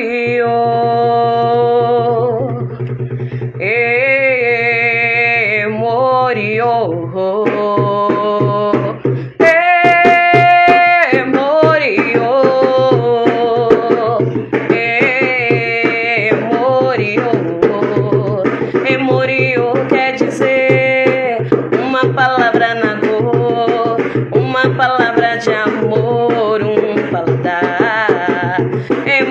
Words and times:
E 0.00 0.40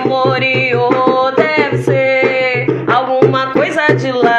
Morió 0.07 0.89
deve 1.35 1.83
ser 1.83 2.67
alguma 2.88 3.52
coisa 3.52 3.88
de 3.93 4.11
lá, 4.13 4.37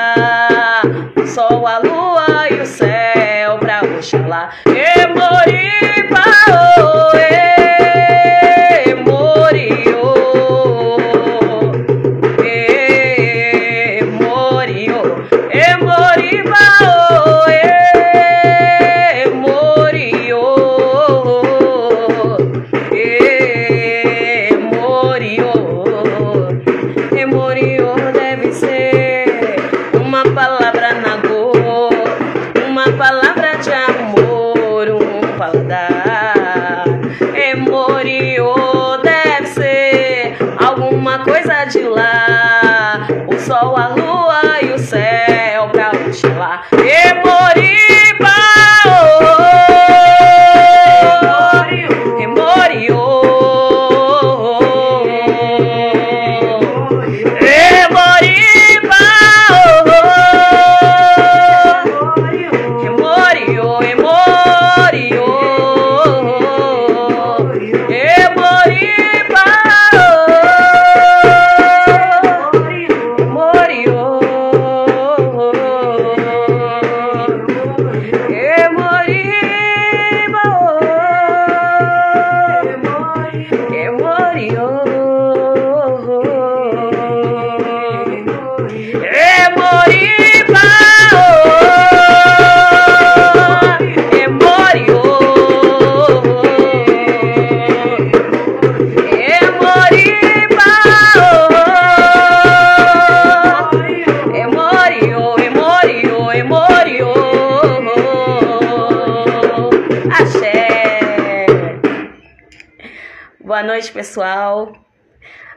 noite, 113.79 113.93
pessoal. 113.93 114.73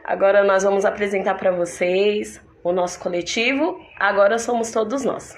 Agora 0.04 0.44
nós 0.44 0.62
vamos 0.62 0.84
apresentar 0.84 1.34
para 1.34 1.50
vocês 1.50 2.40
o 2.62 2.70
nosso 2.70 3.00
coletivo. 3.00 3.80
Agora 3.98 4.38
somos 4.38 4.70
todos 4.70 5.04
nós. 5.04 5.36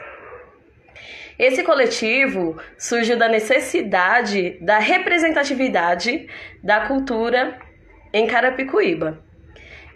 Esse 1.38 1.62
coletivo 1.62 2.60
surgiu 2.76 3.16
da 3.16 3.26
necessidade 3.26 4.58
da 4.60 4.78
representatividade 4.78 6.28
da 6.62 6.86
cultura 6.86 7.58
em 8.12 8.26
Carapicuíba. 8.26 9.18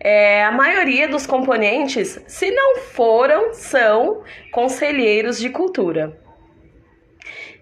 É, 0.01 0.43
a 0.45 0.51
maioria 0.51 1.09
dos 1.09 1.27
componentes, 1.27 2.19
se 2.27 2.51
não 2.51 2.77
foram, 2.77 3.53
são 3.53 4.23
conselheiros 4.51 5.39
de 5.39 5.51
cultura. 5.51 6.19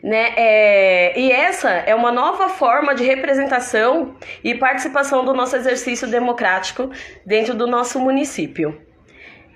Né? 0.06 0.34
É, 0.36 1.18
e 1.18 1.32
essa 1.32 1.68
é 1.68 1.92
uma 1.92 2.12
nova 2.12 2.48
forma 2.48 2.94
de 2.94 3.02
representação 3.02 4.14
e 4.44 4.54
participação 4.54 5.24
do 5.24 5.34
nosso 5.34 5.56
exercício 5.56 6.06
democrático 6.06 6.92
dentro 7.26 7.54
do 7.54 7.66
nosso 7.66 7.98
município. 7.98 8.80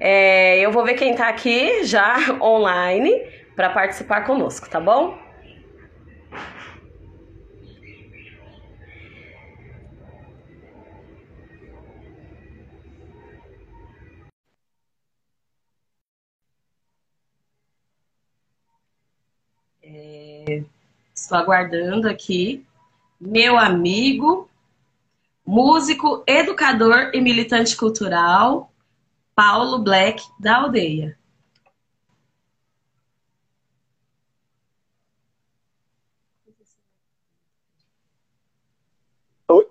É, 0.00 0.58
eu 0.58 0.72
vou 0.72 0.84
ver 0.84 0.94
quem 0.94 1.12
está 1.12 1.28
aqui 1.28 1.84
já 1.84 2.16
online 2.42 3.12
para 3.54 3.70
participar 3.70 4.22
conosco, 4.22 4.68
tá 4.68 4.80
bom? 4.80 5.16
Estou 21.20 21.36
aguardando 21.38 22.08
aqui 22.08 22.66
meu 23.20 23.58
amigo, 23.58 24.48
músico, 25.44 26.24
educador 26.26 27.10
e 27.12 27.20
militante 27.20 27.76
cultural, 27.76 28.72
Paulo 29.34 29.80
Black, 29.80 30.22
da 30.38 30.56
aldeia. 30.56 31.18
Oi. 39.48 39.68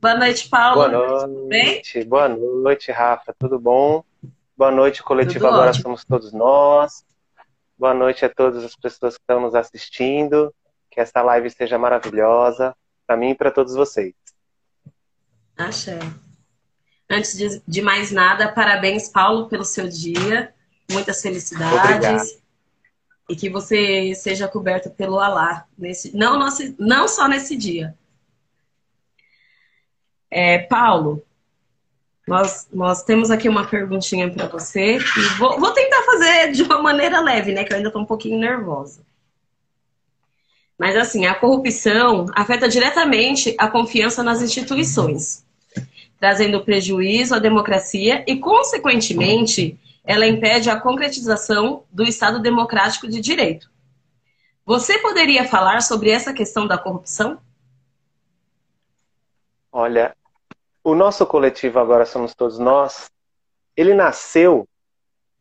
Boa 0.00 0.14
noite, 0.14 0.48
Paulo. 0.48 0.90
Boa 0.90 1.28
Tudo 1.28 1.48
bem? 1.48 1.74
noite, 1.74 2.04
boa 2.04 2.28
noite, 2.28 2.90
Rafa. 2.90 3.34
Tudo 3.38 3.58
bom? 3.58 4.02
Boa 4.56 4.70
noite, 4.70 5.02
coletivo 5.02 5.44
Tudo 5.44 5.48
Agora 5.48 5.68
ótimo. 5.68 5.82
Somos 5.82 6.04
Todos 6.06 6.32
Nós. 6.32 7.09
Boa 7.80 7.94
noite 7.94 8.26
a 8.26 8.28
todas 8.28 8.62
as 8.62 8.76
pessoas 8.76 9.14
que 9.14 9.22
estão 9.22 9.40
nos 9.40 9.54
assistindo. 9.54 10.54
Que 10.90 11.00
essa 11.00 11.22
live 11.22 11.48
seja 11.48 11.78
maravilhosa 11.78 12.76
para 13.06 13.16
mim 13.16 13.30
e 13.30 13.34
para 13.34 13.50
todos 13.50 13.74
vocês. 13.74 14.12
Axé. 15.56 15.98
Antes 17.08 17.38
de, 17.38 17.62
de 17.66 17.80
mais 17.80 18.12
nada, 18.12 18.52
parabéns, 18.52 19.08
Paulo, 19.08 19.48
pelo 19.48 19.64
seu 19.64 19.88
dia. 19.88 20.54
Muitas 20.92 21.22
felicidades. 21.22 21.80
Obrigado. 21.80 22.42
E 23.30 23.34
que 23.34 23.48
você 23.48 24.14
seja 24.14 24.46
coberto 24.46 24.90
pelo 24.90 25.18
Alá. 25.18 25.66
Nesse, 25.78 26.14
não, 26.14 26.38
nosso, 26.38 26.74
não 26.78 27.08
só 27.08 27.26
nesse 27.26 27.56
dia. 27.56 27.96
É, 30.30 30.58
Paulo, 30.58 31.24
nós, 32.30 32.68
nós 32.72 33.02
temos 33.02 33.28
aqui 33.28 33.48
uma 33.48 33.66
perguntinha 33.66 34.30
para 34.30 34.46
você. 34.46 34.98
Vou, 35.36 35.58
vou 35.58 35.72
tentar 35.72 36.00
fazer 36.04 36.52
de 36.52 36.62
uma 36.62 36.80
maneira 36.80 37.20
leve, 37.20 37.52
né? 37.52 37.64
Que 37.64 37.72
eu 37.72 37.76
ainda 37.76 37.88
estou 37.88 38.00
um 38.00 38.06
pouquinho 38.06 38.38
nervosa. 38.38 39.02
Mas 40.78 40.94
assim, 40.94 41.26
a 41.26 41.34
corrupção 41.34 42.26
afeta 42.36 42.68
diretamente 42.68 43.56
a 43.58 43.66
confiança 43.66 44.22
nas 44.22 44.40
instituições, 44.40 45.44
trazendo 46.20 46.64
prejuízo 46.64 47.34
à 47.34 47.40
democracia 47.40 48.24
e, 48.28 48.36
consequentemente, 48.36 49.76
ela 50.04 50.24
impede 50.24 50.70
a 50.70 50.78
concretização 50.78 51.82
do 51.90 52.04
Estado 52.04 52.38
democrático 52.38 53.08
de 53.08 53.20
direito. 53.20 53.68
Você 54.64 54.98
poderia 54.98 55.48
falar 55.48 55.82
sobre 55.82 56.10
essa 56.10 56.32
questão 56.32 56.64
da 56.64 56.78
corrupção? 56.78 57.40
Olha, 59.72 60.14
o 60.82 60.94
nosso 60.94 61.26
coletivo 61.26 61.78
Agora 61.78 62.06
Somos 62.06 62.34
Todos 62.34 62.58
Nós, 62.58 63.10
ele 63.76 63.94
nasceu 63.94 64.68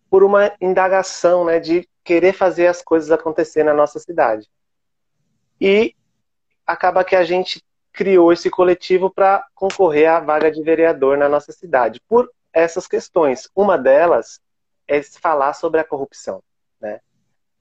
por 0.09 0.23
uma 0.23 0.51
indagação, 0.59 1.45
né, 1.45 1.59
de 1.59 1.87
querer 2.03 2.33
fazer 2.33 2.67
as 2.67 2.81
coisas 2.81 3.11
acontecer 3.11 3.63
na 3.63 3.73
nossa 3.73 3.99
cidade. 3.99 4.47
E 5.61 5.95
acaba 6.65 7.03
que 7.03 7.15
a 7.15 7.23
gente 7.23 7.63
criou 7.91 8.31
esse 8.31 8.49
coletivo 8.49 9.09
para 9.09 9.45
concorrer 9.53 10.09
à 10.09 10.19
vaga 10.19 10.51
de 10.51 10.61
vereador 10.63 11.17
na 11.17 11.29
nossa 11.29 11.51
cidade, 11.51 12.01
por 12.07 12.31
essas 12.53 12.87
questões. 12.87 13.49
Uma 13.55 13.77
delas 13.77 14.39
é 14.87 15.01
falar 15.03 15.53
sobre 15.53 15.79
a 15.79 15.83
corrupção. 15.83 16.41
Né? 16.79 16.99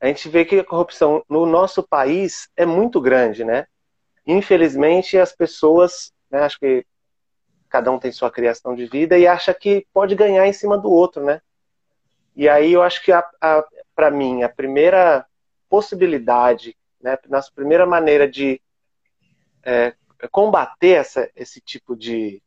A 0.00 0.06
gente 0.06 0.28
vê 0.28 0.44
que 0.44 0.60
a 0.60 0.64
corrupção 0.64 1.22
no 1.28 1.44
nosso 1.44 1.82
país 1.82 2.48
é 2.56 2.64
muito 2.64 3.00
grande, 3.00 3.44
né? 3.44 3.66
Infelizmente, 4.26 5.18
as 5.18 5.32
pessoas, 5.32 6.12
né, 6.30 6.40
acho 6.40 6.58
que 6.58 6.86
cada 7.68 7.90
um 7.90 7.98
tem 7.98 8.10
sua 8.10 8.30
criação 8.30 8.74
de 8.74 8.86
vida 8.86 9.18
e 9.18 9.26
acha 9.26 9.52
que 9.52 9.86
pode 9.92 10.14
ganhar 10.14 10.46
em 10.46 10.52
cima 10.52 10.78
do 10.78 10.90
outro, 10.90 11.24
né? 11.24 11.40
E 12.34 12.48
aí 12.48 12.72
eu 12.72 12.82
acho 12.82 13.02
que, 13.04 13.12
para 13.94 14.10
mim, 14.10 14.42
a 14.42 14.48
primeira 14.48 15.26
possibilidade, 15.68 16.76
né, 17.00 17.18
nossa 17.28 17.50
primeira 17.54 17.84
maneira 17.84 18.28
de 18.28 18.60
é, 19.62 19.94
combater 20.30 20.96
essa, 20.96 21.30
esse 21.34 21.60
tipo 21.60 21.96
de 21.96 22.42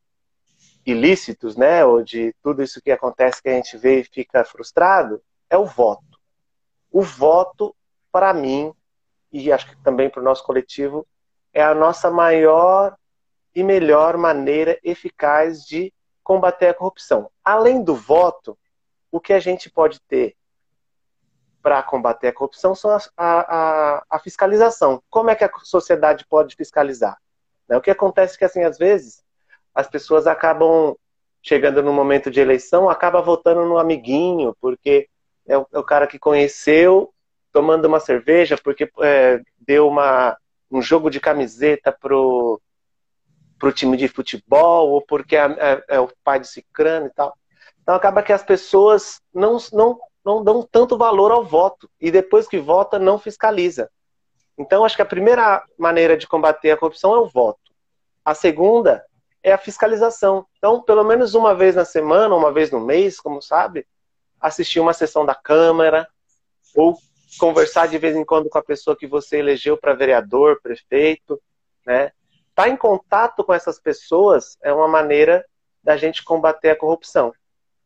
ilícitos, 0.85 1.55
né, 1.55 1.85
ou 1.85 2.01
de 2.03 2.33
tudo 2.41 2.63
isso 2.63 2.81
que 2.81 2.91
acontece 2.91 3.41
que 3.41 3.49
a 3.49 3.53
gente 3.53 3.77
vê 3.77 3.99
e 3.99 4.03
fica 4.03 4.43
frustrado, 4.43 5.21
é 5.49 5.57
o 5.57 5.65
voto. 5.65 6.19
O 6.91 7.01
voto, 7.01 7.75
para 8.11 8.33
mim, 8.33 8.73
e 9.31 9.51
acho 9.51 9.67
que 9.67 9.83
também 9.83 10.09
para 10.09 10.21
o 10.21 10.25
nosso 10.25 10.43
coletivo, 10.43 11.05
é 11.53 11.61
a 11.61 11.75
nossa 11.75 12.09
maior 12.09 12.95
e 13.53 13.63
melhor 13.63 14.17
maneira 14.17 14.79
eficaz 14.83 15.65
de 15.65 15.93
combater 16.23 16.67
a 16.67 16.73
corrupção. 16.73 17.29
Além 17.43 17.83
do 17.83 17.95
voto, 17.95 18.57
o 19.11 19.19
que 19.19 19.33
a 19.33 19.39
gente 19.39 19.69
pode 19.69 19.99
ter 20.01 20.35
para 21.61 21.83
combater 21.83 22.29
a 22.29 22.33
corrupção 22.33 22.73
são 22.73 22.91
a, 22.91 22.99
a, 23.17 24.03
a, 24.09 24.19
fiscalização. 24.19 25.01
Como 25.09 25.29
é 25.29 25.35
que 25.35 25.43
a 25.43 25.51
sociedade 25.63 26.25
pode 26.27 26.55
fiscalizar? 26.55 27.17
Né, 27.67 27.77
o 27.77 27.81
que 27.81 27.91
acontece 27.91 28.35
é 28.35 28.37
que, 28.39 28.45
assim, 28.45 28.63
às 28.63 28.77
vezes, 28.77 29.23
as 29.73 29.87
pessoas 29.87 30.25
acabam 30.25 30.95
chegando 31.41 31.83
no 31.83 31.93
momento 31.93 32.31
de 32.31 32.39
eleição, 32.39 32.89
acaba 32.89 33.21
votando 33.21 33.65
no 33.65 33.77
amiguinho, 33.77 34.55
porque 34.59 35.07
é 35.47 35.57
o, 35.57 35.67
é 35.71 35.79
o 35.79 35.83
cara 35.83 36.07
que 36.07 36.19
conheceu 36.19 37.13
tomando 37.51 37.85
uma 37.85 37.99
cerveja, 37.99 38.57
porque 38.57 38.89
é, 39.01 39.41
deu 39.59 39.87
uma, 39.87 40.37
um 40.71 40.81
jogo 40.81 41.09
de 41.09 41.19
camiseta 41.19 41.91
pro, 41.91 42.61
pro 43.61 43.71
time 43.71 43.95
de 43.95 44.07
futebol, 44.07 44.89
ou 44.89 45.01
porque 45.03 45.35
é, 45.35 45.45
é, 45.45 45.83
é 45.89 45.99
o 45.99 46.09
pai 46.23 46.39
de 46.39 46.47
cicrano 46.47 47.05
e 47.05 47.09
tal. 47.11 47.37
Então 47.83 47.93
acaba 47.93 48.23
que 48.23 48.33
as 48.33 48.43
pessoas 48.43 49.21
não, 49.31 49.57
não, 49.71 49.99
não 50.25 50.43
dão 50.43 50.67
tanto 50.69 50.97
valor 50.97 51.31
ao 51.31 51.45
voto 51.45 51.87
e 52.01 52.09
depois 52.09 52.47
que 52.47 52.57
vota 52.57 52.97
não 52.97 53.19
fiscaliza. 53.19 53.87
Então 54.57 54.83
acho 54.83 54.95
que 54.95 55.01
a 55.03 55.05
primeira 55.05 55.63
maneira 55.77 56.17
de 56.17 56.27
combater 56.27 56.71
a 56.71 56.77
corrupção 56.77 57.13
é 57.13 57.19
o 57.19 57.29
voto. 57.29 57.59
A 58.25 58.33
segunda 58.33 59.05
é 59.43 59.53
a 59.53 59.59
fiscalização. 59.59 60.45
Então, 60.57 60.81
pelo 60.81 61.03
menos 61.03 61.35
uma 61.35 61.53
vez 61.53 61.75
na 61.75 61.85
semana, 61.85 62.35
uma 62.35 62.51
vez 62.51 62.71
no 62.71 62.79
mês, 62.79 63.19
como 63.19 63.43
sabe, 63.43 63.85
assistir 64.39 64.79
uma 64.79 64.93
sessão 64.93 65.23
da 65.23 65.35
Câmara 65.35 66.07
ou 66.75 66.97
conversar 67.37 67.87
de 67.87 67.99
vez 67.99 68.15
em 68.15 68.25
quando 68.25 68.49
com 68.49 68.57
a 68.57 68.63
pessoa 68.63 68.97
que 68.97 69.05
você 69.05 69.37
elegeu 69.37 69.77
para 69.77 69.93
vereador, 69.93 70.59
prefeito, 70.63 71.39
né? 71.85 72.11
Estar 72.61 72.69
em 72.69 72.77
contato 72.77 73.43
com 73.43 73.53
essas 73.53 73.79
pessoas 73.79 74.55
é 74.61 74.71
uma 74.71 74.87
maneira 74.87 75.43
da 75.83 75.97
gente 75.97 76.23
combater 76.23 76.69
a 76.69 76.75
corrupção. 76.75 77.33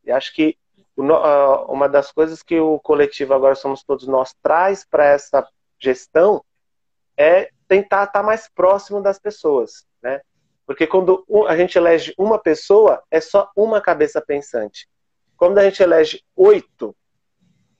E 0.04 0.12
acho 0.12 0.34
que 0.34 0.58
uma 0.98 1.88
das 1.88 2.12
coisas 2.12 2.44
que 2.44 2.60
o 2.60 2.78
coletivo 2.80 3.34
Agora 3.34 3.56
Somos 3.56 3.84
Todos 3.84 4.06
Nós 4.06 4.34
traz 4.44 4.86
para 4.86 5.06
essa 5.06 5.48
gestão 5.80 6.44
é 7.16 7.50
tentar 7.70 8.04
estar 8.04 8.22
mais 8.22 8.50
próximo 8.54 9.02
das 9.02 9.18
pessoas, 9.18 9.86
né? 10.04 10.20
Porque 10.66 10.86
quando 10.86 11.26
a 11.48 11.56
gente 11.56 11.78
elege 11.78 12.14
uma 12.18 12.38
pessoa, 12.38 13.02
é 13.10 13.22
só 13.22 13.50
uma 13.56 13.80
cabeça 13.80 14.22
pensante. 14.22 14.90
Quando 15.38 15.58
a 15.58 15.64
gente 15.64 15.82
elege 15.82 16.22
oito, 16.36 16.94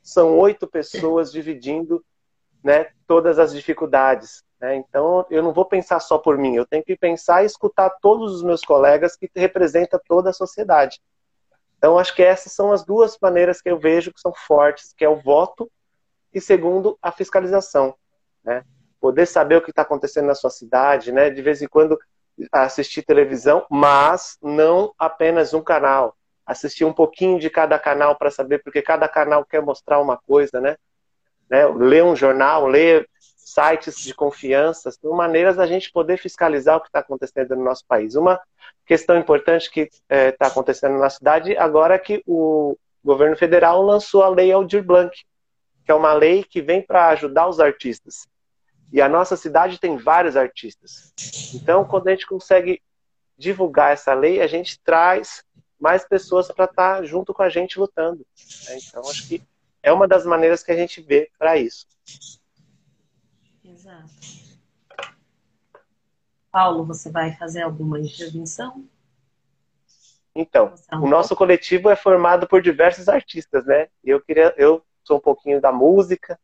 são 0.02 0.38
oito 0.38 0.66
pessoas 0.66 1.30
dividindo 1.30 2.02
né, 2.64 2.92
todas 3.06 3.38
as 3.38 3.54
dificuldades. 3.54 4.45
Né? 4.60 4.76
Então, 4.76 5.26
eu 5.30 5.44
não 5.44 5.54
vou 5.54 5.66
pensar 5.66 6.00
só 6.00 6.18
por 6.18 6.38
mim, 6.38 6.56
eu 6.56 6.66
tenho 6.66 6.84
que 6.84 6.96
pensar 6.96 7.44
e 7.44 7.46
escutar 7.46 7.90
todos 8.02 8.34
os 8.34 8.44
meus 8.44 8.62
colegas 8.62 9.16
que 9.16 9.30
representam 9.36 10.00
toda 10.08 10.30
a 10.30 10.34
sociedade. 10.34 11.02
Então, 11.78 12.00
acho 12.00 12.16
que 12.16 12.24
essas 12.24 12.52
são 12.52 12.72
as 12.72 12.84
duas 12.84 13.18
maneiras 13.22 13.62
que 13.62 13.70
eu 13.70 13.78
vejo 13.78 14.14
que 14.14 14.20
são 14.20 14.34
fortes, 14.34 14.94
que 14.94 15.04
é 15.04 15.10
o 15.10 15.22
voto 15.22 15.70
e, 16.34 16.40
segundo, 16.42 16.98
a 17.02 17.12
fiscalização. 17.12 17.96
Né? 18.44 18.64
Poder 19.00 19.26
saber 19.26 19.58
o 19.58 19.62
que 19.62 19.70
está 19.70 19.82
acontecendo 19.82 20.26
na 20.26 20.36
sua 20.36 20.50
cidade, 20.50 21.12
né? 21.12 21.30
de 21.30 21.42
vez 21.42 21.62
em 21.62 21.68
quando 21.68 22.00
assistir 22.52 23.04
televisão, 23.04 23.66
mas 23.70 24.38
não 24.42 24.94
apenas 24.98 25.54
um 25.54 25.62
canal. 25.62 26.16
Assistir 26.46 26.86
um 26.86 26.94
pouquinho 26.94 27.40
de 27.40 27.50
cada 27.50 27.78
canal 27.78 28.16
para 28.18 28.32
saber, 28.32 28.64
porque 28.64 28.82
cada 28.82 29.08
canal 29.08 29.46
quer 29.46 29.62
mostrar 29.62 30.00
uma 30.00 30.18
coisa, 30.18 30.62
né? 30.62 30.78
né? 31.50 31.66
Ler 31.68 32.04
um 32.04 32.16
jornal, 32.16 32.68
ler 32.68 33.08
sites 33.46 34.00
de 34.02 34.12
confiança, 34.12 34.90
são 34.90 35.14
maneiras 35.14 35.56
da 35.56 35.68
gente 35.68 35.92
poder 35.92 36.18
fiscalizar 36.18 36.78
o 36.78 36.82
que 36.82 36.88
está 36.88 37.00
acontecendo 37.00 37.56
no 37.56 37.64
nosso 37.64 37.86
país. 37.86 38.16
Uma 38.16 38.42
questão 38.88 39.16
importante 39.20 39.70
que 39.70 39.82
está 39.82 40.02
é, 40.10 40.32
tá 40.32 40.48
acontecendo 40.48 40.98
na 40.98 41.12
cidade 41.12 41.56
agora 41.56 41.94
é 41.94 42.00
que 42.00 42.24
o 42.26 42.76
governo 43.04 43.38
federal 43.38 43.84
lançou 43.84 44.24
a 44.24 44.30
lei 44.30 44.52
Aldir 44.52 44.84
Blanc, 44.84 45.16
que 45.86 45.92
é 45.92 45.94
uma 45.94 46.12
lei 46.12 46.44
que 46.44 46.60
vem 46.60 46.82
para 46.82 47.10
ajudar 47.10 47.48
os 47.48 47.60
artistas. 47.60 48.28
E 48.92 49.00
a 49.00 49.08
nossa 49.08 49.38
cidade 49.38 49.80
tem 49.80 49.96
vários 49.96 50.36
artistas. 50.36 51.14
Então, 51.54 51.86
quando 51.86 52.08
a 52.08 52.12
gente 52.12 52.26
consegue 52.26 52.82
divulgar 53.38 53.94
essa 53.94 54.14
lei, 54.16 54.42
a 54.42 54.48
gente 54.48 54.80
traz 54.80 55.44
mais 55.80 56.04
pessoas 56.04 56.48
para 56.48 56.66
estar 56.66 56.96
tá 56.96 57.04
junto 57.04 57.32
com 57.32 57.44
a 57.44 57.50
gente 57.50 57.80
lutando. 57.80 58.26
Então, 58.72 59.08
acho 59.08 59.28
que 59.28 59.44
é 59.84 59.94
uma 59.94 60.08
das 60.08 60.26
maneiras 60.26 60.64
que 60.64 60.72
a 60.72 60.76
gente 60.76 61.00
vê 61.00 61.30
para 61.38 61.58
isso. 61.58 61.86
Exato. 63.86 64.10
Paulo, 66.52 66.84
você 66.84 67.12
vai 67.12 67.36
fazer 67.36 67.62
alguma 67.62 68.00
intervenção? 68.00 68.84
Então, 70.34 70.74
o 70.94 71.08
nosso 71.08 71.36
coletivo 71.36 71.90
é 71.90 71.96
formado 71.96 72.48
por 72.48 72.64
diversos 72.64 73.08
artistas, 73.08 73.64
né? 73.66 73.88
Eu 74.04 74.20
queria, 74.20 74.56
eu 74.58 74.84
sou 75.04 75.18
um 75.18 75.22
pouquinho 75.22 75.62
da 75.62 75.72
música. 75.72 76.40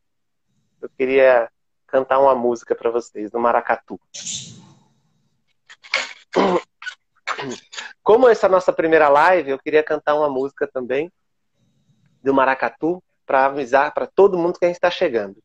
Eu 0.80 0.88
queria 0.90 1.50
cantar 1.88 2.20
uma 2.20 2.36
música 2.36 2.76
para 2.76 2.92
vocês 2.92 3.32
no 3.32 3.40
maracatu. 3.40 4.00
Como 8.04 8.30
essa 8.30 8.46
é 8.46 8.50
a 8.50 8.52
nossa 8.52 8.72
primeira 8.72 9.10
live, 9.10 9.50
eu 9.50 9.60
queria 9.60 9.84
cantar 9.84 10.16
uma 10.16 10.30
música 10.30 10.68
também 10.68 11.12
do 12.24 12.34
maracatu 12.34 13.04
para 13.26 13.48
avisar 13.48 13.94
para 13.94 14.06
todo 14.06 14.38
mundo 14.38 14.60
que 14.60 14.66
a 14.66 14.68
gente 14.68 14.78
está 14.78 14.92
chegando. 14.92 15.42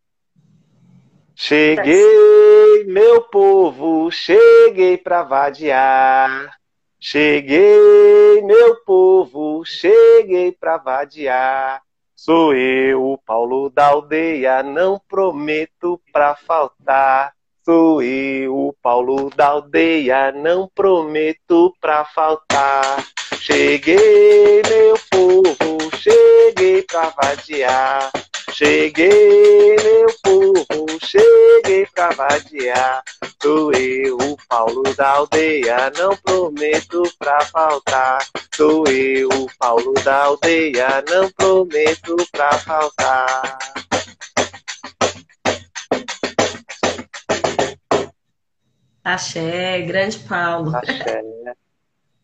Cheguei, 1.38 2.84
meu 2.86 3.20
povo, 3.20 4.10
cheguei 4.10 4.96
para 4.96 5.22
vadiar. 5.22 6.50
Cheguei, 6.98 8.40
meu 8.42 8.76
povo, 8.86 9.62
cheguei 9.62 10.50
para 10.50 10.78
vadiar. 10.78 11.82
Sou 12.14 12.54
eu, 12.54 13.04
o 13.04 13.18
Paulo 13.18 13.68
da 13.68 13.88
aldeia, 13.88 14.62
não 14.62 14.98
prometo 15.06 16.00
pra 16.10 16.34
faltar. 16.34 17.34
Sou 17.62 18.02
eu, 18.02 18.56
o 18.56 18.72
Paulo 18.82 19.28
da 19.28 19.48
aldeia, 19.48 20.32
não 20.32 20.66
prometo 20.74 21.70
pra 21.78 22.06
faltar. 22.06 23.04
Cheguei, 23.38 24.62
meu 24.66 24.96
povo, 25.10 25.96
cheguei 25.98 26.82
pra 26.82 27.10
vadiar. 27.10 28.10
Cheguei, 28.58 29.76
meu 29.84 30.06
povo, 30.22 30.98
cheguei 31.04 31.86
pra 31.94 32.08
vadiar. 32.08 33.02
Sou 33.42 33.70
eu, 33.74 34.16
o 34.16 34.36
Paulo 34.48 34.82
da 34.96 35.10
aldeia, 35.10 35.92
não 35.98 36.16
prometo 36.16 37.02
pra 37.18 37.38
faltar. 37.42 38.26
Sou 38.54 38.86
eu, 38.88 39.28
o 39.28 39.46
Paulo 39.58 39.92
da 40.02 40.24
aldeia, 40.24 41.04
não 41.06 41.30
prometo 41.32 42.16
pra 42.32 42.50
faltar. 42.60 43.58
Axé, 49.04 49.82
grande 49.82 50.18
Paulo. 50.20 50.74
Axé. 50.74 51.22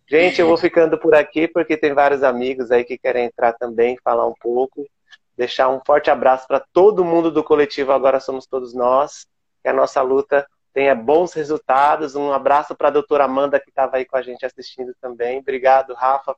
Gente, 0.08 0.40
eu 0.40 0.46
vou 0.46 0.56
ficando 0.56 0.98
por 0.98 1.14
aqui 1.14 1.46
porque 1.46 1.76
tem 1.76 1.92
vários 1.92 2.22
amigos 2.22 2.70
aí 2.70 2.84
que 2.84 2.96
querem 2.96 3.26
entrar 3.26 3.52
também, 3.52 3.98
falar 4.02 4.26
um 4.26 4.34
pouco. 4.40 4.88
Deixar 5.36 5.68
um 5.68 5.80
forte 5.84 6.10
abraço 6.10 6.46
para 6.46 6.60
todo 6.60 7.04
mundo 7.04 7.30
do 7.30 7.42
coletivo 7.42 7.92
Agora 7.92 8.20
Somos 8.20 8.46
Todos 8.46 8.74
Nós. 8.74 9.26
Que 9.62 9.68
a 9.68 9.72
nossa 9.72 10.02
luta 10.02 10.46
tenha 10.72 10.94
bons 10.94 11.32
resultados. 11.32 12.14
Um 12.14 12.32
abraço 12.32 12.74
para 12.74 12.88
a 12.88 12.92
doutora 12.92 13.24
Amanda, 13.24 13.60
que 13.60 13.70
estava 13.70 13.96
aí 13.96 14.04
com 14.04 14.16
a 14.16 14.22
gente 14.22 14.44
assistindo 14.44 14.94
também. 15.00 15.38
Obrigado, 15.38 15.94
Rafa, 15.94 16.34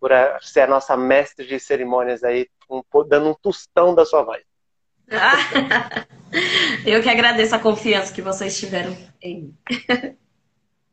por 0.00 0.10
ser 0.40 0.62
a 0.62 0.66
nossa 0.66 0.96
mestre 0.96 1.46
de 1.46 1.58
cerimônias 1.60 2.24
aí, 2.24 2.48
um, 2.70 2.82
dando 3.06 3.30
um 3.30 3.34
tostão 3.34 3.94
da 3.94 4.04
sua 4.04 4.22
voz. 4.22 4.42
Eu 6.86 7.02
que 7.02 7.08
agradeço 7.08 7.54
a 7.54 7.58
confiança 7.58 8.12
que 8.12 8.22
vocês 8.22 8.58
tiveram 8.58 8.96
em 9.20 9.42
mim. 9.42 9.58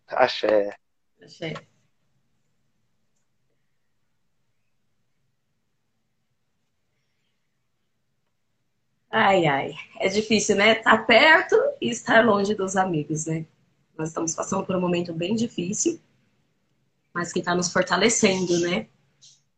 Axé. 0.08 0.76
Axé. 1.22 1.54
Ai, 9.12 9.46
ai. 9.48 9.74
É 10.00 10.08
difícil, 10.08 10.56
né? 10.56 10.78
Estar 10.78 10.98
tá 10.98 11.04
perto 11.04 11.56
e 11.82 11.90
estar 11.90 12.24
longe 12.26 12.54
dos 12.54 12.76
amigos, 12.76 13.26
né? 13.26 13.46
Nós 13.98 14.10
estamos 14.10 14.36
passando 14.36 14.66
por 14.66 14.76
um 14.76 14.82
momento 14.82 15.14
bem 15.14 15.36
difícil, 15.36 16.00
mas 17.14 17.34
que 17.34 17.40
está 17.40 17.56
nos 17.56 17.72
fortalecendo, 17.72 18.60
né? 18.60 18.88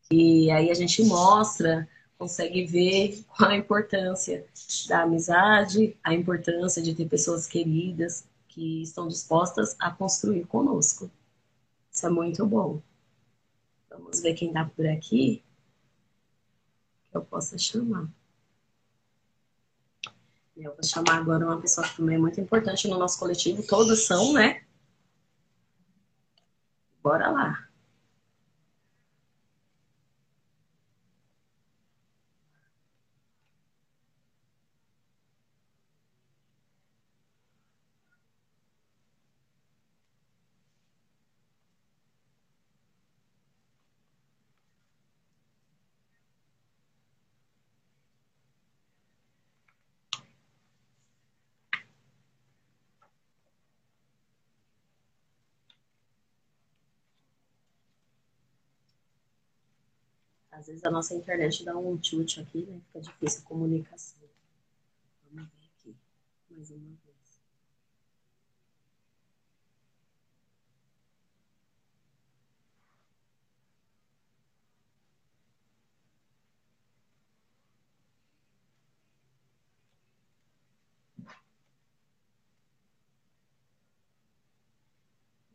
E 0.10 0.50
aí 0.52 0.72
a 0.72 0.74
gente 0.74 1.04
mostra, 1.04 1.88
consegue 2.18 2.66
ver 2.66 3.24
qual 3.28 3.52
a 3.52 3.58
importância 3.58 4.46
da 4.88 5.04
amizade, 5.04 5.98
a 6.04 6.14
importância 6.14 6.82
de 6.82 6.96
ter 6.96 7.08
pessoas 7.08 7.46
queridas 7.48 8.26
que 8.48 8.84
estão 8.84 9.08
dispostas 9.08 9.76
a 9.80 9.92
construir 9.92 10.46
conosco. 10.46 11.10
Isso 11.92 12.06
é 12.06 12.10
muito 12.10 12.46
bom. 12.46 12.82
Vamos 13.90 14.22
ver 14.22 14.34
quem 14.34 14.50
está 14.50 14.66
por 14.66 14.88
aqui 14.88 15.44
que 17.12 17.18
eu 17.18 17.22
possa 17.22 17.58
chamar. 17.58 18.10
Eu 20.64 20.76
vou 20.76 20.84
chamar 20.84 21.18
agora 21.18 21.44
uma 21.44 21.60
pessoa 21.60 21.88
que 21.88 21.98
também 21.98 22.16
é 22.16 22.20
muito 22.20 22.40
importante 22.40 22.88
no 22.88 22.98
nosso 22.98 23.18
coletivo. 23.18 23.66
Todos 23.66 24.06
são, 24.06 24.34
né? 24.34 24.62
Bora 27.02 27.32
lá. 27.32 27.71
Vezes 60.72 60.86
a 60.86 60.92
nossa 60.92 61.14
internet 61.16 61.64
dá 61.66 61.78
um 61.78 62.02
chute 62.02 62.40
aqui, 62.42 62.66
né? 62.66 62.80
Fica 62.88 63.02
difícil 63.02 63.42
a 63.46 63.48
comunicação. 63.50 64.20
Vamos 65.32 65.50
ver 65.50 65.66
aqui, 65.66 65.96
mais 66.52 66.70
uma 66.70 66.90
vez. 67.04 67.40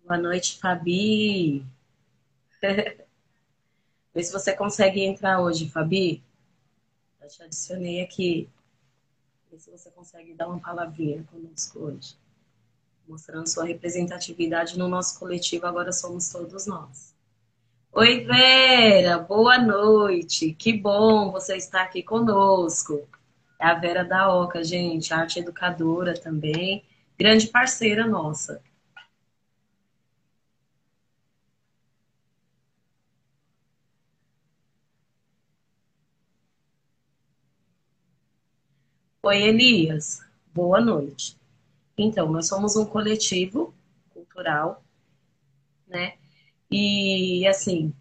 Boa 0.04 0.16
noite, 0.16 0.58
Fabi. 0.58 1.62
Vê 4.16 4.25
se 4.25 4.32
você 4.32 4.54
consegue 4.54 5.04
entrar 5.04 5.42
hoje, 5.42 5.68
Fabi. 5.68 6.25
Já 7.20 7.28
te 7.28 7.42
adicionei 7.42 8.00
aqui. 8.00 8.49
Vê 9.52 9.58
se 9.58 9.70
você 9.70 9.90
consegue 9.90 10.32
dar 10.32 10.49
uma 10.49 10.58
palavrinha 10.58 11.23
conosco 11.30 11.80
hoje. 11.80 12.16
Mostrando 13.06 13.46
sua 13.46 13.66
representatividade 13.66 14.78
no 14.78 14.88
nosso 14.88 15.18
coletivo, 15.18 15.66
agora 15.66 15.92
somos 15.92 16.30
todos 16.30 16.66
nós. 16.66 17.14
Oi, 17.92 18.25
Vera, 18.25 19.18
boa 19.18 19.58
noite. 19.58 20.54
Que 20.54 20.73
bom 20.73 21.30
você 21.30 21.58
estar 21.58 21.82
aqui 21.82 22.02
conosco. 22.02 23.06
É 23.61 23.66
a 23.66 23.75
Vera 23.75 24.02
da 24.02 24.35
Oca, 24.35 24.64
gente, 24.64 25.12
arte 25.12 25.40
educadora 25.40 26.18
também, 26.18 26.82
grande 27.18 27.49
parceira 27.49 28.06
nossa. 28.06 28.62
Oi, 39.26 39.42
Elias. 39.42 40.21
Boa 40.54 40.80
noite. 40.80 41.37
Então, 41.99 42.30
nós 42.30 42.47
somos 42.47 42.76
um 42.76 42.85
coletivo 42.85 43.75
cultural, 44.14 44.85
né? 45.85 46.12
E, 46.71 47.45
assim, 47.49 47.92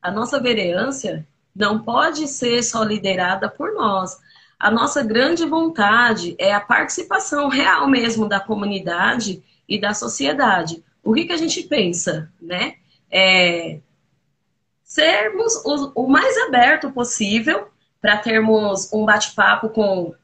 a 0.00 0.08
nossa 0.08 0.38
vereância 0.38 1.26
não 1.52 1.82
pode 1.82 2.28
ser 2.28 2.62
só 2.62 2.84
liderada 2.84 3.48
por 3.48 3.74
nós. 3.74 4.20
A 4.56 4.70
nossa 4.70 5.02
grande 5.02 5.44
vontade 5.44 6.36
é 6.38 6.54
a 6.54 6.60
participação 6.60 7.48
real 7.48 7.88
mesmo 7.88 8.28
da 8.28 8.38
comunidade 8.38 9.42
e 9.68 9.80
da 9.80 9.92
sociedade. 9.92 10.80
O 11.02 11.12
que, 11.12 11.24
que 11.24 11.32
a 11.32 11.38
gente 11.38 11.64
pensa, 11.64 12.30
né? 12.40 12.76
É 13.10 13.80
sermos 14.84 15.56
o, 15.64 16.04
o 16.04 16.08
mais 16.08 16.38
aberto 16.46 16.92
possível 16.92 17.66
para 18.00 18.16
termos 18.18 18.92
um 18.92 19.04
bate-papo 19.04 19.68
com 19.68 20.14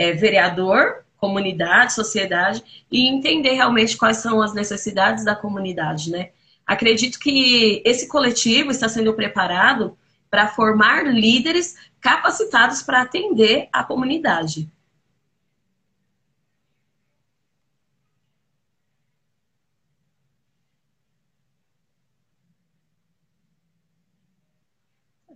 é, 0.00 0.12
vereador, 0.12 1.04
comunidade, 1.18 1.92
sociedade 1.92 2.86
e 2.90 3.06
entender 3.06 3.52
realmente 3.52 3.98
quais 3.98 4.16
são 4.16 4.40
as 4.40 4.54
necessidades 4.54 5.26
da 5.26 5.36
comunidade, 5.36 6.10
né? 6.10 6.30
Acredito 6.66 7.18
que 7.18 7.82
esse 7.84 8.08
coletivo 8.08 8.70
está 8.70 8.88
sendo 8.88 9.12
preparado 9.12 9.98
para 10.30 10.48
formar 10.48 11.04
líderes 11.04 11.76
capacitados 12.00 12.82
para 12.82 13.02
atender 13.02 13.68
a 13.70 13.84
comunidade. 13.84 14.72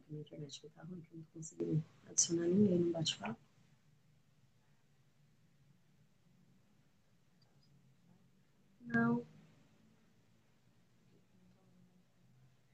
Minha 0.08 0.22
internet 0.22 0.62
está 0.64 0.82
ruim, 0.84 1.00
que 1.02 1.12
eu 1.12 1.18
não 1.18 1.24
consegui 1.34 1.82
adicionar 2.08 2.46
ninguém 2.46 2.78
no 2.78 2.92
bate-papo. 2.92 3.43
Não. 8.94 9.26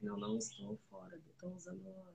Não, 0.02 0.18
não 0.18 0.36
estou 0.36 0.78
fora. 0.90 1.16
Estou 1.16 1.54
usando 1.54 2.09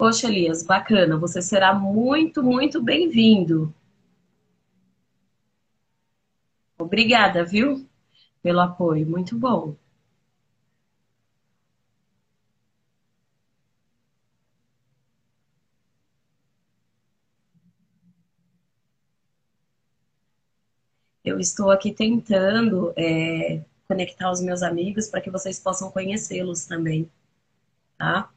Poxa, 0.00 0.26
Elias, 0.28 0.62
bacana. 0.62 1.18
Você 1.18 1.42
será 1.42 1.74
muito, 1.74 2.42
muito 2.42 2.82
bem-vindo. 2.82 3.70
Obrigada, 6.76 7.44
viu? 7.44 7.86
Pelo 8.42 8.60
apoio. 8.60 9.06
Muito 9.06 9.38
bom. 9.38 9.76
Eu 21.24 21.38
estou 21.40 21.70
aqui 21.70 21.92
tentando 21.94 22.92
é, 22.94 23.62
conectar 23.88 24.30
os 24.30 24.40
meus 24.42 24.62
amigos 24.62 25.08
para 25.08 25.20
que 25.22 25.30
vocês 25.30 25.58
possam 25.58 25.90
conhecê-los 25.90 26.66
também, 26.66 27.10
tá? 27.98 28.30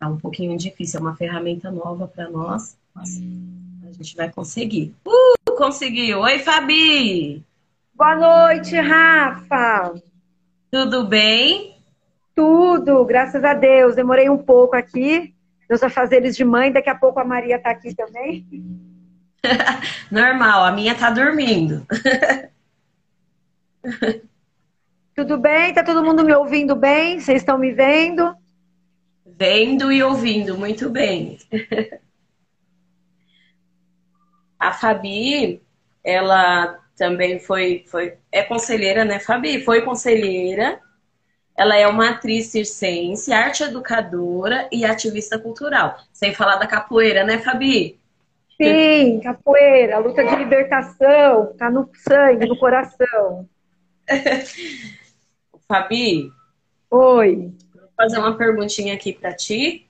Tá 0.00 0.08
um 0.08 0.16
pouquinho 0.16 0.56
difícil, 0.56 0.98
é 0.98 1.02
uma 1.02 1.14
ferramenta 1.14 1.70
nova 1.70 2.08
para 2.08 2.26
nós, 2.30 2.74
mas 2.94 3.20
a 3.86 3.92
gente 3.92 4.16
vai 4.16 4.32
conseguir. 4.32 4.94
Uh, 5.06 5.54
conseguiu! 5.58 6.20
Oi, 6.20 6.38
Fabi! 6.38 7.44
Boa 7.92 8.16
noite, 8.16 8.74
Rafa! 8.76 9.92
Tudo 10.70 11.06
bem? 11.06 11.76
Tudo, 12.34 13.04
graças 13.04 13.44
a 13.44 13.52
Deus. 13.52 13.94
Demorei 13.94 14.30
um 14.30 14.38
pouco 14.38 14.74
aqui, 14.74 15.34
meus 15.68 15.82
afazeres 15.82 16.34
de 16.34 16.46
mãe, 16.46 16.72
daqui 16.72 16.88
a 16.88 16.94
pouco 16.94 17.20
a 17.20 17.24
Maria 17.24 17.58
tá 17.58 17.68
aqui 17.68 17.94
também. 17.94 18.46
Normal, 20.10 20.64
a 20.64 20.72
minha 20.72 20.94
tá 20.94 21.10
dormindo. 21.10 21.86
Tudo 25.14 25.36
bem? 25.36 25.74
Tá 25.74 25.84
todo 25.84 26.02
mundo 26.02 26.24
me 26.24 26.32
ouvindo 26.32 26.74
bem? 26.74 27.20
Vocês 27.20 27.42
estão 27.42 27.58
me 27.58 27.70
vendo? 27.70 28.34
Vendo 29.40 29.90
e 29.90 30.02
ouvindo, 30.02 30.58
muito 30.58 30.90
bem. 30.90 31.38
A 34.58 34.70
Fabi, 34.70 35.62
ela 36.04 36.78
também 36.94 37.38
foi, 37.38 37.82
foi 37.86 38.18
é 38.30 38.42
conselheira, 38.42 39.02
né, 39.02 39.18
Fabi? 39.18 39.64
Foi 39.64 39.80
conselheira. 39.80 40.78
Ela 41.56 41.74
é 41.78 41.86
uma 41.86 42.10
atriz 42.10 42.48
circense, 42.48 43.32
arte 43.32 43.62
educadora 43.62 44.68
e 44.70 44.84
ativista 44.84 45.38
cultural. 45.38 45.96
Sem 46.12 46.34
falar 46.34 46.56
da 46.56 46.66
capoeira, 46.66 47.24
né, 47.24 47.38
Fabi? 47.38 47.98
Sim, 48.60 49.20
capoeira, 49.20 50.00
luta 50.00 50.22
de 50.22 50.36
libertação, 50.36 51.54
tá 51.56 51.70
no 51.70 51.88
sangue, 51.94 52.46
no 52.46 52.58
coração. 52.58 53.48
Fabi? 55.66 56.30
Oi. 56.90 57.54
Fazer 58.00 58.18
uma 58.18 58.34
perguntinha 58.34 58.94
aqui 58.94 59.12
para 59.12 59.34
ti. 59.34 59.86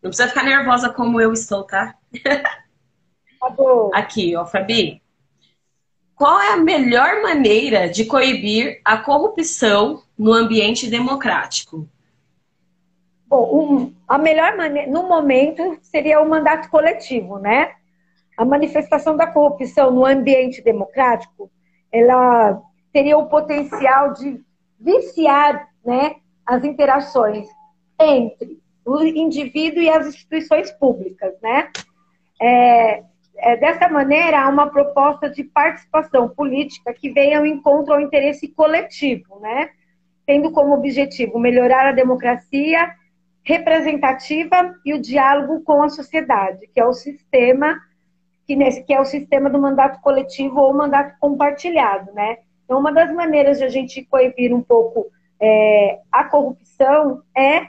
Não 0.00 0.10
precisa 0.10 0.28
ficar 0.28 0.44
nervosa 0.44 0.88
como 0.88 1.20
eu 1.20 1.32
estou, 1.32 1.64
tá? 1.64 1.96
Aqui, 3.92 4.36
ó, 4.36 4.46
Fabi. 4.46 5.02
Qual 6.14 6.40
é 6.40 6.52
a 6.52 6.56
melhor 6.56 7.20
maneira 7.20 7.88
de 7.88 8.04
coibir 8.04 8.80
a 8.84 8.96
corrupção 8.96 10.04
no 10.16 10.32
ambiente 10.32 10.88
democrático? 10.88 11.88
Bom, 13.26 13.50
um, 13.52 13.94
a 14.06 14.16
melhor 14.16 14.56
maneira, 14.56 14.88
no 14.88 15.02
momento, 15.02 15.76
seria 15.82 16.20
o 16.20 16.28
mandato 16.28 16.70
coletivo, 16.70 17.40
né? 17.40 17.72
A 18.36 18.44
manifestação 18.44 19.16
da 19.16 19.26
corrupção 19.26 19.90
no 19.90 20.06
ambiente 20.06 20.62
democrático, 20.62 21.50
ela 21.90 22.62
teria 22.92 23.18
o 23.18 23.26
potencial 23.26 24.12
de 24.12 24.40
viciar, 24.78 25.70
né, 25.84 26.14
as 26.46 26.64
interações 26.64 27.48
entre 28.00 28.58
o 28.84 29.02
indivíduo 29.02 29.82
e 29.82 29.90
as 29.90 30.06
instituições 30.06 30.70
públicas, 30.70 31.34
né? 31.42 31.70
É, 32.40 33.02
é, 33.38 33.56
dessa 33.56 33.88
maneira, 33.88 34.42
há 34.42 34.48
uma 34.48 34.70
proposta 34.70 35.28
de 35.28 35.42
participação 35.42 36.28
política 36.28 36.94
que 36.94 37.10
venha 37.10 37.38
ao 37.38 37.46
encontro 37.46 37.92
ao 37.92 38.00
interesse 38.00 38.48
coletivo, 38.48 39.40
né? 39.40 39.70
Tendo 40.24 40.52
como 40.52 40.74
objetivo 40.74 41.38
melhorar 41.38 41.86
a 41.86 41.92
democracia 41.92 42.94
representativa 43.42 44.74
e 44.84 44.94
o 44.94 45.00
diálogo 45.00 45.60
com 45.62 45.82
a 45.82 45.88
sociedade, 45.88 46.68
que 46.72 46.80
é 46.80 46.84
o 46.84 46.92
sistema 46.92 47.80
que, 48.46 48.56
nesse, 48.56 48.82
que 48.84 48.94
é 48.94 49.00
o 49.00 49.04
sistema 49.04 49.50
do 49.50 49.58
mandato 49.58 50.00
coletivo 50.00 50.60
ou 50.60 50.74
mandato 50.74 51.16
compartilhado, 51.18 52.12
né? 52.12 52.38
Então, 52.64 52.78
uma 52.78 52.92
das 52.92 53.12
maneiras 53.12 53.58
de 53.58 53.64
a 53.64 53.68
gente 53.68 54.04
coibir 54.04 54.54
um 54.54 54.62
pouco 54.62 55.06
é, 55.40 56.00
a 56.10 56.24
corrupção 56.24 57.22
é 57.36 57.68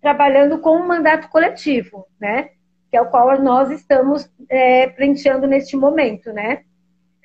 trabalhando 0.00 0.58
com 0.58 0.70
o 0.70 0.86
mandato 0.86 1.28
coletivo, 1.28 2.06
né? 2.20 2.50
Que 2.90 2.96
é 2.96 3.00
o 3.00 3.08
qual 3.08 3.40
nós 3.40 3.70
estamos 3.70 4.30
é, 4.48 4.88
prenteando 4.88 5.46
neste 5.46 5.76
momento, 5.76 6.32
né? 6.32 6.64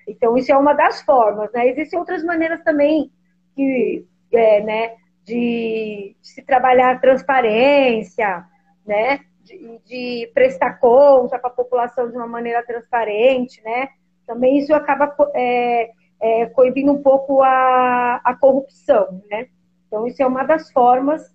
Então, 0.07 0.37
isso 0.37 0.51
é 0.51 0.57
uma 0.57 0.73
das 0.73 1.01
formas, 1.01 1.51
né? 1.51 1.67
Existem 1.67 1.99
outras 1.99 2.23
maneiras 2.23 2.63
também 2.63 3.11
que, 3.55 4.05
é, 4.31 4.61
né, 4.61 4.95
de, 5.25 6.15
de, 6.21 6.27
se 6.27 6.41
trabalhar 6.43 6.91
a 6.91 6.99
transparência, 6.99 8.45
né? 8.85 9.21
De, 9.43 9.79
de 9.85 10.31
prestar 10.33 10.79
conta 10.79 11.39
para 11.39 11.49
a 11.49 11.53
população 11.53 12.09
de 12.09 12.15
uma 12.15 12.27
maneira 12.27 12.63
transparente, 12.63 13.61
né? 13.63 13.89
Também 14.25 14.59
isso 14.59 14.73
acaba 14.73 15.13
é, 15.33 15.89
é, 16.21 16.45
coibindo 16.47 16.91
um 16.91 17.01
pouco 17.01 17.41
a, 17.41 18.21
a 18.23 18.35
corrupção, 18.35 19.21
né? 19.29 19.47
Então, 19.87 20.05
isso 20.05 20.21
é 20.21 20.27
uma 20.27 20.43
das 20.43 20.71
formas 20.71 21.33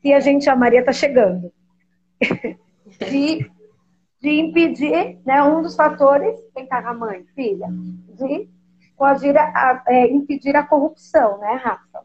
que 0.00 0.12
a 0.12 0.20
gente, 0.20 0.50
a 0.50 0.56
Maria 0.56 0.80
está 0.80 0.92
chegando, 0.92 1.52
de, 2.98 3.50
de 4.20 4.30
impedir, 4.30 5.20
né? 5.24 5.42
Um 5.44 5.62
dos 5.62 5.76
fatores, 5.76 6.38
vem 6.54 6.66
cá, 6.66 6.78
a 6.78 6.92
mãe, 6.92 7.24
filha, 7.34 7.68
de 7.70 8.50
coagir 8.96 9.36
a, 9.36 9.82
é, 9.86 10.08
impedir 10.08 10.56
a 10.56 10.66
corrupção, 10.66 11.38
né, 11.38 11.54
Rafa? 11.54 12.04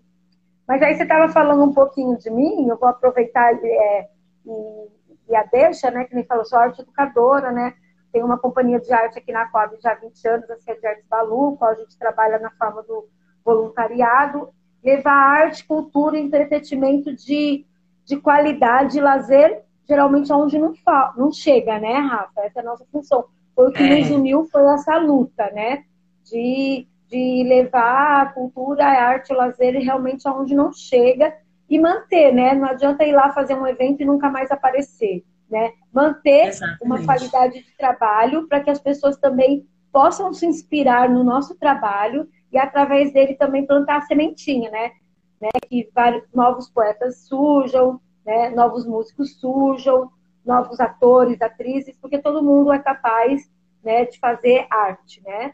Mas 0.68 0.82
aí 0.82 0.96
você 0.96 1.04
estava 1.04 1.32
falando 1.32 1.64
um 1.64 1.74
pouquinho 1.74 2.18
de 2.18 2.30
mim, 2.30 2.68
eu 2.68 2.78
vou 2.78 2.90
aproveitar 2.90 3.54
é, 3.54 4.10
e, 4.46 4.88
e, 5.30 5.36
a 5.36 5.44
deixa, 5.44 5.90
né? 5.90 6.06
Que 6.06 6.14
nem 6.14 6.26
falou, 6.26 6.46
sou 6.46 6.60
arte 6.60 6.82
educadora, 6.82 7.52
né? 7.52 7.74
Tenho 8.12 8.26
uma 8.26 8.38
companhia 8.38 8.80
de 8.80 8.92
arte 8.94 9.18
aqui 9.18 9.32
na 9.32 9.48
Coab 9.50 9.76
já 9.82 9.92
há 9.92 9.96
20 9.96 10.28
anos, 10.28 10.50
a 10.50 10.58
Sede 10.58 10.86
Artes 10.86 11.06
Balu, 11.10 11.58
qual 11.58 11.72
a 11.72 11.76
gente 11.76 11.98
trabalha 11.98 12.38
na 12.40 12.52
forma 12.52 12.84
do 12.84 13.08
voluntariado. 13.44 14.50
Levar 14.84 15.12
arte, 15.12 15.66
cultura 15.66 16.18
entretenimento 16.18 17.16
de, 17.16 17.66
de 18.06 18.18
qualidade 18.18 18.98
e 18.98 19.02
lazer, 19.02 19.64
geralmente 19.88 20.32
onde 20.32 20.58
não, 20.58 20.74
não 21.16 21.32
chega, 21.32 21.80
né, 21.80 21.94
Rafa? 21.94 22.42
Essa 22.42 22.60
é 22.60 22.62
a 22.62 22.66
nossa 22.66 22.86
função. 22.92 23.26
Foi 23.56 23.70
o 23.70 23.72
que 23.72 23.84
é. 23.84 24.00
nos 24.00 24.12
uniu, 24.12 24.46
foi 24.46 24.64
essa 24.74 24.98
luta, 24.98 25.50
né? 25.52 25.84
De 26.30 26.88
de 27.10 27.44
levar 27.44 28.22
a 28.22 28.26
cultura, 28.28 28.86
a 28.86 29.08
arte, 29.08 29.32
o 29.32 29.36
lazer 29.36 29.74
realmente 29.76 30.28
aonde 30.28 30.54
não 30.54 30.72
chega 30.74 31.34
e 31.70 31.80
manter, 31.80 32.34
né? 32.34 32.54
Não 32.54 32.68
adianta 32.68 33.06
ir 33.06 33.14
lá 33.14 33.32
fazer 33.32 33.56
um 33.56 33.66
evento 33.66 34.02
e 34.02 34.06
nunca 34.06 34.30
mais 34.30 34.52
aparecer, 34.52 35.24
né? 35.50 35.72
Manter 35.92 36.48
Exatamente. 36.48 36.84
uma 36.84 37.04
qualidade 37.04 37.64
de 37.64 37.78
trabalho 37.78 38.48
para 38.48 38.60
que 38.60 38.70
as 38.70 38.80
pessoas 38.80 39.18
também 39.18 39.66
possam 39.92 40.34
se 40.34 40.46
inspirar 40.46 41.10
no 41.10 41.24
nosso 41.24 41.56
trabalho 41.56 42.28
e 42.58 42.60
através 42.60 43.14
dele 43.14 43.36
também 43.36 43.68
plantar 43.68 43.98
a 43.98 44.02
sementinha, 44.02 44.72
né? 44.72 44.92
né? 45.40 45.50
Que 45.70 45.88
vários 45.94 46.24
novos 46.34 46.68
poetas 46.68 47.28
surjam, 47.28 48.02
né? 48.26 48.50
Novos 48.50 48.84
músicos 48.88 49.40
surjam, 49.40 50.10
novos 50.44 50.80
atores, 50.80 51.40
atrizes, 51.40 51.96
porque 52.02 52.18
todo 52.18 52.44
mundo 52.44 52.74
é 52.74 52.80
capaz, 52.80 53.48
né, 53.84 54.06
de 54.06 54.18
fazer 54.18 54.66
arte, 54.72 55.22
né? 55.24 55.54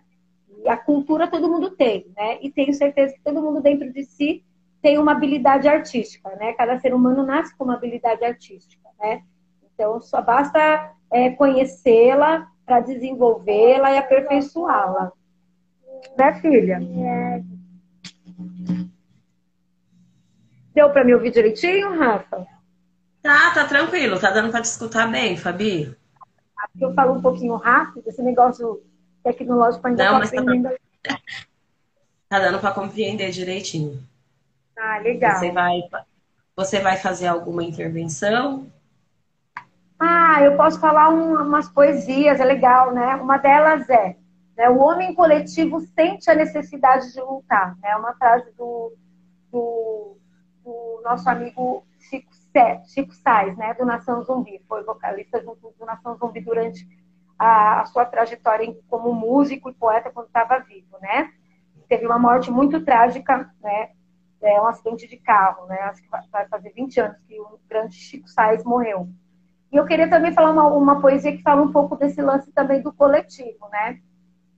E 0.63 0.69
a 0.69 0.77
cultura 0.77 1.27
todo 1.27 1.49
mundo 1.49 1.71
tem, 1.71 2.07
né? 2.15 2.37
E 2.41 2.49
tenho 2.49 2.73
certeza 2.73 3.13
que 3.13 3.21
todo 3.21 3.41
mundo 3.41 3.61
dentro 3.61 3.91
de 3.91 4.05
si 4.05 4.41
tem 4.81 4.97
uma 4.97 5.11
habilidade 5.11 5.67
artística, 5.67 6.29
né? 6.37 6.53
Cada 6.53 6.79
ser 6.79 6.93
humano 6.93 7.25
nasce 7.25 7.53
com 7.57 7.65
uma 7.65 7.75
habilidade 7.75 8.23
artística, 8.23 8.87
né? 8.97 9.23
Então, 9.73 9.99
só 9.99 10.21
basta 10.21 10.93
é, 11.11 11.31
conhecê-la 11.31 12.47
para 12.65 12.79
desenvolvê-la 12.79 13.91
e 13.91 13.97
aperfeiçoá-la. 13.97 15.11
Né, 16.17 16.33
filha? 16.41 16.79
Deu 20.73 20.89
para 20.91 21.03
me 21.03 21.13
ouvir 21.13 21.31
direitinho, 21.31 21.97
Rafa? 21.97 22.45
Tá, 23.21 23.51
tá 23.53 23.65
tranquilo. 23.65 24.19
Tá 24.19 24.31
dando 24.31 24.51
para 24.51 24.61
te 24.61 24.65
escutar 24.65 25.09
bem, 25.09 25.37
Fabi? 25.37 25.95
Eu 26.79 26.93
falo 26.93 27.13
um 27.13 27.21
pouquinho 27.21 27.55
rápido, 27.55 28.03
esse 28.07 28.21
negócio 28.21 28.81
tecnológico 29.23 29.87
ainda 29.87 30.03
Não, 30.03 30.19
mas 30.19 30.31
tá, 30.31 30.41
tá 32.29 32.39
dando 32.39 32.59
para 32.59 32.73
compreender 32.73 33.31
direitinho. 33.31 34.01
Ah, 34.77 34.97
legal. 34.99 35.37
Você 35.37 35.51
vai, 35.51 35.81
você 36.55 36.79
vai 36.79 36.97
fazer 36.97 37.27
alguma 37.27 37.63
intervenção? 37.63 38.71
Ah, 39.99 40.41
eu 40.41 40.57
posso 40.57 40.79
falar 40.79 41.09
um, 41.09 41.35
umas 41.35 41.69
poesias, 41.69 42.39
é 42.39 42.43
legal, 42.43 42.93
né? 42.93 43.15
Uma 43.15 43.37
delas 43.37 43.89
é 43.89 44.15
né, 44.55 44.69
o 44.69 44.79
homem 44.79 45.13
coletivo 45.15 45.79
sente 45.79 46.29
a 46.29 46.35
necessidade 46.35 47.11
de 47.11 47.19
lutar. 47.19 47.75
É 47.83 47.89
né? 47.89 47.95
uma 47.95 48.13
frase 48.15 48.51
do, 48.51 48.93
do, 49.51 50.17
do 50.63 51.01
nosso 51.03 51.27
amigo 51.29 51.83
Chico, 51.99 52.31
Chico 52.85 53.13
Sainz, 53.13 53.57
né? 53.57 53.73
Do 53.73 53.85
Nação 53.85 54.23
Zumbi. 54.23 54.61
Foi 54.67 54.83
vocalista 54.83 55.41
junto 55.41 55.73
do 55.77 55.85
Nação 55.85 56.15
Zumbi 56.17 56.41
durante 56.41 56.87
a, 57.37 57.81
a 57.81 57.85
sua 57.85 58.05
trajetória 58.05 58.75
como 58.87 59.13
músico 59.13 59.69
e 59.69 59.73
poeta 59.73 60.11
quando 60.11 60.27
estava 60.27 60.59
vivo, 60.59 60.97
né? 61.01 61.31
Teve 61.87 62.05
uma 62.05 62.19
morte 62.19 62.51
muito 62.51 62.83
trágica, 62.83 63.49
né? 63.61 63.89
É 64.41 64.61
um 64.61 64.67
acidente 64.67 65.07
de 65.07 65.17
carro, 65.17 65.65
né? 65.67 65.79
Acho 65.81 66.01
que 66.01 66.09
vai 66.09 66.47
fazer 66.47 66.71
20 66.73 66.99
anos 66.99 67.17
que 67.27 67.39
o 67.39 67.59
grande 67.67 67.95
Chico 67.95 68.27
Sainz 68.27 68.63
morreu. 68.63 69.09
E 69.71 69.77
eu 69.77 69.85
queria 69.85 70.07
também 70.07 70.33
falar 70.33 70.51
uma, 70.51 70.67
uma 70.67 71.01
poesia 71.01 71.35
que 71.35 71.41
fala 71.41 71.61
um 71.61 71.71
pouco 71.71 71.95
desse 71.95 72.21
lance 72.21 72.51
também 72.51 72.81
do 72.81 72.93
coletivo, 72.93 73.67
né? 73.69 73.99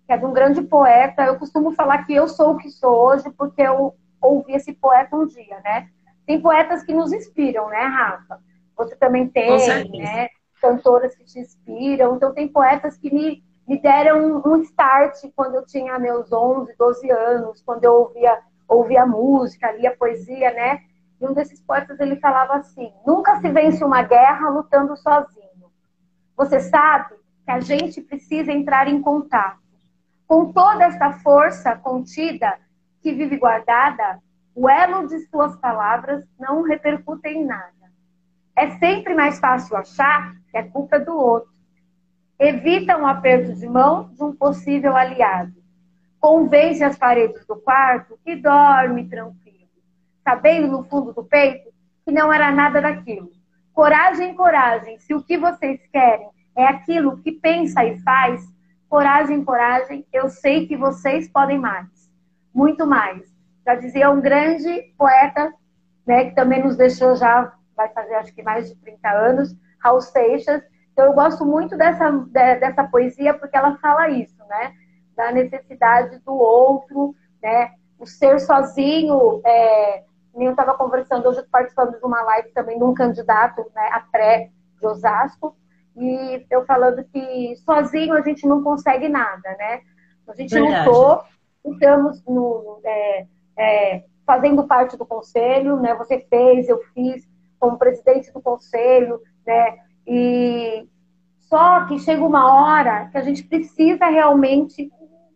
Que 0.05 0.13
é 0.13 0.17
de 0.17 0.25
um 0.25 0.33
grande 0.33 0.61
poeta. 0.61 1.23
Eu 1.23 1.37
costumo 1.37 1.71
falar 1.71 2.03
que 2.05 2.13
eu 2.13 2.27
sou 2.27 2.51
o 2.51 2.57
que 2.57 2.69
sou 2.69 2.93
hoje 2.93 3.29
porque 3.31 3.61
eu 3.61 3.95
ouvi 4.21 4.53
esse 4.53 4.73
poeta 4.73 5.15
um 5.15 5.25
dia, 5.25 5.59
né? 5.63 5.89
Tem 6.25 6.41
poetas 6.41 6.83
que 6.83 6.93
nos 6.93 7.13
inspiram, 7.13 7.69
né, 7.69 7.83
Rafa? 7.83 8.39
Você 8.75 8.95
também 8.95 9.27
tem, 9.27 9.89
né? 9.97 10.29
cantoras 10.65 11.15
que 11.15 11.23
te 11.23 11.39
inspiram. 11.39 12.15
Então, 12.15 12.33
tem 12.33 12.47
poetas 12.47 12.97
que 12.97 13.13
me, 13.13 13.43
me 13.67 13.79
deram 13.79 14.41
um 14.45 14.57
start 14.61 15.15
quando 15.35 15.55
eu 15.55 15.65
tinha 15.65 15.99
meus 15.99 16.31
11, 16.31 16.73
12 16.77 17.11
anos, 17.11 17.61
quando 17.61 17.83
eu 17.83 17.93
ouvia, 17.93 18.39
ouvia 18.67 19.05
música, 19.05 19.71
lia 19.71 19.95
poesia, 19.95 20.51
né? 20.51 20.81
E 21.21 21.25
um 21.25 21.33
desses 21.33 21.61
poetas, 21.61 21.99
ele 21.99 22.15
falava 22.17 22.55
assim, 22.55 22.91
nunca 23.05 23.39
se 23.39 23.49
vence 23.49 23.83
uma 23.83 24.01
guerra 24.01 24.49
lutando 24.49 24.97
sozinho. 24.97 25.45
Você 26.35 26.59
sabe 26.59 27.15
que 27.45 27.51
a 27.51 27.59
gente 27.59 28.01
precisa 28.01 28.51
entrar 28.51 28.87
em 28.87 29.01
contato. 29.01 29.59
Com 30.27 30.51
toda 30.51 30.85
essa 30.85 31.11
força 31.13 31.75
contida 31.75 32.57
que 33.01 33.13
vive 33.13 33.37
guardada, 33.37 34.19
o 34.55 34.69
elo 34.69 35.07
de 35.07 35.19
suas 35.27 35.55
palavras 35.57 36.23
não 36.39 36.63
repercute 36.63 37.27
em 37.27 37.45
nada. 37.45 37.73
É 38.55 38.71
sempre 38.77 39.13
mais 39.13 39.39
fácil 39.39 39.75
achar 39.75 40.33
que 40.49 40.57
é 40.57 40.63
culpa 40.63 40.97
do 40.97 41.15
outro. 41.15 41.53
Evita 42.39 42.97
um 42.97 43.05
aperto 43.05 43.53
de 43.53 43.67
mão 43.67 44.09
de 44.13 44.23
um 44.23 44.33
possível 44.33 44.95
aliado. 44.95 45.53
Convence 46.19 46.83
as 46.83 46.97
paredes 46.97 47.45
do 47.45 47.57
quarto 47.57 48.17
que 48.23 48.35
dorme 48.35 49.07
tranquilo, 49.07 49.69
sabendo 50.23 50.67
no 50.67 50.83
fundo 50.85 51.13
do 51.13 51.23
peito 51.23 51.69
que 52.03 52.11
não 52.11 52.31
era 52.31 52.51
nada 52.51 52.81
daquilo. 52.81 53.29
Coragem, 53.73 54.33
coragem. 54.35 54.97
Se 54.99 55.13
o 55.13 55.21
que 55.21 55.37
vocês 55.37 55.81
querem 55.91 56.29
é 56.55 56.65
aquilo 56.65 57.17
que 57.17 57.33
pensa 57.33 57.83
e 57.83 57.99
faz, 57.99 58.41
coragem, 58.89 59.43
coragem. 59.43 60.05
Eu 60.11 60.29
sei 60.29 60.67
que 60.67 60.77
vocês 60.77 61.27
podem 61.27 61.59
mais, 61.59 62.11
muito 62.53 62.85
mais. 62.85 63.33
Já 63.65 63.75
dizia 63.75 64.11
um 64.11 64.21
grande 64.21 64.93
poeta, 64.97 65.53
né, 66.05 66.25
que 66.25 66.35
também 66.35 66.63
nos 66.63 66.75
deixou 66.75 67.15
já, 67.15 67.51
vai 67.75 67.89
fazer 67.89 68.15
acho 68.15 68.33
que 68.33 68.43
mais 68.43 68.69
de 68.69 68.75
30 68.75 69.09
anos, 69.09 69.55
Raul 69.79 70.01
Seixas. 70.01 70.63
Então 70.93 71.05
eu 71.05 71.13
gosto 71.13 71.45
muito 71.45 71.75
dessa, 71.75 72.09
dessa 72.11 72.83
poesia 72.85 73.33
porque 73.33 73.57
ela 73.57 73.77
fala 73.77 74.09
isso, 74.09 74.37
né? 74.47 74.73
Da 75.15 75.31
necessidade 75.31 76.19
do 76.19 76.33
outro, 76.33 77.13
né? 77.41 77.71
O 77.99 78.05
ser 78.05 78.39
sozinho, 78.39 79.41
é, 79.45 80.03
eu 80.43 80.51
estava 80.51 80.73
conversando 80.75 81.27
hoje, 81.27 81.43
participando 81.51 81.97
de 81.97 82.05
uma 82.05 82.21
live 82.21 82.49
também 82.49 82.77
de 82.77 82.83
um 82.83 82.93
candidato 82.93 83.65
né, 83.73 83.89
a 83.91 83.99
pré 84.01 84.51
de 84.79 84.87
Osasco, 84.87 85.55
e 85.95 86.45
eu 86.49 86.65
falando 86.65 87.03
que 87.05 87.55
sozinho 87.57 88.13
a 88.13 88.21
gente 88.21 88.47
não 88.47 88.63
consegue 88.63 89.07
nada, 89.07 89.49
né? 89.57 89.81
A 90.27 90.35
gente 90.35 90.53
Verdade. 90.53 90.87
lutou, 90.87 91.23
estamos 91.65 92.23
no, 92.25 92.79
é, 92.83 93.25
é, 93.57 94.03
fazendo 94.25 94.65
parte 94.65 94.97
do 94.97 95.05
conselho, 95.05 95.79
né? 95.79 95.95
Você 95.95 96.19
fez, 96.29 96.67
eu 96.67 96.81
fiz, 96.93 97.27
como 97.59 97.77
presidente 97.77 98.31
do 98.31 98.41
conselho, 98.41 99.21
né? 99.45 99.77
E 100.07 100.87
só 101.41 101.85
que 101.85 101.99
chega 101.99 102.23
uma 102.23 102.53
hora 102.53 103.07
que 103.09 103.17
a 103.17 103.21
gente 103.21 103.43
precisa 103.43 104.07
realmente 104.07 104.91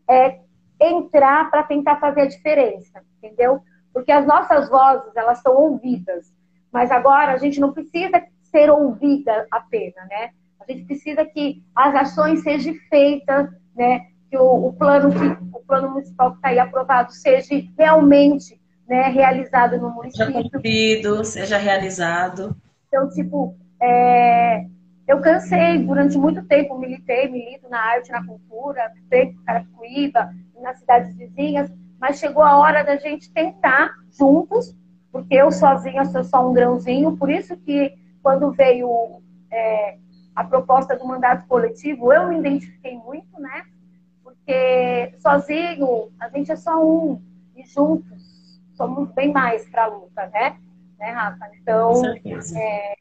é, 0.10 0.40
entrar 0.80 1.50
para 1.50 1.64
tentar 1.64 1.98
fazer 2.00 2.22
a 2.22 2.28
diferença, 2.28 3.02
entendeu? 3.18 3.62
porque 3.94 4.12
as 4.12 4.26
nossas 4.26 4.70
vozes 4.70 5.16
elas 5.16 5.40
são 5.42 5.54
ouvidas, 5.56 6.34
mas 6.72 6.92
agora 6.92 7.34
a 7.34 7.38
gente 7.38 7.60
não 7.60 7.74
precisa 7.74 8.24
ser 8.44 8.70
ouvida 8.70 9.48
apenas, 9.52 10.08
né? 10.08 10.32
Gente 10.70 10.86
precisa 10.86 11.26
que 11.26 11.64
as 11.76 11.96
ações 11.96 12.44
sejam 12.44 12.76
feitas, 12.90 13.50
né? 13.76 14.02
Que 14.30 14.38
o, 14.38 14.68
o 14.68 14.74
plano 14.74 15.12
que 15.12 15.58
o 15.58 15.60
plano 15.66 15.90
municipal 15.92 16.32
que 16.32 16.38
está 16.38 16.50
aí 16.50 16.60
aprovado 16.60 17.12
seja 17.12 17.56
realmente 17.78 18.60
né, 18.88 19.04
realizado 19.10 19.78
no 19.78 19.90
município. 19.90 20.28
Seja 20.28 20.50
cumprido, 20.50 21.24
seja 21.24 21.58
realizado. 21.58 22.56
Então, 22.88 23.08
tipo, 23.10 23.56
é, 23.80 24.66
eu 25.08 25.22
cansei 25.22 25.78
durante 25.80 26.18
muito 26.18 26.44
tempo, 26.46 26.78
militei, 26.78 27.28
milito 27.30 27.70
na 27.70 27.80
arte, 27.80 28.12
na 28.12 28.26
cultura, 28.26 28.92
em 29.12 29.34
Carapicuíba, 29.46 30.30
nas 30.62 30.80
cidades 30.80 31.16
vizinhas, 31.16 31.72
mas 32.00 32.20
chegou 32.20 32.44
a 32.44 32.58
hora 32.58 32.84
da 32.84 32.96
gente 32.96 33.32
tentar 33.32 33.92
juntos, 34.18 34.76
porque 35.12 35.36
eu 35.36 35.52
sozinha 35.52 36.06
sou 36.06 36.24
só 36.24 36.48
um 36.48 36.54
grãozinho, 36.54 37.16
por 37.18 37.30
isso 37.30 37.58
que 37.58 37.94
quando 38.22 38.52
veio 38.52 39.22
é, 39.52 39.98
a 40.40 40.44
proposta 40.44 40.96
do 40.96 41.06
mandato 41.06 41.48
coletivo, 41.48 42.14
eu 42.14 42.30
me 42.30 42.40
identifiquei 42.40 42.96
muito, 42.98 43.40
né? 43.40 43.66
Porque 44.24 45.14
sozinho 45.20 46.12
a 46.20 46.30
gente 46.30 46.52
é 46.52 46.56
só 46.56 46.84
um, 46.84 47.22
e 47.56 47.64
juntos 47.66 48.62
somos 48.74 49.10
bem 49.12 49.32
mais 49.34 49.68
para 49.70 49.84
a 49.84 49.88
luta, 49.88 50.28
né? 50.28 50.58
né, 50.98 51.12
Rafa? 51.12 51.50
Então, 51.62 52.02
é, 52.56 52.96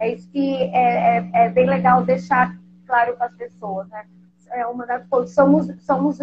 é 0.00 0.12
isso 0.12 0.30
que 0.30 0.62
é, 0.74 1.18
é, 1.18 1.30
é 1.32 1.48
bem 1.48 1.66
legal 1.66 2.04
deixar 2.04 2.56
claro 2.86 3.16
para 3.16 3.26
as 3.26 3.34
pessoas, 3.34 3.88
né? 3.88 4.04
é, 4.50 4.66
uma 4.66 4.86
das 4.86 5.02
somos 5.30 5.66
somos 5.84 6.18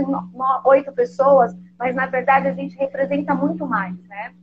oito 0.65 0.91
pessoas, 0.91 1.55
mas 1.77 1.95
na 1.95 2.05
verdade 2.05 2.47
a 2.47 2.53
gente 2.53 2.77
representa 2.77 3.35
muito 3.35 3.65
mais, 3.65 3.95
né? 4.07 4.33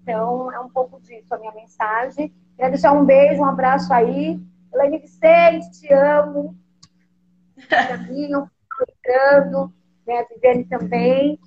Então 0.00 0.52
é 0.52 0.58
um 0.58 0.68
pouco 0.68 1.00
disso 1.00 1.32
a 1.34 1.38
minha 1.38 1.52
mensagem. 1.52 2.32
Quero 2.56 2.72
deixar 2.72 2.92
um 2.92 3.04
beijo, 3.04 3.40
um 3.40 3.46
abraço 3.46 3.92
aí. 3.92 4.40
Helene 4.72 4.98
Vicente, 4.98 5.70
te 5.72 5.92
amo. 5.92 6.56
Caminho, 7.68 8.50
entrando, 8.88 9.72
né? 10.06 10.18
A 10.18 10.24
Viviane 10.24 10.64
também, 10.64 11.38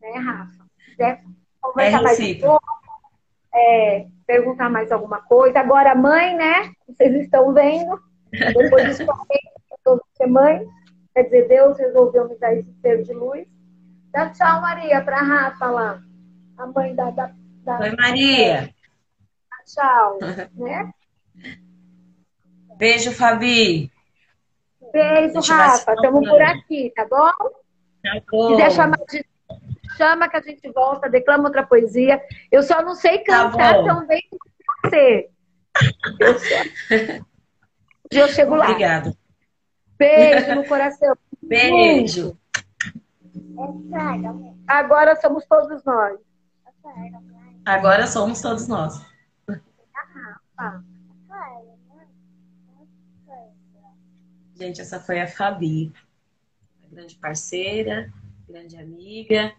né, 0.00 0.10
Rafa? 0.18 0.64
Se 0.78 0.90
quiser 0.90 1.22
conversar 1.60 1.98
é 1.98 2.02
mais 2.02 2.20
um 2.20 2.40
pouco, 2.40 2.80
é, 3.54 4.06
perguntar 4.26 4.70
mais 4.70 4.90
alguma 4.90 5.20
coisa. 5.20 5.60
Agora, 5.60 5.94
mãe, 5.94 6.36
né? 6.36 6.72
Vocês 6.86 7.14
estão 7.22 7.52
vendo. 7.52 8.00
Depois 8.30 8.86
disso, 8.86 9.04
eu 9.86 10.00
ser 10.14 10.26
mãe. 10.26 10.66
Quer 11.14 11.24
dizer, 11.24 11.48
Deus 11.48 11.78
resolveu 11.78 12.28
me 12.28 12.38
dar 12.38 12.54
esse 12.54 12.72
ser 12.80 13.02
de 13.02 13.12
luz. 13.12 13.46
Dá 14.12 14.30
tchau, 14.30 14.60
Maria, 14.60 15.02
para 15.02 15.18
a 15.18 15.22
Rafa 15.22 15.66
lá. 15.66 16.02
A 16.56 16.66
mãe 16.66 16.94
da. 16.94 17.10
da, 17.10 17.32
da 17.64 17.80
Oi, 17.80 17.96
Maria. 17.96 18.72
Tchau. 19.66 20.18
né? 20.54 20.92
Beijo, 22.80 23.12
Fabi. 23.12 23.92
Beijo, 24.90 25.38
Rafa. 25.52 25.92
Estamos 25.92 26.26
por 26.26 26.40
aqui, 26.40 26.90
tá 26.96 27.06
bom? 27.06 27.50
Tá 28.02 28.22
bom. 28.32 28.56
Se 28.56 28.70
chamar 28.70 28.98
de 29.06 29.22
chama 29.98 30.30
que 30.30 30.36
a 30.38 30.40
gente 30.40 30.66
volta, 30.72 31.10
declama 31.10 31.44
outra 31.44 31.62
poesia. 31.66 32.18
Eu 32.50 32.62
só 32.62 32.80
não 32.80 32.94
sei 32.94 33.18
tá 33.18 33.50
cantar 33.50 33.74
tá 33.74 33.84
tão 33.84 34.06
bem 34.06 34.22
como 34.30 34.40
você. 34.82 35.28
Eu, 36.18 36.38
só... 36.38 36.54
eu 38.12 38.28
chego 38.28 38.54
lá. 38.54 38.70
Obrigada. 38.70 39.14
Beijo 39.98 40.54
no 40.54 40.64
coração. 40.66 41.14
Beijo. 41.42 42.34
Agora 44.66 45.16
somos 45.16 45.44
todos 45.44 45.84
nós. 45.84 46.18
Agora 47.66 48.06
somos 48.06 48.40
todos 48.40 48.66
nós. 48.66 48.98
Gente, 54.60 54.82
essa 54.82 55.00
foi 55.00 55.18
a 55.18 55.26
Fabi, 55.26 55.90
a 56.84 56.94
grande 56.94 57.14
parceira, 57.16 58.12
grande 58.46 58.76
amiga. 58.76 59.54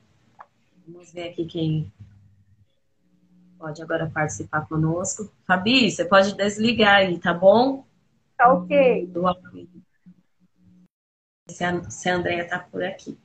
Vamos 0.86 1.12
ver 1.12 1.30
aqui 1.30 1.44
quem 1.48 1.92
pode 3.58 3.82
agora 3.82 4.08
participar 4.08 4.68
conosco. 4.68 5.28
Fabi, 5.48 5.90
você 5.90 6.06
pode 6.06 6.36
desligar 6.36 6.98
aí, 6.98 7.18
tá 7.18 7.34
bom? 7.34 7.84
Tá 8.38 8.54
ok. 8.54 9.08
Do 9.08 9.24
se 11.50 11.64
a, 11.64 11.90
se 11.90 12.08
a 12.08 12.16
Andrea 12.16 12.44
está 12.44 12.60
por 12.60 12.84
aqui. 12.84 13.18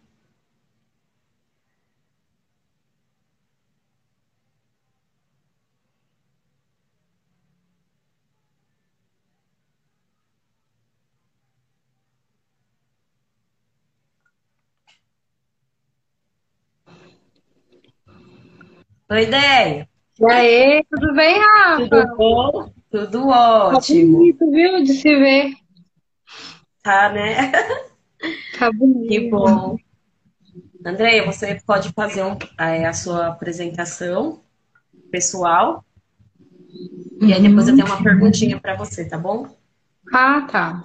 Oi, 19.09 19.23
ideia. 19.23 19.89
E 20.19 20.25
aí, 20.27 20.85
tudo 20.91 21.15
bem, 21.15 21.39
Rafa? 21.39 21.89
Tudo 21.89 22.17
bom? 22.17 22.73
Tudo 22.91 23.29
ótimo. 23.29 24.13
Tá 24.13 24.19
bonito, 24.19 24.51
viu, 24.51 24.83
de 24.83 24.95
se 24.95 25.15
ver. 25.15 25.55
Tá, 26.83 27.11
né? 27.11 27.53
Tá 28.59 28.73
bonito. 28.73 29.09
Que 29.09 29.31
bom. 29.31 29.77
Andréia, 30.85 31.25
você 31.25 31.61
pode 31.65 31.93
fazer 31.93 32.25
um, 32.25 32.37
a, 32.59 32.89
a, 32.89 32.93
sua 32.93 33.29
apresentação 33.29 34.41
pessoal. 35.11 35.85
E 37.21 37.33
aí 37.33 37.41
depois 37.41 37.69
eu 37.69 37.77
tenho 37.77 37.87
uma 37.87 38.03
perguntinha 38.03 38.59
para 38.59 38.75
você, 38.75 39.05
tá 39.05 39.19
bom? 39.19 39.47
Ah, 40.13 40.41
tá. 40.51 40.85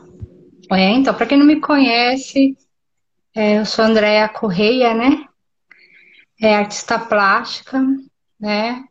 É, 0.71 0.89
então, 0.89 1.13
para 1.13 1.25
quem 1.25 1.39
não 1.39 1.45
me 1.45 1.60
conhece, 1.60 2.55
é, 3.34 3.60
eu 3.60 3.65
sou 3.65 3.86
Andréia 3.86 4.29
Correia, 4.29 4.93
né? 4.93 5.25
É 6.39 6.55
artista 6.55 6.99
plástica, 6.99 7.79
né? 8.41 8.84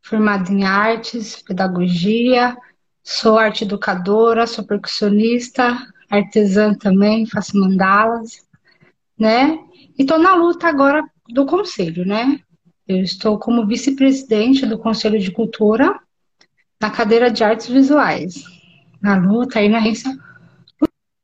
Formada 0.00 0.50
em 0.52 0.64
artes, 0.64 1.42
pedagogia, 1.42 2.56
sou 3.02 3.36
arte 3.36 3.64
educadora, 3.64 4.46
sou 4.46 4.64
percussionista, 4.64 5.76
artesã 6.08 6.72
também, 6.72 7.26
faço 7.26 7.58
mandalas, 7.58 8.46
né? 9.18 9.58
E 9.98 10.02
estou 10.02 10.18
na 10.18 10.34
luta 10.34 10.68
agora 10.68 11.04
do 11.28 11.44
conselho, 11.44 12.06
né? 12.06 12.40
Eu 12.86 12.98
estou 12.98 13.38
como 13.38 13.66
vice-presidente 13.66 14.66
do 14.66 14.78
Conselho 14.78 15.18
de 15.18 15.30
Cultura 15.30 15.98
na 16.80 16.90
cadeira 16.90 17.30
de 17.30 17.42
artes 17.42 17.66
visuais. 17.66 18.44
Na 19.00 19.16
luta 19.16 19.58
aí 19.58 19.68
na 19.68 19.78
agência 19.78 20.14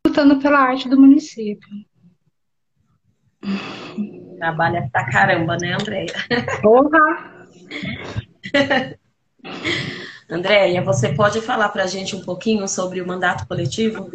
lutando 0.06 0.38
pela 0.38 0.58
arte 0.58 0.88
do 0.88 0.98
município. 0.98 1.68
Trabalha 4.38 4.88
pra 4.90 5.10
caramba, 5.10 5.56
né, 5.58 5.74
Andréia? 5.74 6.14
Porra! 6.62 7.39
Andréia, 10.30 10.82
você 10.82 11.12
pode 11.14 11.40
falar 11.40 11.68
para 11.70 11.84
a 11.84 11.86
gente 11.86 12.14
um 12.14 12.22
pouquinho 12.22 12.68
sobre 12.68 13.00
o 13.00 13.06
mandato 13.06 13.46
coletivo? 13.46 14.10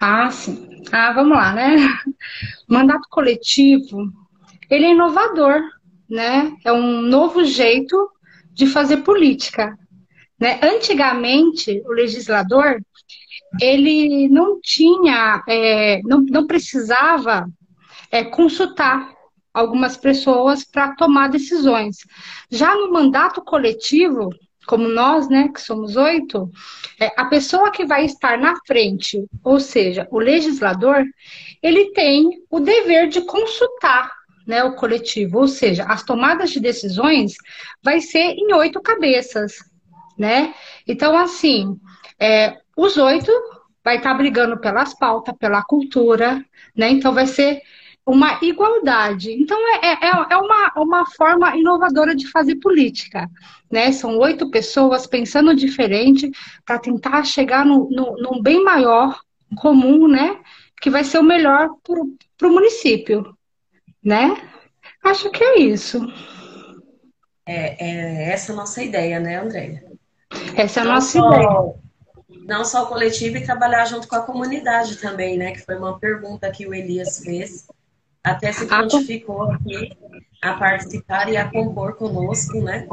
Ah, 0.00 0.30
sim. 0.30 0.82
Ah, 0.90 1.12
vamos 1.12 1.36
lá, 1.36 1.54
né? 1.54 1.76
O 2.68 2.72
mandato 2.74 3.08
coletivo, 3.08 4.12
ele 4.68 4.86
é 4.86 4.90
inovador, 4.90 5.62
né? 6.08 6.54
É 6.64 6.72
um 6.72 7.00
novo 7.00 7.44
jeito 7.44 8.10
de 8.52 8.66
fazer 8.66 8.98
política. 8.98 9.78
Né? 10.38 10.60
Antigamente, 10.62 11.82
o 11.86 11.92
legislador, 11.92 12.82
ele 13.60 14.28
não 14.28 14.60
tinha, 14.60 15.42
é, 15.48 16.02
não, 16.02 16.20
não 16.20 16.46
precisava 16.46 17.48
é, 18.10 18.24
consultar 18.24 19.11
algumas 19.52 19.96
pessoas 19.96 20.64
para 20.64 20.94
tomar 20.94 21.28
decisões. 21.28 21.98
Já 22.50 22.74
no 22.74 22.92
mandato 22.92 23.42
coletivo, 23.42 24.30
como 24.66 24.88
nós, 24.88 25.28
né, 25.28 25.48
que 25.48 25.60
somos 25.60 25.96
oito, 25.96 26.50
é, 27.00 27.12
a 27.16 27.24
pessoa 27.26 27.70
que 27.70 27.84
vai 27.84 28.04
estar 28.04 28.38
na 28.38 28.54
frente, 28.66 29.24
ou 29.42 29.58
seja, 29.58 30.06
o 30.10 30.18
legislador, 30.18 31.04
ele 31.62 31.92
tem 31.92 32.42
o 32.50 32.60
dever 32.60 33.08
de 33.08 33.22
consultar 33.22 34.12
né, 34.46 34.62
o 34.64 34.74
coletivo, 34.74 35.38
ou 35.38 35.48
seja, 35.48 35.84
as 35.84 36.02
tomadas 36.02 36.50
de 36.50 36.60
decisões 36.60 37.34
vai 37.82 38.00
ser 38.00 38.34
em 38.36 38.52
oito 38.54 38.80
cabeças, 38.80 39.54
né? 40.18 40.54
Então, 40.86 41.16
assim, 41.16 41.76
é, 42.18 42.56
os 42.76 42.96
oito 42.96 43.30
vai 43.84 43.96
estar 43.96 44.14
brigando 44.14 44.58
pelas 44.58 44.94
pautas, 44.94 45.34
pela 45.38 45.62
cultura, 45.62 46.44
né? 46.76 46.90
Então, 46.90 47.12
vai 47.12 47.26
ser 47.26 47.62
uma 48.04 48.38
igualdade. 48.42 49.32
Então, 49.32 49.58
é, 49.76 49.92
é, 49.92 50.10
é 50.30 50.36
uma, 50.36 50.72
uma 50.76 51.06
forma 51.06 51.56
inovadora 51.56 52.14
de 52.14 52.28
fazer 52.28 52.56
política. 52.56 53.28
Né? 53.70 53.92
São 53.92 54.18
oito 54.18 54.50
pessoas 54.50 55.06
pensando 55.06 55.54
diferente 55.54 56.30
para 56.64 56.78
tentar 56.78 57.24
chegar 57.24 57.64
no, 57.64 57.88
no, 57.90 58.16
num 58.18 58.42
bem 58.42 58.62
maior 58.62 59.20
comum, 59.56 60.08
né? 60.08 60.40
Que 60.80 60.90
vai 60.90 61.04
ser 61.04 61.18
o 61.18 61.22
melhor 61.22 61.70
para 62.36 62.48
o 62.48 62.52
município. 62.52 63.36
Né? 64.02 64.36
Acho 65.02 65.30
que 65.30 65.42
é 65.42 65.60
isso. 65.60 66.00
É, 67.46 67.84
é 67.84 68.32
essa 68.32 68.52
a 68.52 68.56
nossa 68.56 68.82
ideia, 68.82 69.20
né, 69.20 69.40
Andréia? 69.40 69.84
Essa 70.56 70.80
é 70.80 70.82
a 70.82 70.86
não 70.86 70.94
nossa 70.94 71.18
só, 71.18 71.32
ideia. 71.32 71.74
Não 72.46 72.64
só 72.64 72.82
o 72.82 72.86
coletivo 72.86 73.36
e 73.36 73.44
trabalhar 73.44 73.84
junto 73.84 74.08
com 74.08 74.16
a 74.16 74.22
comunidade 74.22 74.96
também, 74.96 75.38
né? 75.38 75.52
Que 75.52 75.60
foi 75.60 75.76
uma 75.76 75.98
pergunta 75.98 76.50
que 76.50 76.66
o 76.66 76.74
Elias 76.74 77.20
fez 77.20 77.66
até 78.22 78.52
se 78.52 78.66
prontificou 78.66 79.50
aqui 79.50 79.90
a 80.40 80.54
participar 80.54 81.28
e 81.28 81.36
a 81.36 81.48
compor 81.50 81.96
conosco, 81.96 82.60
né? 82.60 82.86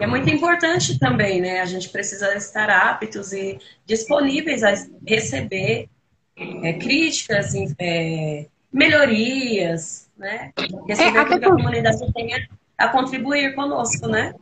É 0.00 0.06
muito 0.06 0.28
importante 0.28 0.98
também, 0.98 1.40
né? 1.40 1.60
A 1.60 1.64
gente 1.64 1.88
precisa 1.88 2.34
estar 2.34 2.68
aptos 2.68 3.32
e 3.32 3.58
disponíveis 3.86 4.62
a 4.62 4.74
receber 5.06 5.88
é, 6.36 6.72
críticas, 6.74 7.54
é, 7.78 8.46
melhorias, 8.72 10.10
né? 10.16 10.52
Receber 10.86 11.18
é, 11.18 11.24
que 11.24 11.34
a 11.34 11.40
comunidade 11.40 12.12
tenha 12.12 12.48
a 12.76 12.88
contribuir 12.88 13.54
conosco, 13.54 14.06
né? 14.06 14.34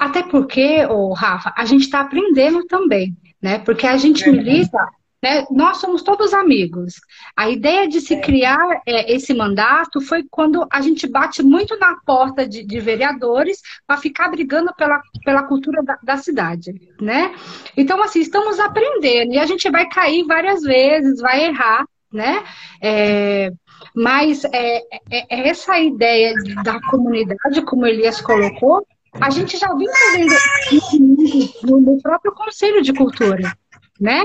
Até 0.00 0.22
porque, 0.22 0.86
oh, 0.86 1.12
Rafa, 1.12 1.52
a 1.56 1.64
gente 1.64 1.82
está 1.82 2.00
aprendendo 2.00 2.64
também, 2.66 3.16
né? 3.40 3.58
Porque 3.58 3.86
a 3.86 3.96
gente 3.96 4.28
milita 4.30 4.88
né? 5.22 5.46
Nós 5.50 5.76
somos 5.76 6.02
todos 6.02 6.34
amigos. 6.34 6.94
A 7.36 7.48
ideia 7.48 7.86
de 7.86 8.00
se 8.00 8.14
é. 8.14 8.20
criar 8.20 8.82
é, 8.86 9.14
esse 9.14 9.32
mandato 9.32 10.00
foi 10.00 10.24
quando 10.28 10.66
a 10.70 10.80
gente 10.80 11.06
bate 11.06 11.42
muito 11.42 11.78
na 11.78 11.96
porta 12.04 12.46
de, 12.46 12.64
de 12.64 12.80
vereadores 12.80 13.60
para 13.86 13.96
ficar 13.98 14.28
brigando 14.28 14.74
pela, 14.74 15.00
pela 15.24 15.44
cultura 15.44 15.82
da, 15.82 15.96
da, 16.02 16.16
cidade, 16.16 16.74
né? 17.00 17.34
Então, 17.76 18.02
assim, 18.02 18.20
estamos 18.20 18.58
aprendendo 18.58 19.32
e 19.32 19.38
a 19.38 19.46
gente 19.46 19.70
vai 19.70 19.88
cair 19.88 20.24
várias 20.24 20.62
vezes, 20.62 21.20
vai 21.20 21.44
errar, 21.44 21.86
né? 22.12 22.42
É, 22.80 23.52
mas 23.94 24.44
é, 24.44 24.82
é, 25.10 25.48
essa 25.48 25.78
ideia 25.78 26.34
da 26.64 26.80
comunidade, 26.82 27.62
como 27.62 27.86
Elias 27.86 28.20
colocou, 28.20 28.84
a 29.20 29.30
gente 29.30 29.56
já 29.58 29.72
vem 29.74 29.88
fazendo 29.88 31.84
no 31.84 32.02
próprio 32.02 32.32
Conselho 32.32 32.82
de 32.82 32.92
Cultura, 32.92 33.52
né? 34.00 34.24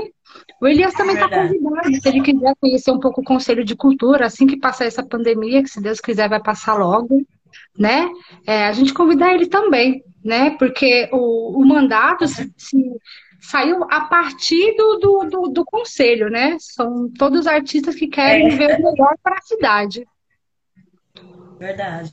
O 0.60 0.66
Elias 0.66 0.92
também 0.94 1.14
está 1.14 1.28
convidado, 1.28 1.94
se 2.00 2.08
ele 2.08 2.20
quiser 2.20 2.54
conhecer 2.60 2.90
um 2.90 2.98
pouco 2.98 3.20
o 3.20 3.24
Conselho 3.24 3.64
de 3.64 3.76
Cultura, 3.76 4.26
assim 4.26 4.46
que 4.46 4.56
passar 4.56 4.86
essa 4.86 5.04
pandemia, 5.04 5.62
que 5.62 5.68
se 5.68 5.80
Deus 5.80 6.00
quiser 6.00 6.28
vai 6.28 6.42
passar 6.42 6.74
logo, 6.74 7.24
né? 7.78 8.08
É, 8.46 8.66
a 8.66 8.72
gente 8.72 8.92
convidar 8.92 9.32
ele 9.32 9.46
também, 9.46 10.02
né? 10.24 10.50
Porque 10.58 11.08
o, 11.12 11.60
o 11.60 11.64
mandato 11.64 12.26
se, 12.26 12.52
se 12.56 12.76
saiu 13.40 13.84
a 13.84 14.02
partir 14.02 14.74
do, 14.76 14.96
do, 14.96 15.18
do, 15.30 15.48
do, 15.48 15.64
Conselho, 15.64 16.28
né? 16.28 16.56
São 16.58 17.08
todos 17.10 17.46
artistas 17.46 17.94
que 17.94 18.08
querem 18.08 18.48
é. 18.48 18.56
ver 18.56 18.80
o 18.80 18.82
melhor 18.82 19.14
para 19.22 19.36
a 19.36 19.42
cidade. 19.42 20.06
Verdade. 21.58 22.12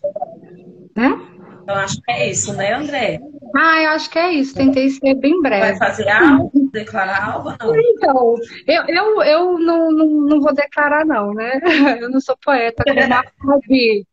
Né? 0.95 1.34
Então 1.65 1.77
acho 1.77 1.99
que 1.99 2.11
é 2.11 2.29
isso, 2.29 2.53
né, 2.53 2.75
André? 2.75 3.19
Ah, 3.55 3.81
eu 3.81 3.89
acho 3.89 4.07
que 4.11 4.19
é 4.19 4.33
isso. 4.33 4.53
Tentei 4.53 4.87
ser 4.87 5.15
bem 5.15 5.41
breve. 5.41 5.61
Vai 5.61 5.77
fazer 5.77 6.07
algo? 6.07 6.51
Declarar 6.71 7.33
algo 7.33 7.49
não? 7.59 7.75
Então, 7.75 8.35
eu, 8.67 8.83
eu, 8.87 9.23
eu 9.23 9.59
não, 9.59 9.91
não, 9.91 10.07
não 10.07 10.41
vou 10.41 10.53
declarar, 10.53 11.03
não, 11.03 11.33
né? 11.33 11.59
Eu 11.99 12.09
não 12.11 12.21
sou 12.21 12.37
poeta 12.37 12.83
como 12.83 13.07
Marcovi, 13.07 14.05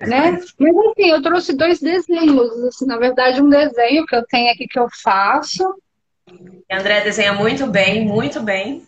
né? 0.00 0.32
Mas 0.32 0.44
assim, 0.56 1.10
eu 1.10 1.22
trouxe 1.22 1.56
dois 1.56 1.78
desenhos. 1.78 2.64
Assim, 2.64 2.86
na 2.86 2.96
verdade, 2.96 3.40
um 3.40 3.48
desenho 3.48 4.04
que 4.04 4.16
eu 4.16 4.26
tenho 4.26 4.50
aqui 4.50 4.66
que 4.66 4.78
eu 4.78 4.88
faço. 5.02 5.62
André 6.70 7.02
desenha 7.02 7.32
muito 7.34 7.68
bem, 7.68 8.04
muito 8.04 8.40
bem. 8.40 8.82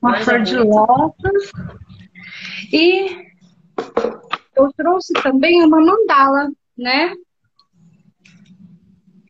Uma 0.00 0.20
flor 0.20 0.40
de 0.42 0.56
lótus. 0.56 1.52
E 2.72 3.28
eu 4.56 4.72
trouxe 4.76 5.12
também 5.22 5.62
uma 5.64 5.80
mandala, 5.80 6.50
né? 6.78 7.12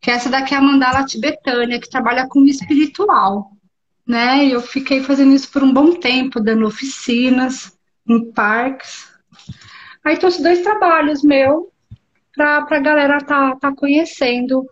que 0.09 0.13
essa 0.13 0.31
daqui 0.31 0.55
é 0.55 0.57
a 0.57 0.63
mandala 0.63 1.05
tibetânia, 1.05 1.79
que 1.79 1.91
trabalha 1.91 2.27
com 2.27 2.41
o 2.41 2.47
espiritual. 2.47 3.51
Né? 4.07 4.47
Eu 4.47 4.63
fiquei 4.63 5.03
fazendo 5.03 5.35
isso 5.35 5.51
por 5.51 5.63
um 5.63 5.71
bom 5.71 5.97
tempo, 5.97 6.41
dando 6.41 6.67
oficinas 6.67 7.77
em 8.09 8.33
parques. 8.33 9.07
Aí 10.03 10.17
trouxe 10.17 10.43
dois 10.43 10.63
trabalhos 10.63 11.23
meu 11.23 11.71
para 12.35 12.65
a 12.71 12.81
galera 12.81 13.19
tá, 13.19 13.55
tá 13.57 13.75
conhecendo. 13.75 14.65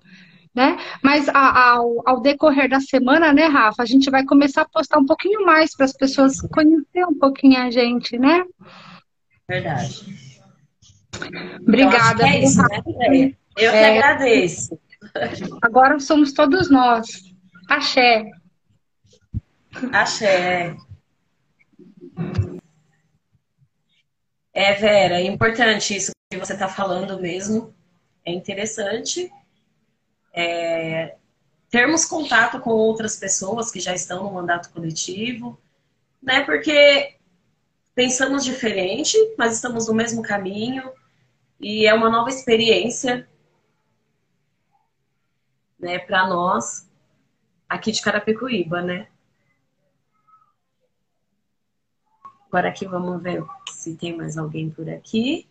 Né? 0.55 0.79
Mas 1.03 1.29
a, 1.29 1.73
ao, 1.73 2.03
ao, 2.07 2.23
decorrer 2.23 2.71
da 2.71 2.81
semana, 2.81 3.31
né, 3.31 3.45
Rafa, 3.45 3.83
a 3.83 3.87
gente 3.87 4.09
vai 4.09 4.25
começar 4.25 4.62
a 4.62 4.69
postar 4.69 4.97
um 4.97 5.05
pouquinho 5.05 5.45
mais 5.45 5.77
para 5.77 5.85
as 5.85 5.93
pessoas 5.93 6.41
conhecerem 6.41 7.05
um 7.11 7.19
pouquinho 7.19 7.61
a 7.61 7.71
gente, 7.71 8.19
né? 8.19 8.43
Verdade. 9.47 10.36
Obrigada. 11.61 12.26
É 12.26 12.42
isso, 12.42 12.62
né? 12.62 13.35
Eu 13.57 13.70
que 13.70 13.76
é... 13.76 13.98
agradeço. 13.98 14.79
Agora 15.62 15.98
somos 15.98 16.33
todos 16.33 16.70
nós. 16.70 17.07
Axé. 17.68 18.24
Axé. 19.92 20.76
É, 24.52 24.72
Vera, 24.74 25.20
é 25.20 25.24
importante 25.24 25.96
isso 25.96 26.12
que 26.31 26.38
você 26.38 26.55
está 26.55 26.68
falando 26.68 27.20
mesmo. 27.20 27.74
É 28.24 28.33
interessante 28.33 29.31
é, 30.33 31.16
termos 31.70 32.05
contato 32.05 32.61
com 32.61 32.70
outras 32.70 33.16
pessoas 33.16 33.70
que 33.70 33.81
já 33.81 33.94
estão 33.94 34.24
no 34.24 34.33
mandato 34.33 34.70
coletivo, 34.70 35.59
né? 36.22 36.42
Porque 36.42 37.16
pensamos 37.94 38.44
diferente, 38.44 39.16
mas 39.38 39.55
estamos 39.55 39.88
no 39.88 39.94
mesmo 39.94 40.22
caminho 40.22 40.90
e 41.61 41.87
é 41.87 41.95
uma 41.95 42.11
nova 42.11 42.29
experiência 42.29 43.29
né, 45.79 45.99
para 45.99 46.29
nós 46.29 46.88
aqui 47.69 47.92
de 47.92 48.03
Carapicuíba, 48.03 48.83
né? 48.83 49.09
Agora 52.49 52.69
aqui 52.69 52.87
vamos 52.87 53.23
ver 53.23 53.45
se 53.71 53.97
tem 53.97 54.16
mais 54.16 54.38
alguém 54.38 54.71
por 54.71 54.88
aqui. 54.88 55.49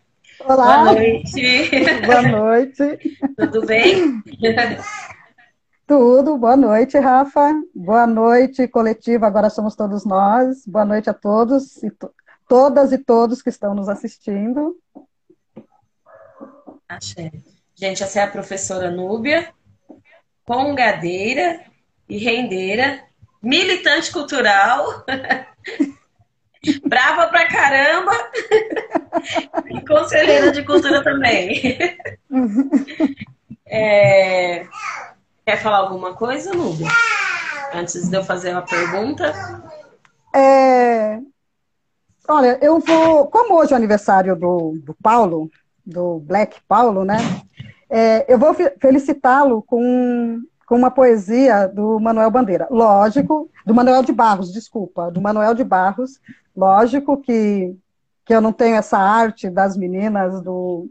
Olá. 0.47 0.83
Boa 0.83 0.93
noite. 0.93 1.69
Boa 2.05 2.21
noite. 2.21 3.17
Tudo 3.37 3.65
bem? 3.65 4.23
Tudo, 5.85 6.37
boa 6.37 6.55
noite, 6.55 6.97
Rafa. 6.97 7.53
Boa 7.75 8.07
noite, 8.07 8.65
coletiva. 8.65 9.27
Agora 9.27 9.49
somos 9.49 9.75
todos 9.75 10.05
nós. 10.05 10.65
Boa 10.65 10.85
noite 10.85 11.09
a 11.09 11.13
todos 11.13 11.83
e 11.83 11.91
to 11.91 12.13
todas 12.47 12.93
e 12.93 12.97
todos 12.97 13.41
que 13.41 13.49
estão 13.49 13.75
nos 13.75 13.89
assistindo. 13.89 14.77
Axé. 16.87 17.29
Gente, 17.75 18.01
essa 18.01 18.21
é 18.21 18.23
a 18.23 18.31
professora 18.31 18.89
Núbia, 18.89 19.53
congadeira 20.45 21.59
e 22.07 22.17
rendeira, 22.17 23.03
militante 23.43 24.13
cultural, 24.13 25.03
brava 26.85 27.27
pra 27.27 27.47
caramba 27.47 28.11
e 29.69 29.81
conselheira 29.85 30.51
de 30.51 30.63
cultura 30.63 31.03
também. 31.03 31.77
É... 33.69 34.65
Quer 35.45 35.61
falar 35.61 35.79
alguma 35.79 36.13
coisa, 36.13 36.53
Núbia? 36.53 36.87
Antes 37.73 38.07
de 38.07 38.15
eu 38.15 38.23
fazer 38.23 38.51
uma 38.51 38.61
pergunta? 38.61 39.33
É... 40.33 41.19
Olha, 42.29 42.57
eu 42.61 42.79
vou. 42.79 43.27
Como 43.27 43.55
hoje 43.55 43.71
é 43.71 43.75
o 43.75 43.77
aniversário 43.77 44.35
do, 44.35 44.77
do 44.83 44.95
Paulo, 45.01 45.49
do 45.85 46.19
Black 46.19 46.59
Paulo, 46.67 47.05
né? 47.05 47.17
É, 47.89 48.31
eu 48.31 48.37
vou 48.37 48.53
felicitá-lo 48.53 49.63
com, 49.63 50.41
com 50.67 50.75
uma 50.75 50.91
poesia 50.91 51.65
do 51.65 51.97
Manuel 51.97 52.29
Bandeira. 52.29 52.67
Lógico, 52.69 53.49
do 53.65 53.73
Manuel 53.73 54.03
de 54.03 54.11
Barros, 54.11 54.51
desculpa, 54.51 55.09
do 55.09 55.21
Manuel 55.21 55.55
de 55.55 55.63
Barros. 55.63 56.19
Lógico 56.55 57.17
que, 57.17 57.73
que 58.25 58.35
eu 58.35 58.41
não 58.41 58.51
tenho 58.51 58.75
essa 58.75 58.97
arte 58.97 59.49
das 59.49 59.77
meninas, 59.77 60.41
do, 60.41 60.89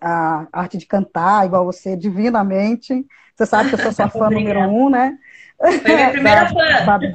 a 0.00 0.48
arte 0.52 0.76
de 0.76 0.86
cantar, 0.86 1.46
igual 1.46 1.64
você, 1.64 1.96
divinamente. 1.96 3.06
Você 3.36 3.46
sabe 3.46 3.68
que 3.68 3.76
eu 3.76 3.78
sou 3.78 3.92
sua 3.92 4.08
fã 4.10 4.28
número 4.28 4.58
um, 4.58 4.90
né? 4.90 5.16
Foi 5.56 5.94
minha 5.94 6.10
primeira 6.10 6.40
da, 6.42 6.48
fã. 6.48 6.84
Fabi, 6.84 7.14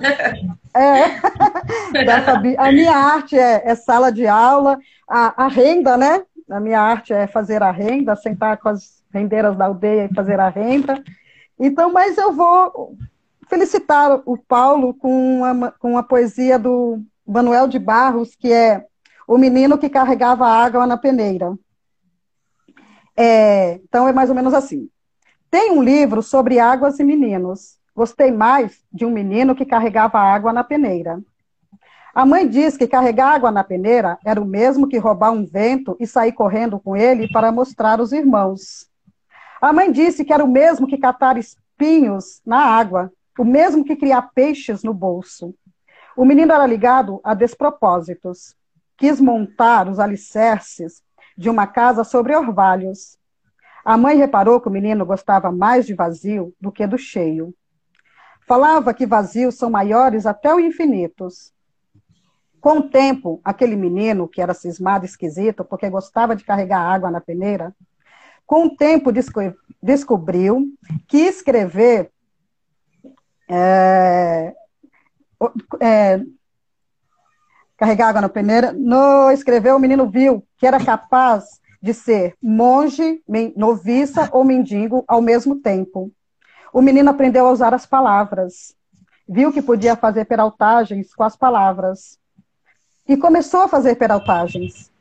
é, 0.73 1.19
da 2.05 2.21
Fabi. 2.21 2.55
A 2.57 2.71
minha 2.71 2.95
arte 2.95 3.37
é, 3.37 3.63
é 3.65 3.75
sala 3.75 4.13
de 4.13 4.25
aula, 4.25 4.79
a, 5.05 5.43
a, 5.43 5.47
renda, 5.49 5.97
né? 5.97 6.23
A 6.49 6.61
minha 6.61 6.79
arte 6.79 7.11
é 7.11 7.27
fazer 7.27 7.61
a 7.61 7.71
renda, 7.71 8.15
sentar 8.15 8.55
com 8.55 8.69
as 8.69 9.03
rendeiras 9.13 9.57
da 9.57 9.65
aldeia 9.65 10.07
e 10.09 10.15
fazer 10.15 10.39
a 10.39 10.47
renda. 10.47 11.03
Então, 11.59 11.91
mas 11.91 12.17
eu 12.17 12.33
vou 12.33 12.97
felicitar 13.47 14.21
o 14.25 14.37
Paulo 14.37 14.93
com 14.93 15.41
uma, 15.41 15.71
com 15.71 15.91
uma 15.91 16.03
poesia 16.03 16.57
do 16.57 17.01
Manuel 17.25 17.67
de 17.67 17.79
Barros, 17.79 18.35
que 18.35 18.51
é 18.51 18.85
O 19.27 19.37
Menino 19.37 19.77
que 19.77 19.89
Carregava 19.89 20.47
Água 20.47 20.85
na 20.87 20.97
Peneira. 20.97 21.57
É, 23.15 23.73
então, 23.75 24.07
é 24.07 24.13
mais 24.13 24.29
ou 24.29 24.35
menos 24.35 24.53
assim. 24.53 24.89
Tem 25.49 25.71
um 25.71 25.83
livro 25.83 26.23
sobre 26.23 26.59
águas 26.59 26.99
e 26.99 27.03
meninos. 27.03 27.77
Gostei 27.95 28.31
mais 28.31 28.83
de 28.91 29.05
um 29.05 29.11
menino 29.11 29.55
que 29.55 29.65
carregava 29.65 30.17
água 30.17 30.51
na 30.51 30.63
peneira. 30.63 31.21
A 32.13 32.25
mãe 32.25 32.47
diz 32.47 32.75
que 32.75 32.87
carregar 32.87 33.35
água 33.35 33.51
na 33.51 33.63
peneira 33.63 34.17
era 34.25 34.41
o 34.41 34.45
mesmo 34.45 34.87
que 34.87 34.97
roubar 34.97 35.31
um 35.31 35.45
vento 35.45 35.95
e 35.99 36.07
sair 36.07 36.31
correndo 36.31 36.79
com 36.79 36.95
ele 36.95 37.31
para 37.31 37.51
mostrar 37.51 38.01
os 38.01 38.11
irmãos. 38.11 38.87
A 39.63 39.71
mãe 39.71 39.89
disse 39.89 40.25
que 40.25 40.33
era 40.33 40.43
o 40.43 40.51
mesmo 40.51 40.85
que 40.85 40.97
catar 40.97 41.37
espinhos 41.37 42.41
na 42.45 42.65
água, 42.65 43.09
o 43.39 43.45
mesmo 43.45 43.85
que 43.85 43.95
criar 43.95 44.23
peixes 44.35 44.83
no 44.83 44.93
bolso. 44.93 45.55
O 46.17 46.25
menino 46.25 46.51
era 46.51 46.67
ligado 46.67 47.21
a 47.23 47.33
despropósitos. 47.33 48.57
Quis 48.97 49.21
montar 49.21 49.87
os 49.87 49.99
alicerces 49.99 51.01
de 51.37 51.49
uma 51.49 51.65
casa 51.65 52.03
sobre 52.03 52.35
orvalhos. 52.35 53.17
A 53.85 53.95
mãe 53.97 54.17
reparou 54.17 54.59
que 54.59 54.67
o 54.67 54.71
menino 54.71 55.05
gostava 55.05 55.49
mais 55.49 55.85
de 55.85 55.93
vazio 55.93 56.53
do 56.59 56.69
que 56.69 56.85
do 56.85 56.97
cheio. 56.97 57.55
Falava 58.45 58.93
que 58.93 59.05
vazios 59.05 59.55
são 59.55 59.69
maiores 59.69 60.25
até 60.25 60.53
o 60.53 60.59
infinitos. 60.59 61.53
Com 62.59 62.79
o 62.79 62.89
tempo, 62.89 63.39
aquele 63.45 63.77
menino, 63.77 64.27
que 64.27 64.41
era 64.41 64.53
cismado 64.53 65.05
esquisito, 65.05 65.63
porque 65.63 65.89
gostava 65.89 66.35
de 66.35 66.43
carregar 66.43 66.81
água 66.81 67.09
na 67.09 67.21
peneira, 67.21 67.73
com 68.45 68.65
o 68.65 68.75
tempo 68.75 69.11
descobriu 69.81 70.67
que 71.07 71.17
escrever 71.17 72.11
é, 73.49 74.53
é, 75.79 76.21
carregar 77.77 78.09
água 78.09 78.21
na 78.21 78.29
peneira, 78.29 78.71
no 78.71 79.31
escrever 79.31 79.73
o 79.73 79.79
menino 79.79 80.09
viu 80.09 80.45
que 80.57 80.65
era 80.65 80.83
capaz 80.83 81.61
de 81.81 81.93
ser 81.93 82.35
monge, 82.41 83.21
noviça 83.57 84.29
ou 84.31 84.45
mendigo 84.45 85.03
ao 85.05 85.21
mesmo 85.21 85.57
tempo. 85.57 86.09
O 86.71 86.81
menino 86.81 87.09
aprendeu 87.09 87.45
a 87.45 87.51
usar 87.51 87.73
as 87.73 87.85
palavras. 87.85 88.73
Viu 89.27 89.51
que 89.51 89.61
podia 89.61 89.95
fazer 89.95 90.25
peraltagens 90.25 91.13
com 91.13 91.23
as 91.23 91.35
palavras. 91.35 92.17
E 93.05 93.17
começou 93.17 93.63
a 93.63 93.67
fazer 93.67 93.95
peraltagens. 93.95 94.92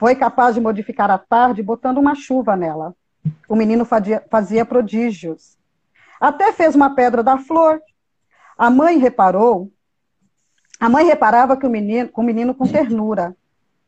Foi 0.00 0.16
capaz 0.16 0.54
de 0.54 0.62
modificar 0.62 1.10
a 1.10 1.18
tarde 1.18 1.62
botando 1.62 1.98
uma 1.98 2.14
chuva 2.14 2.56
nela. 2.56 2.96
O 3.46 3.54
menino 3.54 3.84
fazia, 3.84 4.64
prodígios. 4.64 5.58
Até 6.18 6.52
fez 6.52 6.74
uma 6.74 6.94
pedra 6.94 7.22
da 7.22 7.36
flor. 7.36 7.82
A 8.56 8.70
mãe 8.70 8.96
reparou. 8.96 9.70
A 10.80 10.88
mãe 10.88 11.04
reparava 11.04 11.54
que 11.54 11.66
o 11.66 11.70
menino, 11.70 12.08
o 12.14 12.22
menino 12.22 12.54
com 12.54 12.66
ternura. 12.66 13.36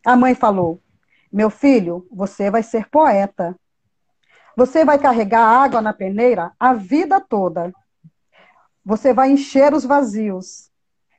A 0.04 0.14
mãe 0.14 0.34
falou: 0.34 0.82
Meu 1.32 1.48
filho, 1.48 2.06
você 2.12 2.50
vai 2.50 2.62
ser 2.62 2.90
poeta. 2.90 3.58
Você 4.54 4.84
vai 4.84 4.98
carregar 4.98 5.46
água 5.46 5.80
na 5.80 5.94
peneira 5.94 6.52
a 6.60 6.74
vida 6.74 7.22
toda. 7.22 7.72
Você 8.84 9.14
vai 9.14 9.30
encher 9.30 9.72
os 9.72 9.82
vazios 9.82 10.70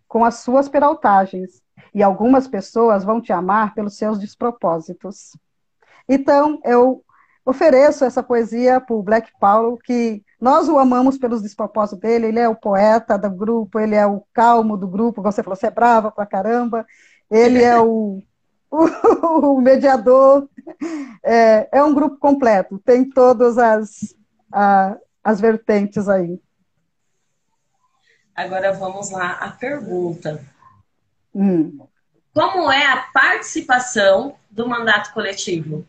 com 0.07 0.23
as 0.23 0.35
suas 0.41 0.69
peraltagens. 0.69 1.62
E 1.93 2.01
algumas 2.01 2.47
pessoas 2.47 3.03
vão 3.03 3.21
te 3.21 3.31
amar 3.31 3.73
pelos 3.73 3.97
seus 3.97 4.19
despropósitos. 4.19 5.37
Então, 6.07 6.59
eu 6.63 7.03
ofereço 7.45 8.03
essa 8.05 8.23
poesia 8.23 8.79
para 8.81 8.95
o 8.95 9.03
Black 9.03 9.31
Paulo, 9.39 9.77
que 9.77 10.23
nós 10.39 10.67
o 10.67 10.79
amamos 10.79 11.17
pelos 11.17 11.41
despropósitos 11.41 11.99
dele. 11.99 12.27
Ele 12.27 12.39
é 12.39 12.49
o 12.49 12.55
poeta 12.55 13.17
do 13.17 13.29
grupo, 13.29 13.79
ele 13.79 13.95
é 13.95 14.05
o 14.05 14.23
calmo 14.33 14.75
do 14.75 14.87
grupo. 14.87 15.21
Você 15.21 15.43
falou, 15.43 15.55
você 15.55 15.67
é 15.67 15.71
brava 15.71 16.11
pra 16.11 16.25
caramba. 16.25 16.85
Ele 17.29 17.61
é 17.63 17.79
o 17.79 18.21
o, 19.23 19.61
mediador 19.61 20.49
é, 21.23 21.69
é, 21.71 21.83
um 21.83 21.93
grupo 21.93 22.17
completo, 22.17 22.79
tem 22.79 23.07
todas 23.07 23.57
as, 23.57 24.15
a, 24.51 24.97
as 25.23 25.39
vertentes 25.39 26.09
aí. 26.09 26.41
Agora 28.35 28.73
vamos 28.73 29.11
lá 29.11 29.33
a 29.33 29.51
pergunta. 29.51 30.43
Hum. 31.33 31.79
Como 32.33 32.71
é 32.71 32.85
a 32.85 32.97
participação 33.13 34.35
do 34.49 34.67
mandato 34.67 35.13
coletivo? 35.13 35.85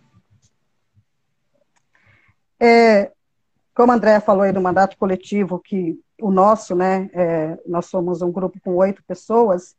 É, 2.61 3.13
como 3.75 3.93
a 3.93 3.95
André 3.95 4.21
falou 4.21 4.43
aí 4.43 4.53
do 4.53 4.61
mandato 4.61 4.97
coletivo, 4.97 5.59
que 5.59 5.99
o 6.21 6.31
nosso, 6.31 6.75
né, 6.75 7.11
é, 7.13 7.59
nós 7.67 7.87
somos 7.87 8.23
um 8.23 8.31
grupo 8.31 8.59
com 8.61 8.77
oito 8.77 9.03
pessoas, 9.05 9.75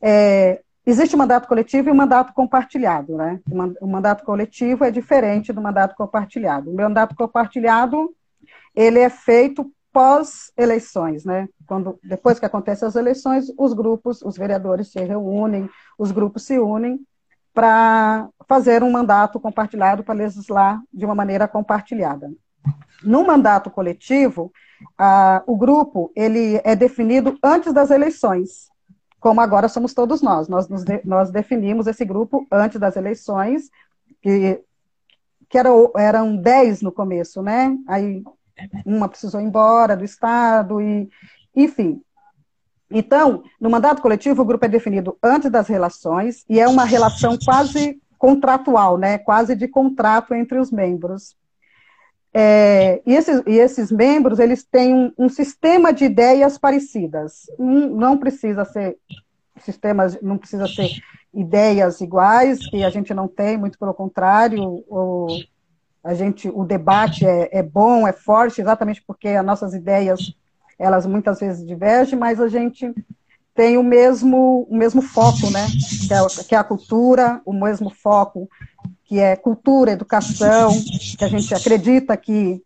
é, 0.00 0.62
Existe 0.88 1.14
o 1.14 1.18
mandato 1.18 1.46
coletivo 1.46 1.90
e 1.90 1.92
o 1.92 1.94
mandato 1.94 2.32
compartilhado, 2.32 3.14
né? 3.14 3.38
O 3.78 3.86
mandato 3.86 4.24
coletivo 4.24 4.86
é 4.86 4.90
diferente 4.90 5.52
do 5.52 5.60
mandato 5.60 5.94
compartilhado. 5.94 6.70
O 6.70 6.74
mandato 6.74 7.14
compartilhado, 7.14 8.16
ele 8.74 8.98
é 8.98 9.10
feito 9.10 9.70
pós-eleições, 9.98 11.24
né? 11.24 11.48
Quando, 11.66 11.98
depois 12.04 12.38
que 12.38 12.46
acontecem 12.46 12.86
as 12.86 12.94
eleições, 12.94 13.52
os 13.58 13.72
grupos, 13.72 14.22
os 14.22 14.36
vereadores 14.36 14.92
se 14.92 15.00
reúnem, 15.00 15.68
os 15.98 16.12
grupos 16.12 16.44
se 16.44 16.56
unem 16.56 17.00
para 17.52 18.28
fazer 18.48 18.84
um 18.84 18.92
mandato 18.92 19.40
compartilhado 19.40 20.04
para 20.04 20.14
legislar 20.14 20.80
de 20.94 21.04
uma 21.04 21.16
maneira 21.16 21.48
compartilhada. 21.48 22.30
No 23.02 23.26
mandato 23.26 23.72
coletivo, 23.72 24.52
o 25.48 25.56
grupo 25.56 26.12
ele 26.14 26.60
é 26.62 26.76
definido 26.76 27.36
antes 27.42 27.72
das 27.72 27.90
eleições 27.90 28.68
como 29.18 29.40
agora 29.40 29.68
somos 29.68 29.92
todos 29.92 30.22
nós. 30.22 30.46
Nós, 30.46 30.68
de, 30.68 31.00
nós 31.04 31.32
definimos 31.32 31.88
esse 31.88 32.04
grupo 32.04 32.46
antes 32.52 32.78
das 32.78 32.94
eleições, 32.94 33.68
que, 34.22 34.62
que 35.48 35.58
era, 35.58 35.70
eram 35.96 36.36
10 36.36 36.82
no 36.82 36.92
começo, 36.92 37.42
né? 37.42 37.76
Aí 37.88 38.22
uma 38.84 39.08
precisou 39.08 39.40
ir 39.40 39.44
embora 39.44 39.96
do 39.96 40.04
Estado, 40.04 40.80
e, 40.80 41.08
enfim. 41.54 42.00
Então, 42.90 43.42
no 43.60 43.68
mandato 43.68 44.00
coletivo, 44.00 44.42
o 44.42 44.44
grupo 44.44 44.64
é 44.64 44.68
definido 44.68 45.16
antes 45.22 45.50
das 45.50 45.68
relações, 45.68 46.44
e 46.48 46.58
é 46.58 46.66
uma 46.66 46.84
relação 46.84 47.36
quase 47.44 48.00
contratual, 48.18 48.96
né? 48.96 49.18
Quase 49.18 49.54
de 49.54 49.68
contrato 49.68 50.34
entre 50.34 50.58
os 50.58 50.70
membros. 50.70 51.36
É, 52.32 53.00
e, 53.06 53.14
esses, 53.14 53.42
e, 53.46 53.58
esses, 53.58 53.90
membros, 53.90 54.38
eles 54.38 54.64
têm 54.64 54.94
um, 54.94 55.12
um 55.18 55.28
sistema 55.28 55.92
de 55.92 56.04
ideias 56.04 56.58
parecidas. 56.58 57.50
Um, 57.58 57.88
não 57.96 58.18
precisa 58.18 58.64
ser 58.64 58.96
sistemas, 59.60 60.20
não 60.20 60.38
precisa 60.38 60.66
ser 60.66 60.90
ideias 61.32 62.00
iguais, 62.00 62.58
que 62.68 62.84
a 62.84 62.90
gente 62.90 63.12
não 63.14 63.28
tem, 63.28 63.56
muito 63.56 63.78
pelo 63.78 63.94
contrário, 63.94 64.84
a 66.08 66.14
gente, 66.14 66.48
o 66.48 66.64
debate 66.64 67.26
é, 67.26 67.50
é 67.58 67.62
bom, 67.62 68.08
é 68.08 68.14
forte, 68.14 68.62
exatamente 68.62 69.04
porque 69.06 69.28
as 69.28 69.44
nossas 69.44 69.74
ideias, 69.74 70.34
elas 70.78 71.04
muitas 71.04 71.38
vezes 71.38 71.66
divergem, 71.66 72.18
mas 72.18 72.40
a 72.40 72.48
gente 72.48 72.94
tem 73.54 73.76
o 73.76 73.82
mesmo, 73.82 74.66
o 74.70 74.74
mesmo 74.74 75.02
foco, 75.02 75.50
né? 75.50 75.66
Que 76.06 76.14
é, 76.14 76.44
que 76.44 76.54
é 76.54 76.58
a 76.58 76.64
cultura, 76.64 77.42
o 77.44 77.52
mesmo 77.52 77.90
foco 77.90 78.48
que 79.04 79.18
é 79.18 79.36
cultura, 79.36 79.90
educação, 79.90 80.70
que 81.18 81.22
a 81.22 81.28
gente 81.28 81.54
acredita 81.54 82.16
que, 82.16 82.62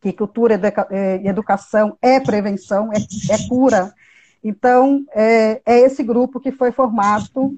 que 0.00 0.12
cultura 0.12 0.60
é, 0.90 1.20
e 1.22 1.28
educação 1.28 1.96
é 2.02 2.18
prevenção, 2.18 2.90
é, 2.92 2.96
é 3.32 3.48
cura. 3.48 3.94
Então, 4.42 5.04
é, 5.14 5.62
é, 5.64 5.78
esse 5.82 6.02
grupo 6.02 6.40
que 6.40 6.50
foi 6.50 6.72
formado. 6.72 7.56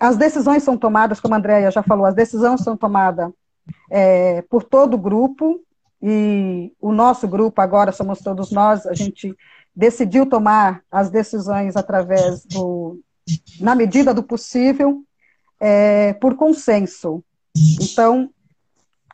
As 0.00 0.16
decisões 0.16 0.62
são 0.62 0.78
tomadas, 0.78 1.20
como 1.20 1.34
a 1.34 1.36
Andrea 1.36 1.70
já 1.70 1.82
falou, 1.82 2.06
as 2.06 2.14
decisões 2.14 2.62
são 2.62 2.76
tomadas 2.76 3.30
é, 3.90 4.42
por 4.42 4.64
todo 4.64 4.94
o 4.94 4.98
grupo, 4.98 5.60
e 6.02 6.72
o 6.80 6.92
nosso 6.92 7.28
grupo, 7.28 7.60
agora 7.60 7.92
somos 7.92 8.20
todos 8.20 8.50
nós, 8.50 8.86
a 8.86 8.94
gente 8.94 9.36
decidiu 9.76 10.24
tomar 10.24 10.82
as 10.90 11.10
decisões 11.10 11.76
através 11.76 12.46
do, 12.46 12.98
na 13.60 13.74
medida 13.74 14.14
do 14.14 14.22
possível, 14.22 15.04
é, 15.60 16.14
por 16.14 16.34
consenso. 16.34 17.22
Então, 17.80 18.30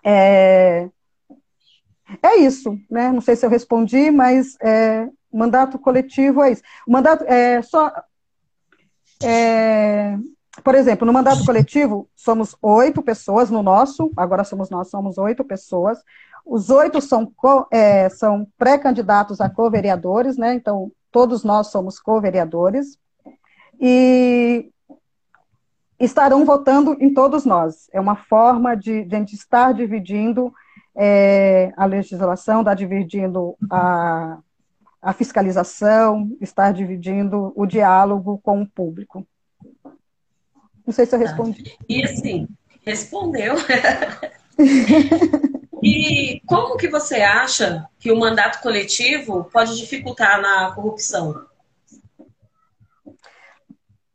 é, 0.04 0.88
é 2.22 2.38
isso, 2.38 2.78
né? 2.88 3.10
Não 3.10 3.20
sei 3.20 3.34
se 3.34 3.44
eu 3.44 3.50
respondi, 3.50 4.12
mas 4.12 4.56
é, 4.62 5.08
mandato 5.32 5.78
coletivo 5.78 6.42
é 6.42 6.52
isso. 6.52 6.62
O 6.86 6.92
mandato 6.92 7.24
é 7.24 7.60
só. 7.62 7.92
É, 9.22 10.16
por 10.62 10.74
exemplo, 10.74 11.06
no 11.06 11.12
mandato 11.12 11.44
coletivo, 11.44 12.08
somos 12.14 12.56
oito 12.62 13.02
pessoas 13.02 13.50
no 13.50 13.62
nosso, 13.62 14.10
agora 14.16 14.44
somos 14.44 14.70
nós, 14.70 14.88
somos 14.88 15.18
oito 15.18 15.44
pessoas. 15.44 15.98
Os 16.44 16.70
oito 16.70 17.00
são, 17.00 17.32
é, 17.70 18.08
são 18.08 18.46
pré-candidatos 18.56 19.40
a 19.40 19.50
co-vereadores, 19.50 20.36
né? 20.36 20.54
Então, 20.54 20.92
todos 21.10 21.42
nós 21.42 21.68
somos 21.68 21.98
co-vereadores. 21.98 22.98
E 23.80 24.70
estarão 25.98 26.44
votando 26.44 26.96
em 27.00 27.12
todos 27.12 27.44
nós. 27.44 27.88
É 27.92 28.00
uma 28.00 28.16
forma 28.16 28.76
de, 28.76 29.04
de 29.04 29.16
a 29.16 29.18
gente 29.18 29.34
estar 29.34 29.72
dividindo 29.72 30.52
é, 30.94 31.72
a 31.76 31.84
legislação, 31.84 32.60
estar 32.60 32.74
dividindo 32.74 33.56
a, 33.70 34.38
a 35.02 35.12
fiscalização, 35.12 36.30
estar 36.40 36.72
dividindo 36.72 37.52
o 37.56 37.66
diálogo 37.66 38.38
com 38.42 38.62
o 38.62 38.68
público. 38.68 39.26
Não 40.86 40.94
sei 40.94 41.04
se 41.04 41.14
eu 41.14 41.18
respondi. 41.18 41.76
E 41.88 42.04
assim, 42.04 42.46
respondeu. 42.84 43.56
e 45.82 46.40
como 46.46 46.76
que 46.76 46.88
você 46.88 47.16
acha 47.16 47.86
que 47.98 48.12
o 48.12 48.18
mandato 48.18 48.62
coletivo 48.62 49.44
pode 49.52 49.76
dificultar 49.76 50.40
na 50.40 50.70
corrupção? 50.72 51.44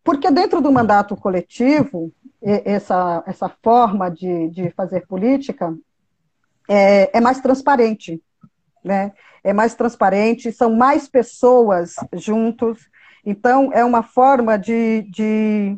Porque 0.04 0.32
dentro 0.32 0.62
do 0.62 0.72
mandato 0.72 1.16
coletivo, 1.16 2.12
essa, 2.42 3.24
essa 3.28 3.50
forma 3.62 4.10
de, 4.10 4.50
de 4.50 4.72
fazer 4.72 5.06
política 5.06 5.76
é, 6.68 7.18
é 7.18 7.22
mais 7.22 7.40
transparente, 7.40 8.22
né? 8.84 9.12
É 9.44 9.54
mais 9.54 9.76
transparente, 9.76 10.52
são 10.52 10.76
mais 10.76 11.08
pessoas 11.08 11.96
juntos, 12.14 12.88
então 13.26 13.72
é 13.74 13.84
uma 13.84 14.04
forma 14.04 14.58
de, 14.58 15.04
de 15.12 15.78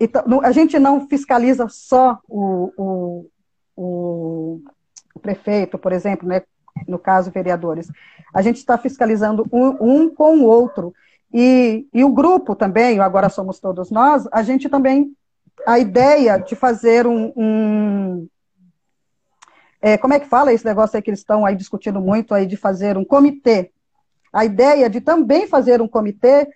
então, 0.00 0.40
a 0.42 0.52
gente 0.52 0.78
não 0.78 1.08
fiscaliza 1.08 1.66
só 1.68 2.18
o, 2.28 2.72
o, 2.76 4.60
o, 5.14 5.20
prefeito, 5.20 5.76
por 5.78 5.92
exemplo, 5.92 6.28
né, 6.28 6.42
no 6.86 6.98
caso 6.98 7.30
vereadores. 7.30 7.90
A 8.32 8.40
gente 8.40 8.56
está 8.56 8.78
fiscalizando 8.78 9.46
um, 9.52 9.76
um, 9.80 10.14
com 10.14 10.38
o 10.38 10.44
outro. 10.44 10.94
E, 11.32 11.86
e 11.92 12.04
o 12.04 12.12
grupo 12.12 12.54
também, 12.54 13.00
Agora 13.00 13.28
Somos 13.28 13.58
Todos 13.58 13.90
Nós, 13.90 14.26
a 14.32 14.42
gente 14.42 14.68
também, 14.68 15.12
a 15.66 15.78
ideia 15.78 16.38
de 16.38 16.54
fazer 16.54 17.06
um, 17.06 17.32
um 17.36 18.28
é, 19.80 19.96
como 19.96 20.14
é 20.14 20.20
que 20.20 20.26
fala 20.26 20.52
esse 20.52 20.64
negócio 20.64 20.96
aí 20.96 21.02
que 21.02 21.10
eles 21.10 21.20
estão 21.20 21.46
aí 21.46 21.54
discutindo 21.54 22.00
muito 22.00 22.34
aí 22.34 22.46
de 22.46 22.56
fazer 22.56 22.96
um 22.96 23.04
comitê? 23.04 23.70
A 24.32 24.44
ideia 24.44 24.90
de 24.90 25.00
também 25.00 25.46
fazer 25.46 25.80
um 25.80 25.88
comitê 25.88 26.48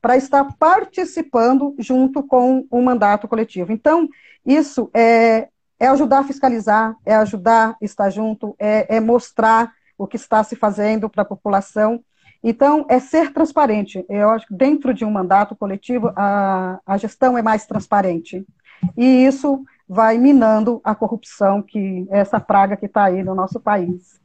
para 0.00 0.16
estar 0.16 0.44
participando 0.58 1.74
junto 1.78 2.22
com 2.22 2.66
o 2.70 2.82
mandato 2.82 3.26
coletivo. 3.26 3.72
Então, 3.72 4.08
isso 4.44 4.90
é, 4.94 5.48
é 5.78 5.88
ajudar 5.88 6.20
a 6.20 6.24
fiscalizar, 6.24 6.96
é 7.04 7.14
ajudar 7.16 7.70
a 7.70 7.84
estar 7.84 8.10
junto, 8.10 8.54
é, 8.58 8.96
é 8.96 9.00
mostrar 9.00 9.72
o 9.98 10.06
que 10.06 10.16
está 10.16 10.44
se 10.44 10.54
fazendo 10.56 11.08
para 11.08 11.22
a 11.22 11.26
população 11.26 12.02
então, 12.42 12.86
é 12.88 13.00
ser 13.00 13.32
transparente. 13.32 14.04
Eu 14.08 14.30
acho 14.30 14.46
que 14.46 14.54
dentro 14.54 14.94
de 14.94 15.04
um 15.04 15.10
mandato 15.10 15.56
coletivo, 15.56 16.12
a, 16.14 16.78
a 16.86 16.96
gestão 16.96 17.36
é 17.36 17.42
mais 17.42 17.66
transparente. 17.66 18.46
E 18.96 19.26
isso 19.26 19.64
vai 19.88 20.16
minando 20.16 20.80
a 20.84 20.94
corrupção, 20.94 21.60
que 21.60 22.06
é 22.08 22.20
essa 22.20 22.38
praga 22.38 22.76
que 22.76 22.86
está 22.86 23.04
aí 23.04 23.24
no 23.24 23.34
nosso 23.34 23.58
país. 23.58 24.20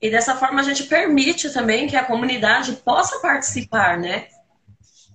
E 0.00 0.08
dessa 0.08 0.36
forma 0.36 0.60
a 0.60 0.62
gente 0.62 0.84
permite 0.84 1.52
também 1.52 1.88
que 1.88 1.96
a 1.96 2.04
comunidade 2.04 2.74
possa 2.84 3.18
participar, 3.18 3.98
né? 3.98 4.28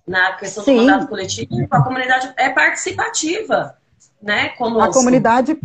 Na 0.06 0.34
questão 0.34 0.64
Sim. 0.64 0.76
do 0.76 0.82
mandato 0.84 1.08
coletivo, 1.08 1.68
a 1.72 1.82
comunidade 1.82 2.34
é 2.38 2.50
participativa, 2.50 3.78
né? 4.22 4.50
Conosco. 4.50 4.90
A 4.90 4.94
comunidade, 4.94 5.58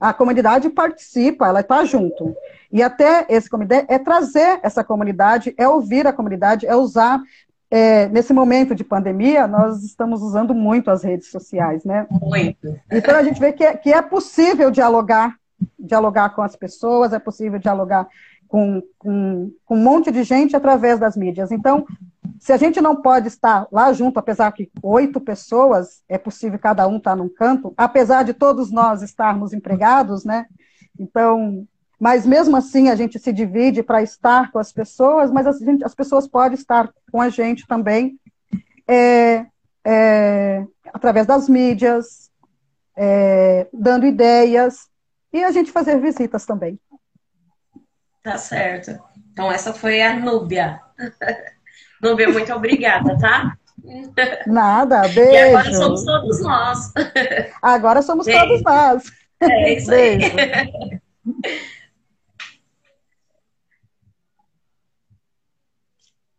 a 0.00 0.12
comunidade 0.14 0.70
participa, 0.70 1.46
ela 1.46 1.60
está 1.60 1.84
junto. 1.84 2.34
E 2.72 2.82
até 2.82 3.26
esse 3.28 3.50
comitê 3.50 3.84
é 3.86 3.98
trazer 3.98 4.60
essa 4.62 4.82
comunidade, 4.82 5.54
é 5.58 5.68
ouvir 5.68 6.06
a 6.06 6.12
comunidade, 6.12 6.66
é 6.66 6.74
usar. 6.74 7.20
É, 7.74 8.06
nesse 8.08 8.34
momento 8.34 8.74
de 8.74 8.84
pandemia, 8.84 9.46
nós 9.46 9.82
estamos 9.82 10.20
usando 10.20 10.54
muito 10.54 10.90
as 10.90 11.02
redes 11.02 11.30
sociais, 11.30 11.84
né? 11.84 12.06
Muito. 12.10 12.78
Então 12.90 13.16
a 13.16 13.22
gente 13.22 13.40
vê 13.40 13.50
que 13.50 13.64
é, 13.64 13.74
que 13.74 13.90
é 13.90 14.02
possível 14.02 14.70
dialogar, 14.70 15.36
dialogar 15.78 16.30
com 16.30 16.42
as 16.42 16.54
pessoas, 16.54 17.14
é 17.14 17.18
possível 17.18 17.58
dialogar 17.58 18.06
com, 18.46 18.82
com, 18.98 19.50
com 19.64 19.74
um 19.74 19.82
monte 19.82 20.10
de 20.10 20.22
gente 20.22 20.54
através 20.54 20.98
das 20.98 21.16
mídias. 21.16 21.50
Então, 21.50 21.86
se 22.42 22.52
a 22.52 22.56
gente 22.56 22.80
não 22.80 23.00
pode 23.00 23.28
estar 23.28 23.68
lá 23.70 23.92
junto, 23.92 24.18
apesar 24.18 24.50
que 24.50 24.68
oito 24.82 25.20
pessoas, 25.20 26.02
é 26.08 26.18
possível 26.18 26.58
cada 26.58 26.88
um 26.88 26.96
estar 26.96 27.14
num 27.14 27.28
canto, 27.28 27.72
apesar 27.76 28.24
de 28.24 28.34
todos 28.34 28.72
nós 28.72 29.00
estarmos 29.00 29.52
empregados, 29.52 30.24
né? 30.24 30.46
Então, 30.98 31.64
mas 32.00 32.26
mesmo 32.26 32.56
assim 32.56 32.88
a 32.88 32.96
gente 32.96 33.16
se 33.20 33.32
divide 33.32 33.80
para 33.80 34.02
estar 34.02 34.50
com 34.50 34.58
as 34.58 34.72
pessoas, 34.72 35.30
mas 35.30 35.46
as, 35.46 35.58
as, 35.84 35.94
pessoas 35.94 36.26
podem 36.26 36.58
estar 36.58 36.92
com 37.12 37.20
a 37.20 37.28
gente 37.28 37.64
também 37.64 38.18
é, 38.88 39.46
é, 39.84 40.66
através 40.92 41.28
das 41.28 41.48
mídias, 41.48 42.28
é, 42.96 43.68
dando 43.72 44.04
ideias 44.04 44.88
e 45.32 45.44
a 45.44 45.52
gente 45.52 45.70
fazer 45.70 46.00
visitas 46.00 46.44
também. 46.44 46.76
Tá 48.20 48.36
certo. 48.36 49.00
Então 49.30 49.48
essa 49.48 49.72
foi 49.72 50.02
a 50.02 50.18
Núbia. 50.18 50.80
Núbia, 52.02 52.28
muito 52.28 52.52
obrigada, 52.52 53.16
tá? 53.18 53.56
Nada, 54.46 55.02
beijo. 55.08 55.32
E 55.32 55.38
agora 55.38 55.72
somos 55.72 56.04
todos 56.04 56.40
nós. 56.42 56.92
Agora 57.62 58.02
somos 58.02 58.26
beijo. 58.26 58.40
todos 58.40 58.62
nós. 58.62 59.04
É 59.40 59.74
isso 59.74 59.90
beijo. 59.90 60.26
aí. 60.26 61.00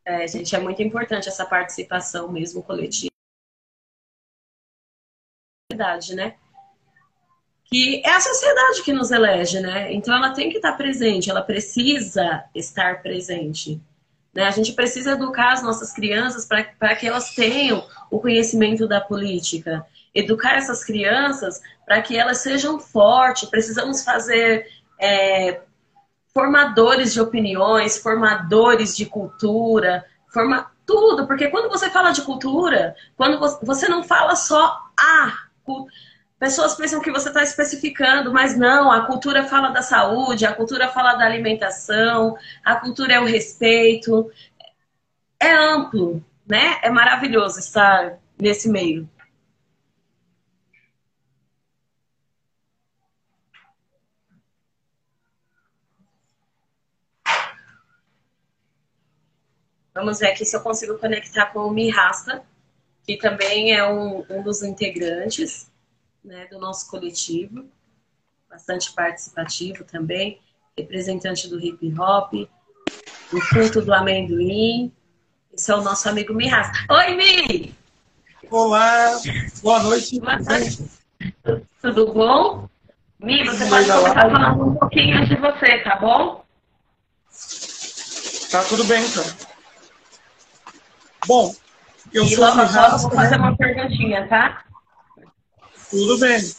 É, 0.05 0.27
gente, 0.27 0.53
é 0.53 0.59
muito 0.59 0.83
importante 0.83 1.29
essa 1.29 1.45
participação 1.45 2.29
mesmo 2.29 2.61
coletiva. 2.61 3.09
Né? 6.15 6.35
Que 7.65 8.01
é 8.05 8.09
a 8.09 8.19
sociedade 8.19 8.83
que 8.83 8.93
nos 8.93 9.11
elege, 9.11 9.59
né? 9.59 9.91
Então 9.93 10.13
ela 10.13 10.33
tem 10.33 10.49
que 10.49 10.57
estar 10.57 10.73
presente, 10.73 11.29
ela 11.29 11.41
precisa 11.41 12.43
estar 12.53 13.01
presente. 13.01 13.81
Né? 14.33 14.43
A 14.45 14.51
gente 14.51 14.73
precisa 14.73 15.11
educar 15.11 15.53
as 15.53 15.61
nossas 15.61 15.93
crianças 15.93 16.45
para 16.45 16.95
que 16.95 17.07
elas 17.07 17.35
tenham 17.35 17.85
o 18.09 18.19
conhecimento 18.19 18.87
da 18.87 18.99
política. 18.99 19.85
Educar 20.13 20.55
essas 20.55 20.83
crianças 20.83 21.61
para 21.85 22.01
que 22.01 22.17
elas 22.17 22.39
sejam 22.39 22.79
fortes. 22.79 23.49
Precisamos 23.49 24.03
fazer 24.03 24.67
é, 24.99 25.61
formadores 26.33 27.13
de 27.13 27.21
opiniões, 27.21 27.97
formadores 27.97 28.95
de 28.95 29.05
cultura, 29.05 30.05
forma 30.27 30.71
tudo, 30.85 31.27
porque 31.27 31.47
quando 31.47 31.69
você 31.69 31.89
fala 31.89 32.11
de 32.11 32.23
cultura, 32.23 32.95
quando 33.15 33.39
você 33.61 33.87
não 33.87 34.03
fala 34.03 34.35
só 34.35 34.79
a 34.99 35.33
pessoas 36.43 36.75
pensam 36.75 36.99
que 36.99 37.09
você 37.09 37.29
está 37.29 37.41
especificando, 37.41 38.33
mas 38.33 38.57
não, 38.57 38.91
a 38.91 39.05
cultura 39.05 39.45
fala 39.45 39.69
da 39.69 39.81
saúde, 39.81 40.45
a 40.45 40.53
cultura 40.53 40.89
fala 40.89 41.15
da 41.15 41.25
alimentação, 41.25 42.37
a 42.65 42.75
cultura 42.75 43.13
é 43.13 43.19
o 43.21 43.25
respeito. 43.25 44.29
É 45.39 45.53
amplo, 45.53 46.21
né? 46.45 46.79
É 46.83 46.89
maravilhoso 46.89 47.59
estar 47.59 48.19
nesse 48.37 48.67
meio. 48.69 49.09
Vamos 59.93 60.19
ver 60.19 60.27
aqui 60.27 60.43
se 60.43 60.57
eu 60.57 60.61
consigo 60.61 60.97
conectar 60.99 61.45
com 61.53 61.59
o 61.59 61.71
Mirrasta, 61.71 62.43
que 63.03 63.15
também 63.15 63.73
é 63.73 63.87
um, 63.87 64.25
um 64.29 64.43
dos 64.43 64.61
integrantes 64.61 65.71
né, 66.23 66.47
do 66.47 66.57
nosso 66.57 66.89
coletivo, 66.89 67.65
bastante 68.49 68.93
participativo 68.93 69.83
também, 69.83 70.39
representante 70.77 71.49
do 71.49 71.59
hip 71.59 71.93
hop, 71.99 72.33
o 72.33 73.49
culto 73.53 73.81
do 73.81 73.93
amendoim. 73.93 74.91
Esse 75.53 75.71
é 75.71 75.75
o 75.75 75.81
nosso 75.81 76.07
amigo 76.07 76.33
Mirasta. 76.33 76.77
Oi, 76.89 77.15
Mi! 77.15 77.75
Olá, 78.49 79.19
boa 79.61 79.83
noite. 79.83 80.19
Boa 80.19 80.37
noite. 80.37 80.83
Tudo 81.81 82.13
bom? 82.13 82.69
Mi, 83.19 83.43
você 83.43 83.67
pode 83.67 83.87
começar 83.87 84.13
falando 84.13 84.67
um 84.67 84.75
pouquinho 84.75 85.25
de 85.25 85.35
você, 85.35 85.79
tá 85.79 85.97
bom? 85.97 86.43
Tá 88.51 88.63
tudo 88.65 88.83
bem, 88.85 89.03
então. 89.05 89.23
Bom, 91.25 91.55
eu 92.13 92.23
e 92.23 92.29
sou 92.29 92.45
logo 92.45 92.61
após 92.61 93.01
vou 93.01 93.11
fazer 93.11 93.37
uma 93.37 93.55
perguntinha, 93.55 94.27
tá? 94.27 94.65
Tudo 95.93 96.17
bem. 96.17 96.55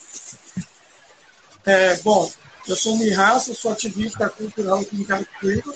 É, 1.66 1.96
bom, 2.02 2.30
eu 2.68 2.76
sou 2.76 2.96
Mirraça, 2.96 3.52
sou 3.52 3.72
ativista 3.72 4.28
cultural 4.28 4.78
aqui 4.78 4.94
em 4.94 5.02
Carapicuíba, 5.02 5.74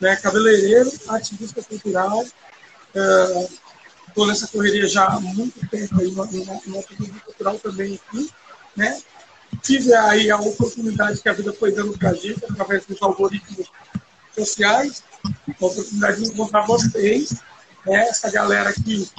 né, 0.00 0.14
cabeleireiro, 0.14 0.88
ativista 1.08 1.60
cultural. 1.64 2.24
Estou 4.06 4.24
é, 4.24 4.28
nessa 4.28 4.46
correria 4.46 4.86
já 4.86 5.04
há 5.04 5.18
muito 5.18 5.68
tempo 5.68 6.00
aí, 6.00 6.12
no, 6.12 6.62
no 6.64 6.78
ativismo 6.78 7.20
cultural 7.22 7.58
também 7.58 8.00
aqui, 8.08 8.30
né? 8.76 9.02
Tive 9.60 9.92
aí 9.92 10.30
a 10.30 10.36
oportunidade 10.36 11.20
que 11.20 11.28
a 11.28 11.32
vida 11.32 11.52
foi 11.52 11.72
dando 11.72 11.98
para 11.98 12.10
a 12.10 12.14
gente, 12.14 12.44
através 12.44 12.86
dos 12.86 13.02
algoritmos 13.02 13.68
sociais, 14.32 15.02
a 15.24 15.50
oportunidade 15.50 16.22
de 16.22 16.28
encontrar 16.28 16.64
vocês, 16.66 17.32
né? 17.84 18.08
essa 18.08 18.30
galera 18.30 18.72
que 18.72 19.10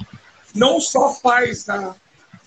não 0.54 0.80
só 0.80 1.12
faz 1.12 1.68
a, 1.68 1.94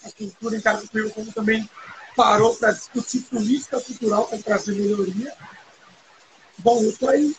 a 0.04 0.12
cultura 0.12 0.58
em 0.58 0.62
Carapicuíba, 0.62 1.10
como 1.12 1.32
também 1.32 1.70
parou 2.16 2.56
para 2.56 2.72
discutir 2.72 3.22
política 3.22 3.80
cultural 3.80 4.28
para 4.28 4.40
trazer 4.40 4.76
melhoria. 4.76 5.34
Bom, 6.58 6.82
eu 6.84 6.90
estou 6.90 7.10
aí 7.10 7.36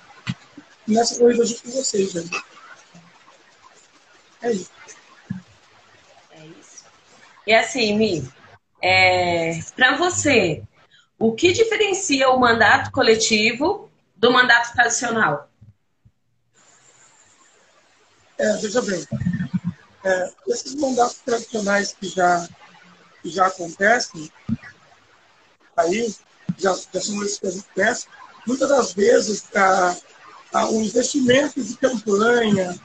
nessa 0.87 1.19
corrida 1.19 1.45
junto 1.45 1.63
com 1.63 1.71
vocês? 1.71 2.15
É 4.43 4.53
isso. 4.53 4.71
É 6.31 6.47
isso. 6.47 6.85
E 7.47 7.53
assim, 7.53 7.97
Mi, 7.97 8.27
é, 8.83 9.61
para 9.77 9.97
você, 9.97 10.63
o 11.19 11.35
que 11.35 11.53
diferencia 11.53 12.31
o 12.31 12.41
mandato 12.41 12.91
coletivo 12.91 13.91
do 14.17 14.33
mandato 14.33 14.73
tradicional? 14.73 15.51
É, 18.39 18.57
veja 18.57 18.81
bem, 18.81 19.07
é, 20.05 20.33
esses 20.49 20.75
mandatos 20.75 21.19
tradicionais 21.25 21.95
que 21.99 22.09
já, 22.09 22.49
que 23.23 23.31
já 23.31 23.47
acontecem, 23.47 24.31
aí, 25.77 26.15
já, 26.59 26.75
já 26.93 27.01
são 27.01 27.23
esses 27.23 27.39
que 27.39 27.47
a 27.47 27.51
gente 27.51 27.67
conhece, 27.75 28.07
muitas 28.47 28.69
das 28.69 28.93
vezes 28.93 29.45
a, 29.55 29.97
a, 30.53 30.71
o 30.71 30.83
investimento 30.83 31.63
de 31.63 31.77
campanha, 31.77 32.79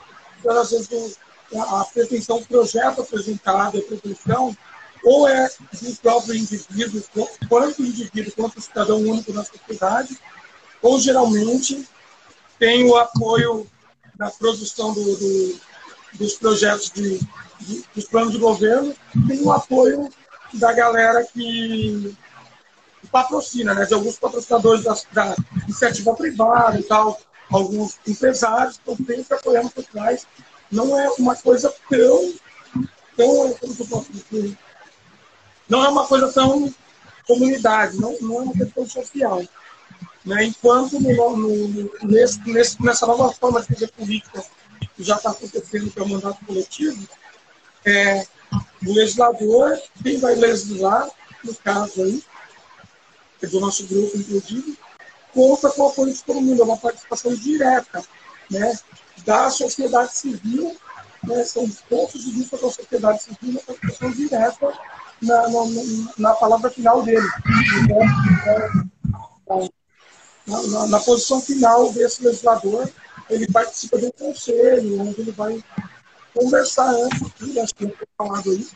muitas 0.44 0.72
das 0.72 0.90
vezes 0.90 1.20
a, 1.56 1.82
a 1.82 1.86
pretensão, 1.86 2.38
o 2.38 2.46
projeto 2.46 3.02
apresentado, 3.02 3.78
a 3.78 3.82
pretensão, 3.82 4.56
ou 5.04 5.28
é 5.28 5.48
do 5.82 5.96
próprio 5.98 6.36
indivíduo, 6.36 7.04
quanto 7.48 7.84
indivíduo, 7.84 8.34
quanto 8.36 8.60
cidadão 8.60 8.98
único 8.98 9.32
na 9.32 9.46
sociedade, 9.46 10.20
ou 10.82 11.00
geralmente 11.00 11.88
tem 12.58 12.84
o 12.90 12.96
apoio 12.96 13.70
na 14.18 14.32
produção 14.32 14.94
do, 14.94 15.04
do, 15.04 15.60
dos 16.18 16.36
projetos 16.36 16.92
de, 16.92 17.20
de, 17.62 17.84
dos 17.94 18.06
planos 18.06 18.34
de 18.34 18.40
governo, 18.40 18.94
tem 19.28 19.42
o 19.42 19.52
apoio 19.52 20.10
da 20.54 20.72
galera 20.74 21.26
que, 21.26 22.16
patrocina, 23.12 23.74
né, 23.74 23.86
de 23.86 23.94
alguns 23.94 24.18
patrocinadores 24.18 24.84
da, 24.84 24.96
da, 25.14 25.36
iniciativa 25.64 26.14
privada 26.14 26.80
e 26.80 26.84
tal, 26.84 27.20
alguns 27.52 27.98
empresários 28.08 28.76
estão 28.76 28.96
sempre 28.96 29.38
apoiando 29.38 29.70
por 29.70 29.84
trás. 29.86 30.28
Não 30.72 31.00
é 31.00 31.10
uma 31.12 31.36
coisa 31.36 31.74
tão, 31.90 32.34
tão 33.16 33.54
como 33.54 33.76
eu 33.80 33.86
posso 33.86 34.12
dizer, 34.12 34.58
não 35.70 35.86
é 35.86 35.90
uma 35.90 36.06
coisa 36.06 36.32
tão 36.32 36.74
comunidade, 37.28 37.98
não, 37.98 38.16
não 38.22 38.40
é 38.40 38.42
uma 38.44 38.54
questão 38.54 38.88
social. 38.88 39.42
Né? 40.26 40.46
Enquanto 40.46 41.00
no, 41.00 41.38
no, 41.38 41.92
nesse, 42.04 42.40
nessa 42.82 43.06
nova 43.06 43.32
forma 43.34 43.62
de 43.62 43.68
fazer 43.68 43.92
política 43.92 44.44
que 44.96 45.04
já 45.04 45.16
está 45.16 45.32
acontecendo, 45.32 45.92
que 45.92 46.00
é 46.00 46.04
o 46.04 46.10
mandato 46.10 46.46
coletivo, 46.46 47.08
é, 47.86 48.26
o 48.86 48.94
legislador, 48.94 49.80
quem 50.02 50.18
vai 50.18 50.36
legislar, 50.36 51.10
no 51.44 51.56
caso 51.56 52.04
aí, 52.04 52.24
é 53.42 53.48
do 53.48 53.60
nosso 53.60 53.86
grupo, 53.86 54.18
inclusive, 54.18 54.78
conta 55.34 55.70
com 55.70 55.84
o 55.84 55.88
apoio 55.90 56.14
de 56.14 56.24
todo 56.24 56.42
mundo, 56.42 56.62
é 56.62 56.66
uma 56.66 56.78
participação 56.78 57.34
direta 57.36 58.04
né, 58.50 58.74
da 59.26 59.50
sociedade 59.50 60.18
civil, 60.18 60.76
né, 61.24 61.44
são 61.44 61.70
pontos 61.90 62.24
de 62.24 62.32
vista 62.32 62.58
da 62.58 62.72
sociedade 62.72 63.24
civil, 63.24 63.52
uma 63.52 63.62
participação 63.62 64.12
direta 64.12 64.74
na, 65.22 65.50
na, 65.50 65.62
na 66.18 66.34
palavra 66.36 66.70
final 66.70 67.04
dele. 67.04 67.28
Então, 67.84 69.70
na, 70.48 70.62
na, 70.62 70.88
na, 70.88 71.00
posição 71.00 71.42
final 71.42 71.92
desse 71.92 72.24
legislador, 72.24 72.90
ele 73.30 73.48
participa 73.52 73.98
de 73.98 74.06
um 74.06 74.12
conselho, 74.12 75.02
onde 75.02 75.22
ele 75.22 75.32
vai 75.32 75.64
conversar 76.34 76.90
antes, 76.90 77.58
acho 77.58 77.76
que 77.76 77.94
falado 78.18 78.52
aí, 78.52 78.68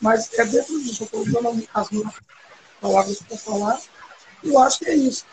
mas 0.00 0.30
é 0.34 0.44
dentro 0.44 0.80
disso, 0.82 1.02
eu 1.02 1.04
estou 1.06 1.20
usando 1.20 1.68
as 1.74 1.90
minhas 1.90 2.14
palavras 2.80 3.22
para 3.22 3.36
falar, 3.36 3.80
e 4.42 4.48
eu 4.48 4.58
acho 4.58 4.78
que 4.78 4.86
é 4.86 4.94
isso. 4.94 5.24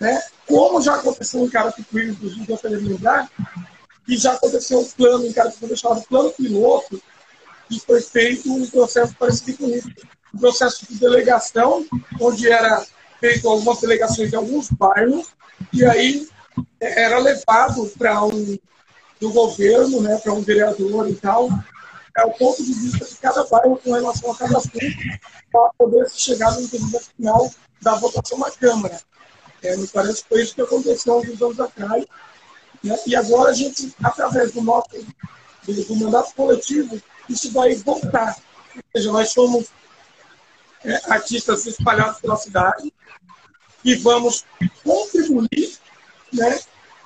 Né? 0.00 0.20
Como 0.46 0.80
já 0.80 0.94
aconteceu 0.94 1.44
em 1.44 1.48
Carapicuí, 1.48 2.10
inclusive, 2.10 2.50
eu 2.50 2.58
queria 2.58 2.78
lembrar, 2.78 3.30
que 4.04 4.16
já 4.16 4.32
aconteceu 4.32 4.80
um 4.80 4.84
plano 4.84 5.26
em 5.26 5.32
Carapicuí 5.32 5.76
chamado 5.76 6.02
Plano 6.08 6.32
Piloto, 6.32 7.00
que 7.68 7.80
foi 7.80 8.00
feito 8.00 8.52
um 8.52 8.66
processo 8.68 9.14
parecido 9.14 9.58
com 9.58 9.68
isso. 9.68 9.88
Um 10.34 10.38
processo 10.38 10.86
de 10.86 10.98
delegação, 10.98 11.86
onde 12.20 12.50
era 12.50 12.84
feito 13.22 13.48
algumas 13.48 13.80
delegações 13.80 14.30
de 14.30 14.34
alguns 14.34 14.68
bairros, 14.68 15.28
e 15.72 15.84
aí 15.84 16.28
é, 16.80 17.04
era 17.04 17.18
levado 17.18 17.86
para 17.96 18.24
um 18.24 18.58
do 19.20 19.30
governo, 19.30 20.00
né, 20.00 20.18
para 20.20 20.32
um 20.32 20.42
vereador 20.42 21.08
e 21.08 21.14
tal, 21.14 21.48
é 22.18 22.24
o 22.24 22.32
ponto 22.32 22.60
de 22.60 22.72
vista 22.72 23.04
de 23.04 23.14
cada 23.14 23.44
bairro 23.44 23.76
com 23.76 23.92
relação 23.92 24.32
a 24.32 24.36
cada 24.36 24.58
assunto, 24.58 24.80
para 25.52 25.70
poder 25.78 26.10
chegar 26.10 26.50
no 26.52 26.62
entendimento 26.62 27.10
final 27.16 27.48
da 27.80 27.94
votação 27.94 28.38
na 28.38 28.50
Câmara. 28.50 29.00
É, 29.62 29.76
me 29.76 29.86
parece 29.86 30.24
que 30.24 30.28
foi 30.28 30.42
isso 30.42 30.56
que 30.56 30.62
aconteceu 30.62 31.12
alguns 31.12 31.40
anos 31.40 31.60
atrás. 31.60 32.04
Né? 32.82 32.98
E 33.06 33.14
agora 33.14 33.50
a 33.50 33.54
gente, 33.54 33.94
através 34.02 34.50
do 34.50 34.60
nosso 34.60 34.88
do 35.64 35.96
mandato 35.96 36.34
coletivo, 36.34 37.00
isso 37.28 37.52
vai 37.52 37.76
voltar. 37.76 38.36
Ou 38.74 38.82
seja, 38.96 39.12
nós 39.12 39.30
somos 39.30 39.68
é, 40.84 41.00
artistas 41.12 41.66
espalhados 41.66 42.20
pela 42.20 42.36
cidade 42.36 42.92
e 43.84 43.94
vamos 43.96 44.44
contribuir 44.84 45.76
né, 46.32 46.60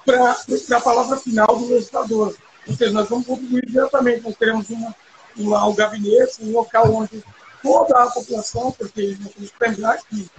para 0.05 0.37
a 0.77 0.81
palavra 0.81 1.17
final 1.19 1.47
do 1.47 1.69
legislador. 1.69 2.37
Ou 2.67 2.75
seja, 2.75 2.93
nós 2.93 3.09
vamos 3.09 3.27
contribuir 3.27 3.67
diretamente. 3.67 4.23
Nós 4.23 4.37
teremos 4.37 4.69
uma, 4.71 4.95
uma, 5.37 5.67
um 5.67 5.75
gabinete, 5.75 6.43
um 6.43 6.53
local 6.53 6.93
onde 6.93 7.25
toda 7.63 8.03
a 8.03 8.11
população, 8.11 8.73
porque 8.73 9.17
nós 9.21 9.33
temos 9.33 9.51
que 9.51 9.69
lembrar 9.69 9.99
que 9.99 10.31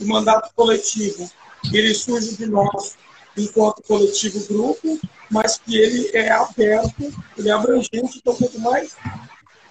o 0.00 0.06
mandato 0.06 0.50
coletivo 0.54 1.30
ele 1.72 1.94
surge 1.94 2.36
de 2.36 2.46
nós 2.46 2.96
enquanto 3.36 3.82
coletivo 3.82 4.46
grupo, 4.46 5.00
mas 5.30 5.58
que 5.58 5.76
ele 5.76 6.10
é 6.16 6.30
aberto, 6.30 7.12
ele 7.36 7.48
é 7.48 7.52
abrangente, 7.52 8.18
então 8.18 8.34
quanto 8.34 8.60
mais 8.60 8.96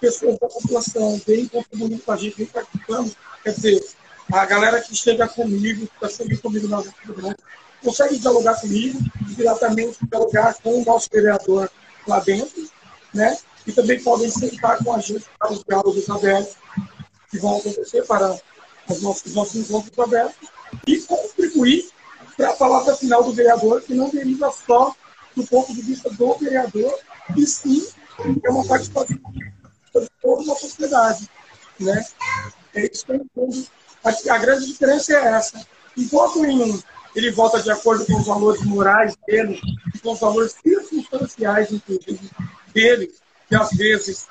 pessoas 0.04 0.38
da 0.38 0.48
população 0.48 1.18
vêm 1.26 1.48
contribuindo 1.48 1.98
com 2.02 2.12
a 2.12 2.16
gente, 2.16 2.36
vêm 2.36 2.46
participando, 2.46 3.16
quer 3.42 3.54
dizer, 3.54 3.82
a 4.30 4.44
galera 4.44 4.80
que 4.82 4.94
chega 4.94 5.26
comigo, 5.26 5.86
que 5.86 5.94
está 5.94 6.10
sempre 6.10 6.36
comigo 6.36 6.68
nas 6.68 6.86
atividades, 6.86 7.42
consegue 7.82 8.18
dialogar 8.18 8.60
comigo, 8.60 8.98
diretamente 9.34 9.98
dialogar 10.06 10.54
com 10.62 10.82
o 10.82 10.84
nosso 10.84 11.08
vereador 11.10 11.70
lá 12.06 12.20
dentro, 12.20 12.68
né? 13.14 13.36
E 13.66 13.72
também 13.72 14.02
podem 14.02 14.30
sentar 14.30 14.82
com 14.84 14.92
a 14.92 14.98
gente 15.00 15.24
para 15.38 15.52
os 15.52 15.64
diálogos 15.64 16.10
abertos 16.10 16.56
que 17.30 17.38
vão 17.38 17.56
acontecer 17.56 18.02
para 18.02 18.38
os 18.90 19.00
nossos, 19.00 19.24
os 19.24 19.34
nossos 19.34 19.56
encontros 19.56 19.98
abertos 19.98 20.50
e 20.86 20.98
contribuir 21.00 21.88
para 22.36 22.50
a 22.50 22.56
palavra 22.56 22.94
final 22.94 23.24
do 23.24 23.32
vereador, 23.32 23.80
que 23.80 23.94
não 23.94 24.10
deriva 24.10 24.52
só 24.66 24.94
do 25.34 25.46
ponto 25.46 25.72
de 25.72 25.80
vista 25.80 26.10
do 26.10 26.34
vereador, 26.34 26.94
e 27.36 27.46
sim 27.46 27.86
é 28.42 28.50
uma 28.50 28.66
participação 28.66 29.18
toda 30.22 30.42
uma 30.42 30.54
sociedade. 30.54 31.28
Né? 31.78 32.04
É 32.74 32.86
isso 32.86 33.06
que 33.06 33.12
eu 33.12 33.16
entendo. 33.16 33.66
A, 34.04 34.34
a 34.34 34.38
grande 34.38 34.66
diferença 34.66 35.12
é 35.12 35.24
essa. 35.26 35.66
Enquanto 35.96 36.44
em 36.44 36.82
ele 37.14 37.30
vota 37.30 37.62
de 37.62 37.70
acordo 37.70 38.04
com 38.06 38.16
os 38.16 38.26
valores 38.26 38.62
morais 38.64 39.16
dele, 39.26 39.60
com 40.02 40.12
os 40.12 40.20
valores 40.20 40.56
circunstanciais, 40.62 41.70
inclusive, 41.70 42.30
dele, 42.72 43.14
que 43.48 43.54
às 43.54 43.70
vezes 43.70 44.26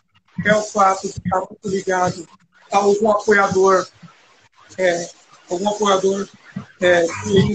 é 0.45 0.53
o 0.53 0.61
fato 0.61 1.07
de 1.07 1.17
estar 1.17 1.39
muito 1.39 1.69
ligado 1.69 2.27
a 2.71 2.77
algum 2.77 3.09
apoiador, 3.09 3.87
é, 4.77 5.09
algum 5.49 5.69
apoiador 5.69 6.27
é, 6.81 7.03
de 7.03 7.53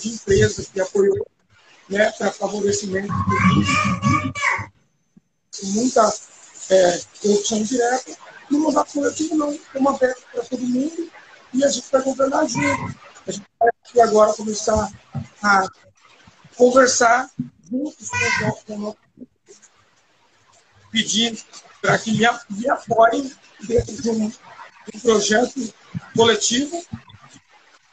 de 0.00 0.08
empresa 0.08 0.64
que 0.72 0.80
apoiou 0.80 1.26
né, 1.88 2.10
para 2.12 2.32
favorecimento 2.32 3.12
do 5.52 5.66
muita 5.72 6.12
é, 6.70 7.00
corrupção 7.22 7.62
direta. 7.62 8.16
No 8.50 8.60
mandato 8.60 8.92
coletivo, 8.92 9.34
não. 9.36 9.52
É 9.74 9.78
uma 9.78 9.94
aberto 9.94 10.22
para 10.32 10.44
todo 10.44 10.62
mundo 10.62 11.10
e 11.52 11.64
a 11.64 11.68
gente 11.68 11.86
vai 11.90 12.02
governar 12.02 12.48
junto. 12.48 12.96
A 13.26 13.30
gente 13.32 13.46
vai 13.58 13.68
aqui 13.68 14.00
agora 14.00 14.32
começar 14.34 14.90
a 15.42 15.66
conversar 16.56 17.30
juntos 17.70 18.08
com 18.66 18.74
o 18.74 18.78
nosso 18.78 18.96
pedindo 20.90 21.38
para 21.82 21.98
que 21.98 22.12
me, 22.12 22.26
me 22.50 22.68
apoiem 22.70 23.30
dentro 23.60 24.02
de 24.02 24.10
um, 24.10 24.32
um 24.94 25.00
projeto 25.00 25.74
coletivo 26.14 26.82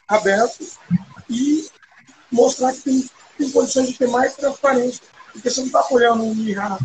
aberto 0.08 0.66
e 1.30 1.68
mostrar 2.32 2.74
que 2.74 2.82
tem, 2.82 3.10
tem 3.38 3.52
condições 3.52 3.90
de 3.90 3.98
ter 3.98 4.08
mais 4.08 4.36
transparência. 4.36 5.02
Porque 5.32 5.50
você 5.50 5.60
não 5.62 5.68
está 5.68 5.80
apoiando 5.80 6.24
um 6.24 6.34
IRA 6.34 6.78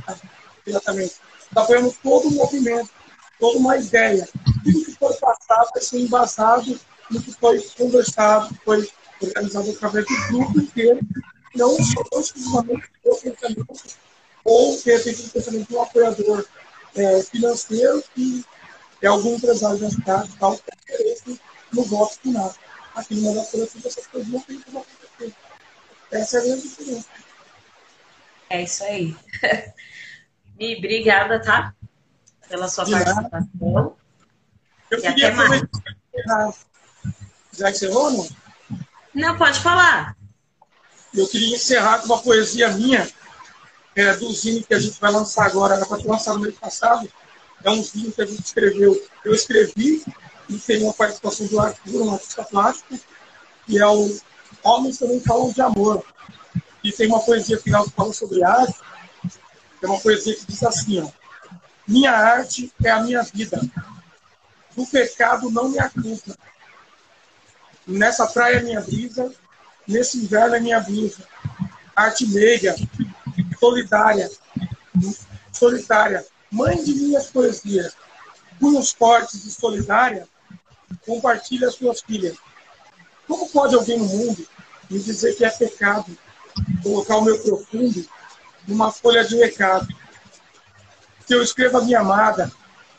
diretamente, 0.67 1.17
está 1.49 1.63
apoiando 1.63 1.95
todo 2.03 2.29
o 2.29 2.33
movimento, 2.33 2.91
toda 3.39 3.59
uma 3.59 3.77
ideia. 3.77 4.29
Tudo 4.65 4.85
que 4.85 4.93
foi 4.93 5.15
passado 5.15 5.69
vai 5.73 5.83
ser 5.83 5.99
embasado 6.01 6.81
no 7.11 7.23
que 7.23 7.33
foi 7.33 7.61
conversado, 7.77 8.55
foi 8.65 8.89
organizado 9.21 9.71
através 9.71 10.05
do 10.07 10.29
grupo 10.29 10.61
inteiro, 10.61 11.01
não 11.55 11.77
só 11.83 12.03
exclusivamente 12.21 12.85
do 13.05 13.17
pensamento, 13.17 13.67
ou 14.45 14.77
de 14.77 14.97
repente 14.97 15.23
do 15.23 15.31
pensamento 15.31 15.69
de 15.69 15.77
um 15.77 15.83
apoiador 15.83 16.47
é, 16.95 17.23
financeiro 17.23 18.05
que 18.15 18.45
é 19.03 19.07
algum 19.07 19.35
empresário 19.37 19.79
da 19.79 19.91
cidade 19.91 20.31
tal, 20.39 20.57
que 20.57 20.63
tem 20.63 20.97
interesse 20.97 21.41
no 21.73 21.83
voto 21.85 22.19
final. 22.21 22.55
Aqui 22.95 23.15
no 23.15 23.23
mandato 23.23 23.51
coletivo 23.51 23.87
essas 23.87 24.07
coisas 24.07 24.29
não 24.29 24.41
tem 24.41 24.61
como 24.61 24.81
acontecer. 24.81 25.35
Essa 26.11 26.39
é 26.39 26.41
a 26.41 26.45
grande 26.45 26.63
diferença. 26.63 27.09
É 28.51 28.63
isso 28.63 28.85
aí. 28.85 29.17
Mi, 30.59 30.77
obrigada, 30.77 31.41
tá? 31.41 31.75
Pela 32.49 32.69
sua 32.69 32.85
De 32.85 32.91
nada. 32.93 33.29
participação. 33.29 33.97
Eu 34.91 34.99
E 34.99 35.03
queria 35.03 35.29
até 35.29 35.37
mais. 35.37 35.63
Já 37.53 37.71
encerrou, 37.71 38.11
não? 38.11 38.29
Não, 39.15 39.37
pode 39.37 39.61
falar. 39.61 40.17
Eu 41.15 41.27
queria 41.29 41.55
encerrar 41.57 41.99
com 41.99 42.07
uma 42.07 42.23
poesia 42.23 42.69
minha, 42.71 43.09
é, 43.95 44.15
do 44.17 44.33
zine 44.33 44.63
que 44.63 44.75
a 44.75 44.79
gente 44.79 45.01
vai 45.01 45.11
lançar 45.11 45.47
agora, 45.47 45.75
era 45.75 45.87
para 45.87 45.99
ter 45.99 46.07
lançado 46.09 46.37
no 46.37 46.43
mês 46.43 46.57
passado. 46.59 47.09
É 47.65 47.71
um 47.71 47.83
zine 47.83 48.13
que 48.13 48.23
a 48.23 48.27
gente 48.27 48.45
escreveu. 48.45 49.01
Eu 49.25 49.35
escrevi 49.35 50.05
e 50.49 50.59
tem 50.59 50.83
uma 50.83 50.93
participação 50.95 51.47
do 51.47 51.61
Arthur, 51.61 52.03
um 52.03 52.15
artista 52.15 52.45
plástico, 52.45 52.99
que 53.67 53.79
é 53.79 53.87
o 53.87 54.17
Homens 54.63 54.99
Também 54.99 55.21
Falam 55.21 55.53
de 55.53 55.61
Amor. 55.61 56.05
E 56.83 56.93
tem 56.93 57.09
uma 57.09 57.21
poesia 57.21 57.59
final 57.59 57.85
que 57.85 57.91
fala 57.91 58.13
sobre 58.13 58.43
arte, 58.45 58.79
é 59.83 59.87
uma 59.87 60.01
poesia 60.01 60.35
que 60.35 60.47
diz 60.47 60.63
assim, 60.63 61.01
ó, 61.01 61.09
Minha 61.87 62.13
arte 62.13 62.73
é 62.85 62.91
a 62.91 63.03
minha 63.03 63.23
vida. 63.23 63.61
Do 64.77 64.87
pecado 64.87 65.51
não 65.51 65.69
me 65.69 65.79
acusa. 65.79 66.37
Nessa 67.87 68.27
praia 68.27 68.57
é 68.57 68.63
minha 68.63 68.81
brisa, 68.81 69.33
nesse 69.87 70.19
inverno 70.19 70.57
é 70.57 70.61
minha 70.61 70.81
blusa. 70.81 71.23
Arte 71.97 72.27
meiga, 72.27 72.77
solidária, 73.59 74.31
solitária, 75.53 76.25
mãe 76.51 76.83
de 76.83 76.95
minhas 76.95 77.31
poesias, 77.31 77.97
punhos 78.61 78.93
fortes 78.93 79.45
e 79.45 79.51
solidária, 79.51 80.29
compartilha 81.05 81.69
as 81.69 81.75
suas 81.75 82.01
filhas. 82.03 82.37
Como 83.27 83.49
pode 83.49 83.75
alguém 83.75 83.99
no 83.99 84.05
mundo 84.05 84.47
me 84.91 84.99
dizer 84.99 85.35
que 85.37 85.45
é 85.45 85.51
pecado 85.51 86.17
colocar 86.83 87.17
o 87.17 87.23
meu 87.23 87.39
profundo 87.41 88.07
numa 88.69 88.93
folha 88.93 89.25
de 89.25 89.37
recado? 89.37 89.89
Se 91.27 91.35
eu 91.35 91.43
escrevo 91.43 91.79
a 91.79 91.83
minha 91.83 92.01
amada 92.01 92.53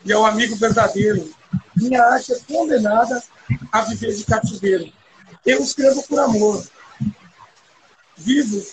e 0.04 0.12
ao 0.12 0.26
amigo 0.26 0.56
verdadeiro, 0.56 1.32
minha 1.76 2.04
arte 2.04 2.34
é 2.34 2.40
condenada 2.40 3.24
a 3.72 3.82
viver 3.84 4.14
de 4.14 4.26
cativeiro. 4.26 4.92
Eu 5.46 5.62
escrevo 5.62 6.04
por 6.04 6.20
amor, 6.20 6.68
vivo 8.18 8.66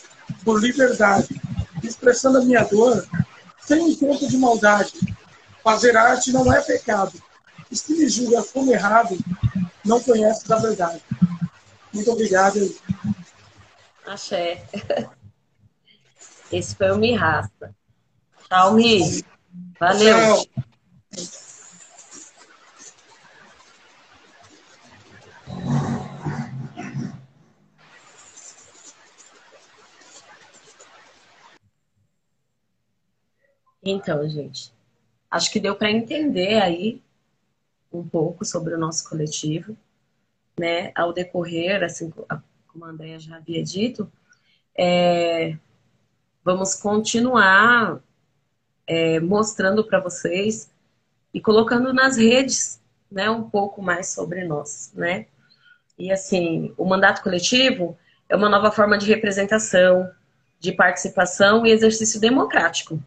por 0.45 0.61
liberdade, 0.61 1.41
expressando 1.83 2.39
a 2.39 2.45
minha 2.45 2.65
dor 2.65 3.07
sem 3.61 3.91
intento 3.91 4.27
de 4.29 4.37
maldade. 4.37 4.93
Fazer 5.63 5.97
arte 5.97 6.33
não 6.33 6.53
é 6.53 6.61
pecado. 6.61 7.21
E 7.71 7.77
se 7.77 7.93
me 7.95 8.09
julga 8.09 8.43
como 8.45 8.73
errado, 8.73 9.17
não 9.85 10.01
conhece 10.01 10.47
da 10.47 10.57
verdade. 10.57 11.03
Muito 11.93 12.11
obrigado. 12.11 12.75
Axé. 14.07 14.65
Esse 16.53 16.77
foi 16.77 16.91
o 16.91 16.99
Mi 16.99 17.15
Rasta. 17.15 17.75
Tchau, 18.49 18.75
Mi. 18.75 19.25
Valeu. 19.79 20.17
Tchau. 20.17 20.67
Então, 33.89 34.29
gente, 34.29 34.73
acho 35.31 35.51
que 35.53 35.61
deu 35.61 35.77
para 35.77 35.91
entender 35.91 36.61
aí 36.61 37.01
um 37.93 38.07
pouco 38.07 38.45
sobre 38.45 38.75
o 38.75 38.79
nosso 38.79 39.09
coletivo, 39.09 39.77
né? 40.59 40.91
Ao 40.95 41.13
decorrer, 41.13 41.83
assim 41.85 42.11
como 42.11 42.85
a 42.85 42.89
Andrea 42.89 43.19
já 43.19 43.37
havia 43.37 43.63
dito, 43.63 44.11
é, 44.77 45.57
vamos 46.47 46.77
continuar 46.77 47.99
é, 48.87 49.19
mostrando 49.19 49.83
para 49.83 49.99
vocês 49.99 50.71
e 51.35 51.41
colocando 51.41 51.93
nas 51.93 52.17
redes, 52.17 52.81
né, 53.11 53.29
um 53.29 53.51
pouco 53.51 53.83
mais 53.83 54.11
sobre 54.11 54.45
nós, 54.45 54.93
né? 54.95 55.27
E 55.99 56.13
assim, 56.13 56.73
o 56.77 56.85
mandato 56.85 57.21
coletivo 57.21 57.99
é 58.29 58.37
uma 58.37 58.49
nova 58.49 58.71
forma 58.71 58.97
de 58.97 59.07
representação, 59.07 60.09
de 60.61 60.71
participação 60.71 61.67
e 61.67 61.73
exercício 61.73 62.21
democrático. 62.21 63.03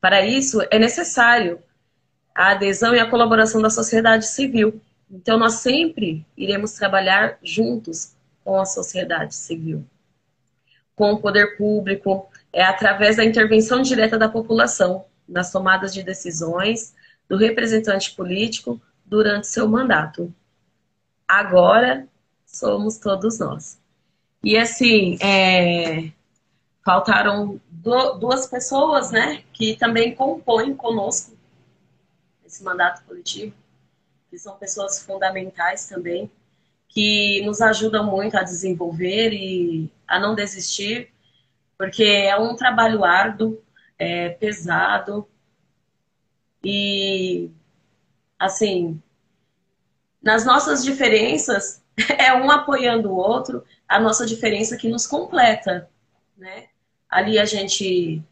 Para 0.00 0.24
isso, 0.24 0.60
é 0.70 0.78
necessário 0.78 1.60
a 2.32 2.52
adesão 2.52 2.94
e 2.94 3.00
a 3.00 3.10
colaboração 3.10 3.60
da 3.60 3.70
sociedade 3.70 4.28
civil. 4.28 4.80
Então, 5.10 5.36
nós 5.36 5.54
sempre 5.54 6.24
iremos 6.36 6.70
trabalhar 6.74 7.36
juntos 7.42 8.14
com 8.44 8.60
a 8.60 8.64
sociedade 8.64 9.34
civil, 9.34 9.84
com 10.94 11.14
o 11.14 11.20
poder 11.20 11.56
público, 11.56 12.28
é 12.54 12.62
através 12.62 13.16
da 13.16 13.24
intervenção 13.24 13.82
direta 13.82 14.16
da 14.16 14.28
população 14.28 15.04
nas 15.28 15.50
tomadas 15.50 15.92
de 15.92 16.02
decisões 16.02 16.94
do 17.28 17.36
representante 17.36 18.14
político 18.14 18.80
durante 19.04 19.46
seu 19.48 19.68
mandato. 19.68 20.32
Agora 21.26 22.06
somos 22.46 22.98
todos 22.98 23.38
nós. 23.38 23.78
E 24.42 24.56
assim, 24.56 25.18
é, 25.20 26.12
faltaram 26.84 27.60
duas 27.70 28.46
pessoas, 28.46 29.10
né, 29.10 29.42
que 29.52 29.76
também 29.76 30.14
compõem 30.14 30.74
conosco 30.74 31.36
esse 32.46 32.62
mandato 32.62 33.04
coletivo, 33.04 33.54
que 34.30 34.38
são 34.38 34.56
pessoas 34.56 35.00
fundamentais 35.02 35.88
também, 35.88 36.30
que 36.88 37.42
nos 37.44 37.60
ajudam 37.60 38.04
muito 38.04 38.36
a 38.36 38.42
desenvolver 38.44 39.32
e 39.32 39.90
a 40.06 40.20
não 40.20 40.34
desistir, 40.34 41.10
porque 41.76 42.04
é 42.04 42.36
um 42.36 42.54
trabalho 42.54 43.04
árduo, 43.04 43.62
é 43.98 44.30
pesado 44.30 45.28
e 46.62 47.50
assim, 48.38 49.00
nas 50.22 50.44
nossas 50.44 50.82
diferenças, 50.82 51.82
é 52.18 52.32
um 52.34 52.50
apoiando 52.50 53.10
o 53.10 53.16
outro, 53.16 53.64
a 53.88 54.00
nossa 54.00 54.24
diferença 54.26 54.76
que 54.76 54.88
nos 54.88 55.06
completa, 55.06 55.88
né? 56.36 56.68
Ali 57.08 57.38
a 57.38 57.44
gente 57.44 58.22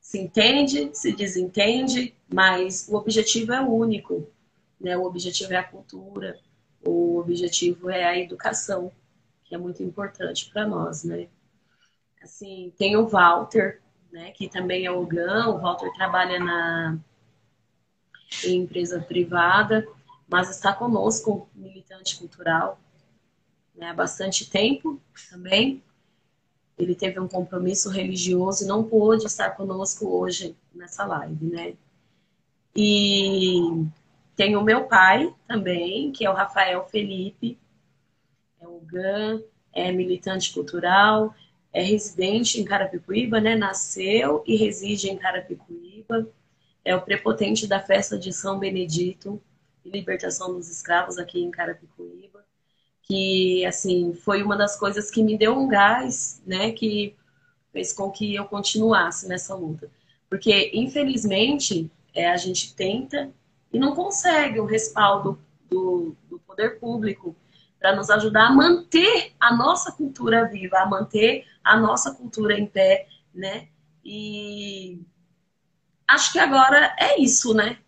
se 0.00 0.18
entende, 0.18 0.90
se 0.92 1.12
desentende, 1.12 2.14
mas 2.32 2.86
o 2.88 2.96
objetivo 2.96 3.52
é 3.52 3.60
único, 3.60 4.28
né? 4.80 4.96
O 4.96 5.04
objetivo 5.04 5.52
é 5.54 5.56
a 5.56 5.64
cultura, 5.64 6.38
o 6.84 7.18
objetivo 7.18 7.90
é 7.90 8.04
a 8.04 8.18
educação, 8.18 8.92
que 9.44 9.54
é 9.54 9.58
muito 9.58 9.82
importante 9.82 10.50
para 10.50 10.66
nós, 10.66 11.04
né? 11.04 11.28
Assim, 12.22 12.72
tem 12.76 12.96
o 12.96 13.08
Walter, 13.08 13.80
né, 14.12 14.30
que 14.32 14.48
também 14.48 14.84
é 14.84 14.90
o 14.90 15.06
GAN, 15.06 15.48
o 15.48 15.58
Walter 15.58 15.90
trabalha 15.94 16.38
na 16.38 16.98
em 18.44 18.62
empresa 18.62 19.00
privada, 19.00 19.86
mas 20.28 20.50
está 20.50 20.72
conosco, 20.72 21.48
militante 21.54 22.16
cultural, 22.16 22.78
né, 23.74 23.90
há 23.90 23.94
bastante 23.94 24.48
tempo 24.48 25.00
também. 25.30 25.82
Ele 26.78 26.94
teve 26.94 27.18
um 27.18 27.28
compromisso 27.28 27.90
religioso 27.90 28.64
e 28.64 28.68
não 28.68 28.84
pôde 28.84 29.26
estar 29.26 29.50
conosco 29.50 30.06
hoje 30.06 30.56
nessa 30.74 31.04
live, 31.04 31.44
né? 31.46 31.74
E 32.74 33.84
tem 34.36 34.56
o 34.56 34.62
meu 34.62 34.84
pai 34.84 35.34
também, 35.46 36.12
que 36.12 36.24
é 36.24 36.30
o 36.30 36.34
Rafael 36.34 36.86
Felipe, 36.86 37.58
é 38.60 38.66
o 38.66 38.80
GAN, 38.80 39.42
é 39.72 39.92
militante 39.92 40.54
cultural, 40.54 41.34
é 41.72 41.82
residente 41.82 42.60
em 42.60 42.64
Carapicuíba, 42.64 43.40
né? 43.40 43.54
Nasceu 43.54 44.42
e 44.46 44.56
reside 44.56 45.08
em 45.08 45.16
Carapicuíba. 45.16 46.28
É 46.84 46.94
o 46.96 47.02
prepotente 47.02 47.66
da 47.66 47.80
festa 47.80 48.18
de 48.18 48.32
São 48.32 48.58
Benedito 48.58 49.40
e 49.84 49.90
libertação 49.90 50.54
dos 50.54 50.68
escravos 50.68 51.18
aqui 51.18 51.40
em 51.40 51.50
Carapicuíba. 51.50 52.44
Que, 53.02 53.64
assim, 53.66 54.14
foi 54.14 54.42
uma 54.42 54.56
das 54.56 54.76
coisas 54.78 55.10
que 55.10 55.22
me 55.22 55.36
deu 55.38 55.56
um 55.56 55.68
gás, 55.68 56.42
né? 56.44 56.72
Que 56.72 57.14
fez 57.72 57.92
com 57.92 58.10
que 58.10 58.34
eu 58.34 58.46
continuasse 58.46 59.28
nessa 59.28 59.54
luta. 59.54 59.90
Porque, 60.28 60.70
infelizmente, 60.74 61.90
é, 62.14 62.28
a 62.28 62.36
gente 62.36 62.74
tenta 62.74 63.30
e 63.72 63.78
não 63.78 63.94
consegue 63.94 64.58
o 64.58 64.64
respaldo 64.64 65.38
do, 65.70 66.16
do 66.28 66.38
poder 66.40 66.80
público 66.80 67.34
para 67.78 67.94
nos 67.94 68.10
ajudar 68.10 68.48
a 68.48 68.52
manter 68.52 69.32
a 69.40 69.56
nossa 69.56 69.92
cultura 69.92 70.44
viva, 70.44 70.78
a 70.78 70.86
manter 70.86 71.46
a 71.64 71.76
nossa 71.76 72.14
cultura 72.14 72.58
em 72.58 72.66
pé, 72.66 73.06
né? 73.34 73.68
E 74.04 75.00
acho 76.08 76.32
que 76.32 76.38
agora 76.38 76.94
é 76.98 77.20
isso, 77.20 77.54
né? 77.54 77.78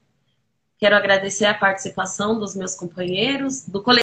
Quero 0.79 0.97
agradecer 0.97 1.47
a 1.47 1.55
participação 1.55 2.39
dos 2.39 2.57
meus 2.57 2.75
companheiros, 2.75 3.69
do 3.69 3.83
coletivo. 3.83 4.03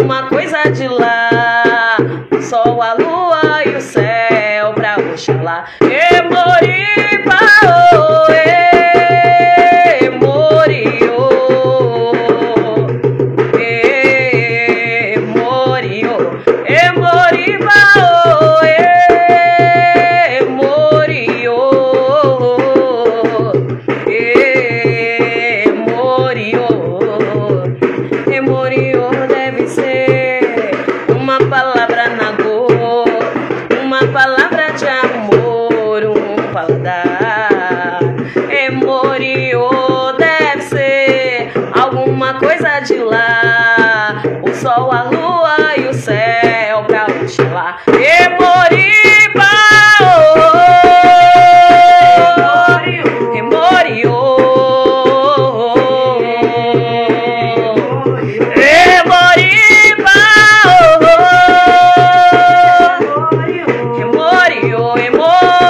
alguma 0.00 0.28
coisa 0.28 0.62
de 0.70 0.88
lá. 0.88 1.96
O 2.30 2.42
sol, 2.42 2.82
a 2.82 2.94
lua 2.94 3.64
e 3.66 3.76
o 3.76 3.80
céu 3.80 4.72
pra 4.72 4.96
Oxalá. 4.96 5.66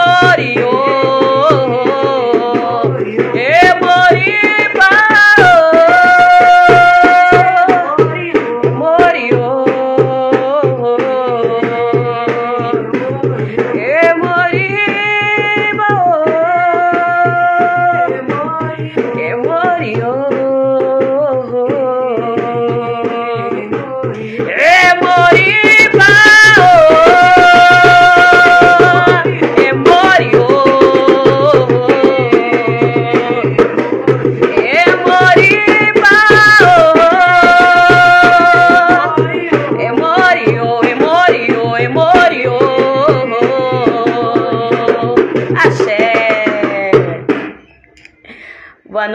glory. 0.05 0.70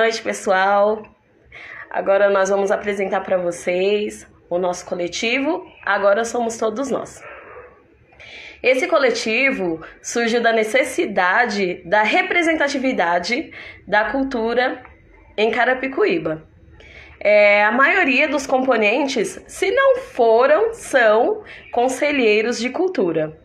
Noite, 0.05 0.21
pessoal. 0.21 1.01
Agora 1.89 2.29
nós 2.29 2.49
vamos 2.49 2.69
apresentar 2.69 3.21
para 3.21 3.37
vocês 3.37 4.27
o 4.47 4.59
nosso 4.59 4.85
coletivo. 4.85 5.65
Agora 5.83 6.23
somos 6.23 6.57
todos 6.57 6.91
nós. 6.91 7.23
Esse 8.61 8.87
coletivo 8.87 9.83
surgiu 10.03 10.41
da 10.41 10.51
necessidade 10.51 11.81
da 11.85 12.03
representatividade 12.03 13.51
da 13.87 14.11
cultura 14.11 14.83
em 15.35 15.49
Carapicuíba. 15.49 16.47
É, 17.19 17.63
a 17.63 17.71
maioria 17.71 18.27
dos 18.27 18.45
componentes, 18.45 19.41
se 19.47 19.71
não 19.71 19.97
foram, 20.01 20.71
são 20.75 21.43
conselheiros 21.71 22.59
de 22.59 22.69
cultura. 22.69 23.41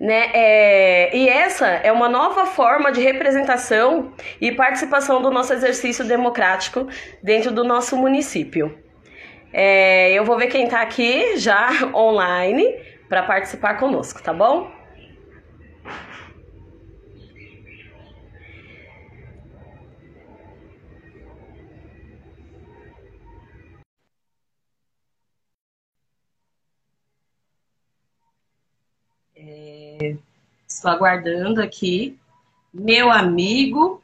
Né? 0.00 0.30
É, 0.32 1.14
e 1.14 1.28
essa 1.28 1.66
é 1.66 1.92
uma 1.92 2.08
nova 2.08 2.46
forma 2.46 2.90
de 2.90 3.02
representação 3.02 4.14
e 4.40 4.50
participação 4.50 5.20
do 5.20 5.30
nosso 5.30 5.52
exercício 5.52 6.06
democrático 6.06 6.88
dentro 7.22 7.52
do 7.52 7.62
nosso 7.62 7.98
município. 7.98 8.78
É, 9.52 10.10
eu 10.12 10.24
vou 10.24 10.38
ver 10.38 10.46
quem 10.46 10.64
está 10.64 10.80
aqui 10.80 11.36
já 11.36 11.68
online 11.94 12.64
para 13.10 13.24
participar 13.24 13.74
conosco, 13.74 14.22
tá 14.22 14.32
bom? 14.32 14.79
Estou 30.66 30.90
aguardando 30.90 31.60
aqui 31.60 32.18
meu 32.72 33.10
amigo, 33.10 34.02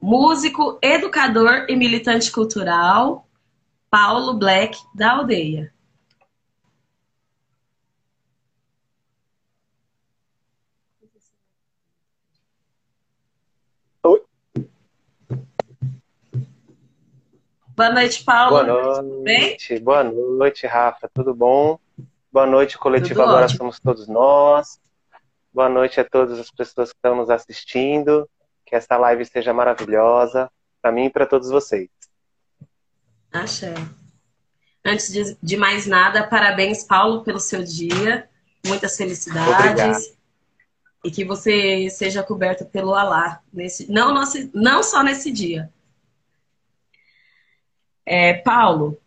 músico, 0.00 0.78
educador 0.82 1.66
e 1.68 1.74
militante 1.74 2.30
cultural, 2.30 3.26
Paulo 3.90 4.34
Black, 4.34 4.78
da 4.94 5.12
aldeia. 5.12 5.72
Oi. 14.02 14.22
Boa 17.74 17.90
noite, 17.90 18.22
Paulo. 18.22 18.66
Boa 18.66 19.02
noite. 19.02 19.78
Boa 19.80 20.04
noite, 20.04 20.66
Rafa. 20.66 21.08
Tudo 21.12 21.34
bom? 21.34 21.78
Boa 22.30 22.46
noite, 22.46 22.78
coletivo. 22.78 23.20
Tudo 23.20 23.22
Agora 23.22 23.44
ótimo. 23.46 23.58
somos 23.58 23.80
todos 23.80 24.06
nós. 24.06 24.81
Boa 25.52 25.68
noite 25.68 26.00
a 26.00 26.04
todas 26.04 26.38
as 26.38 26.50
pessoas 26.50 26.90
que 26.90 26.96
estão 26.96 27.14
nos 27.14 27.28
assistindo. 27.28 28.28
Que 28.64 28.74
esta 28.74 28.96
live 28.96 29.24
seja 29.26 29.52
maravilhosa 29.52 30.50
para 30.80 30.90
mim 30.90 31.04
e 31.06 31.10
para 31.10 31.26
todos 31.26 31.50
vocês. 31.50 31.90
Axé. 33.30 33.74
Antes 34.82 35.12
de, 35.12 35.36
de 35.42 35.56
mais 35.58 35.86
nada, 35.86 36.26
parabéns, 36.26 36.84
Paulo, 36.84 37.22
pelo 37.22 37.38
seu 37.38 37.62
dia. 37.62 38.28
Muitas 38.66 38.96
felicidades. 38.96 39.54
Obrigado. 39.54 40.22
E 41.04 41.10
que 41.10 41.24
você 41.24 41.90
seja 41.90 42.22
coberto 42.22 42.64
pelo 42.64 42.94
Alá. 42.94 43.42
Nesse, 43.52 43.90
não, 43.92 44.14
nosso, 44.14 44.50
não 44.54 44.82
só 44.82 45.02
nesse 45.02 45.30
dia. 45.30 45.70
É, 48.06 48.34
Paulo, 48.34 48.98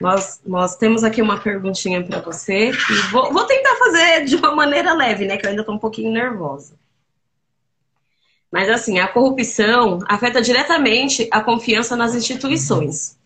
nós, 0.00 0.40
nós 0.46 0.76
temos 0.76 1.04
aqui 1.04 1.20
uma 1.20 1.38
perguntinha 1.38 2.02
para 2.02 2.20
você. 2.20 2.72
Vou, 3.12 3.30
vou 3.32 3.44
tentar 3.44 3.76
fazer 3.76 4.24
de 4.24 4.34
uma 4.34 4.54
maneira 4.54 4.94
leve, 4.94 5.26
né? 5.26 5.36
Que 5.36 5.44
eu 5.44 5.50
ainda 5.50 5.60
estou 5.60 5.74
um 5.74 5.78
pouquinho 5.78 6.10
nervosa. 6.10 6.74
Mas 8.50 8.70
assim, 8.70 8.98
a 8.98 9.06
corrupção 9.06 9.98
afeta 10.08 10.40
diretamente 10.40 11.28
a 11.30 11.42
confiança 11.42 11.94
nas 11.96 12.14
instituições, 12.14 13.18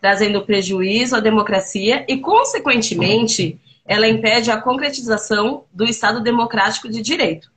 trazendo 0.00 0.44
prejuízo 0.44 1.14
à 1.14 1.20
democracia 1.20 2.06
e, 2.08 2.18
consequentemente, 2.18 3.60
ela 3.84 4.08
impede 4.08 4.50
a 4.50 4.60
concretização 4.60 5.64
do 5.72 5.84
Estado 5.84 6.22
democrático 6.22 6.88
de 6.88 7.02
direito. 7.02 7.52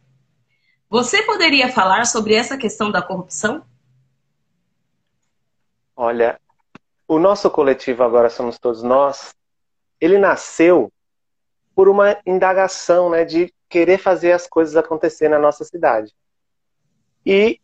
Você 0.90 1.24
poderia 1.24 1.70
falar 1.70 2.06
sobre 2.06 2.34
essa 2.34 2.58
questão 2.58 2.92
da 2.92 3.02
corrupção? 3.02 3.64
Olha, 5.96 6.40
o 7.12 7.20
nosso 7.20 7.52
coletivo 7.52 8.04
Agora 8.04 8.30
Somos 8.30 8.58
Todos 8.58 8.82
Nós, 8.82 9.36
ele 10.00 10.18
nasceu 10.18 10.90
por 11.76 11.90
uma 11.90 12.18
indagação 12.26 13.10
né, 13.10 13.26
de 13.26 13.54
querer 13.68 13.98
fazer 13.98 14.32
as 14.32 14.48
coisas 14.48 14.78
acontecer 14.78 15.28
na 15.28 15.38
nossa 15.38 15.66
cidade. 15.66 16.14
E 17.26 17.60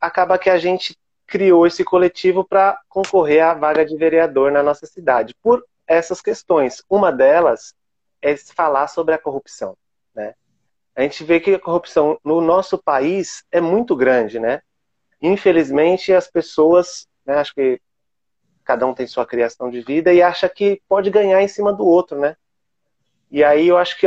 acaba 0.00 0.38
que 0.38 0.48
a 0.48 0.56
gente 0.56 0.96
criou 1.26 1.66
esse 1.66 1.84
coletivo 1.84 2.42
para 2.42 2.80
concorrer 2.88 3.44
à 3.44 3.52
vaga 3.52 3.84
de 3.84 3.94
vereador 3.98 4.50
na 4.50 4.62
nossa 4.62 4.86
cidade, 4.86 5.36
por 5.42 5.62
essas 5.86 6.22
questões. 6.22 6.82
Uma 6.88 7.12
delas 7.12 7.74
é 8.22 8.34
falar 8.34 8.88
sobre 8.88 9.14
a 9.14 9.18
corrupção. 9.18 9.76
Né? 10.14 10.34
A 10.96 11.02
gente 11.02 11.22
vê 11.22 11.38
que 11.38 11.52
a 11.52 11.60
corrupção 11.60 12.18
no 12.24 12.40
nosso 12.40 12.78
país 12.78 13.44
é 13.52 13.60
muito 13.60 13.94
grande, 13.94 14.40
né? 14.40 14.62
Infelizmente, 15.20 16.14
as 16.14 16.30
pessoas, 16.30 17.06
né, 17.26 17.34
acho 17.34 17.52
que 17.54 17.78
cada 18.70 18.86
um 18.86 18.94
tem 18.94 19.04
sua 19.04 19.26
criação 19.26 19.68
de 19.68 19.80
vida 19.80 20.12
e 20.12 20.22
acha 20.22 20.48
que 20.48 20.80
pode 20.88 21.10
ganhar 21.10 21.42
em 21.42 21.48
cima 21.48 21.72
do 21.72 21.84
outro, 21.84 22.16
né? 22.16 22.36
E 23.28 23.42
aí 23.42 23.66
eu 23.66 23.76
acho 23.76 23.98
que, 23.98 24.06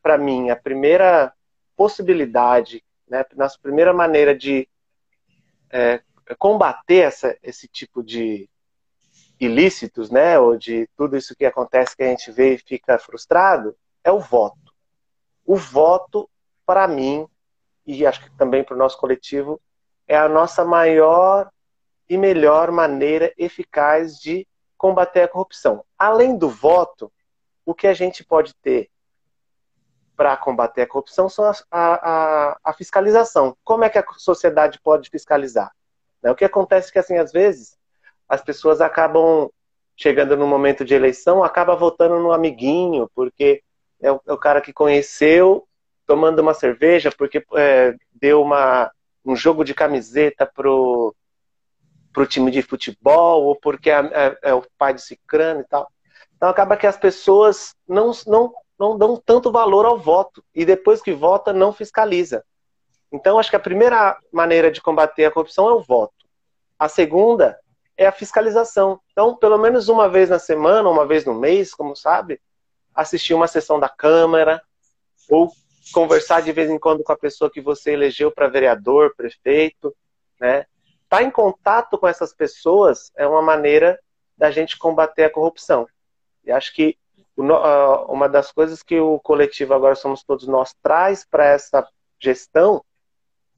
para 0.00 0.16
mim, 0.16 0.50
a 0.50 0.56
primeira 0.56 1.32
possibilidade 1.76 2.84
né, 3.12 3.26
nossa 3.36 3.58
primeira 3.60 3.92
maneira 3.92 4.34
de 4.34 4.66
é, 5.68 6.00
combater 6.38 7.00
essa, 7.04 7.36
esse 7.42 7.68
tipo 7.68 8.02
de 8.02 8.48
ilícitos, 9.38 10.10
né, 10.10 10.38
ou 10.38 10.56
de 10.56 10.88
tudo 10.96 11.16
isso 11.16 11.34
que 11.34 11.44
acontece 11.44 11.96
que 11.96 12.04
a 12.04 12.06
gente 12.06 12.30
vê 12.30 12.54
e 12.54 12.58
fica 12.58 12.98
frustrado, 12.98 13.76
é 14.04 14.12
o 14.12 14.20
voto. 14.20 14.72
O 15.44 15.56
voto, 15.56 16.30
para 16.64 16.86
mim, 16.86 17.26
e 17.84 18.06
acho 18.06 18.22
que 18.22 18.30
também 18.38 18.62
para 18.62 18.76
o 18.76 18.78
nosso 18.78 18.96
coletivo, 18.96 19.60
é 20.06 20.16
a 20.16 20.28
nossa 20.28 20.64
maior 20.64 21.50
e 22.08 22.16
melhor 22.16 22.70
maneira 22.70 23.32
eficaz 23.36 24.18
de 24.18 24.46
combater 24.76 25.22
a 25.22 25.28
corrupção. 25.28 25.84
Além 25.98 26.36
do 26.36 26.48
voto, 26.48 27.12
o 27.64 27.74
que 27.74 27.86
a 27.86 27.94
gente 27.94 28.24
pode 28.24 28.54
ter 28.56 28.90
para 30.16 30.36
combater 30.36 30.82
a 30.82 30.86
corrupção 30.86 31.28
são 31.28 31.44
a, 31.44 31.54
a, 31.70 32.58
a, 32.62 32.72
fiscalização. 32.72 33.56
Como 33.64 33.84
é 33.84 33.88
que 33.88 33.98
a 33.98 34.04
sociedade 34.16 34.80
pode 34.82 35.08
fiscalizar? 35.08 35.72
Né? 36.22 36.30
O 36.30 36.34
que 36.34 36.44
acontece 36.44 36.90
é 36.90 36.92
que, 36.92 36.98
assim, 36.98 37.16
às 37.16 37.32
vezes, 37.32 37.78
as 38.28 38.42
pessoas 38.42 38.80
acabam 38.80 39.50
chegando 39.96 40.36
no 40.36 40.46
momento 40.46 40.84
de 40.84 40.94
eleição, 40.94 41.44
acaba 41.44 41.76
votando 41.76 42.18
no 42.18 42.32
amiguinho, 42.32 43.10
porque 43.14 43.62
é 44.00 44.10
o, 44.10 44.20
é 44.26 44.32
o 44.32 44.38
cara 44.38 44.60
que 44.60 44.72
conheceu, 44.72 45.66
tomando 46.06 46.40
uma 46.40 46.54
cerveja, 46.54 47.10
porque 47.16 47.44
é, 47.54 47.94
deu 48.12 48.42
uma, 48.42 48.90
um 49.24 49.36
jogo 49.36 49.64
de 49.64 49.74
camiseta 49.74 50.44
pro, 50.44 51.14
pro 52.12 52.26
time 52.26 52.50
de 52.50 52.62
futebol, 52.62 53.44
ou 53.44 53.56
porque 53.56 53.90
é, 53.90 53.98
é, 53.98 54.38
é 54.42 54.54
o 54.54 54.64
pai 54.78 54.94
de 54.94 55.02
cicrano 55.02 55.60
e 55.60 55.64
tal. 55.64 55.90
Então 56.36 56.48
acaba 56.48 56.76
que 56.76 56.86
as 56.86 56.96
pessoas 56.96 57.74
não, 57.88 58.10
não 58.26 58.52
não 58.82 58.98
dão 58.98 59.16
tanto 59.16 59.52
valor 59.52 59.86
ao 59.86 59.96
voto 59.96 60.42
e 60.52 60.64
depois 60.64 61.00
que 61.00 61.12
vota 61.12 61.52
não 61.52 61.72
fiscaliza. 61.72 62.44
Então 63.12 63.38
acho 63.38 63.48
que 63.48 63.54
a 63.54 63.60
primeira 63.60 64.18
maneira 64.32 64.72
de 64.72 64.80
combater 64.80 65.24
a 65.24 65.30
corrupção 65.30 65.68
é 65.68 65.72
o 65.72 65.82
voto. 65.82 66.26
A 66.76 66.88
segunda 66.88 67.56
é 67.96 68.06
a 68.06 68.12
fiscalização. 68.12 69.00
Então, 69.12 69.36
pelo 69.36 69.56
menos 69.56 69.88
uma 69.88 70.08
vez 70.08 70.30
na 70.30 70.38
semana, 70.40 70.88
uma 70.88 71.06
vez 71.06 71.24
no 71.24 71.32
mês, 71.32 71.72
como 71.72 71.94
sabe, 71.94 72.40
assistir 72.92 73.34
uma 73.34 73.46
sessão 73.46 73.78
da 73.78 73.88
Câmara 73.88 74.60
ou 75.30 75.52
conversar 75.92 76.42
de 76.42 76.50
vez 76.50 76.68
em 76.68 76.78
quando 76.78 77.04
com 77.04 77.12
a 77.12 77.16
pessoa 77.16 77.50
que 77.50 77.60
você 77.60 77.92
elegeu 77.92 78.32
para 78.32 78.48
vereador, 78.48 79.14
prefeito, 79.14 79.94
né? 80.40 80.66
Estar 81.12 81.24
tá 81.24 81.28
em 81.28 81.30
contato 81.30 81.98
com 81.98 82.08
essas 82.08 82.32
pessoas 82.32 83.12
é 83.14 83.26
uma 83.26 83.42
maneira 83.42 84.00
da 84.34 84.50
gente 84.50 84.78
combater 84.78 85.24
a 85.24 85.30
corrupção. 85.30 85.86
E 86.42 86.50
acho 86.50 86.74
que 86.74 86.96
uma 88.08 88.30
das 88.30 88.50
coisas 88.50 88.82
que 88.82 88.98
o 88.98 89.20
coletivo 89.20 89.74
Agora 89.74 89.94
Somos 89.94 90.24
Todos 90.24 90.48
Nós 90.48 90.74
traz 90.82 91.22
para 91.22 91.44
essa 91.44 91.86
gestão 92.18 92.82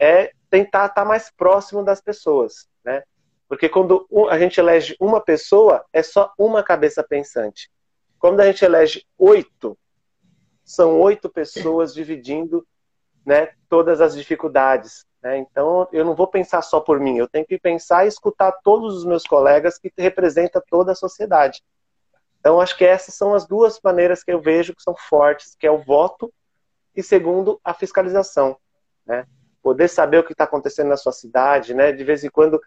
é 0.00 0.32
tentar 0.50 0.86
estar 0.86 1.04
mais 1.04 1.30
próximo 1.30 1.84
das 1.84 2.00
pessoas, 2.00 2.68
né? 2.84 3.04
Porque 3.48 3.68
quando 3.68 4.04
a 4.30 4.36
gente 4.36 4.58
elege 4.58 4.96
uma 4.98 5.20
pessoa, 5.20 5.84
é 5.92 6.02
só 6.02 6.32
uma 6.36 6.60
cabeça 6.60 7.04
pensante. 7.04 7.70
Quando 8.18 8.40
a 8.40 8.46
gente 8.46 8.64
elege 8.64 9.06
oito, 9.16 9.78
são 10.64 11.00
oito 11.00 11.30
pessoas 11.30 11.94
dividindo 11.94 12.66
né, 13.24 13.52
todas 13.68 14.00
as 14.00 14.16
dificuldades. 14.16 15.06
Né? 15.24 15.38
Então, 15.38 15.88
eu 15.90 16.04
não 16.04 16.14
vou 16.14 16.26
pensar 16.26 16.60
só 16.60 16.78
por 16.78 17.00
mim, 17.00 17.16
eu 17.16 17.26
tenho 17.26 17.46
que 17.46 17.58
pensar 17.58 18.04
e 18.04 18.08
escutar 18.08 18.52
todos 18.62 18.94
os 18.94 19.06
meus 19.06 19.24
colegas 19.24 19.78
que 19.78 19.90
representam 19.96 20.62
toda 20.68 20.92
a 20.92 20.94
sociedade. 20.94 21.62
Então, 22.38 22.60
acho 22.60 22.76
que 22.76 22.84
essas 22.84 23.14
são 23.14 23.34
as 23.34 23.46
duas 23.46 23.80
maneiras 23.82 24.22
que 24.22 24.30
eu 24.30 24.38
vejo 24.38 24.74
que 24.74 24.82
são 24.82 24.94
fortes, 24.94 25.56
que 25.58 25.66
é 25.66 25.70
o 25.70 25.82
voto 25.82 26.30
e, 26.94 27.02
segundo, 27.02 27.58
a 27.64 27.72
fiscalização. 27.72 28.58
Né? 29.06 29.26
Poder 29.62 29.88
saber 29.88 30.18
o 30.18 30.24
que 30.24 30.32
está 30.32 30.44
acontecendo 30.44 30.88
na 30.88 30.96
sua 30.98 31.12
cidade, 31.12 31.72
né? 31.72 31.90
de 31.90 32.04
vez 32.04 32.22
em 32.22 32.28
quando 32.28 32.60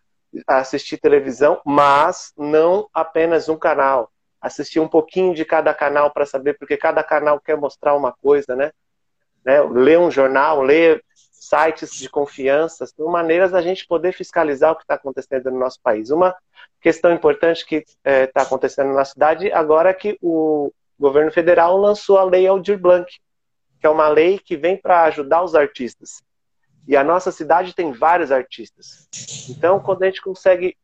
assistir 0.48 0.98
televisão, 0.98 1.62
mas 1.64 2.34
não 2.36 2.90
apenas 2.92 3.48
um 3.48 3.56
canal. 3.56 4.12
Assistir 4.42 4.80
um 4.80 4.88
pouquinho 4.88 5.36
de 5.36 5.46
cada 5.46 5.76
canal 5.76 6.12
para 6.12 6.26
saber, 6.26 6.58
porque 6.58 6.76
cada 6.76 7.04
canal 7.04 7.40
quer 7.40 7.56
mostrar 7.56 7.94
uma 7.94 8.12
coisa, 8.12 8.56
né? 8.56 8.72
né? 9.46 9.62
Ler 9.62 10.00
um 10.00 10.10
jornal, 10.10 10.64
ler 10.64 11.04
sites 11.40 11.96
de 11.96 12.10
confiança, 12.10 12.86
são 12.86 13.08
maneiras 13.08 13.52
da 13.52 13.62
gente 13.62 13.86
poder 13.88 14.12
fiscalizar 14.12 14.72
o 14.72 14.76
que 14.76 14.84
está 14.84 14.96
acontecendo 14.96 15.52
no 15.52 15.60
nosso 15.60 15.80
país. 15.82 16.10
Uma 16.10 16.36
questão 16.82 17.14
importante 17.14 17.66
que 17.66 17.76
está 17.78 17.96
é, 18.04 18.28
tá 18.28 18.42
acontecendo 18.42 18.94
na 18.94 19.06
cidade 19.06 19.52
agora 19.52 19.90
é 19.90 19.94
que 19.94 20.18
o 20.22 20.72
governo 21.00 21.32
federal 21.32 21.78
lançou 21.78 22.18
a 22.18 22.24
lei 22.24 22.48
Aldir 22.48 22.80
Blanc, 22.80 23.10
que 23.80 23.86
é 23.86 23.90
uma 23.90 24.08
lei 24.08 24.40
que 24.40 24.58
vem 24.58 24.76
para 24.76 25.04
ajudar 25.04 25.44
os 25.44 25.56
artistas. 25.56 26.22
E 26.88 26.96
a 26.96 27.04
nossa 27.04 27.32
cidade 27.32 27.76
tem 27.76 27.92
vários 27.92 28.32
artistas. 28.32 29.08
Então, 29.50 29.80
quando 29.80 30.04
a 30.04 30.06
gente 30.08 30.22
consegue 30.22 30.76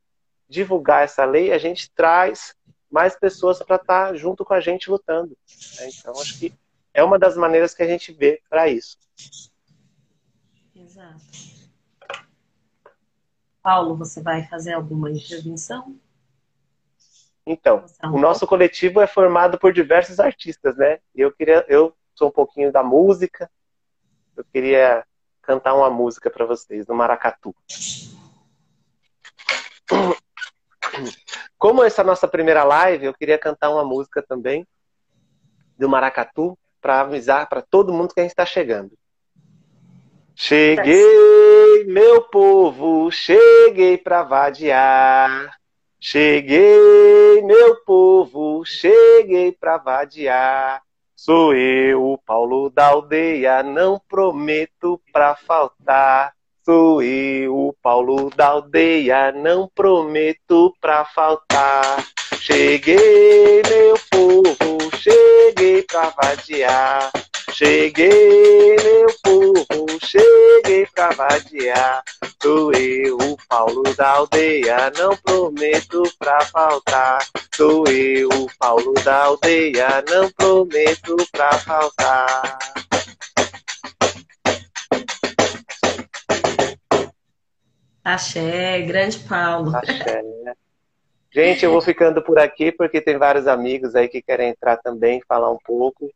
divulgar 0.48 1.04
essa 1.04 1.26
lei, 1.26 1.52
a 1.52 1.58
gente 1.58 1.90
traz 1.96 2.54
mais 2.92 3.18
pessoas 3.18 3.58
para 3.64 3.78
estar 3.78 4.08
tá 4.10 4.14
junto 4.14 4.46
com 4.46 4.54
a 4.54 4.60
gente 4.60 4.92
lutando. 4.92 5.36
Né? 5.80 5.90
Então, 5.98 6.14
acho 6.20 6.38
que 6.38 6.54
é 6.94 7.04
uma 7.04 7.18
das 7.18 7.36
maneiras 7.36 7.74
que 7.74 7.82
a 7.82 7.88
gente 7.88 8.12
vê 8.12 8.40
para 8.50 8.68
isso. 8.70 8.98
Exato. 10.94 11.24
Paulo, 13.64 13.96
você 13.96 14.22
vai 14.22 14.46
fazer 14.46 14.74
alguma 14.74 15.10
intervenção? 15.10 16.00
Então, 17.46 17.84
o 18.04 18.20
nosso 18.20 18.46
coletivo 18.46 19.02
é 19.02 19.08
formado 19.08 19.58
por 19.58 19.74
diversos 19.74 20.20
artistas, 20.20 20.78
né? 20.78 21.00
Eu 21.16 21.32
queria, 21.32 21.66
eu 21.68 21.96
sou 22.14 22.28
um 22.28 22.32
pouquinho 22.32 22.72
da 22.72 22.84
música. 22.84 23.50
Eu 24.38 24.46
queria 24.46 25.04
cantar 25.42 25.74
uma 25.74 25.90
música 25.90 26.30
para 26.30 26.46
vocês 26.46 26.86
do 26.86 26.94
Maracatu. 26.94 27.56
Como 31.58 31.84
essa 31.84 32.02
é 32.02 32.04
a 32.04 32.06
nossa 32.06 32.28
primeira 32.28 32.64
live, 32.64 33.06
eu 33.06 33.14
queria 33.14 33.40
cantar 33.40 33.72
uma 33.72 33.84
música 33.84 34.22
também 34.22 34.68
do 35.78 35.90
Maracatu 35.90 36.58
para 36.80 37.02
avisar 37.02 37.50
para 37.50 37.64
todo 37.64 37.92
mundo 37.92 38.14
que 38.14 38.20
a 38.20 38.24
gente 38.24 38.32
está 38.32 38.46
chegando. 38.46 38.96
Cheguei, 40.36 41.86
meu 41.86 42.22
povo, 42.24 43.12
cheguei 43.12 43.98
para 43.98 44.24
vadiar. 44.24 45.52
Cheguei, 46.00 47.42
meu 47.44 47.78
povo, 47.86 48.66
cheguei 48.66 49.52
para 49.52 49.78
vadiar. 49.78 50.82
Sou 51.16 51.54
eu, 51.54 52.04
o 52.04 52.18
Paulo 52.18 52.70
da 52.70 52.88
aldeia, 52.88 53.64
não 53.64 54.02
prometo 54.10 55.00
pra 55.14 55.36
faltar. 55.36 56.34
Sou 56.66 57.02
eu, 57.02 57.56
o 57.56 57.74
Paulo 57.82 58.30
da 58.36 58.48
aldeia, 58.48 59.32
não 59.32 59.70
prometo 59.74 60.74
pra 60.82 61.06
faltar. 61.06 62.04
cheguei, 62.42 63.62
meu 63.70 63.96
povo, 64.12 64.78
cheguei 64.98 65.84
pra 65.84 66.10
vadiar. 66.10 67.12
Cheguei, 67.54 68.76
meu 68.78 69.06
povo, 69.22 70.00
cheguei 70.02 70.88
pra 70.88 71.12
vadiar. 71.12 72.04
Sou 72.42 72.74
eu, 72.74 73.16
o 73.16 73.38
Paulo 73.48 73.84
da 73.96 74.10
aldeia, 74.10 74.92
não 74.98 75.16
prometo 75.18 76.02
pra 76.18 76.42
faltar. 76.46 77.20
Sou 77.56 77.88
eu, 77.88 78.28
o 78.30 78.48
Paulo 78.58 78.94
da 79.06 79.26
aldeia, 79.26 80.04
não 80.10 80.32
prometo 80.32 81.16
pra 81.32 81.52
faltar. 81.60 82.58
Axé, 88.04 88.82
grande 88.82 89.20
Paulo. 89.20 89.76
Axé. 89.76 90.24
Gente, 91.32 91.66
eu 91.66 91.72
vou 91.72 91.82
ficando 91.82 92.20
por 92.24 92.40
aqui 92.40 92.72
porque 92.72 93.00
tem 93.00 93.20
vários 93.20 93.46
amigos 93.46 93.96
aí 93.96 94.08
que 94.08 94.24
querem 94.24 94.50
entrar 94.50 94.78
também, 94.78 95.22
falar 95.28 95.52
um 95.52 95.60
pouco. 95.64 96.12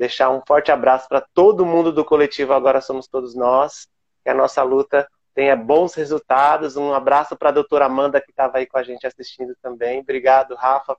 Deixar 0.00 0.30
um 0.30 0.40
forte 0.48 0.72
abraço 0.72 1.06
para 1.06 1.20
todo 1.34 1.66
mundo 1.66 1.92
do 1.92 2.02
coletivo 2.02 2.54
Agora 2.54 2.80
Somos 2.80 3.06
Todos 3.06 3.34
Nós. 3.34 3.86
Que 4.24 4.30
a 4.30 4.34
nossa 4.34 4.62
luta 4.62 5.06
tenha 5.34 5.54
bons 5.54 5.92
resultados. 5.92 6.74
Um 6.74 6.94
abraço 6.94 7.36
para 7.36 7.50
a 7.50 7.52
doutora 7.52 7.84
Amanda 7.84 8.18
que 8.18 8.30
estava 8.30 8.56
aí 8.56 8.66
com 8.66 8.78
a 8.78 8.82
gente 8.82 9.06
assistindo 9.06 9.54
também. 9.60 10.00
Obrigado, 10.00 10.54
Rafa, 10.54 10.96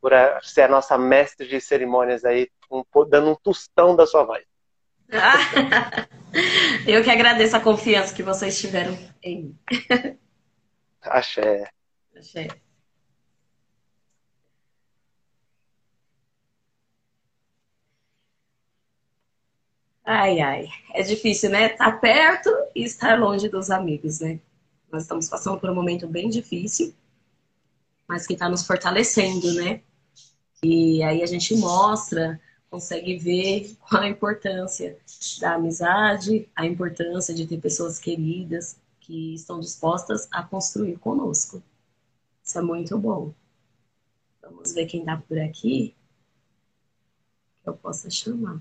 por 0.00 0.10
ser 0.42 0.62
a 0.62 0.68
nossa 0.68 0.98
mestre 0.98 1.46
de 1.46 1.60
cerimônias 1.60 2.24
aí, 2.24 2.50
um, 2.68 2.82
dando 3.08 3.30
um 3.30 3.36
tostão 3.36 3.94
da 3.94 4.04
sua 4.04 4.24
voz. 4.24 4.42
Eu 6.88 7.04
que 7.04 7.10
agradeço 7.10 7.56
a 7.56 7.60
confiança 7.60 8.12
que 8.12 8.22
vocês 8.24 8.58
tiveram 8.60 8.98
em 9.22 9.44
mim. 9.44 9.58
Axé. 11.02 11.70
Axé. 12.16 12.48
Ai, 20.04 20.40
ai, 20.40 20.68
é 20.94 21.02
difícil, 21.02 21.50
né? 21.50 21.72
Estar 21.72 21.92
tá 21.92 21.98
perto 21.98 22.50
e 22.74 22.82
estar 22.84 23.18
longe 23.18 23.48
dos 23.48 23.70
amigos, 23.70 24.20
né? 24.20 24.40
Nós 24.90 25.02
estamos 25.02 25.28
passando 25.28 25.58
por 25.60 25.70
um 25.70 25.74
momento 25.74 26.06
bem 26.08 26.28
difícil, 26.28 26.94
mas 28.08 28.26
que 28.26 28.32
está 28.32 28.48
nos 28.48 28.66
fortalecendo, 28.66 29.52
né? 29.54 29.82
E 30.62 31.02
aí 31.02 31.22
a 31.22 31.26
gente 31.26 31.54
mostra 31.56 32.40
consegue 32.70 33.18
ver 33.18 33.76
qual 33.80 34.02
a 34.02 34.08
importância 34.08 34.96
da 35.40 35.54
amizade, 35.54 36.48
a 36.54 36.64
importância 36.64 37.34
de 37.34 37.46
ter 37.46 37.60
pessoas 37.60 37.98
queridas 37.98 38.78
que 39.00 39.34
estão 39.34 39.58
dispostas 39.58 40.28
a 40.30 40.42
construir 40.42 40.96
conosco. 40.98 41.62
Isso 42.42 42.58
é 42.58 42.62
muito 42.62 42.96
bom. 42.96 43.34
Vamos 44.40 44.72
ver 44.72 44.86
quem 44.86 45.00
está 45.00 45.16
por 45.16 45.38
aqui 45.38 45.94
que 47.62 47.68
eu 47.68 47.74
possa 47.74 48.08
chamar. 48.08 48.60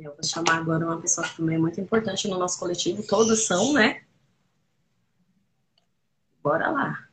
Eu 0.00 0.14
vou 0.14 0.22
chamar 0.22 0.58
agora 0.58 0.86
uma 0.86 1.00
pessoa 1.00 1.26
que 1.26 1.36
também 1.36 1.56
é 1.56 1.58
muito 1.58 1.80
importante 1.80 2.28
no 2.28 2.38
nosso 2.38 2.56
coletivo. 2.60 3.04
Todos 3.04 3.46
são, 3.46 3.72
né? 3.72 4.02
Bora 6.40 6.70
lá. 6.70 7.07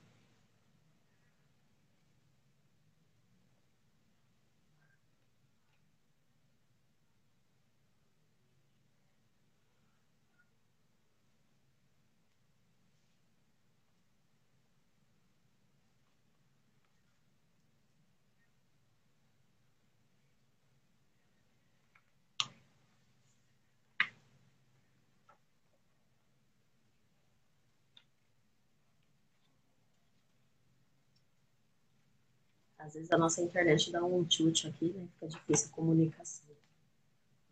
Às 32.85 32.93
vezes 32.93 33.11
a 33.11 33.17
nossa 33.17 33.41
internet 33.41 33.91
dá 33.91 34.03
um 34.05 34.23
tilt 34.23 34.65
aqui, 34.65 34.89
né? 34.93 35.07
Fica 35.15 35.27
difícil 35.27 35.69
a 35.71 35.75
comunicação. 35.75 36.45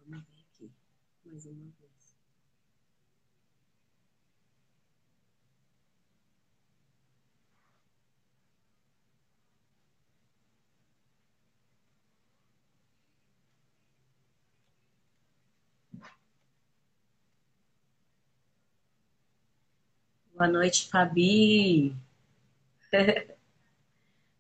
Vamos 0.07 0.23
ver 0.27 0.41
aqui 0.41 0.71
mais 1.25 1.45
uma 1.45 1.71
vez. 1.79 2.15
Boa 20.35 20.47
noite, 20.47 20.89
Fabi. 20.89 21.95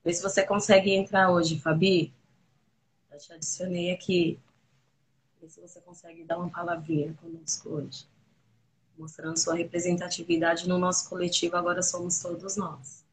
Vê 0.03 0.13
se 0.13 0.21
você 0.21 0.43
consegue 0.43 0.91
entrar 0.91 1.31
hoje, 1.31 1.59
Fabi. 1.59 2.13
Já 3.09 3.17
te 3.17 3.33
adicionei 3.33 3.91
aqui. 3.91 4.37
Vê 5.41 5.47
se 5.47 5.61
você 5.61 5.79
consegue 5.79 6.23
dar 6.25 6.37
uma 6.37 6.49
palavrinha 6.49 7.13
conosco 7.21 7.69
hoje. 7.69 8.05
Mostrando 8.97 9.37
sua 9.37 9.55
representatividade 9.55 10.67
no 10.67 10.77
nosso 10.77 11.09
coletivo, 11.09 11.55
agora 11.55 11.81
somos 11.81 12.21
todos 12.21 12.57
nós. 12.57 13.03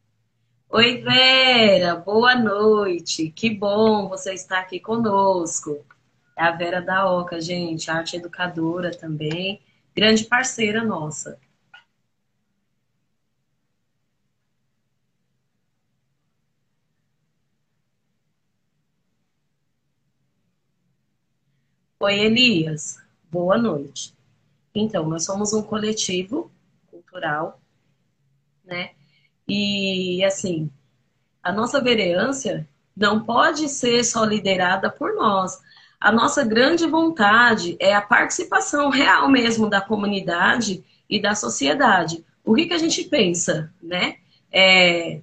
Oi, 0.68 1.00
Vera, 1.02 1.94
boa 1.96 2.34
noite. 2.34 3.30
Que 3.30 3.50
bom 3.50 4.08
você 4.08 4.34
estar 4.34 4.60
aqui 4.60 4.80
conosco. 4.80 5.84
É 6.36 6.42
a 6.42 6.52
Vera 6.52 6.80
da 6.80 7.10
Oca, 7.10 7.40
gente, 7.40 7.90
arte 7.90 8.16
educadora 8.16 8.90
também, 8.90 9.60
grande 9.94 10.24
parceira 10.24 10.82
nossa. 10.82 11.38
Oi, 22.02 22.18
Elias. 22.18 22.98
Boa 23.30 23.58
noite. 23.58 24.14
Então, 24.74 25.06
nós 25.06 25.22
somos 25.26 25.52
um 25.52 25.62
coletivo 25.62 26.50
cultural, 26.90 27.60
né? 28.64 28.92
E, 29.46 30.24
assim, 30.24 30.70
a 31.42 31.52
nossa 31.52 31.78
vereância 31.78 32.66
não 32.96 33.22
pode 33.22 33.68
ser 33.68 34.02
só 34.02 34.24
liderada 34.24 34.90
por 34.90 35.14
nós. 35.14 35.60
A 36.00 36.10
nossa 36.10 36.42
grande 36.42 36.86
vontade 36.86 37.76
é 37.78 37.94
a 37.94 38.00
participação 38.00 38.88
real 38.88 39.28
mesmo 39.28 39.68
da 39.68 39.82
comunidade 39.82 40.82
e 41.06 41.20
da 41.20 41.34
sociedade. 41.34 42.24
O 42.42 42.54
que, 42.54 42.64
que 42.64 42.74
a 42.74 42.78
gente 42.78 43.04
pensa, 43.04 43.70
né? 43.82 44.16
É 44.50 45.20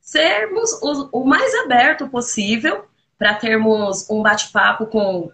sermos 0.00 0.72
o, 0.82 1.20
o 1.20 1.26
mais 1.26 1.54
aberto 1.54 2.08
possível 2.08 2.86
para 3.18 3.34
termos 3.34 4.08
um 4.08 4.22
bate-papo 4.22 4.86
com 4.86 5.30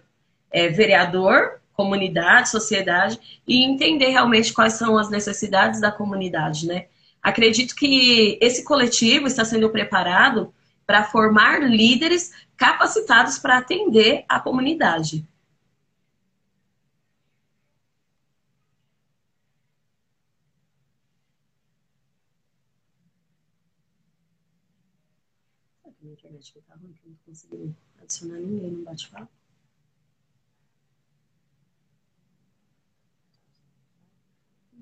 é, 0.53 0.69
vereador, 0.69 1.59
comunidade, 1.73 2.49
sociedade 2.49 3.41
e 3.47 3.63
entender 3.63 4.09
realmente 4.09 4.53
quais 4.53 4.73
são 4.73 4.97
as 4.97 5.09
necessidades 5.09 5.81
da 5.81 5.91
comunidade, 5.91 6.67
né? 6.67 6.87
Acredito 7.21 7.75
que 7.75 8.37
esse 8.41 8.63
coletivo 8.63 9.27
está 9.27 9.43
sendo 9.43 9.69
preparado 9.69 10.53
para 10.85 11.03
formar 11.03 11.61
líderes 11.61 12.31
capacitados 12.55 13.39
para 13.39 13.57
atender 13.57 14.25
a 14.29 14.39
comunidade. 14.39 15.25
Minha 26.01 26.13
internet 26.13 26.53
está 26.57 26.75
ruim, 26.75 26.91
que 26.91 27.01
eu 27.05 27.11
não 27.11 27.17
consegui 27.25 27.73
adicionar 28.01 28.37
ninguém 28.37 28.71
no 28.71 28.83
bate-papo. 28.83 29.32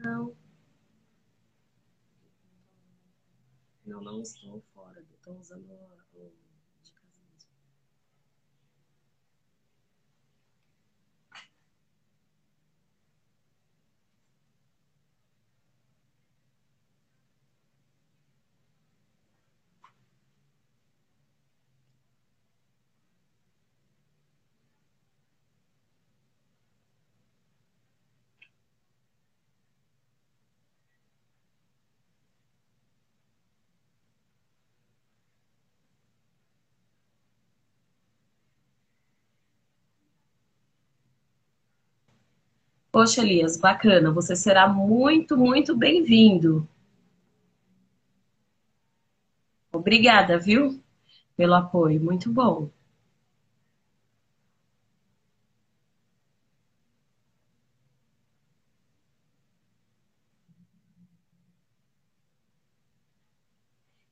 Não. 0.01 0.35
Não, 3.85 4.01
não 4.01 4.21
estou 4.21 4.63
fora. 4.73 5.05
Estou 5.13 5.37
usando 5.37 6.00
Poxa, 42.91 43.21
Elias, 43.21 43.57
bacana. 43.57 44.11
Você 44.11 44.33
será 44.35 44.67
muito, 44.67 45.35
muito 45.37 45.75
bem-vindo. 45.75 46.65
Obrigada, 49.73 50.37
viu? 50.39 50.79
Pelo 51.37 51.55
apoio. 51.55 52.01
Muito 52.01 52.31
bom. 52.31 52.69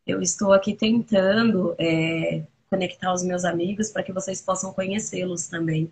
Eu 0.06 0.22
estou 0.22 0.52
aqui 0.52 0.76
tentando 0.76 1.74
é, 1.80 2.46
conectar 2.70 3.14
os 3.14 3.24
meus 3.24 3.46
amigos 3.46 3.90
para 3.90 4.04
que 4.04 4.12
vocês 4.12 4.42
possam 4.42 4.74
conhecê-los 4.74 5.48
também, 5.48 5.90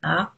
tá? 0.00 0.32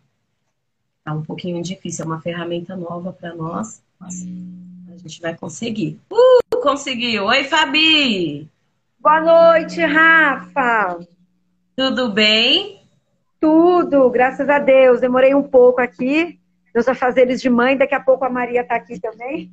Tá 1.04 1.12
um 1.12 1.22
pouquinho 1.22 1.60
difícil, 1.60 2.04
é 2.04 2.06
uma 2.06 2.20
ferramenta 2.20 2.76
nova 2.76 3.12
para 3.12 3.34
nós, 3.34 3.82
mas 3.98 4.22
a 4.22 4.96
gente 4.96 5.20
vai 5.20 5.34
conseguir. 5.34 5.98
Uh, 6.08 6.60
conseguiu! 6.62 7.24
Oi, 7.24 7.42
Fabi! 7.42 8.48
Boa 9.00 9.20
noite, 9.20 9.80
Rafa! 9.80 11.00
Tudo 11.74 12.12
bem? 12.12 12.82
Tudo, 13.40 14.08
graças 14.10 14.48
a 14.48 14.60
Deus. 14.60 15.00
Demorei 15.00 15.34
um 15.34 15.42
pouco 15.42 15.80
aqui, 15.80 16.38
meus 16.72 16.86
afazeres 16.86 17.42
de 17.42 17.50
mãe, 17.50 17.76
daqui 17.76 17.96
a 17.96 18.00
pouco 18.00 18.24
a 18.24 18.30
Maria 18.30 18.62
tá 18.62 18.76
aqui 18.76 19.00
também. 19.00 19.50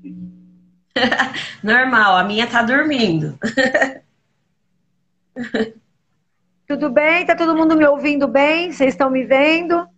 Normal, 1.64 2.16
a 2.16 2.24
minha 2.24 2.46
tá 2.46 2.62
dormindo. 2.62 3.40
Tudo 6.68 6.92
bem? 6.92 7.26
Tá 7.26 7.36
todo 7.36 7.56
mundo 7.56 7.76
me 7.76 7.88
ouvindo 7.88 8.28
bem? 8.28 8.72
Vocês 8.72 8.94
estão 8.94 9.10
me 9.10 9.24
vendo? 9.24 9.90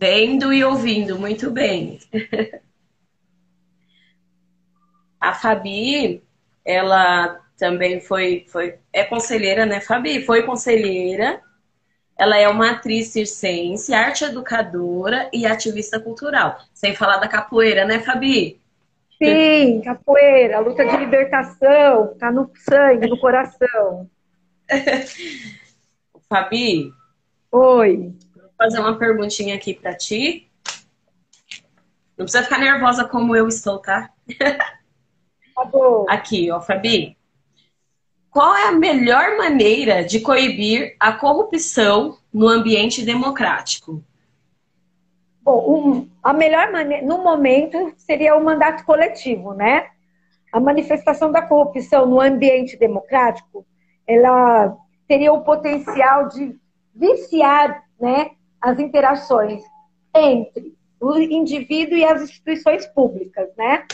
Vendo 0.00 0.52
e 0.52 0.62
ouvindo, 0.62 1.18
muito 1.18 1.50
bem. 1.50 1.98
A 5.20 5.34
Fabi, 5.34 6.22
ela 6.64 7.40
também 7.58 8.00
foi, 8.00 8.46
foi 8.46 8.78
é 8.92 9.02
conselheira, 9.02 9.66
né, 9.66 9.80
Fabi? 9.80 10.24
Foi 10.24 10.44
conselheira. 10.44 11.40
Ela 12.16 12.38
é 12.38 12.48
uma 12.48 12.70
atriz 12.70 13.08
circense, 13.08 13.92
arte 13.92 14.22
educadora 14.24 15.28
e 15.32 15.44
ativista 15.44 15.98
cultural. 15.98 16.60
Sem 16.72 16.94
falar 16.94 17.16
da 17.16 17.26
capoeira, 17.26 17.84
né, 17.84 17.98
Fabi? 17.98 18.60
Sim, 19.20 19.80
capoeira, 19.80 20.60
luta 20.60 20.86
de 20.86 20.96
libertação, 20.96 22.14
tá 22.20 22.30
no 22.30 22.48
sangue, 22.54 23.08
no 23.08 23.18
coração. 23.18 24.08
Fabi? 26.30 26.92
Oi. 27.50 28.12
Fazer 28.58 28.80
uma 28.80 28.98
perguntinha 28.98 29.54
aqui 29.54 29.72
para 29.72 29.94
ti. 29.94 30.50
Não 32.16 32.24
precisa 32.24 32.42
ficar 32.42 32.58
nervosa 32.58 33.04
como 33.04 33.36
eu 33.36 33.46
estou, 33.46 33.78
tá? 33.78 34.10
Aqui, 36.08 36.50
ó, 36.50 36.60
Fabi. 36.60 37.16
Qual 38.30 38.54
é 38.56 38.68
a 38.68 38.72
melhor 38.72 39.36
maneira 39.36 40.04
de 40.04 40.20
coibir 40.20 40.96
a 40.98 41.12
corrupção 41.12 42.18
no 42.32 42.48
ambiente 42.48 43.04
democrático? 43.04 44.02
Bom, 45.42 45.64
um, 45.66 46.10
a 46.22 46.32
melhor 46.32 46.70
maneira, 46.70 47.06
no 47.06 47.18
momento, 47.22 47.94
seria 47.96 48.36
o 48.36 48.44
mandato 48.44 48.84
coletivo, 48.84 49.54
né? 49.54 49.88
A 50.52 50.60
manifestação 50.60 51.32
da 51.32 51.40
corrupção 51.40 52.04
no 52.04 52.20
ambiente 52.20 52.76
democrático, 52.76 53.64
ela 54.06 54.76
teria 55.06 55.32
o 55.32 55.42
potencial 55.42 56.28
de 56.28 56.54
viciar, 56.94 57.84
né, 57.98 58.32
as 58.60 58.78
interações 58.78 59.62
entre 60.14 60.76
o 61.00 61.16
indivíduo 61.18 61.96
e 61.96 62.04
as 62.04 62.22
instituições 62.22 62.86
públicas, 62.86 63.48
né? 63.56 63.84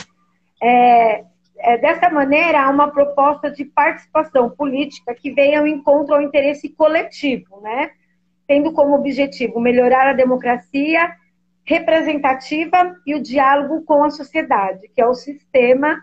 É, 0.62 1.24
é, 1.58 1.78
dessa 1.78 2.08
maneira, 2.10 2.62
há 2.62 2.70
uma 2.70 2.90
proposta 2.90 3.50
de 3.50 3.64
participação 3.64 4.50
política 4.50 5.14
que 5.14 5.30
venha 5.30 5.60
ao 5.60 5.66
encontro 5.66 6.14
ao 6.14 6.22
interesse 6.22 6.68
coletivo, 6.70 7.60
né? 7.60 7.90
Tendo 8.46 8.72
como 8.72 8.94
objetivo 8.94 9.60
melhorar 9.60 10.08
a 10.08 10.12
democracia 10.12 11.14
representativa 11.64 12.94
e 13.06 13.14
o 13.14 13.22
diálogo 13.22 13.82
com 13.84 14.04
a 14.04 14.10
sociedade, 14.10 14.90
que 14.94 15.00
é 15.00 15.06
o 15.06 15.14
sistema 15.14 15.98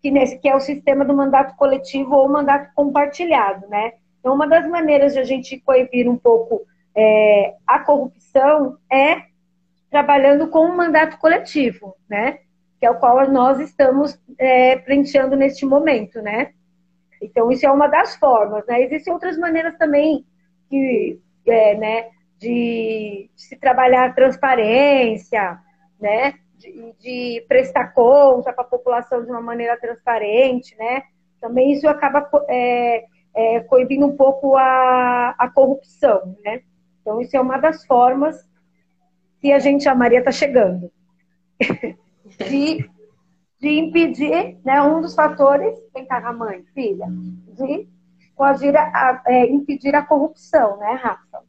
que, 0.00 0.10
nesse, 0.10 0.38
que 0.38 0.48
é 0.48 0.54
o 0.54 0.60
sistema 0.60 1.04
do 1.04 1.14
mandato 1.14 1.56
coletivo 1.56 2.14
ou 2.14 2.28
mandato 2.28 2.72
compartilhado, 2.74 3.66
né? 3.68 3.92
Então, 4.18 4.34
uma 4.34 4.46
das 4.46 4.68
maneiras 4.68 5.12
de 5.12 5.20
a 5.20 5.24
gente 5.24 5.58
coibir 5.60 6.08
um 6.08 6.16
pouco 6.16 6.62
é, 6.96 7.54
a 7.66 7.78
corrupção 7.80 8.78
é 8.90 9.22
trabalhando 9.90 10.48
com 10.48 10.60
o 10.60 10.76
mandato 10.76 11.18
coletivo, 11.18 11.96
né? 12.08 12.40
Que 12.78 12.86
é 12.86 12.90
o 12.90 12.98
qual 12.98 13.28
nós 13.30 13.58
estamos 13.60 14.20
é, 14.38 14.76
preenchendo 14.76 15.36
neste 15.36 15.64
momento, 15.64 16.20
né? 16.20 16.52
Então, 17.20 17.50
isso 17.50 17.66
é 17.66 17.70
uma 17.70 17.88
das 17.88 18.16
formas, 18.16 18.64
né? 18.66 18.82
Existem 18.82 19.12
outras 19.12 19.36
maneiras 19.36 19.76
também 19.76 20.24
que, 20.68 21.18
é, 21.46 21.74
né? 21.74 22.10
de, 22.38 23.30
de 23.34 23.42
se 23.42 23.56
trabalhar 23.56 24.14
transparência, 24.14 25.58
né? 26.00 26.34
De, 26.56 26.94
de 26.98 27.44
prestar 27.46 27.92
conta 27.92 28.52
para 28.52 28.64
a 28.64 28.68
população 28.68 29.24
de 29.24 29.30
uma 29.30 29.40
maneira 29.40 29.78
transparente, 29.78 30.76
né? 30.76 31.02
Também 31.40 31.72
isso 31.72 31.88
acaba 31.88 32.28
é, 32.48 33.04
é, 33.34 33.60
coibindo 33.60 34.06
um 34.06 34.16
pouco 34.16 34.56
a, 34.56 35.34
a 35.38 35.48
corrupção, 35.48 36.36
né? 36.44 36.62
Então, 37.08 37.22
isso 37.22 37.34
é 37.34 37.40
uma 37.40 37.56
das 37.56 37.86
formas 37.86 38.46
que 39.40 39.50
a 39.50 39.58
gente, 39.58 39.88
a 39.88 39.94
Maria 39.94 40.18
está 40.18 40.30
chegando, 40.30 40.92
de, 42.38 42.90
de 43.58 43.78
impedir, 43.78 44.58
né? 44.62 44.82
Um 44.82 45.00
dos 45.00 45.14
fatores, 45.14 45.74
quem 45.94 46.04
tá 46.04 46.18
a 46.18 46.32
mãe, 46.34 46.62
filha, 46.74 47.06
de 47.08 47.88
coagir 48.36 48.76
a, 48.76 49.22
é, 49.26 49.46
impedir 49.46 49.94
a 49.94 50.04
corrupção, 50.04 50.76
né, 50.76 51.00
Rafa? 51.02 51.42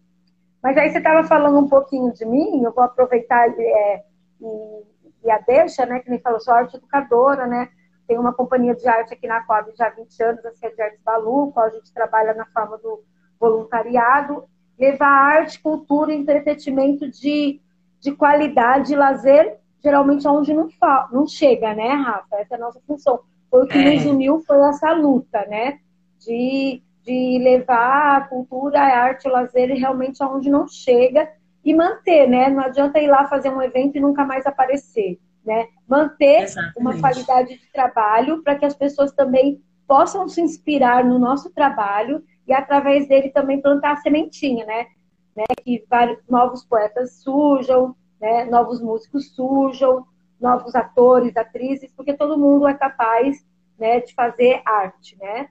Mas 0.64 0.78
aí 0.78 0.92
você 0.92 1.00
estava 1.00 1.28
falando 1.28 1.60
um 1.60 1.68
pouquinho 1.68 2.14
de 2.14 2.26
mim, 2.26 2.64
eu 2.64 2.74
vou 2.74 2.86
aproveitar 2.86 3.50
é, 3.50 4.04
e, 4.40 4.84
e, 5.26 5.30
a 5.30 5.40
deixa, 5.40 5.86
né? 5.86 6.00
Que 6.00 6.10
nem 6.10 6.22
falou, 6.22 6.40
sou 6.40 6.54
arte 6.54 6.78
educadora, 6.78 7.46
né? 7.46 7.68
Tem 8.08 8.18
uma 8.18 8.32
companhia 8.32 8.74
de 8.74 8.88
arte 8.88 9.14
aqui 9.14 9.28
na 9.28 9.44
Coab 9.44 9.70
já 9.76 9.88
há 9.88 9.90
20 9.90 10.24
anos, 10.24 10.46
a 10.46 10.54
Cia 10.54 10.74
de 10.74 10.82
Artes 10.82 11.02
Balu, 11.04 11.52
qual 11.52 11.66
a 11.66 11.70
gente 11.70 11.94
trabalha 11.94 12.34
na 12.34 12.46
forma 12.46 12.78
do 12.78 13.04
voluntariado. 13.38 14.48
Levar 14.80 15.08
arte, 15.08 15.60
cultura 15.60 16.14
entretenimento 16.14 17.10
de, 17.10 17.60
de 18.00 18.12
qualidade 18.12 18.94
e 18.94 18.96
lazer, 18.96 19.58
geralmente 19.84 20.28
aonde 20.28 20.54
não, 20.54 20.70
não 21.12 21.28
chega, 21.28 21.74
né, 21.74 21.90
Rafa? 21.90 22.38
Essa 22.38 22.56
é 22.56 22.58
a 22.58 22.62
nossa 22.62 22.80
função. 22.88 23.20
Foi 23.50 23.64
o 23.64 23.68
que 23.68 23.78
nos 23.78 24.06
é. 24.06 24.10
uniu, 24.10 24.42
foi 24.42 24.58
essa 24.70 24.92
luta, 24.94 25.46
né? 25.48 25.80
De 26.26 26.82
de 27.10 27.40
levar 27.40 28.18
a 28.18 28.22
cultura, 28.22 28.80
a 28.80 29.04
arte, 29.04 29.28
o 29.28 29.32
lazer 29.32 29.70
realmente 29.70 30.22
aonde 30.22 30.50
não 30.50 30.68
chega 30.68 31.28
e 31.66 31.74
manter, 31.74 32.28
né? 32.28 32.50
Não 32.50 32.64
adianta 32.64 33.00
ir 33.00 33.08
lá 33.08 33.28
fazer 33.28 33.50
um 33.50 33.62
evento 33.62 33.98
e 33.98 34.00
nunca 34.00 34.24
mais 34.24 34.46
aparecer, 34.46 35.20
né? 35.44 35.68
Manter 35.88 36.44
Exatamente. 36.44 36.78
uma 36.78 37.00
qualidade 37.00 37.58
de 37.58 37.72
trabalho 37.72 38.44
para 38.44 38.56
que 38.56 38.66
as 38.66 38.76
pessoas 38.76 39.12
também 39.12 39.60
possam 39.88 40.28
se 40.28 40.40
inspirar 40.40 41.04
no 41.04 41.18
nosso 41.18 41.50
trabalho 41.50 42.24
e 42.50 42.54
através 42.54 43.08
dele 43.08 43.30
também 43.30 43.62
plantar 43.62 43.92
a 43.92 43.98
sementinha, 43.98 44.66
né? 44.66 44.88
né? 45.36 45.46
Que 45.64 45.86
vários 45.88 46.20
novos 46.28 46.66
poetas 46.66 47.22
surjam, 47.22 47.96
né? 48.20 48.46
Novos 48.46 48.82
músicos 48.82 49.36
surjam, 49.36 50.04
novos 50.42 50.74
atores, 50.74 51.38
atrizes, 51.38 51.92
porque 51.96 52.14
todo 52.14 52.40
mundo 52.40 52.68
é 52.68 52.74
capaz, 52.74 53.46
né, 53.78 54.00
de 54.00 54.14
fazer 54.16 54.62
arte, 54.66 55.16
né? 55.20 55.50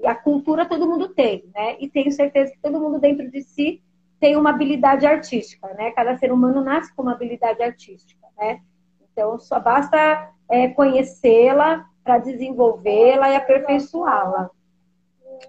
E 0.00 0.06
a 0.06 0.14
cultura 0.14 0.64
todo 0.64 0.86
mundo 0.86 1.08
tem, 1.08 1.44
né? 1.52 1.76
E 1.80 1.88
tenho 1.88 2.12
certeza 2.12 2.52
que 2.52 2.60
todo 2.60 2.78
mundo 2.78 3.00
dentro 3.00 3.28
de 3.28 3.42
si 3.42 3.82
tem 4.20 4.36
uma 4.36 4.50
habilidade 4.50 5.06
artística, 5.06 5.66
né? 5.74 5.90
Cada 5.90 6.16
ser 6.18 6.32
humano 6.32 6.62
nasce 6.62 6.94
com 6.94 7.02
uma 7.02 7.12
habilidade 7.12 7.60
artística, 7.62 8.26
né? 8.38 8.60
Então 9.12 9.40
só 9.40 9.58
basta 9.58 10.30
é, 10.48 10.68
conhecê-la 10.68 11.84
para 12.04 12.18
desenvolvê-la 12.18 13.30
e 13.30 13.36
aperfeiçoá-la. 13.36 14.50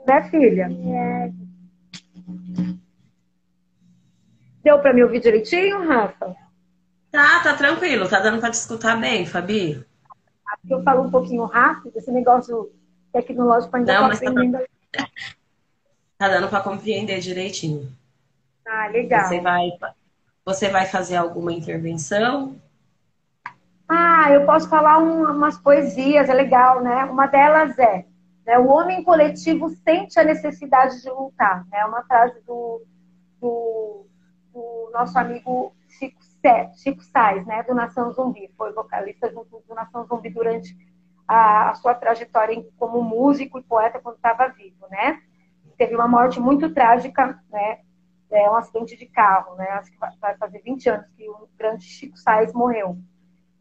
Né, 0.06 0.24
filha? 0.30 0.70
Deu 4.64 4.80
para 4.80 4.94
me 4.94 5.04
ouvir 5.04 5.20
direitinho, 5.22 5.88
Rafa? 5.88 6.36
Tá, 7.12 7.42
tá 7.44 7.56
tranquilo. 7.56 8.08
Tá 8.08 8.20
dando 8.20 8.40
para 8.40 8.52
te 8.52 8.56
escutar 8.56 9.00
bem, 9.00 9.26
Fabi? 9.26 9.84
Eu 10.70 10.84
falo 10.84 11.04
um 11.04 11.12
pouquinho 11.12 11.46
rápido, 11.46 11.96
esse 11.96 12.12
negócio 12.12 12.72
tecnológico 13.12 13.76
ainda 13.76 13.94
Não, 13.94 14.10
tá, 14.10 15.08
tá 16.18 16.28
dando 16.28 16.50
para 16.50 16.62
compreender 16.62 17.20
direitinho. 17.20 17.92
Ah, 18.68 18.88
legal. 18.88 19.28
Você 19.28 19.40
vai, 19.40 19.70
você 20.46 20.70
vai 20.70 20.86
fazer 20.86 21.16
alguma 21.16 21.54
intervenção? 21.54 22.60
Ah, 23.88 24.32
eu 24.32 24.46
posso 24.46 24.70
falar 24.70 25.00
um, 25.00 25.24
umas 25.32 25.58
poesias, 25.58 26.30
é 26.30 26.34
legal, 26.34 26.84
né? 26.84 27.06
Uma 27.06 27.26
delas 27.26 27.78
é 27.80 28.06
né, 28.50 28.58
o 28.58 28.68
homem 28.68 29.04
coletivo 29.04 29.70
sente 29.70 30.20
a 30.20 30.24
necessidade 30.24 31.04
de 31.04 31.10
lutar, 31.12 31.68
né? 31.68 31.86
Uma 31.86 32.02
frase 32.02 32.42
do, 32.48 32.84
do, 33.40 34.08
do 34.52 34.90
nosso 34.92 35.20
amigo 35.20 35.72
Chico, 35.88 36.20
Chico 36.74 37.04
Sainz, 37.04 37.46
né, 37.46 37.62
do 37.62 37.76
Nação 37.76 38.12
Zumbi. 38.12 38.52
Foi 38.58 38.74
vocalista 38.74 39.32
junto 39.32 39.64
do 39.68 39.76
Nação 39.76 40.04
Zumbi 40.08 40.32
durante 40.32 40.76
a, 41.28 41.70
a 41.70 41.76
sua 41.76 41.94
trajetória 41.94 42.66
como 42.80 43.04
músico 43.04 43.60
e 43.60 43.64
poeta 43.64 44.00
quando 44.00 44.16
estava 44.16 44.48
vivo, 44.48 44.88
né? 44.90 45.22
Teve 45.78 45.94
uma 45.94 46.08
morte 46.08 46.40
muito 46.40 46.74
trágica, 46.74 47.40
né? 47.52 47.82
É 48.32 48.50
um 48.50 48.56
acidente 48.56 48.98
de 48.98 49.06
carro, 49.06 49.58
né? 49.58 49.68
Acho 49.74 49.92
que 49.92 50.00
vai 50.20 50.36
fazer 50.38 50.60
20 50.64 50.90
anos 50.90 51.06
que 51.16 51.30
o 51.30 51.48
grande 51.56 51.84
Chico 51.84 52.18
Sainz 52.18 52.52
morreu. 52.52 52.98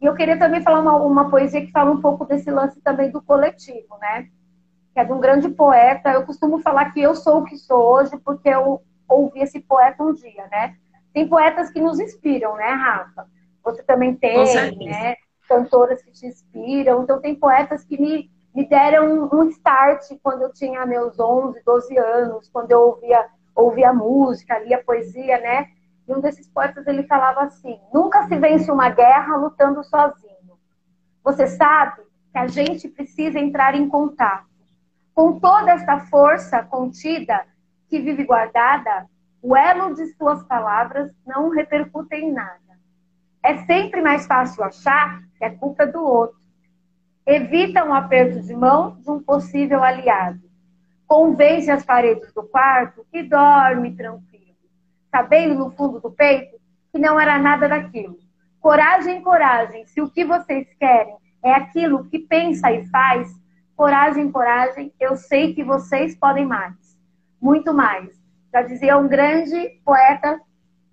E 0.01 0.05
eu 0.07 0.15
queria 0.15 0.39
também 0.39 0.63
falar 0.63 0.79
uma, 0.79 0.95
uma 0.95 1.29
poesia 1.29 1.63
que 1.63 1.71
fala 1.71 1.91
um 1.91 2.01
pouco 2.01 2.25
desse 2.25 2.49
lance 2.49 2.81
também 2.81 3.11
do 3.11 3.21
coletivo, 3.21 3.95
né? 4.01 4.31
Que 4.99 5.03
é 5.03 5.05
de 5.05 5.13
um 5.13 5.19
grande 5.21 5.47
poeta. 5.47 6.11
Eu 6.11 6.25
costumo 6.25 6.59
falar 6.59 6.91
que 6.91 7.01
eu 7.01 7.15
sou 7.15 7.39
o 7.39 7.45
que 7.45 7.55
sou 7.55 7.81
hoje 7.81 8.17
porque 8.17 8.49
eu 8.49 8.81
ouvi 9.07 9.39
esse 9.39 9.61
poeta 9.61 10.03
um 10.03 10.13
dia, 10.13 10.45
né? 10.51 10.75
Tem 11.13 11.25
poetas 11.25 11.71
que 11.71 11.79
nos 11.79 12.01
inspiram, 12.01 12.57
né, 12.57 12.67
Rafa? 12.67 13.25
Você 13.63 13.81
também 13.81 14.13
tem, 14.13 14.37
né? 14.85 15.15
Cantoras 15.47 16.01
que 16.01 16.11
te 16.11 16.25
inspiram. 16.27 17.01
Então, 17.01 17.21
tem 17.21 17.33
poetas 17.33 17.85
que 17.85 17.97
me, 17.97 18.29
me 18.53 18.67
deram 18.67 19.29
um 19.31 19.45
start 19.45 20.03
quando 20.21 20.41
eu 20.41 20.51
tinha 20.51 20.85
meus 20.85 21.17
11, 21.17 21.61
12 21.63 21.97
anos, 21.97 22.49
quando 22.49 22.71
eu 22.71 22.81
ouvia, 22.81 23.25
ouvia 23.55 23.93
música, 23.93 24.59
lia 24.59 24.83
poesia, 24.83 25.39
né? 25.39 25.67
E 26.09 26.13
um 26.13 26.19
desses 26.19 26.49
poetas 26.49 26.85
ele 26.87 27.03
falava 27.03 27.43
assim: 27.43 27.79
nunca 27.93 28.27
se 28.27 28.35
vence 28.35 28.69
uma 28.69 28.89
guerra 28.89 29.37
lutando 29.37 29.81
sozinho. 29.81 30.59
Você 31.23 31.47
sabe 31.47 32.01
que 32.33 32.37
a 32.37 32.47
gente 32.47 32.89
precisa 32.89 33.39
entrar 33.39 33.75
em 33.75 33.87
contato. 33.87 34.48
Com 35.19 35.37
toda 35.37 35.71
essa 35.71 35.99
força 35.99 36.63
contida 36.63 37.45
que 37.89 37.99
vive 37.99 38.23
guardada, 38.23 39.05
o 39.41 39.53
elo 39.53 39.93
de 39.93 40.05
suas 40.13 40.41
palavras 40.43 41.11
não 41.27 41.49
repercute 41.49 42.15
em 42.15 42.31
nada. 42.31 42.79
É 43.43 43.57
sempre 43.65 44.01
mais 44.01 44.25
fácil 44.25 44.63
achar 44.63 45.19
que 45.37 45.43
é 45.43 45.49
culpa 45.49 45.85
do 45.85 46.01
outro. 46.01 46.39
Evita 47.25 47.83
um 47.83 47.93
aperto 47.93 48.39
de 48.39 48.55
mão 48.55 48.95
de 49.01 49.11
um 49.11 49.21
possível 49.21 49.83
aliado. 49.83 50.39
Convence 51.05 51.69
as 51.69 51.83
paredes 51.83 52.31
do 52.31 52.43
quarto 52.43 53.05
que 53.11 53.21
dorme 53.21 53.97
tranquilo, 53.97 54.55
sabendo 55.11 55.53
no 55.53 55.71
fundo 55.71 55.99
do 55.99 56.11
peito 56.11 56.57
que 56.93 56.97
não 56.97 57.19
era 57.19 57.37
nada 57.37 57.67
daquilo. 57.67 58.17
Coragem, 58.61 59.21
coragem, 59.21 59.85
se 59.85 59.99
o 59.99 60.09
que 60.09 60.23
vocês 60.23 60.65
querem 60.79 61.17
é 61.43 61.51
aquilo 61.51 62.05
que 62.05 62.19
pensa 62.19 62.71
e 62.71 62.87
faz, 62.87 63.38
coragem, 63.79 64.29
coragem, 64.29 64.93
eu 64.99 65.15
sei 65.15 65.53
que 65.53 65.63
vocês 65.63 66.13
podem 66.13 66.45
mais, 66.45 66.75
muito 67.41 67.73
mais. 67.73 68.09
Já 68.51 68.61
dizia 68.61 68.97
um 68.97 69.07
grande 69.07 69.69
poeta, 69.85 70.37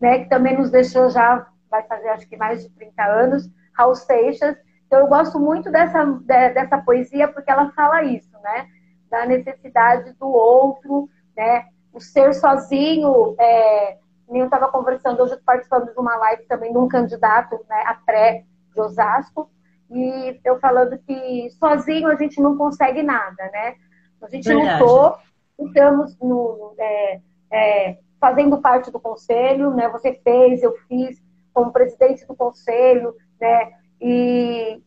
né, 0.00 0.20
que 0.20 0.28
também 0.28 0.56
nos 0.56 0.70
deixou 0.70 1.10
já, 1.10 1.48
vai 1.68 1.82
fazer 1.82 2.10
acho 2.10 2.28
que 2.28 2.36
mais 2.36 2.62
de 2.62 2.70
30 2.70 3.02
anos, 3.02 3.50
Raul 3.76 3.96
Seixas. 3.96 4.56
Então 4.86 5.00
eu 5.00 5.08
gosto 5.08 5.40
muito 5.40 5.68
dessa, 5.68 6.04
dessa 6.04 6.78
poesia 6.78 7.26
porque 7.26 7.50
ela 7.50 7.72
fala 7.72 8.04
isso, 8.04 8.30
né? 8.40 8.68
Da 9.10 9.26
necessidade 9.26 10.12
do 10.12 10.28
outro, 10.28 11.10
né? 11.36 11.64
O 11.92 12.00
ser 12.00 12.34
sozinho, 12.34 13.34
é, 13.36 13.98
eu 14.28 14.44
estava 14.44 14.68
conversando 14.68 15.20
hoje, 15.24 15.36
participando 15.44 15.92
de 15.92 15.98
uma 15.98 16.14
live 16.18 16.44
também 16.44 16.70
de 16.70 16.78
um 16.78 16.86
candidato 16.86 17.58
né, 17.68 17.82
a 17.84 17.94
pré 17.94 18.44
de 18.72 18.80
Osasco, 18.80 19.50
e 19.90 20.40
eu 20.44 20.58
falando 20.58 20.98
que 20.98 21.48
sozinho 21.58 22.08
a 22.08 22.16
gente 22.16 22.40
não 22.40 22.56
consegue 22.56 23.02
nada, 23.02 23.50
né? 23.52 23.74
A 24.20 24.28
gente 24.28 24.48
Verdade. 24.48 24.82
lutou, 24.82 25.16
estamos 25.58 26.18
no, 26.20 26.74
é, 26.78 27.20
é, 27.52 27.98
fazendo 28.20 28.58
parte 28.58 28.90
do 28.90 28.98
conselho, 28.98 29.70
né? 29.74 29.88
Você 29.90 30.14
fez, 30.24 30.62
eu 30.62 30.76
fiz 30.88 31.22
como 31.54 31.72
presidente 31.72 32.26
do 32.26 32.34
conselho, 32.34 33.14
né? 33.40 33.72
E 34.00 34.82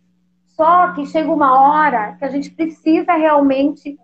só 0.48 0.94
que 0.94 1.06
chega 1.06 1.32
uma 1.32 1.60
hora 1.60 2.16
que 2.18 2.26
a 2.26 2.30
gente 2.30 2.52
precisa 2.52 3.14
realmente 3.14 3.98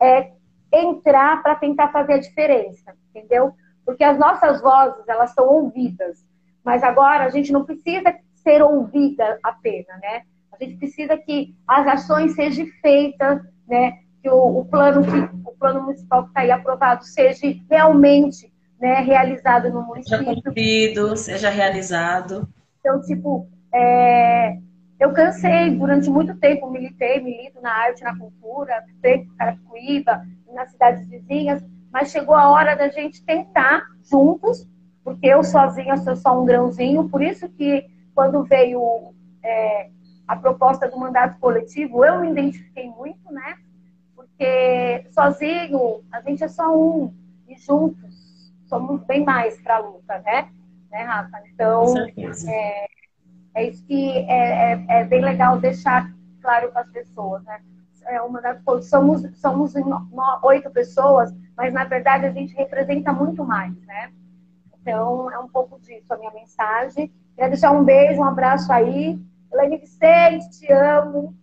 é, 0.00 0.32
entrar 0.72 1.42
para 1.42 1.54
tentar 1.54 1.88
fazer 1.88 2.14
a 2.14 2.18
diferença, 2.18 2.94
entendeu? 3.10 3.52
Porque 3.84 4.02
as 4.02 4.18
nossas 4.18 4.60
vozes 4.60 5.06
elas 5.08 5.32
são 5.32 5.46
ouvidas, 5.46 6.24
mas 6.64 6.82
agora 6.82 7.24
a 7.24 7.30
gente 7.30 7.52
não 7.52 7.64
precisa 7.64 8.14
ser 8.34 8.62
ouvida 8.62 9.38
apenas, 9.42 10.00
né? 10.00 10.22
A 10.60 10.64
gente 10.64 10.76
precisa 10.76 11.16
que 11.16 11.54
as 11.66 11.86
ações 11.86 12.34
sejam 12.34 12.66
feitas, 12.82 13.40
né? 13.66 13.98
que 14.22 14.28
o, 14.28 14.58
o 14.58 14.64
plano 14.64 15.02
que 15.04 15.48
o 15.48 15.52
plano 15.58 15.82
municipal 15.82 16.24
que 16.24 16.28
está 16.28 16.40
aí 16.40 16.50
aprovado 16.50 17.04
seja 17.04 17.46
realmente 17.70 18.52
né, 18.80 19.00
realizado 19.00 19.70
no 19.70 19.82
município. 19.82 20.18
Seja 20.18 20.42
cumprido, 20.42 21.16
seja 21.16 21.50
realizado. 21.50 22.48
Então, 22.80 23.00
tipo, 23.02 23.48
é, 23.72 24.56
eu 25.00 25.12
cansei 25.12 25.70
durante 25.70 26.08
muito 26.08 26.36
tempo, 26.36 26.70
militei, 26.70 27.20
milito 27.20 27.60
na 27.60 27.72
arte, 27.72 28.04
na 28.04 28.16
cultura, 28.16 28.84
feito 29.00 29.34
Carapicuíba, 29.36 30.22
nas 30.52 30.70
cidades 30.70 31.08
vizinhas, 31.08 31.62
mas 31.92 32.10
chegou 32.10 32.34
a 32.34 32.50
hora 32.50 32.76
da 32.76 32.88
gente 32.88 33.24
tentar 33.24 33.82
juntos, 34.08 34.68
porque 35.02 35.26
eu 35.26 35.42
sozinha 35.42 35.96
sou 35.96 36.14
só 36.14 36.40
um 36.40 36.44
grãozinho, 36.44 37.08
por 37.08 37.22
isso 37.22 37.48
que 37.48 37.84
quando 38.14 38.44
veio 38.44 39.12
é, 39.42 39.90
a 40.28 40.36
proposta 40.36 40.86
do 40.86 40.98
mandato 40.98 41.40
coletivo, 41.40 42.04
eu 42.04 42.20
me 42.20 42.30
identifiquei 42.30 42.86
muito, 42.90 43.32
né? 43.32 43.56
Porque 44.14 45.06
sozinho 45.10 46.02
a 46.12 46.20
gente 46.20 46.44
é 46.44 46.48
só 46.48 46.76
um 46.76 47.14
e 47.48 47.56
juntos 47.56 48.52
somos 48.66 49.02
bem 49.04 49.24
mais 49.24 49.58
para 49.62 49.76
a 49.76 49.78
luta, 49.78 50.18
né? 50.18 50.50
Né, 50.90 51.02
Rafa? 51.02 51.42
Então, 51.52 51.94
é, 52.46 52.86
é 53.54 53.64
isso 53.64 53.84
que 53.86 54.10
é, 54.10 54.72
é, 54.72 54.86
é, 54.88 55.04
bem 55.04 55.22
legal 55.22 55.58
deixar 55.58 56.12
claro 56.42 56.70
para 56.72 56.82
as 56.82 56.90
pessoas, 56.90 57.42
né? 57.44 57.60
É 58.06 58.22
uma 58.22 58.40
das 58.40 58.58
somos 58.88 59.22
somos 59.38 59.74
oito 60.42 60.70
pessoas, 60.70 61.30
mas 61.56 61.74
na 61.74 61.84
verdade 61.84 62.24
a 62.24 62.30
gente 62.30 62.54
representa 62.54 63.12
muito 63.12 63.44
mais, 63.44 63.74
né? 63.82 64.10
Então 64.80 65.30
é 65.30 65.38
um 65.38 65.48
pouco 65.48 65.78
disso 65.80 66.12
a 66.12 66.16
minha 66.16 66.32
mensagem. 66.32 67.12
Quero 67.36 67.50
deixar 67.50 67.70
um 67.70 67.84
beijo, 67.84 68.20
um 68.20 68.24
abraço 68.24 68.72
aí. 68.72 69.18
Elaine 69.52 69.78
Vicente, 69.78 70.50
te 70.58 70.72
amo. 70.72 71.34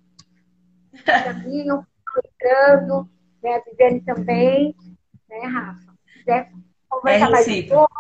Caminho, 1.06 1.86
entrando, 2.24 3.10
né? 3.44 3.56
A 3.56 3.70
Viviane 3.70 4.02
também, 4.02 4.76
né, 5.30 5.40
Rafa? 5.48 5.94
Quiser 6.14 6.52
conversar 6.90 7.28
é 7.28 7.30
mais 7.30 7.48
um 7.48 7.68
pouco, 7.68 7.94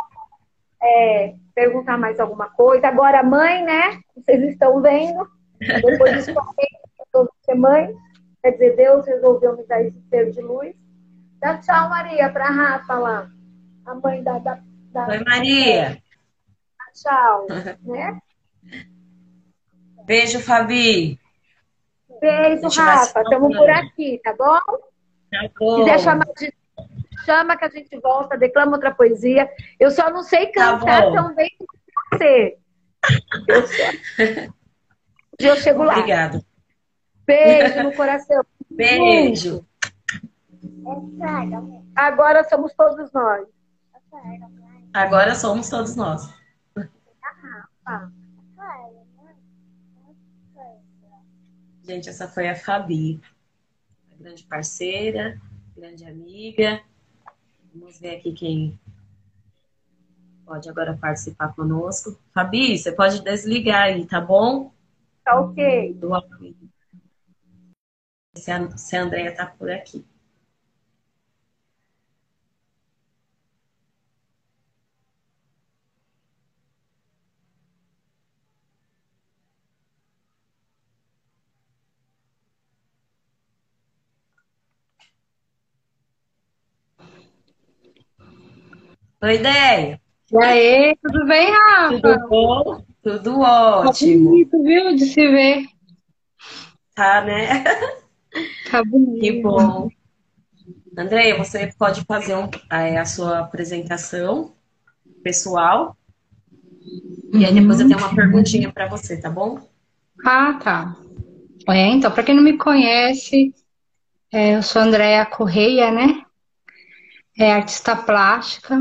é, 0.82 1.36
perguntar 1.54 1.98
mais 1.98 2.20
alguma 2.20 2.50
coisa. 2.50 2.88
Agora, 2.88 3.24
mãe, 3.24 3.64
né? 3.64 4.00
Vocês 4.16 4.44
estão 4.44 4.82
vendo. 4.82 5.28
Depois 5.60 6.14
disso, 6.14 6.34
resolvi 7.00 7.32
ser 7.42 7.56
mãe. 7.56 7.94
Quer 8.42 8.52
dizer, 8.52 8.76
Deus 8.76 9.06
resolveu 9.06 9.58
me 9.58 9.66
dar 9.66 9.82
esse 9.82 10.00
ser 10.10 10.32
de 10.32 10.42
luz. 10.42 10.76
Dá 11.40 11.58
tchau, 11.58 11.90
Maria, 11.90 12.30
para 12.32 12.48
a 12.48 12.52
Rafa 12.52 12.94
lá. 12.96 13.30
A 13.86 13.96
mãe 13.96 14.24
da. 14.24 14.40
da, 14.40 14.60
da 14.92 15.08
Oi, 15.08 15.24
Maria. 15.24 16.02
Tchau. 16.94 17.48
né? 17.84 18.20
Beijo, 20.06 20.40
Fabi. 20.40 21.20
Beijo, 22.22 22.68
Rafa. 22.70 23.22
Estamos 23.22 23.58
por 23.58 23.70
aqui, 23.70 24.22
tá 24.24 24.34
bom? 24.38 24.60
Tá 25.32 25.50
bom. 25.60 25.78
Quiser 25.78 26.00
chamar 26.00 26.28
de... 26.38 26.54
Chama 27.26 27.58
que 27.58 27.66
a 27.66 27.70
gente 27.70 27.98
volta, 28.00 28.38
declama 28.38 28.74
outra 28.74 28.94
poesia. 28.94 29.50
Eu 29.80 29.90
só 29.90 30.12
não 30.12 30.22
sei 30.22 30.48
tá 30.48 30.78
cantar 30.78 31.06
tá 31.06 31.12
tão 31.12 31.34
bem 31.34 31.50
como 31.58 31.70
você. 32.14 32.58
Eu, 33.48 33.68
só... 33.68 33.84
eu 35.40 35.56
chego 35.56 35.84
lá. 35.84 35.94
Obrigada. 35.94 36.44
Beijo 37.26 37.84
no 37.84 37.94
coração. 37.98 38.46
Beijo. 38.70 39.66
Agora 41.96 42.44
somos 42.44 42.74
todos 42.76 43.12
nós. 43.12 43.48
Agora 44.94 45.34
somos 45.34 45.68
todos 45.68 45.96
nós. 45.96 46.30
Gente, 51.86 52.10
essa 52.10 52.28
foi 52.28 52.50
a 52.50 52.56
Fabi, 52.56 53.22
a 54.12 54.16
grande 54.16 54.44
parceira, 54.46 55.40
grande 55.78 56.04
amiga. 56.04 56.82
Vamos 57.72 58.00
ver 58.00 58.16
aqui 58.16 58.34
quem 58.34 58.80
pode 60.44 60.68
agora 60.68 60.98
participar 60.98 61.54
conosco. 61.54 62.20
Fabi, 62.34 62.76
você 62.76 62.92
pode 62.92 63.22
desligar 63.22 63.84
aí, 63.84 64.04
tá 64.08 64.20
bom? 64.20 64.74
Tá 65.24 65.40
ok. 65.40 65.96
Se 68.36 68.50
a, 68.50 68.76
se 68.76 68.98
a 68.98 69.04
Andrea 69.04 69.36
tá 69.36 69.46
por 69.46 69.70
aqui. 69.70 70.04
Oi, 89.24 89.36
ideia. 89.36 90.02
E 90.32 90.38
aí, 90.38 90.96
tudo 91.02 91.26
bem, 91.26 91.52
Rafa? 91.52 92.02
Tudo 92.02 92.30
bom? 92.30 92.86
Tudo 93.02 93.40
ótimo. 93.40 94.26
Tá 94.26 94.30
bonito, 94.30 94.64
viu, 94.64 94.96
de 94.96 95.06
se 95.06 95.28
ver. 95.28 95.66
Tá, 96.94 97.22
né? 97.22 97.64
Tá 98.70 98.84
bonito. 98.84 99.22
Que 99.22 99.42
bom. 99.42 99.90
Andréia, 100.98 101.38
você 101.38 101.72
pode 101.78 102.04
fazer 102.06 102.36
um, 102.36 102.50
a 102.70 103.06
sua 103.06 103.40
apresentação 103.40 104.54
pessoal. 105.24 105.96
E 107.34 107.46
aí 107.46 107.54
depois 107.54 107.80
eu 107.80 107.88
tenho 107.88 108.00
uma 108.00 108.14
perguntinha 108.16 108.72
para 108.72 108.88
você, 108.88 109.20
tá 109.20 109.30
bom? 109.30 109.60
Ah, 110.26 110.60
tá. 110.62 110.96
É, 111.70 111.88
então, 111.88 112.12
para 112.12 112.24
quem 112.24 112.36
não 112.36 112.44
me 112.44 112.58
conhece, 112.58 113.54
é, 114.32 114.56
eu 114.56 114.64
sou 114.64 114.82
Andréia 114.82 115.26
Correia, 115.26 115.92
né? 115.92 116.22
É 117.38 117.52
artista 117.52 117.96
plástica, 117.96 118.78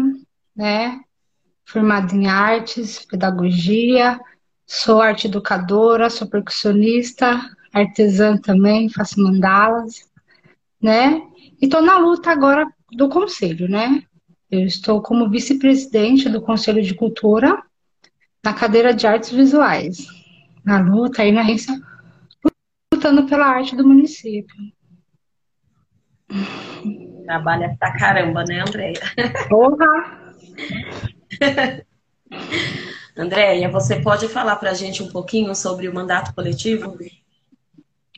né? 0.54 1.00
Formada 1.66 2.14
em 2.14 2.26
artes, 2.26 3.04
pedagogia, 3.04 4.20
sou 4.66 5.00
arte 5.00 5.26
educadora, 5.26 6.10
sou 6.10 6.28
percussionista, 6.28 7.40
artesã 7.72 8.36
também, 8.36 8.88
faço 8.88 9.20
mandalas, 9.20 10.08
né? 10.80 11.22
E 11.60 11.64
estou 11.64 11.82
na 11.82 11.98
luta 11.98 12.30
agora 12.30 12.66
do 12.92 13.08
conselho, 13.08 13.68
né? 13.68 14.02
Eu 14.50 14.60
estou 14.66 15.02
como 15.02 15.28
vice-presidente 15.28 16.28
do 16.28 16.40
Conselho 16.40 16.82
de 16.82 16.94
Cultura 16.94 17.60
na 18.44 18.52
cadeira 18.52 18.94
de 18.94 19.06
artes 19.06 19.30
visuais, 19.30 20.06
na 20.64 20.78
luta 20.78 21.22
aí 21.22 21.32
na 21.32 21.42
rência, 21.42 21.74
lutando 22.92 23.26
pela 23.26 23.46
arte 23.46 23.74
do 23.74 23.86
município. 23.86 24.54
Trabalha 27.24 27.74
pra 27.78 27.98
caramba, 27.98 28.44
né, 28.44 28.60
Andréia? 28.60 29.00
Porra! 29.48 30.23
Andréia, 33.16 33.70
você 33.70 34.00
pode 34.00 34.28
falar 34.28 34.56
pra 34.56 34.74
gente 34.74 35.02
um 35.02 35.08
pouquinho 35.08 35.54
sobre 35.54 35.88
o 35.88 35.94
mandato 35.94 36.34
coletivo? 36.34 36.98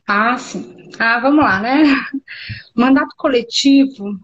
Ah, 0.06 0.38
sim. 0.38 0.90
Ah, 0.98 1.20
vamos 1.20 1.44
lá, 1.44 1.60
né? 1.60 1.82
O 2.74 2.80
mandato 2.80 3.14
coletivo, 3.16 4.18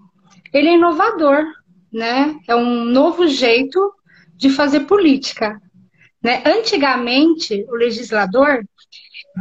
ele 0.52 0.68
é 0.68 0.74
inovador, 0.74 1.44
né? 1.93 2.36
É 2.48 2.55
um 2.55 2.84
novo 2.84 3.26
jeito 3.26 3.93
de 4.36 4.48
fazer 4.48 4.80
política. 4.80 5.60
Né? 6.22 6.43
Antigamente, 6.47 7.66
o 7.68 7.74
legislador, 7.74 8.64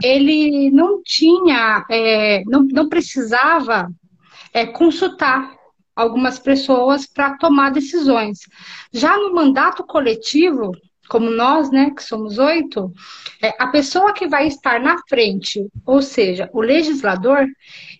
ele 0.03 0.71
não 0.71 1.01
tinha, 1.03 1.85
é, 1.89 2.43
não, 2.45 2.63
não 2.63 2.89
precisava 2.89 3.89
é, 4.53 4.65
consultar 4.65 5.60
algumas 5.95 6.39
pessoas 6.39 7.05
para 7.05 7.37
tomar 7.37 7.71
decisões. 7.71 8.39
Já 8.91 9.17
no 9.17 9.33
mandato 9.33 9.83
coletivo, 9.83 10.71
como 11.09 11.29
nós, 11.29 11.69
né, 11.71 11.91
que 11.95 12.03
somos 12.03 12.37
oito, 12.37 12.91
é, 13.41 13.53
a 13.59 13.67
pessoa 13.67 14.13
que 14.13 14.27
vai 14.27 14.47
estar 14.47 14.79
na 14.79 14.97
frente, 15.09 15.67
ou 15.85 16.01
seja, 16.01 16.49
o 16.53 16.61
legislador, 16.61 17.45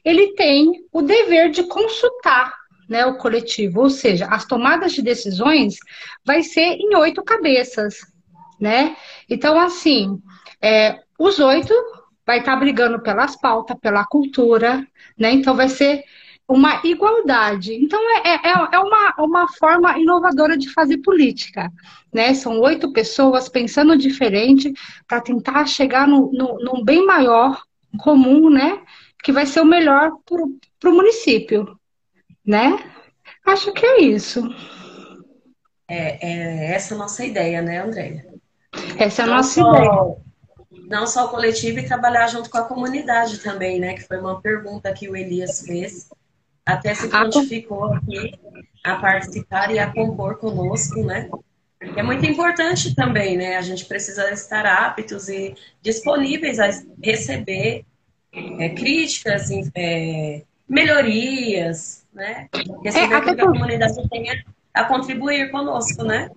ele 0.03 0.34
tem 0.34 0.72
o 0.91 1.01
dever 1.01 1.51
de 1.51 1.63
consultar 1.63 2.53
né, 2.88 3.05
o 3.05 3.18
coletivo, 3.18 3.81
ou 3.81 3.89
seja, 3.89 4.26
as 4.27 4.45
tomadas 4.45 4.93
de 4.93 5.01
decisões 5.01 5.76
vai 6.26 6.43
ser 6.43 6.76
em 6.77 6.95
oito 6.95 7.23
cabeças, 7.23 7.95
né? 8.59 8.95
Então, 9.30 9.57
assim, 9.57 10.19
é, 10.61 10.99
os 11.18 11.39
oito 11.39 11.73
vai 12.26 12.39
estar 12.39 12.55
brigando 12.57 13.01
pelas 13.01 13.35
pautas, 13.35 13.77
pela 13.80 14.05
cultura, 14.05 14.85
né? 15.18 15.31
Então 15.31 15.55
vai 15.55 15.69
ser 15.69 16.03
uma 16.47 16.81
igualdade. 16.84 17.73
Então, 17.73 17.99
é, 18.26 18.35
é, 18.35 18.51
é 18.73 18.80
uma, 18.80 19.15
uma 19.19 19.47
forma 19.47 19.97
inovadora 19.97 20.57
de 20.57 20.72
fazer 20.73 20.97
política. 20.97 21.72
Né? 22.13 22.34
São 22.34 22.59
oito 22.59 22.91
pessoas 22.91 23.47
pensando 23.47 23.97
diferente 23.97 24.73
para 25.07 25.22
tentar 25.22 25.65
chegar 25.65 26.07
no, 26.07 26.31
no, 26.31 26.57
num 26.59 26.84
bem 26.84 27.05
maior 27.05 27.61
comum, 27.99 28.49
né? 28.49 28.81
Que 29.23 29.31
vai 29.31 29.45
ser 29.45 29.61
o 29.61 29.65
melhor 29.65 30.11
para 30.80 30.89
o 30.89 30.93
município. 30.93 31.80
Né? 32.45 32.77
Acho 33.45 33.72
que 33.72 33.85
é 33.85 34.01
isso. 34.01 34.43
É, 35.88 36.26
é 36.26 36.73
essa 36.73 36.95
a 36.95 36.97
nossa 36.97 37.26
ideia, 37.26 37.61
né, 37.61 37.81
Andréia? 37.81 38.26
Essa 38.97 39.22
é 39.22 39.26
a 39.26 39.27
não 39.27 39.35
nossa 39.35 39.61
só, 39.61 39.73
ideia. 39.73 40.15
Não 40.88 41.07
só 41.07 41.26
o 41.26 41.30
coletivo 41.30 41.80
e 41.80 41.85
trabalhar 41.85 42.27
junto 42.27 42.49
com 42.49 42.57
a 42.57 42.65
comunidade 42.65 43.39
também, 43.39 43.80
né? 43.80 43.93
Que 43.93 44.03
foi 44.03 44.18
uma 44.18 44.41
pergunta 44.41 44.93
que 44.93 45.09
o 45.09 45.15
Elias 45.15 45.61
fez 45.65 46.09
até 46.73 46.93
se 46.93 47.07
prontificou 47.07 47.93
aqui 47.93 48.34
a 48.84 48.95
participar 48.95 49.72
e 49.72 49.80
a 49.80 49.91
compor 49.91 50.38
conosco, 50.38 51.03
né? 51.03 51.30
É 51.95 52.03
muito 52.03 52.26
importante 52.26 52.95
também, 52.95 53.38
né? 53.38 53.57
A 53.57 53.61
gente 53.61 53.85
precisa 53.85 54.30
estar 54.31 54.65
aptos 54.65 55.27
e 55.30 55.56
disponíveis 55.81 56.60
a 56.60 56.69
receber 57.03 57.85
é, 58.34 58.69
críticas, 58.69 59.49
é, 59.76 60.43
melhorias, 60.69 62.06
né? 62.14 62.48
Receber 62.84 63.15
é, 63.15 63.22
que 63.22 63.30
a 63.30 63.45
comunidade 63.45 64.10
tenha 64.10 64.43
a 64.73 64.84
contribuir 64.85 65.52
conosco, 65.52 66.03
né? 66.03 66.30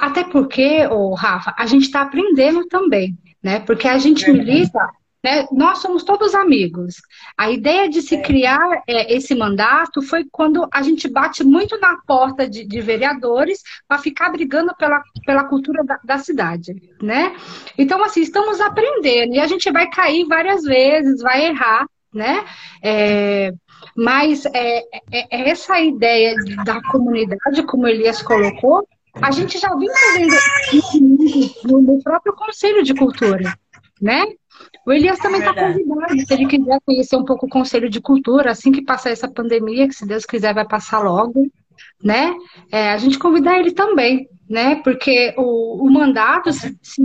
Até 0.00 0.24
porque, 0.24 0.86
oh, 0.86 1.14
Rafa, 1.14 1.54
a 1.58 1.66
gente 1.66 1.84
está 1.84 2.02
aprendendo 2.02 2.66
também, 2.66 3.18
né? 3.42 3.60
Porque 3.60 3.88
a 3.88 3.98
gente 3.98 4.30
milita 4.30 4.88
né? 5.22 5.46
Nós 5.52 5.78
somos 5.78 6.02
todos 6.02 6.34
amigos. 6.34 6.96
A 7.36 7.50
ideia 7.50 7.88
de 7.88 8.00
se 8.00 8.16
é. 8.16 8.22
criar 8.22 8.82
é, 8.86 9.14
esse 9.14 9.34
mandato 9.34 10.00
foi 10.02 10.24
quando 10.30 10.66
a 10.72 10.82
gente 10.82 11.08
bate 11.08 11.44
muito 11.44 11.78
na 11.78 11.98
porta 12.06 12.48
de, 12.48 12.64
de 12.64 12.80
vereadores 12.80 13.62
para 13.86 13.98
ficar 13.98 14.30
brigando 14.30 14.74
pela, 14.76 15.02
pela 15.24 15.44
cultura 15.44 15.84
da, 15.84 16.00
da, 16.02 16.18
cidade, 16.18 16.74
né? 17.02 17.36
Então, 17.76 18.02
assim, 18.02 18.22
estamos 18.22 18.60
aprendendo 18.60 19.34
e 19.34 19.40
a 19.40 19.46
gente 19.46 19.70
vai 19.70 19.88
cair 19.90 20.26
várias 20.26 20.62
vezes, 20.62 21.20
vai 21.20 21.46
errar, 21.46 21.86
né? 22.12 22.44
É, 22.82 23.52
mas 23.96 24.46
é, 24.46 24.78
é, 25.12 25.26
é 25.30 25.50
essa 25.50 25.78
ideia 25.80 26.34
da 26.64 26.80
comunidade, 26.90 27.62
como 27.64 27.86
Elias 27.86 28.22
colocou, 28.22 28.86
a 29.14 29.30
gente 29.30 29.58
já 29.58 29.74
vinha 29.74 29.92
fazendo 29.92 31.82
no 31.82 32.02
próprio 32.02 32.32
Conselho 32.34 32.82
de 32.82 32.94
Cultura, 32.94 33.54
né? 34.00 34.24
O 34.86 34.92
Elias 34.92 35.18
também 35.18 35.40
está 35.40 35.54
convidado, 35.54 36.26
se 36.26 36.34
ele 36.34 36.46
quiser 36.46 36.78
conhecer 36.84 37.16
um 37.16 37.24
pouco 37.24 37.46
o 37.46 37.50
Conselho 37.50 37.88
de 37.88 38.00
Cultura, 38.00 38.50
assim 38.50 38.72
que 38.72 38.82
passar 38.82 39.10
essa 39.10 39.30
pandemia, 39.30 39.86
que 39.86 39.94
se 39.94 40.06
Deus 40.06 40.24
quiser 40.24 40.54
vai 40.54 40.66
passar 40.66 41.00
logo, 41.00 41.50
né? 42.02 42.34
É, 42.70 42.90
a 42.90 42.96
gente 42.96 43.18
convidar 43.18 43.58
ele 43.58 43.72
também, 43.72 44.28
né? 44.48 44.76
Porque 44.76 45.34
o, 45.36 45.86
o 45.86 45.90
mandato 45.90 46.52
se, 46.52 46.78
se, 46.82 47.02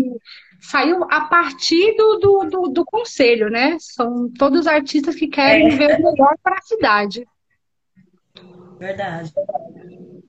saiu 0.59 1.03
a 1.09 1.21
partir 1.21 1.95
do, 1.95 2.17
do, 2.17 2.49
do, 2.49 2.61
do, 2.69 2.85
Conselho, 2.85 3.49
né? 3.49 3.77
São 3.79 4.29
todos 4.37 4.67
artistas 4.67 5.15
que 5.15 5.27
querem 5.27 5.67
é. 5.67 5.75
ver 5.75 5.99
o 5.99 6.03
melhor 6.03 6.35
para 6.41 6.57
a 6.57 6.61
cidade. 6.61 7.27
Verdade. 8.79 9.31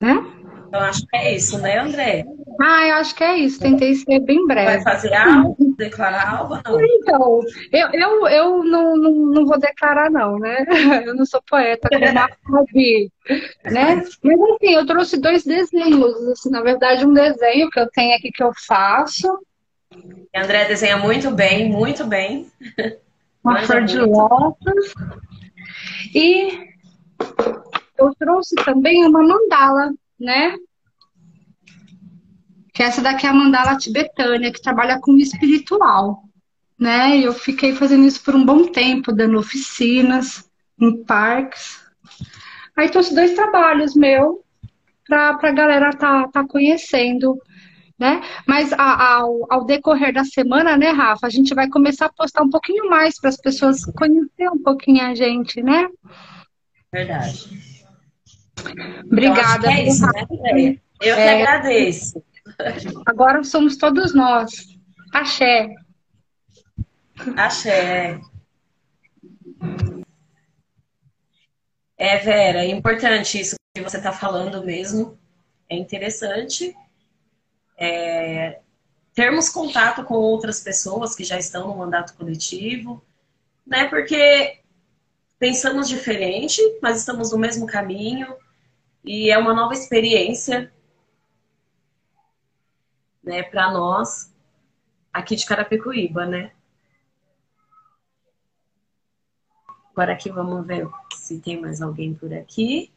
Né? 0.01 0.36
Então 0.67 0.81
acho 0.81 1.05
que 1.07 1.15
é 1.15 1.35
isso, 1.35 1.57
né, 1.59 1.79
André? 1.79 2.25
Ah, 2.59 2.87
eu 2.87 2.95
acho 2.95 3.15
que 3.15 3.23
é 3.23 3.37
isso. 3.37 3.59
Tentei 3.59 3.93
ser 3.95 4.19
bem 4.19 4.45
breve. 4.45 4.65
Vai 4.65 4.81
fazer 4.81 5.13
algo? 5.13 5.55
Declarar 5.77 6.37
algo? 6.37 6.55
Não. 6.65 6.81
Então, 6.81 7.41
eu, 7.71 7.89
eu, 7.93 8.27
eu 8.27 8.63
não, 8.63 8.97
não, 8.97 9.11
não 9.11 9.45
vou 9.45 9.59
declarar, 9.59 10.09
não, 10.09 10.39
né? 10.39 10.65
Eu 11.05 11.15
não 11.15 11.25
sou 11.25 11.41
poeta 11.47 11.87
como 11.89 12.05
a 12.05 12.29
Fabi, 12.51 13.11
né? 13.63 13.95
Mas 13.95 14.39
assim, 14.41 14.73
eu 14.73 14.85
trouxe 14.85 15.17
dois 15.17 15.43
desenhos. 15.43 16.15
Assim, 16.31 16.49
na 16.49 16.61
verdade, 16.61 17.05
um 17.05 17.13
desenho 17.13 17.69
que 17.69 17.79
eu 17.79 17.89
tenho 17.91 18.15
aqui 18.15 18.31
que 18.31 18.43
eu 18.43 18.51
faço. 18.67 19.27
A 20.35 20.43
André 20.43 20.65
desenha 20.65 20.97
muito 20.97 21.31
bem, 21.31 21.69
muito 21.69 22.03
bem. 22.05 22.51
Uma 23.43 23.61
flor 23.63 23.83
de 23.83 23.99
lótus. 23.99 24.93
E 26.13 26.67
eu 27.97 28.13
trouxe 28.17 28.55
também 28.63 29.05
uma 29.05 29.23
mandala, 29.23 29.91
né? 30.19 30.55
que 32.77 32.83
essa 32.83 33.01
daqui 33.01 33.25
é 33.25 33.29
a 33.29 33.33
mandala 33.33 33.75
tibetânia, 33.75 34.53
que 34.53 34.61
trabalha 34.61 34.99
com 35.01 35.17
espiritual, 35.17 36.21
né? 36.79 37.17
Eu 37.17 37.33
fiquei 37.33 37.73
fazendo 37.73 38.05
isso 38.05 38.23
por 38.23 38.35
um 38.35 38.45
bom 38.45 38.67
tempo, 38.67 39.11
dando 39.11 39.39
oficinas 39.39 40.47
em 40.79 41.03
parques. 41.03 41.83
Aí 42.77 42.87
trouxe 42.87 43.15
dois 43.15 43.33
trabalhos 43.33 43.95
meu 43.95 44.43
para 45.07 45.39
a 45.41 45.51
galera 45.51 45.89
tá, 45.91 46.27
tá 46.27 46.45
conhecendo, 46.47 47.35
né? 47.97 48.21
Mas 48.45 48.71
ao, 48.73 49.51
ao 49.51 49.65
decorrer 49.65 50.13
da 50.13 50.23
semana, 50.23 50.77
né, 50.77 50.91
Rafa, 50.91 51.25
a 51.25 51.31
gente 51.31 51.55
vai 51.55 51.67
começar 51.67 52.05
a 52.05 52.13
postar 52.13 52.43
um 52.43 52.49
pouquinho 52.51 52.87
mais 52.87 53.19
para 53.19 53.29
as 53.31 53.37
pessoas 53.37 53.83
conhecerem 53.85 54.51
um 54.51 54.61
pouquinho 54.61 55.03
a 55.03 55.15
gente, 55.15 55.63
né? 55.63 55.87
Verdade. 56.93 57.76
Obrigada. 59.05 59.67
Eu, 59.67 59.71
é 59.71 59.83
isso, 59.83 60.05
né? 60.05 60.79
Eu 61.01 61.15
que 61.15 61.21
é... 61.21 61.41
agradeço. 61.41 62.23
Agora 63.05 63.43
somos 63.43 63.77
todos 63.77 64.13
nós. 64.13 64.51
Axé. 65.13 65.75
Axé. 67.35 68.19
É, 71.97 72.17
Vera, 72.17 72.63
é 72.63 72.69
importante 72.69 73.39
isso 73.39 73.55
que 73.75 73.81
você 73.81 73.97
está 73.97 74.11
falando 74.11 74.63
mesmo. 74.63 75.17
é 75.69 75.75
interessante 75.75 76.75
é, 77.77 78.59
termos 79.13 79.49
contato 79.49 80.03
com 80.03 80.15
outras 80.15 80.61
pessoas 80.61 81.15
que 81.15 81.23
já 81.23 81.37
estão 81.37 81.67
no 81.67 81.77
mandato 81.77 82.15
coletivo, 82.15 83.03
né? 83.65 83.85
Porque 83.85 84.59
pensamos 85.37 85.87
diferente, 85.87 86.61
mas 86.81 86.97
estamos 86.99 87.31
no 87.31 87.37
mesmo 87.37 87.67
caminho 87.67 88.35
e 89.07 89.31
é 89.31 89.37
uma 89.37 89.53
nova 89.55 89.73
experiência, 89.73 90.71
né, 93.23 93.43
para 93.43 93.71
nós 93.71 94.31
aqui 95.13 95.35
de 95.35 95.45
Carapicuíba, 95.45 96.25
né? 96.25 96.51
Agora 99.91 100.13
aqui 100.13 100.29
vamos 100.29 100.65
ver 100.65 100.87
se 101.13 101.41
tem 101.41 101.59
mais 101.59 101.81
alguém 101.81 102.13
por 102.13 102.33
aqui. 102.33 102.89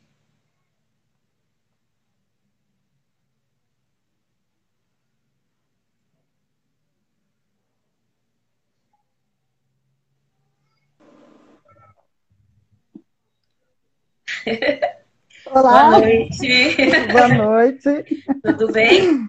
Olá. 15.53 15.91
Boa 15.91 16.01
noite. 16.01 16.77
Boa 17.13 17.29
noite. 17.29 18.25
Tudo 18.43 18.73
bem? 18.73 19.29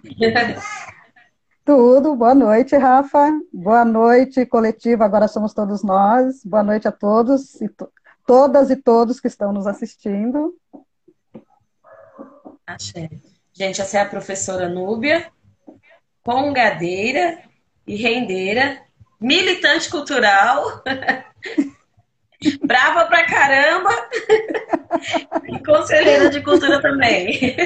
Tudo. 1.64 2.14
Boa 2.14 2.34
noite, 2.34 2.76
Rafa. 2.76 3.28
Boa 3.52 3.84
noite, 3.84 4.46
coletivo. 4.46 5.02
Agora 5.02 5.26
somos 5.26 5.52
todos 5.52 5.82
nós. 5.82 6.44
Boa 6.44 6.62
noite 6.62 6.86
a 6.86 6.92
todos 6.92 7.60
e 7.60 7.68
to 7.68 7.88
todas 8.24 8.70
e 8.70 8.76
todos 8.76 9.18
que 9.18 9.26
estão 9.26 9.52
nos 9.52 9.66
assistindo. 9.66 10.54
Axé. 12.64 13.10
Gente, 13.52 13.82
essa 13.82 13.98
é 13.98 14.00
a 14.02 14.08
professora 14.08 14.68
Núbia, 14.68 15.28
congadeira 16.22 17.42
e 17.84 17.96
rendeira, 17.96 18.80
militante 19.20 19.90
cultural. 19.90 20.82
Brava 22.64 23.06
pra 23.06 23.26
caramba! 23.26 23.90
E 25.52 25.62
conselheira 25.64 26.30
de 26.30 26.40
cultura 26.42 26.80
também. 26.80 27.56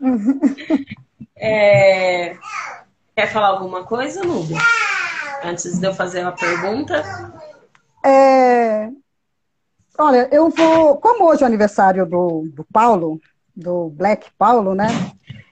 É... 1.36 2.36
Quer 3.14 3.30
falar 3.30 3.48
alguma 3.48 3.84
coisa, 3.84 4.22
Núbia? 4.22 4.56
Antes 5.42 5.78
de 5.78 5.86
eu 5.86 5.92
fazer 5.92 6.22
uma 6.22 6.32
pergunta? 6.32 7.02
É... 8.02 8.88
Olha, 9.98 10.28
eu 10.32 10.48
vou. 10.48 10.96
Como 10.98 11.28
hoje 11.28 11.42
é 11.42 11.44
o 11.44 11.48
aniversário 11.48 12.06
do, 12.06 12.48
do 12.54 12.64
Paulo, 12.72 13.20
do 13.54 13.90
Black 13.90 14.30
Paulo, 14.38 14.74
né? 14.74 14.86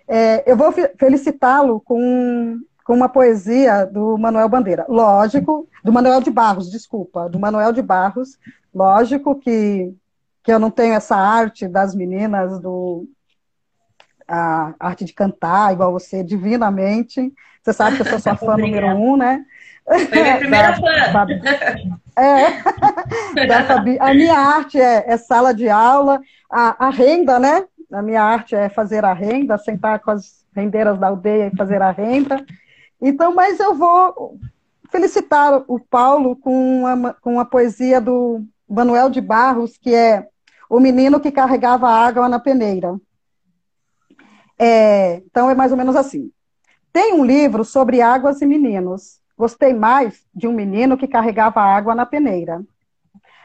É, 0.09 0.51
eu 0.51 0.57
vou 0.57 0.73
felicitá-lo 0.73 1.81
com, 1.81 2.59
com 2.85 2.95
uma 2.95 3.09
poesia 3.09 3.85
do 3.85 4.17
Manuel 4.17 4.49
Bandeira. 4.49 4.87
Lógico, 4.89 5.69
do 5.85 5.93
Manuel 5.93 6.23
de 6.23 6.31
Barros, 6.31 6.71
desculpa, 6.71 7.29
do 7.29 7.39
Manuel 7.41 7.73
de 7.73 7.83
Barros, 7.83 8.39
Lógico 8.75 9.39
que, 9.39 9.95
que 10.43 10.53
eu 10.53 10.59
não 10.59 10.71
tenho 10.71 10.95
essa 10.95 11.17
arte 11.17 11.69
das 11.69 11.95
meninas, 11.95 12.61
do, 12.61 13.07
a 14.27 14.75
arte 14.81 15.05
de 15.05 15.13
cantar, 15.13 15.73
igual 15.73 15.93
você, 15.93 16.25
divinamente. 16.25 17.33
Você 17.63 17.73
sabe 17.73 17.97
que 17.97 18.03
eu 18.03 18.07
sou 18.07 18.19
sua 18.19 18.35
fã 18.37 18.57
número 18.57 18.89
um, 18.89 19.17
né? 19.17 19.45
Foi 19.87 20.23
minha 20.23 20.39
primeira 20.39 20.75
fã. 20.75 21.13
Fabi, 21.13 21.41
é, 22.17 23.47
da 23.47 23.65
Fabi, 23.65 23.99
a 24.01 24.15
minha 24.15 24.37
arte 24.37 24.81
é, 24.81 25.05
é, 25.07 25.17
sala 25.17 25.53
de 25.53 25.69
aula, 25.69 26.21
a, 26.51 26.87
a 26.87 26.91
renda, 26.91 27.39
né? 27.39 27.65
A 27.93 28.03
minha 28.03 28.23
arte 28.23 28.55
é 28.55 28.69
fazer 28.69 29.05
a 29.05 29.13
renda, 29.13 29.59
sentar 29.59 30.01
com 30.01 30.11
as 30.11 30.45
rendeiras 30.55 30.99
da 30.99 31.09
aldeia 31.09 31.51
e 31.53 31.57
fazer 31.57 31.83
a 31.83 31.91
renda. 31.91 32.45
Então, 33.01 33.35
mas 33.35 33.61
eu 33.61 33.75
vou 33.75 34.39
felicitar 34.91 35.63
o 35.67 35.79
Paulo 35.79 36.37
com 36.37 36.87
a, 36.87 37.15
com 37.15 37.41
a 37.41 37.45
poesia 37.45 38.01
do 38.01 38.45
Manuel 38.69 39.11
de 39.11 39.21
Barros, 39.21 39.77
que 39.77 39.95
é 39.95 40.27
o 40.73 40.81
menino 40.81 41.21
que 41.21 41.31
carregava 41.31 41.87
água 41.87 42.31
na 42.31 42.41
peneira. 42.41 42.99
É, 44.59 45.17
então 45.17 45.51
é 45.51 45.55
mais 45.55 45.71
ou 45.71 45.77
menos 45.77 45.95
assim. 45.95 46.33
Tem 46.91 47.13
um 47.13 47.23
livro 47.23 47.63
sobre 47.63 48.01
águas 48.01 48.41
e 48.41 48.47
meninos. 48.47 49.21
Gostei 49.37 49.75
mais 49.75 50.25
de 50.35 50.49
um 50.49 50.53
menino 50.55 50.97
que 50.97 51.07
carregava 51.07 51.61
água 51.61 51.95
na 51.95 52.07
peneira. 52.07 52.65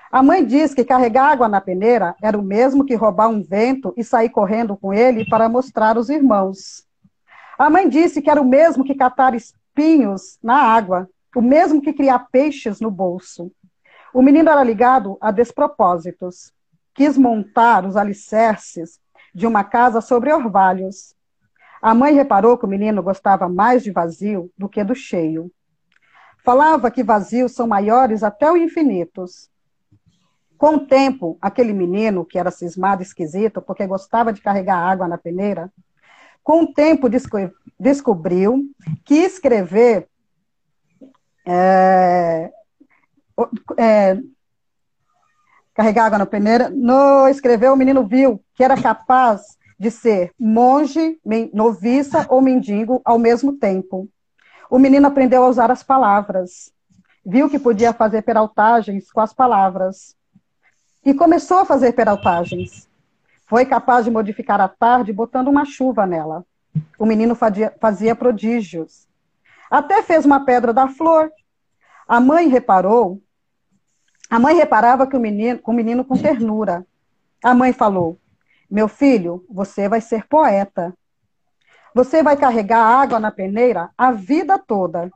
A 0.10 0.24
mãe 0.24 0.45
diz 0.45 0.74
que 0.74 0.86
carregar 0.86 1.30
água 1.30 1.49
na 1.49 1.60
peneira 1.60 2.16
era 2.24 2.40
o 2.40 2.41
mesmo 2.41 2.86
que 2.86 2.95
roubar 2.95 3.28
um 3.28 3.44
vento 3.44 3.94
e 3.98 4.06
sair 4.06 4.30
correndo 4.30 4.78
com 4.78 4.94
ele 4.94 5.26
para 5.30 5.49
mostrar 5.49 5.98
os 5.98 6.08
irmãos. 6.08 6.86
A 7.60 7.70
mãe 7.70 7.90
disse 7.90 8.22
que 8.22 8.30
era 8.30 8.41
o 8.41 8.48
mesmo 8.48 8.86
que 8.86 8.95
catar 8.95 9.36
espinhos 9.36 10.40
na 10.41 10.56
água, 10.56 11.10
o 11.36 11.41
mesmo 11.41 11.82
que 11.82 11.91
criar 11.91 12.30
peixes 12.32 12.80
no 12.80 12.90
bolso. 12.90 13.52
O 14.14 14.22
menino 14.22 14.49
era 14.49 14.64
ligado 14.64 15.18
a 15.20 15.30
despropósitos. 15.30 16.56
Quis 16.98 17.15
montar 17.15 17.86
os 17.86 17.95
alicerces 17.95 18.99
de 19.34 19.45
uma 19.45 19.64
casa 19.64 20.02
sobre 20.02 20.34
orvalhos. 20.34 21.15
A 21.80 21.94
mãe 21.94 22.15
reparou 22.15 22.57
que 22.57 22.65
o 22.65 22.68
menino 22.68 23.03
gostava 23.03 23.48
mais 23.48 23.84
de 23.84 23.91
vazio 23.91 24.52
do 24.57 24.68
que 24.68 24.84
do 24.84 24.95
cheio. 24.95 25.52
Falava 26.44 26.90
que 26.90 27.03
vazios 27.03 27.52
são 27.52 27.68
maiores 27.68 28.24
até 28.24 28.52
o 28.52 28.57
infinitos. 28.57 29.48
Com 30.57 30.78
o 30.78 30.88
tempo, 30.88 31.38
aquele 31.40 31.72
menino, 31.72 32.26
que 32.26 32.40
era 32.40 32.49
cismado 32.49 33.03
esquisito, 33.03 33.61
porque 33.61 33.86
gostava 33.86 34.34
de 34.34 34.41
carregar 34.41 34.80
água 34.80 35.07
na 35.07 35.19
peneira, 35.19 35.72
com 36.44 36.64
o 36.64 36.74
tempo 36.74 37.07
descobriu 37.80 38.72
que 39.06 39.18
escrever 39.18 40.10
é, 41.45 42.52
é, 43.78 44.18
carregar 45.78 46.08
água 46.08 46.18
na 46.18 46.26
peneira, 46.26 46.72
no 46.72 47.28
escreveu, 47.28 47.74
o 47.74 47.78
menino 47.78 48.04
viu 48.04 48.44
que 48.56 48.64
era 48.64 48.76
capaz 48.82 49.60
de 49.80 49.91
ser 49.91 50.32
monge, 50.40 51.20
noviça 51.54 52.26
ou 52.30 52.41
mendigo 52.41 52.99
ao 53.06 53.20
mesmo 53.20 53.54
tempo. 53.54 54.10
O 54.72 54.80
menino 54.80 55.06
aprendeu 55.06 55.44
a 55.44 55.48
usar 55.48 55.70
as 55.70 55.84
palavras, 55.84 56.74
viu 57.24 57.48
que 57.48 57.60
podia 57.60 57.94
fazer 57.94 58.24
peraltagens 58.24 59.12
com 59.12 59.22
as 59.22 59.36
palavras 59.36 60.16
e 61.06 61.14
começou 61.14 61.60
a 61.60 61.66
fazer 61.66 61.91
peraltagens. 61.94 62.90
Foi 63.45 63.64
capaz 63.64 64.04
de 64.04 64.10
modificar 64.10 64.60
a 64.60 64.68
tarde 64.68 65.14
botando 65.14 65.48
uma 65.48 65.64
chuva 65.64 66.08
nela. 66.08 66.44
O 66.98 67.06
menino 67.06 67.36
fazia, 67.36 67.72
fazia 67.80 68.16
prodígios. 68.16 69.08
Até 69.70 70.02
fez 70.02 70.26
uma 70.26 70.44
pedra 70.44 70.74
da 70.74 70.88
flor. 70.88 71.32
A 72.08 72.20
mãe 72.20 72.48
reparou 72.48 73.22
a 74.30 74.40
mãe 74.40 74.56
reparava 74.56 75.08
que 75.08 75.16
o 75.16 75.20
menino, 75.20 75.60
o 75.64 75.74
menino 75.74 76.04
com 76.04 76.18
ternura. 76.18 76.86
A 77.44 77.54
mãe 77.54 77.72
falou: 77.72 78.20
Meu 78.70 78.88
filho, 78.88 79.45
você 79.49 79.88
vai 79.88 80.02
ser 80.02 80.28
poeta. 80.28 80.94
Você 81.94 82.22
vai 82.22 82.38
carregar 82.38 82.84
água 82.84 83.20
na 83.20 83.32
peneira 83.32 83.90
a 83.98 84.12
vida 84.12 84.60
toda. 84.60 85.10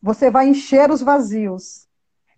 Você 0.00 0.30
vai 0.30 0.48
encher 0.48 0.90
os 0.90 1.02
vazios 1.02 1.88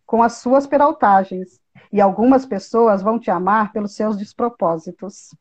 com 0.06 0.22
as 0.22 0.34
suas 0.34 0.66
peraltagens. 0.66 1.60
E 1.92 2.00
algumas 2.00 2.44
pessoas 2.44 3.02
vão 3.02 3.18
te 3.18 3.30
amar 3.30 3.72
pelos 3.72 3.94
seus 3.94 4.16
despropósitos. 4.16 5.34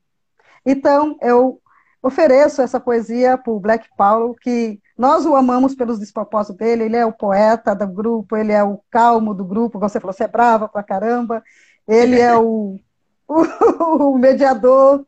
Então, 0.66 1.18
eu 1.22 1.62
ofereço 2.02 2.62
essa 2.62 2.80
poesia 2.80 3.38
para 3.38 3.52
o 3.52 3.60
Black 3.60 3.88
Paulo, 3.98 4.36
que 4.36 4.80
nós 4.98 5.26
o 5.26 5.36
amamos 5.36 5.76
pelos 5.76 6.00
despropósitos 6.00 6.58
dele, 6.58 6.86
ele 6.86 6.96
é 6.96 7.06
o 7.06 7.14
poeta 7.14 7.76
do 7.76 7.88
grupo, 7.88 8.36
ele 8.36 8.52
é 8.52 8.64
o 8.64 8.82
calmo 8.90 9.34
do 9.34 9.46
grupo, 9.46 9.80
você 9.80 10.00
falou, 10.00 10.14
você 10.14 10.24
é 10.24 10.28
brava 10.28 10.68
pra 10.68 10.82
caramba, 10.82 11.44
ele 11.88 12.20
é 12.20 12.36
o, 12.36 12.80
o, 13.28 14.14
o 14.14 14.18
mediador, 14.18 15.06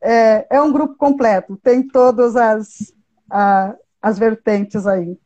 é, 0.00 0.46
é, 0.48 0.62
um 0.62 0.72
grupo 0.72 0.94
completo, 0.96 1.56
tem 1.56 1.86
todas 1.86 2.36
as, 2.36 2.92
a, 3.28 3.74
as 4.00 4.18
vertentes 4.18 4.86
aí. 4.86 5.18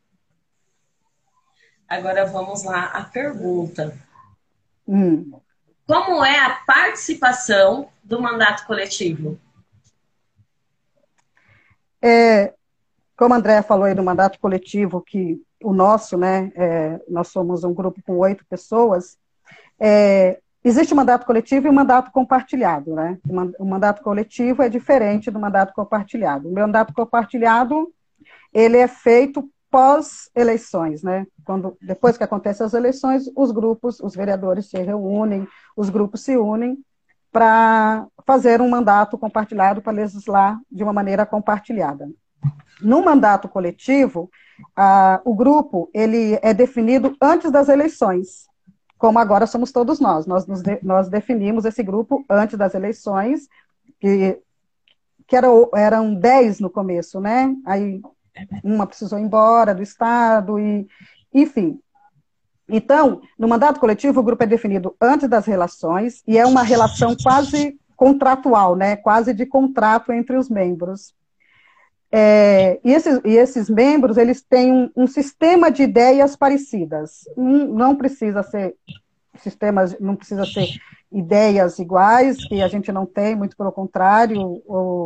Agora 1.87 2.25
vamos 2.25 2.63
lá, 2.63 2.85
a 2.85 3.03
pergunta. 3.03 3.95
Hum. 4.87 5.31
Como 5.85 6.25
é 6.25 6.39
a 6.39 6.55
participação 6.65 7.89
do 8.03 8.19
mandato 8.19 8.65
coletivo? 8.65 9.39
É, 12.01 12.53
como 13.15 13.33
a 13.33 13.37
Andréa 13.37 13.63
falou 13.63 13.85
aí 13.85 13.93
do 13.93 14.03
mandato 14.03 14.39
coletivo, 14.39 15.01
que 15.01 15.41
o 15.63 15.73
nosso, 15.73 16.17
né, 16.17 16.51
é, 16.55 16.99
nós 17.07 17.29
somos 17.29 17.63
um 17.63 17.73
grupo 17.73 18.01
com 18.05 18.17
oito 18.17 18.45
pessoas, 18.45 19.17
é, 19.79 20.39
existe 20.63 20.93
o 20.93 20.97
mandato 20.97 21.25
coletivo 21.25 21.67
e 21.67 21.69
o 21.69 21.73
mandato 21.73 22.11
compartilhado, 22.11 22.93
né? 22.95 23.17
O 23.59 23.65
mandato 23.65 24.01
coletivo 24.01 24.61
é 24.63 24.69
diferente 24.69 25.29
do 25.29 25.39
mandato 25.39 25.73
compartilhado. 25.73 26.49
O 26.49 26.53
mandato 26.53 26.93
compartilhado, 26.93 27.91
ele 28.53 28.77
é 28.77 28.87
feito 28.87 29.49
pós-eleições, 29.69 31.03
né? 31.03 31.25
Quando, 31.43 31.77
depois 31.81 32.17
que 32.17 32.23
acontecem 32.23 32.65
as 32.65 32.73
eleições, 32.73 33.29
os 33.35 33.51
grupos, 33.51 33.99
os 33.99 34.15
vereadores 34.15 34.69
se 34.69 34.77
reúnem, 34.77 35.47
os 35.75 35.89
grupos 35.89 36.21
se 36.21 36.37
unem 36.37 36.77
para 37.31 38.05
fazer 38.25 38.61
um 38.61 38.69
mandato 38.69 39.17
compartilhado 39.17 39.81
para 39.81 39.91
legislar 39.91 40.59
de 40.71 40.83
uma 40.83 40.93
maneira 40.93 41.25
compartilhada. 41.25 42.07
No 42.81 43.03
mandato 43.03 43.47
coletivo, 43.47 44.29
a, 44.75 45.21
o 45.23 45.33
grupo 45.35 45.89
ele 45.93 46.37
é 46.41 46.53
definido 46.53 47.15
antes 47.21 47.51
das 47.51 47.69
eleições, 47.69 48.47
como 48.97 49.19
agora 49.19 49.45
somos 49.47 49.71
todos 49.71 49.99
nós. 49.99 50.25
Nós, 50.25 50.45
de, 50.45 50.79
nós 50.83 51.09
definimos 51.09 51.65
esse 51.65 51.83
grupo 51.83 52.23
antes 52.29 52.57
das 52.57 52.73
eleições, 52.73 53.47
que, 53.99 54.39
que 55.27 55.35
era, 55.35 55.47
eram 55.75 56.13
10 56.13 56.59
no 56.59 56.69
começo, 56.69 57.19
né? 57.19 57.53
Aí 57.65 58.01
uma 58.63 58.87
precisou 58.87 59.19
ir 59.19 59.23
embora 59.23 59.75
do 59.75 59.83
Estado, 59.83 60.59
e, 60.59 60.87
enfim. 61.33 61.79
Então, 62.67 63.21
no 63.37 63.47
mandato 63.47 63.79
coletivo, 63.79 64.19
o 64.19 64.23
grupo 64.23 64.43
é 64.43 64.47
definido 64.47 64.95
antes 64.99 65.29
das 65.29 65.45
relações 65.45 66.23
e 66.27 66.37
é 66.37 66.45
uma 66.45 66.63
relação 66.63 67.15
quase 67.21 67.77
contratual, 67.95 68.75
né? 68.75 68.95
quase 68.95 69.33
de 69.33 69.45
contrato 69.45 70.11
entre 70.11 70.37
os 70.37 70.49
membros. 70.49 71.13
É, 72.15 72.79
e, 72.83 72.93
esses, 72.93 73.19
e, 73.25 73.31
esses, 73.37 73.67
membros, 73.67 74.17
eles 74.17 74.39
têm 74.39 74.71
um, 74.71 74.91
um 74.95 75.07
sistema 75.07 75.71
de 75.71 75.81
ideias 75.81 76.35
parecidas. 76.35 77.21
Um, 77.35 77.73
não 77.73 77.95
precisa 77.95 78.43
ser 78.43 78.75
sistemas, 79.39 79.99
não 79.99 80.15
precisa 80.15 80.45
ser 80.45 80.67
ideias 81.11 81.79
iguais, 81.79 82.37
que 82.45 82.61
a 82.61 82.67
gente 82.67 82.91
não 82.91 83.07
tem, 83.07 83.35
muito 83.35 83.57
pelo 83.57 83.71
contrário, 83.71 84.61
o, 84.67 85.05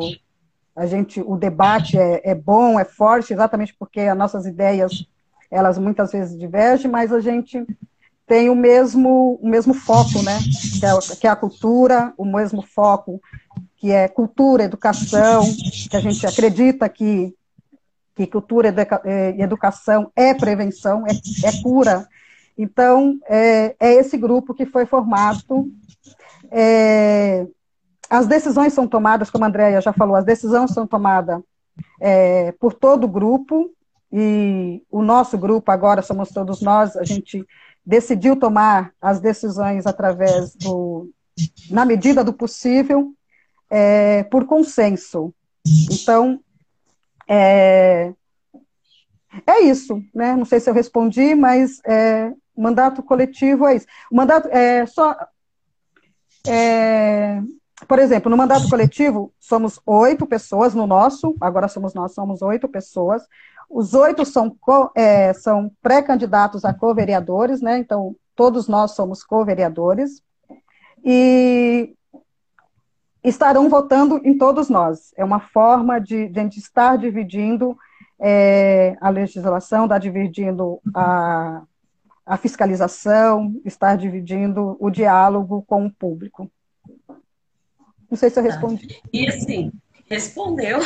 a 0.76 0.86
gente, 0.86 1.22
o 1.22 1.38
debate 1.38 1.98
é, 1.98 2.32
é 2.32 2.36
bom, 2.36 2.78
é 2.78 2.84
forte, 2.84 3.32
exatamente 3.32 3.74
porque 3.80 4.02
as 4.02 4.18
nossas 4.18 4.46
ideias, 4.46 5.08
elas 5.50 5.78
muitas 5.78 6.12
vezes 6.12 6.38
divergem, 6.38 6.92
mas 6.92 7.14
a 7.14 7.22
gente 7.22 7.66
tem 8.26 8.50
o 8.50 8.56
mesmo, 8.56 9.40
o 9.42 9.48
mesmo 9.48 9.74
foco, 9.74 10.22
né? 10.24 10.38
Que 10.78 10.86
é, 10.86 11.16
que 11.22 11.28
é 11.28 11.30
a 11.30 11.38
cultura, 11.38 12.14
o 12.18 12.26
mesmo 12.26 12.62
foco 12.62 13.22
que 13.78 13.92
é 13.92 14.08
cultura, 14.08 14.64
educação, 14.64 15.44
que 15.90 15.96
a 15.96 16.00
gente 16.00 16.26
acredita 16.26 16.90
que, 16.90 17.34
que 18.16 18.26
cultura 18.26 18.74
é, 19.06 19.36
e 19.38 19.42
educação 19.42 20.12
é 20.16 20.34
prevenção, 20.34 21.06
é, 21.08 21.12
é 21.48 21.62
cura. 21.62 22.08
Então, 22.58 23.20
é, 23.30 23.76
é, 23.80 23.94
esse 23.94 24.18
grupo 24.18 24.54
que 24.54 24.66
foi 24.66 24.86
formado. 24.86 25.72
É, 26.50 27.46
as 28.10 28.26
decisões 28.26 28.74
são 28.74 28.88
tomadas, 28.88 29.30
como 29.30 29.44
a 29.44 29.48
Andrea 29.48 29.82
já 29.82 29.94
falou, 29.94 30.16
as 30.16 30.26
decisões 30.26 30.72
são 30.72 30.88
tomadas 30.88 31.42
é, 32.00 32.54
por 32.54 32.74
todo 32.74 33.04
o 33.04 33.08
grupo, 33.08 33.70
e 34.12 34.82
o 34.90 35.02
nosso 35.02 35.38
grupo, 35.38 35.70
agora 35.70 36.02
somos 36.02 36.30
todos 36.30 36.62
nós, 36.62 36.96
a 36.96 37.04
gente 37.04 37.46
decidiu 37.86 38.38
tomar 38.38 38.94
as 39.02 39.20
decisões 39.20 39.86
através 39.86 40.56
do, 40.56 41.10
na 41.70 41.86
medida 41.86 42.24
do 42.24 42.34
possível, 42.34 43.14
é, 43.70 44.24
por 44.24 44.46
consenso. 44.46 45.34
Então, 45.92 46.40
é, 47.28 48.14
é 49.46 49.62
isso, 49.64 50.02
né? 50.14 50.36
Não 50.36 50.46
sei 50.46 50.60
se 50.60 50.70
eu 50.70 50.74
respondi, 50.74 51.36
mas 51.36 51.80
é, 51.86 52.32
mandato 52.56 53.04
coletivo 53.04 53.68
é 53.68 53.76
isso. 53.76 53.86
O 54.12 54.16
mandato 54.16 54.48
é 54.50 54.86
só. 54.86 55.16
É, 56.48 57.42
por 57.88 58.00
exemplo, 58.00 58.30
no 58.30 58.38
mandato 58.38 58.68
coletivo, 58.70 59.32
somos 59.40 59.80
oito 59.86 60.26
pessoas 60.26 60.74
no 60.74 60.88
nosso, 60.88 61.36
agora 61.40 61.68
somos 61.68 61.94
nós, 61.94 62.14
somos 62.14 62.42
oito 62.42 62.68
pessoas. 62.68 63.24
Os 63.70 63.94
oito 63.94 64.26
são, 64.26 64.56
é, 64.96 65.34
são 65.34 65.70
pré-candidatos 65.82 66.64
a 66.66 66.74
co-vereadores, 66.74 67.62
né? 67.62 67.78
Então, 67.78 68.16
todos 68.36 68.68
nós 68.68 68.92
somos 68.92 69.24
co-vereadores. 69.24 70.24
E 71.04 71.94
estarão 73.30 73.70
votando 73.70 74.22
em 74.24 74.38
todos 74.38 74.70
nós. 74.70 75.14
É 75.18 75.24
uma 75.24 75.40
forma 75.40 76.00
de, 76.00 76.28
de 76.30 76.40
a 76.40 76.44
gente 76.44 76.60
estar 76.60 76.98
dividindo 76.98 77.78
é, 78.20 78.96
a 79.02 79.10
legislação, 79.10 79.84
estar 79.86 79.98
dividindo 79.98 80.80
a, 80.94 81.64
a 82.26 82.38
fiscalização, 82.38 83.60
estar 83.66 83.96
dividindo 83.98 84.76
o 84.80 84.90
diálogo 84.90 85.64
com 85.68 85.86
o 85.86 85.92
público. 85.92 86.50
Não 88.10 88.18
sei 88.18 88.30
se 88.30 88.40
eu 88.40 88.44
tá. 88.44 88.50
respondi. 88.50 89.02
E 89.12 89.28
assim, 89.28 89.72
respondeu. 90.10 90.80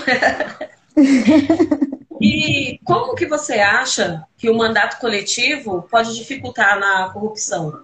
e 2.20 2.80
como 2.84 3.16
que 3.16 3.28
você 3.28 3.60
acha 3.60 4.26
que 4.38 4.50
o 4.50 4.58
mandato 4.58 5.00
coletivo 5.00 5.84
pode 5.84 6.16
dificultar 6.16 6.80
na 6.80 7.10
corrupção? 7.10 7.84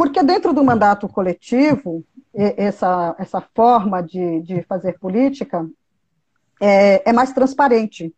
Porque 0.00 0.22
dentro 0.22 0.54
do 0.54 0.64
mandato 0.64 1.06
coletivo, 1.06 2.02
essa, 2.32 3.14
essa 3.18 3.38
forma 3.54 4.02
de, 4.02 4.40
de 4.40 4.62
fazer 4.62 4.98
política 4.98 5.68
é, 6.58 7.10
é 7.10 7.12
mais 7.12 7.34
transparente, 7.34 8.10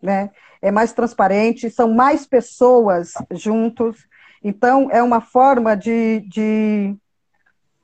né? 0.00 0.30
É 0.62 0.70
mais 0.70 0.92
transparente, 0.92 1.68
são 1.68 1.92
mais 1.92 2.24
pessoas 2.24 3.14
juntos, 3.32 4.06
então 4.40 4.88
é 4.88 5.02
uma 5.02 5.20
forma 5.20 5.76
de, 5.76 6.20
de 6.28 6.96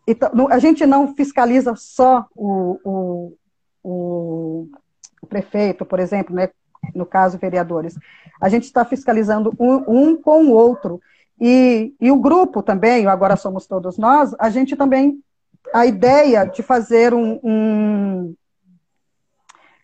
então, 0.07 0.47
a 0.49 0.61
gente 0.61 0.87
não 0.87 1.13
fiscaliza 1.13 1.75
só 1.75 2.25
o, 2.37 2.79
o, 2.85 4.69
o, 5.21 5.27
prefeito, 5.27 5.85
por 5.85 5.99
exemplo, 5.99 6.33
né, 6.33 6.49
no 6.95 7.05
caso 7.05 7.39
vereadores. 7.39 7.99
A 8.41 8.49
gente 8.49 8.67
está 8.67 8.85
fiscalizando 8.85 9.53
um, 9.59 10.13
um 10.13 10.17
com 10.17 10.45
o 10.45 10.53
outro. 10.53 11.01
E, 11.45 11.93
e 12.01 12.09
o 12.09 12.21
grupo 12.21 12.63
também, 12.63 13.05
agora 13.09 13.35
somos 13.35 13.67
todos 13.67 13.99
nós, 13.99 14.33
a 14.39 14.49
gente 14.49 14.77
também, 14.77 15.21
a 15.75 15.85
ideia 15.85 16.45
de 16.45 16.63
fazer 16.63 17.13
um, 17.13 17.41
um 17.43 18.35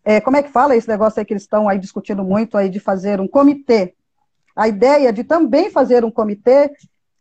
é, 0.05 0.21
como 0.21 0.37
é 0.37 0.43
que 0.45 0.53
fala 0.53 0.77
esse 0.77 0.89
negócio 0.89 1.19
aí 1.19 1.27
que 1.27 1.33
eles 1.33 1.43
estão 1.43 1.69
aí 1.69 1.77
discutindo 1.77 2.23
muito 2.23 2.57
aí 2.57 2.69
de 2.69 2.79
fazer 2.79 3.21
um 3.21 3.27
comitê? 3.27 3.97
A 4.55 4.69
ideia 4.69 5.13
de 5.13 5.25
também 5.25 5.69
fazer 5.69 6.05
um 6.05 6.13
comitê 6.13 6.71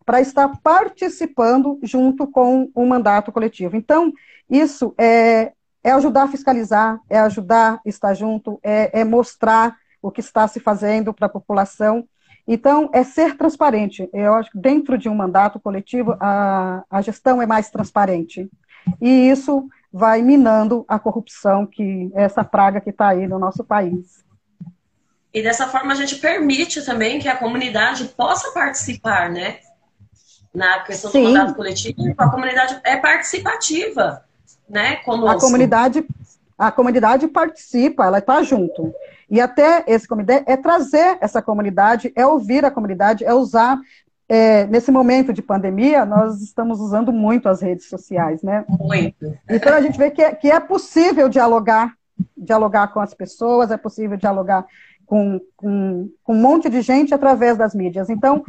para 0.05 0.21
estar 0.21 0.47
participando 0.61 1.79
junto 1.81 2.27
com 2.27 2.69
o 2.75 2.85
mandato 2.85 3.31
coletivo. 3.31 3.75
Então, 3.75 4.13
isso 4.47 4.93
é, 4.99 5.51
é 5.83 5.91
ajudar 5.93 6.25
a 6.25 6.27
fiscalizar, 6.27 6.99
é 7.09 7.17
ajudar 7.17 7.81
a 7.83 7.89
estar 7.89 8.13
junto, 8.13 8.59
é, 8.61 9.01
é 9.01 9.03
mostrar 9.03 9.75
o 9.99 10.11
que 10.11 10.21
está 10.21 10.47
se 10.47 10.59
fazendo 10.59 11.11
para 11.11 11.25
a 11.25 11.29
população 11.29 12.07
então, 12.47 12.89
é 12.93 13.03
ser 13.03 13.35
transparente. 13.35 14.09
Eu 14.13 14.33
acho 14.35 14.51
que 14.51 14.57
dentro 14.57 14.97
de 14.97 15.09
um 15.09 15.15
mandato 15.15 15.59
coletivo, 15.59 16.15
a, 16.19 16.83
a 16.89 17.01
gestão 17.01 17.41
é 17.41 17.45
mais 17.45 17.69
transparente. 17.69 18.49
E 19.01 19.29
isso 19.29 19.67
vai 19.91 20.21
minando 20.21 20.85
a 20.87 20.97
corrupção, 20.97 21.65
que 21.65 22.09
é 22.15 22.23
essa 22.23 22.45
praga 22.45 22.79
que 22.79 22.91
está 22.91 23.09
aí 23.09 23.27
no 23.27 23.37
nosso 23.37 23.65
país. 23.65 24.23
E 25.33 25.43
dessa 25.43 25.67
forma 25.67 25.91
a 25.91 25.95
gente 25.95 26.15
permite 26.15 26.85
também 26.85 27.19
que 27.19 27.27
a 27.27 27.35
comunidade 27.35 28.05
possa 28.15 28.51
participar, 28.53 29.29
né? 29.29 29.59
Na 30.55 30.79
questão 30.79 31.11
Sim. 31.11 31.23
do 31.23 31.29
mandato 31.29 31.55
coletivo, 31.55 32.15
a 32.17 32.29
comunidade 32.29 32.79
é 32.83 32.95
participativa, 32.95 34.23
né? 34.69 34.95
Conosco. 34.97 35.37
A 35.37 35.39
comunidade, 35.39 36.05
a 36.57 36.71
comunidade 36.71 37.27
participa, 37.27 38.05
ela 38.05 38.19
está 38.19 38.41
junto. 38.41 38.93
E 39.29 39.41
até 39.41 39.83
esse 39.87 40.07
comitê 40.07 40.43
é 40.45 40.55
trazer 40.55 41.17
essa 41.19 41.41
comunidade, 41.41 42.11
é 42.15 42.25
ouvir 42.25 42.63
a 42.63 42.71
comunidade, 42.71 43.23
é 43.23 43.33
usar. 43.33 43.79
É, 44.29 44.65
nesse 44.67 44.91
momento 44.91 45.31
de 45.31 45.41
pandemia, 45.41 46.05
nós 46.05 46.41
estamos 46.41 46.81
usando 46.81 47.13
muito 47.13 47.47
as 47.47 47.61
redes 47.61 47.87
sociais, 47.87 48.43
né? 48.43 48.65
Muito. 48.67 49.37
Então 49.49 49.73
a 49.73 49.81
gente 49.81 49.97
vê 49.97 50.11
que 50.11 50.21
é, 50.21 50.35
que 50.35 50.51
é 50.51 50.59
possível 50.59 51.29
dialogar, 51.29 51.93
dialogar 52.35 52.89
com 52.89 52.99
as 52.99 53.13
pessoas, 53.13 53.71
é 53.71 53.77
possível 53.77 54.17
dialogar 54.17 54.65
com, 55.05 55.39
com, 55.55 56.09
com 56.21 56.33
um 56.33 56.41
monte 56.41 56.69
de 56.69 56.81
gente 56.81 57.13
através 57.13 57.57
das 57.57 57.73
mídias. 57.73 58.09
Então, 58.09 58.43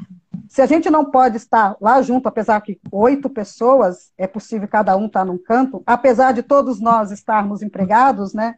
se 0.49 0.61
a 0.61 0.67
gente 0.67 0.91
não 0.91 1.05
pode 1.05 1.37
estar 1.37 1.77
lá 1.81 2.03
junto, 2.03 2.27
apesar 2.27 2.61
que 2.61 2.81
oito 2.91 3.31
pessoas, 3.31 4.11
é 4.19 4.27
possível 4.27 4.67
cada 4.67 4.97
um 4.97 5.07
estar 5.07 5.25
num 5.25 5.39
canto, 5.39 5.83
apesar 5.87 6.33
de 6.33 6.43
todos 6.43 6.81
nós 6.81 7.13
estarmos 7.13 7.63
empregados, 7.63 8.35
né? 8.35 8.57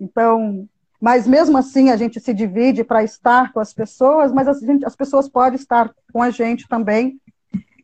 Então, 0.00 0.68
mas 1.00 1.26
mesmo 1.26 1.56
assim 1.56 1.90
a 1.90 1.96
gente 1.96 2.20
se 2.20 2.34
divide 2.34 2.84
para 2.84 3.02
estar 3.02 3.52
com 3.52 3.60
as 3.60 3.72
pessoas, 3.72 4.30
mas 4.32 4.60
gente, 4.60 4.84
as 4.84 4.94
pessoas 4.94 5.28
podem 5.28 5.58
estar 5.58 5.90
com 6.12 6.22
a 6.22 6.30
gente 6.30 6.68
também 6.68 7.18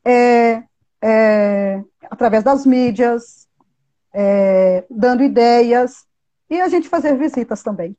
é, 0.04 0.62
é, 1.02 1.82
através 2.10 2.44
das 2.44 2.66
mídias, 2.66 3.48
é, 4.14 4.84
dando 4.90 5.22
ideias 5.22 6.04
e 6.50 6.60
a 6.60 6.68
gente 6.68 6.88
fazer 6.88 7.16
visitas 7.16 7.62
também. 7.62 7.96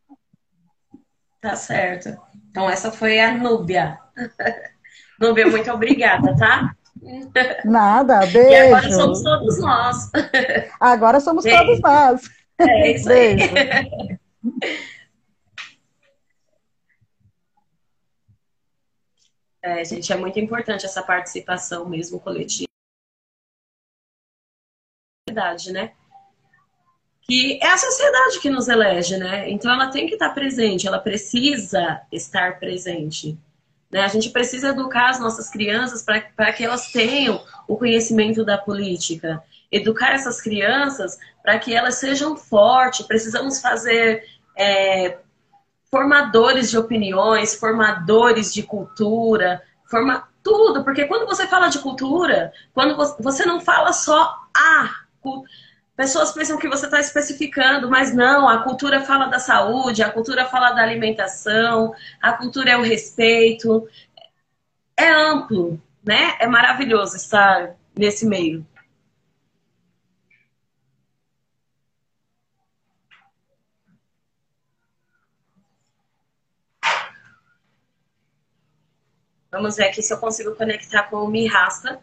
Tá 1.41 1.55
certo. 1.55 2.15
Então 2.51 2.69
essa 2.69 2.91
foi 2.91 3.19
a 3.19 3.33
Núbia. 3.33 3.97
Núbia, 5.19 5.47
muito 5.47 5.71
obrigada, 5.71 6.35
tá? 6.37 6.75
Nada, 7.65 8.19
beijo. 8.27 8.49
E 8.51 8.55
agora 8.55 8.91
somos 8.91 9.23
todos 9.23 9.59
nós. 9.59 10.11
Agora 10.79 11.19
somos 11.19 11.43
beijo. 11.43 11.59
todos 11.59 11.81
nós. 11.81 12.21
É 12.59 12.91
isso 12.91 13.07
beijo. 13.07 13.45
É, 19.61 19.83
gente, 19.83 20.11
é 20.11 20.15
muito 20.15 20.39
importante 20.39 20.85
essa 20.85 21.01
participação 21.01 21.87
mesmo 21.87 22.19
coletiva. 22.19 22.67
né? 25.71 25.93
Que 27.21 27.59
é 27.61 27.67
a 27.67 27.77
sociedade 27.77 28.39
que 28.39 28.49
nos 28.49 28.67
elege, 28.67 29.17
né? 29.17 29.49
Então 29.49 29.71
ela 29.71 29.91
tem 29.91 30.07
que 30.07 30.13
estar 30.13 30.29
presente, 30.29 30.87
ela 30.87 30.99
precisa 30.99 32.01
estar 32.11 32.59
presente. 32.59 33.37
Né? 33.91 34.01
A 34.01 34.07
gente 34.07 34.29
precisa 34.29 34.69
educar 34.69 35.09
as 35.09 35.19
nossas 35.19 35.49
crianças 35.49 36.03
para 36.03 36.53
que 36.53 36.63
elas 36.63 36.91
tenham 36.91 37.43
o 37.67 37.75
conhecimento 37.77 38.45
da 38.45 38.57
política. 38.57 39.43
Educar 39.71 40.13
essas 40.13 40.41
crianças 40.41 41.17
para 41.41 41.59
que 41.59 41.73
elas 41.73 41.95
sejam 41.95 42.37
fortes. 42.37 43.05
Precisamos 43.05 43.61
fazer 43.61 44.23
é, 44.57 45.17
formadores 45.89 46.69
de 46.69 46.77
opiniões, 46.77 47.55
formadores 47.55 48.53
de 48.53 48.63
cultura, 48.63 49.61
forma 49.85 50.27
tudo, 50.43 50.83
porque 50.83 51.05
quando 51.05 51.25
você 51.25 51.47
fala 51.47 51.67
de 51.67 51.79
cultura, 51.79 52.51
quando 52.73 52.95
você 53.19 53.45
não 53.45 53.59
fala 53.59 53.91
só 53.93 54.35
a 54.55 55.07
pessoas 55.97 56.31
pensam 56.31 56.59
que 56.59 56.69
você 56.69 56.85
está 56.85 56.99
especificando, 56.99 57.89
mas 57.89 58.13
não, 58.13 58.47
a 58.47 58.59
cultura 58.59 59.01
fala 59.01 59.25
da 59.25 59.39
saúde, 59.39 60.03
a 60.03 60.11
cultura 60.11 60.45
fala 60.45 60.71
da 60.71 60.83
alimentação, 60.83 61.93
a 62.21 62.33
cultura 62.33 62.69
é 62.69 62.77
o 62.77 62.83
respeito. 62.83 63.89
É 64.95 65.09
amplo, 65.09 65.81
né? 66.03 66.35
É 66.39 66.47
maravilhoso 66.47 67.17
estar 67.17 67.75
nesse 67.95 68.27
meio. 68.27 68.65
Vamos 79.57 79.75
ver 79.75 79.85
aqui 79.85 80.03
se 80.03 80.13
eu 80.13 80.19
consigo 80.19 80.55
conectar 80.55 81.09
com 81.09 81.15
o 81.17 81.27
Mirasta, 81.27 81.99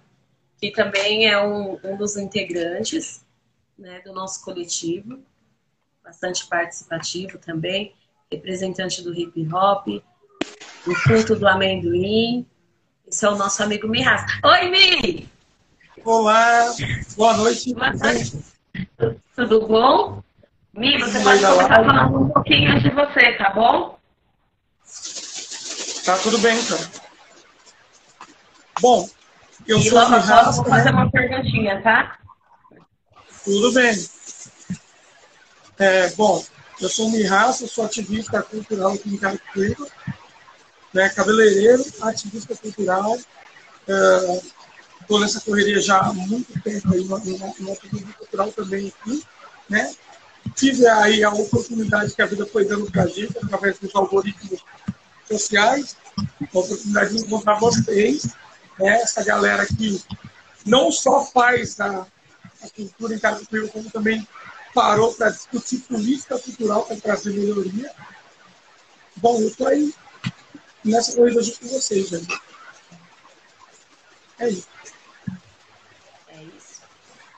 que 0.60 0.72
também 0.72 1.28
é 1.28 1.40
um, 1.40 1.78
um 1.84 1.96
dos 1.96 2.16
integrantes 2.16 3.24
né, 3.78 4.00
do 4.00 4.12
nosso 4.12 4.44
coletivo, 4.44 5.20
bastante 6.02 6.48
participativo 6.48 7.38
também, 7.38 7.94
representante 8.28 9.02
do 9.02 9.14
hip 9.14 9.48
hop, 9.54 9.86
do 9.86 11.02
culto 11.06 11.36
do 11.36 11.46
amendoim. 11.46 12.44
Esse 13.06 13.24
é 13.24 13.30
o 13.30 13.36
nosso 13.36 13.62
amigo 13.62 13.86
Mirasta. 13.86 14.32
Oi, 14.42 14.68
Mi! 14.70 15.28
Olá, 16.04 16.74
boa 17.16 17.36
noite. 17.36 17.72
Boa 17.72 17.92
noite. 17.92 18.36
Tudo 19.36 19.64
bom? 19.68 20.24
Mi, 20.72 20.98
você 20.98 21.22
pode 21.22 21.40
começar 21.40 21.68
falando 21.68 22.20
um 22.20 22.28
pouquinho 22.30 22.80
de 22.80 22.90
você, 22.90 23.32
tá 23.34 23.50
bom? 23.50 23.96
Tá 26.04 26.18
tudo 26.18 26.38
bem, 26.38 26.58
então. 26.58 27.03
Bom, 28.80 29.08
eu 29.66 29.78
e 29.78 29.88
sou 29.88 29.98
logo 29.98 30.14
agora 30.14 30.50
vou 30.50 30.64
fazer 30.64 30.90
uma 30.90 31.10
perguntinha, 31.10 31.80
tá? 31.82 32.18
Tudo 33.44 33.72
bem. 33.72 34.08
É, 35.78 36.08
bom, 36.10 36.44
eu 36.80 36.88
sou 36.88 37.10
Mirraça, 37.10 37.66
sou 37.66 37.84
ativista 37.84 38.42
cultural 38.42 38.92
aqui 38.92 39.14
em 39.14 39.16
Carapicuíba, 39.16 39.86
né, 40.92 41.08
cabeleireiro, 41.08 41.84
ativista 42.02 42.54
cultural. 42.56 43.16
Estou 45.00 45.18
é, 45.18 45.20
nessa 45.20 45.40
correria 45.40 45.80
já 45.80 45.98
há 45.98 46.12
muito 46.12 46.60
tempo 46.62 46.92
aí, 46.92 47.04
no 47.04 47.72
ativismo 47.72 48.12
cultural 48.14 48.52
também 48.52 48.92
aqui, 49.02 49.24
né? 49.68 49.94
Tive 50.54 50.86
aí 50.86 51.24
a 51.24 51.30
oportunidade 51.30 52.14
que 52.14 52.22
a 52.22 52.26
vida 52.26 52.46
foi 52.46 52.66
dando 52.66 52.90
para 52.90 53.04
a 53.04 53.06
gente, 53.06 53.36
através 53.38 53.78
dos 53.78 53.94
algoritmos 53.94 54.64
sociais, 55.26 55.96
a 56.18 56.58
oportunidade 56.58 57.16
de 57.16 57.22
encontrar 57.22 57.58
vocês, 57.58 58.34
né? 58.78 59.00
essa 59.02 59.24
galera 59.24 59.66
que 59.66 60.02
não 60.66 60.90
só 60.90 61.24
faz 61.24 61.78
a, 61.80 62.06
a 62.62 62.68
cultura 62.74 63.14
em 63.14 63.18
Carapicuíba, 63.18 63.68
como 63.68 63.90
também 63.90 64.26
parou 64.74 65.14
para 65.14 65.30
discutir 65.30 65.78
política 65.80 66.38
cultural 66.38 66.84
para 66.84 66.96
trazer 66.96 67.32
melhoria. 67.32 67.92
Bom, 69.16 69.40
eu 69.40 69.48
estou 69.48 69.68
aí 69.68 69.94
nessa 70.84 71.14
corrida 71.14 71.42
junto 71.42 71.60
com 71.60 71.68
vocês. 71.68 72.12
É 74.38 74.48
isso. 74.48 74.68
É 76.28 76.42
isso. 76.42 76.82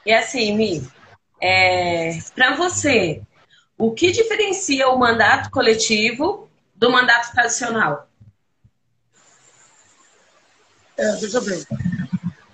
E 0.06 0.12
assim, 0.12 0.56
Mi, 0.56 0.90
é, 1.40 2.18
para 2.34 2.56
você, 2.56 3.22
o 3.76 3.92
que 3.92 4.10
diferencia 4.10 4.88
o 4.88 4.98
mandato 4.98 5.50
coletivo 5.50 6.48
do 6.74 6.90
mandato 6.90 7.32
tradicional? 7.32 8.06
É, 10.98 11.12
veja 11.16 11.40
bem, 11.43 11.66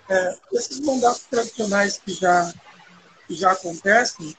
é, 0.09 0.37
esses 0.53 0.81
mandatos 0.81 1.23
tradicionais 1.31 1.99
que 1.99 2.13
já, 2.13 2.53
que 3.27 3.35
já 3.35 3.53
acontecem, 3.53 4.37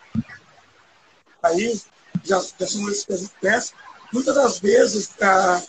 aí, 1.41 1.81
já, 2.23 2.41
já 2.59 2.67
são 2.67 2.89
esses 2.89 3.05
que 3.05 3.13
a 3.13 3.17
gente 3.17 3.33
conhece, 3.39 3.73
muitas 4.11 4.35
das 4.35 4.59
vezes 4.59 5.09
a, 5.21 5.61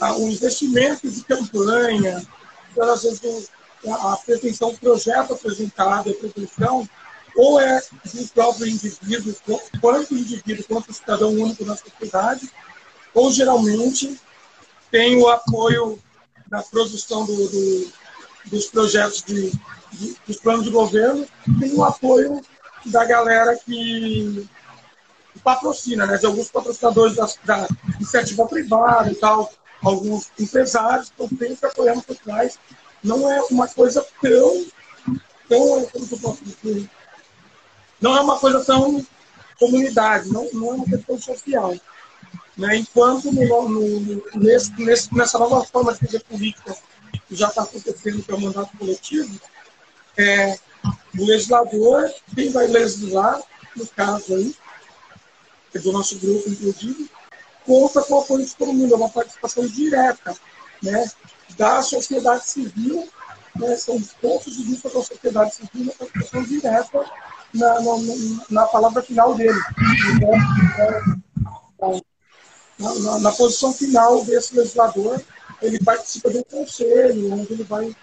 a, 0.00 0.16
o 0.16 0.28
investimento 0.28 1.10
de 1.10 1.22
campanha, 1.24 2.26
muitas 2.74 3.02
das 3.02 3.20
vezes 3.20 3.50
a, 3.86 4.12
a 4.14 4.16
pretensão, 4.16 4.70
o 4.70 4.78
projeto 4.78 5.34
apresentado, 5.34 6.10
a 6.10 6.14
pretensão, 6.14 6.88
ou 7.36 7.60
é 7.60 7.82
do 8.14 8.28
próprio 8.28 8.66
indivíduo, 8.66 9.34
quanto 9.80 10.14
indivíduo, 10.14 10.64
quanto 10.66 10.92
cidadão 10.92 11.30
único 11.30 11.64
na 11.64 11.76
sociedade, 11.76 12.50
ou 13.12 13.30
geralmente 13.30 14.18
tem 14.90 15.16
o 15.16 15.28
apoio 15.28 16.00
na 16.50 16.62
produção 16.62 17.24
do, 17.24 17.48
do, 17.48 17.92
dos 18.46 18.66
projetos 18.66 19.22
de, 19.22 19.50
de, 19.92 20.16
dos 20.26 20.36
planos 20.38 20.64
de 20.64 20.70
governo, 20.70 21.26
tem 21.58 21.72
o 21.74 21.84
apoio 21.84 22.40
da 22.86 23.04
galera 23.04 23.56
que 23.56 24.48
patrocina, 25.42 26.06
né? 26.06 26.16
De 26.16 26.26
alguns 26.26 26.50
patrocinadores 26.50 27.16
da, 27.16 27.28
da 27.44 27.68
iniciativa 27.96 28.46
privada 28.46 29.10
e 29.10 29.14
tal, 29.14 29.52
alguns 29.82 30.30
empresários 30.38 31.06
estão 31.06 31.28
sempre 31.28 31.68
apoiando 31.68 32.02
por 32.02 32.16
trás. 32.16 32.58
Não 33.02 33.30
é 33.30 33.40
uma 33.42 33.68
coisa 33.68 34.04
tão, 34.20 34.66
tão 35.48 35.88
não 38.00 38.16
é 38.16 38.20
uma 38.20 38.38
coisa 38.38 38.64
tão 38.64 39.04
comunidade, 39.58 40.28
não, 40.30 40.48
não 40.52 40.72
é 40.72 40.74
uma 40.74 40.86
questão 40.86 41.18
social. 41.18 41.74
Né? 42.56 42.76
Enquanto 42.76 43.32
no, 43.32 43.68
no, 43.68 44.22
nesse, 44.36 44.72
nesse, 44.80 45.14
nessa 45.14 45.38
nova 45.38 45.64
forma 45.64 45.92
de 45.92 46.00
fazer 46.00 46.20
política 46.24 46.76
que 47.28 47.34
já 47.34 47.48
está 47.48 47.62
acontecendo, 47.62 48.22
que 48.22 48.30
é 48.30 48.34
o 48.34 48.40
mandato 48.40 48.76
coletivo, 48.76 49.40
é, 50.16 50.58
o 51.18 51.24
legislador, 51.24 52.12
quem 52.34 52.50
vai 52.50 52.66
legislar, 52.66 53.40
no 53.76 53.86
caso 53.88 54.34
aí, 54.34 54.54
é 55.74 55.78
do 55.80 55.92
nosso 55.92 56.18
grupo, 56.18 56.48
inclusive, 56.48 57.10
conta 57.66 58.02
com 58.02 58.14
o 58.14 58.20
apoio 58.20 58.46
de 58.46 58.54
todo 58.54 58.72
mundo, 58.72 58.94
é 58.94 58.96
uma 58.96 59.08
participação 59.08 59.66
direta 59.66 60.36
né, 60.82 61.10
da 61.56 61.82
sociedade 61.82 62.48
civil, 62.48 63.08
né, 63.56 63.76
são 63.76 63.96
os 63.96 64.12
pontos 64.14 64.56
de 64.56 64.62
vista 64.62 64.88
da 64.88 65.02
sociedade 65.02 65.54
civil, 65.54 65.82
uma 65.82 65.92
participação 65.92 66.42
direta 66.44 67.04
na, 67.52 67.80
na, 67.80 67.96
na 68.50 68.66
palavra 68.66 69.02
final 69.02 69.34
dele. 69.34 69.58
Então, 70.14 70.30
é, 70.78 71.02
na, 72.78 72.94
na, 72.94 73.18
na, 73.20 73.32
posição 73.32 73.72
final 73.72 74.24
desse 74.24 74.56
legislador, 74.56 75.22
ele 75.62 75.78
participa 75.82 76.30
de 76.30 76.38
um 76.38 76.42
conselho, 76.42 77.32
onde 77.32 77.52
ele 77.52 77.64
vai 77.64 77.94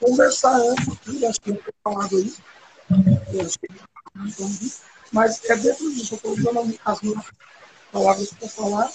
conversar 0.00 0.56
antes, 0.56 0.88
acho 1.24 1.40
que 1.40 1.58
falado 1.82 2.16
aí, 2.16 2.34
mas 5.12 5.40
é 5.44 5.56
dentro 5.56 5.92
disso, 5.92 6.14
eu 6.14 6.16
estou 6.16 6.32
usando 6.32 6.58
as 6.84 7.00
minhas 7.02 7.24
palavras 7.92 8.30
para 8.32 8.48
falar, 8.48 8.92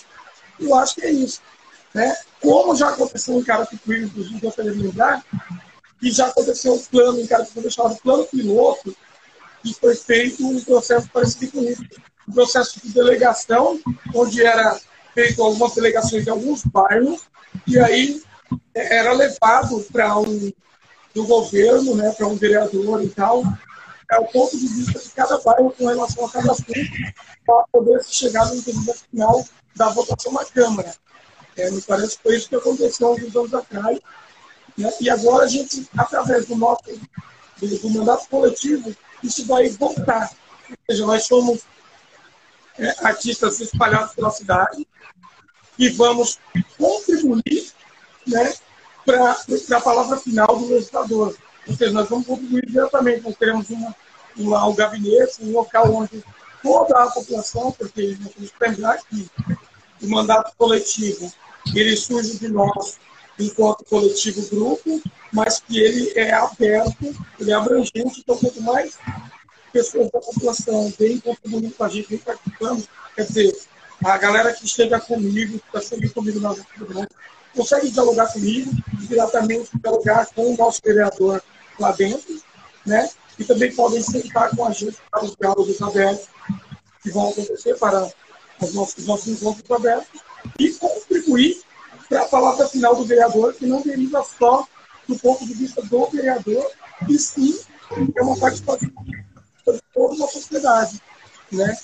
e 0.60 0.66
eu 0.66 0.76
acho 0.76 0.96
que 0.96 1.02
é 1.02 1.12
isso. 1.12 1.42
Né? 1.94 2.16
Como 2.42 2.76
já 2.76 2.90
aconteceu 2.90 3.38
em 3.38 3.44
Carapicuí, 3.44 4.04
inclusive, 4.04 4.46
eu 4.46 4.52
quero 4.52 4.70
lembrar, 4.70 5.24
que 6.00 6.12
já 6.12 6.28
aconteceu 6.28 6.74
um 6.74 6.84
plano 6.84 7.20
em 7.20 7.28
Carapicuí 7.28 7.72
chamado 7.72 7.98
plano 7.98 8.26
piloto, 8.26 8.96
que 9.62 9.74
foi 9.74 9.96
feito 9.96 10.46
um 10.46 10.60
processo 10.62 11.08
parecido 11.10 11.52
com 11.52 11.64
isso. 11.64 11.84
Um 12.28 12.34
processo 12.34 12.80
de 12.82 12.94
delegação, 12.94 13.80
onde 14.14 14.44
era 14.44 14.80
feito 15.14 15.44
algumas 15.44 15.74
delegações 15.76 16.26
em 16.26 16.30
alguns 16.30 16.64
bairros, 16.64 17.22
e 17.68 17.80
aí 17.80 18.22
é, 18.74 18.98
era 18.98 19.14
levado 19.14 19.86
para 19.92 20.18
um 20.18 20.52
do 21.14 21.26
governo, 21.26 21.96
né, 21.96 22.12
para 22.12 22.28
um 22.28 22.36
vereador 22.36 23.04
e 23.04 23.10
tal, 23.10 23.44
é 24.12 24.20
o 24.20 24.26
ponto 24.26 24.58
de 24.58 24.68
vista 24.68 25.00
de 25.00 25.10
cada 25.10 25.40
bairro 25.40 25.72
com 25.72 25.88
relação 25.88 26.26
a 26.26 26.30
cada 26.30 26.52
assunto, 26.52 26.74
para 27.46 27.66
poder 27.72 28.04
chegar 28.04 28.48
no 28.48 28.56
entendimento 28.56 29.04
final 29.10 29.46
da 29.76 29.90
votação 29.90 30.32
na 30.34 30.46
Câmara. 30.46 30.94
É, 31.56 31.70
me 31.70 31.82
parece 31.82 32.18
que 32.18 32.24
foi 32.24 32.36
isso 32.36 32.50
que 32.50 32.56
aconteceu 32.56 33.08
alguns 33.08 33.36
anos 33.36 33.54
atrás. 33.54 34.00
Né? 34.78 34.92
E 35.00 35.10
agora 35.10 35.46
a 35.46 35.48
gente, 35.48 35.88
através 35.96 36.46
do 36.46 36.56
nosso 36.56 36.84
do, 37.60 37.90
mandato 37.90 38.28
coletivo, 38.28 38.96
isso 39.24 39.46
vai 39.46 39.70
voltar. 39.70 40.32
Ou 40.70 40.78
seja, 40.90 41.06
nós 41.06 41.26
somos 41.26 41.62
artistas 43.02 43.60
espalhados 43.60 44.14
pela 44.14 44.32
cidade, 44.32 44.88
e 45.78 45.90
vamos 45.90 46.40
contribuir 46.78 47.72
né, 48.28 48.54
para 49.06 49.38
a 49.78 49.82
palavra 49.82 50.18
final 50.18 50.48
do 50.48 50.68
legislador. 50.68 51.36
Ou 51.68 51.76
seja, 51.76 51.92
nós 51.92 52.10
vamos 52.10 52.28
contribuir 52.28 52.66
diretamente. 52.68 53.22
Nós 53.22 53.36
teremos 53.36 53.70
uma 53.70 53.96
lá 54.38 54.68
o 54.68 54.74
gabinete, 54.74 55.38
um 55.42 55.52
local 55.52 55.94
onde 55.94 56.24
toda 56.62 57.04
a 57.04 57.12
população, 57.12 57.72
porque 57.72 58.18
nós 58.20 58.34
temos 58.34 58.52
que 58.52 58.58
lembrar 58.62 58.98
que 59.04 59.30
o 60.02 60.08
mandato 60.08 60.54
coletivo 60.58 61.32
ele 61.76 61.96
surge 61.96 62.40
de 62.40 62.48
nós 62.48 62.98
enquanto 63.40 63.86
coletivo 63.86 64.48
grupo, 64.50 65.02
mas 65.32 65.60
que 65.60 65.80
ele 65.80 66.14
é 66.16 66.34
aberto, 66.34 67.16
ele 67.40 67.52
é 67.52 67.54
abrangente, 67.54 68.20
então 68.20 68.38
quanto 68.38 68.62
mais 68.62 68.98
pessoas 69.74 70.12
da 70.12 70.20
população 70.20 70.94
vêm 70.98 71.20
contribuindo 71.20 71.72
com 71.72 71.84
a 71.84 71.90
gente, 71.90 72.08
vêm 72.08 72.20
participando, 72.20 72.88
quer 73.16 73.26
dizer, 73.26 73.58
a 74.06 74.18
galera 74.18 74.54
que 74.54 74.68
chega 74.68 75.00
comigo, 75.00 75.60
que 75.60 75.66
está 75.66 75.82
sempre 75.82 76.10
comigo 76.10 76.40
nas 76.40 76.60
atividades, 76.60 77.16
consegue 77.56 77.90
dialogar 77.90 78.32
comigo, 78.32 78.72
diretamente 79.08 79.70
dialogar 79.82 80.28
com 80.28 80.54
o 80.54 80.58
nosso 80.58 80.80
vereador 80.84 81.42
lá 81.80 81.92
dentro, 81.92 82.42
né? 82.86 83.10
E 83.40 83.44
também 83.44 83.74
podem 83.74 84.02
sentar 84.02 84.56
com 84.56 84.66
a 84.66 84.72
gente 84.72 84.98
para 85.10 85.26
os 85.26 85.36
diálogos 85.36 85.82
abertos 85.82 86.28
que 87.02 87.10
vão 87.10 87.30
acontecer 87.30 87.76
para 87.78 88.12
os 88.62 88.74
nossos, 88.74 88.98
os 88.98 89.08
nossos 89.08 89.28
encontros 89.28 89.70
abertos 89.72 90.22
e 90.60 90.72
contribuir 90.74 91.62
para 92.08 92.22
a 92.22 92.28
palavra 92.28 92.68
final 92.68 92.96
do 92.96 93.06
vereador, 93.06 93.54
que 93.54 93.66
não 93.66 93.82
deriva 93.82 94.24
só 94.38 94.68
do 95.08 95.18
ponto 95.18 95.46
de 95.46 95.54
vista 95.54 95.82
do 95.82 96.06
vereador, 96.08 96.70
e 97.10 97.18
sim 97.18 97.60
é 98.16 98.22
uma 98.22 98.38
participação 98.38 98.90
de 99.72 99.82
toda 99.94 100.16
uma 100.16 100.28
sociedade. 100.28 101.02
Né? 101.52 101.78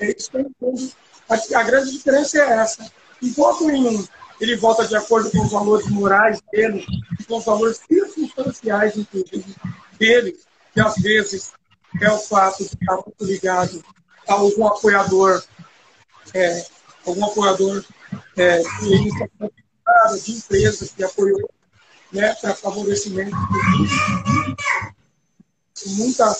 É 0.00 0.16
isso 0.16 0.30
que 0.30 0.36
eu 0.36 0.40
entendo. 0.40 0.92
A, 1.28 1.58
a 1.58 1.62
grande 1.62 1.92
diferença 1.92 2.38
é 2.38 2.58
essa. 2.58 2.90
Enquanto 3.22 3.70
em, 3.70 4.06
ele 4.40 4.56
vota 4.56 4.86
de 4.86 4.96
acordo 4.96 5.30
com 5.30 5.42
os 5.42 5.50
valores 5.50 5.88
morais 5.88 6.40
dele, 6.52 6.84
com 7.26 7.38
os 7.38 7.44
valores 7.44 7.80
circunstanciais, 7.88 8.96
inclusive, 8.96 9.56
dele, 9.98 10.38
que 10.74 10.80
às 10.80 10.94
vezes 10.96 11.52
é 12.00 12.10
o 12.10 12.18
fato 12.18 12.58
de 12.58 12.74
estar 12.74 12.94
muito 12.94 13.24
ligado 13.24 13.82
a 14.28 14.34
algum 14.34 14.66
apoiador, 14.66 15.42
é, 16.34 16.66
algum 17.06 17.24
apoiador 17.24 17.82
é, 18.36 18.58
de, 18.58 19.10
de 20.22 20.32
empresa 20.32 20.86
que 20.94 21.02
apoiou 21.02 21.50
né, 22.12 22.34
para 22.34 22.54
favorecimento 22.54 23.30
do 23.30 24.56
muita 25.90 26.36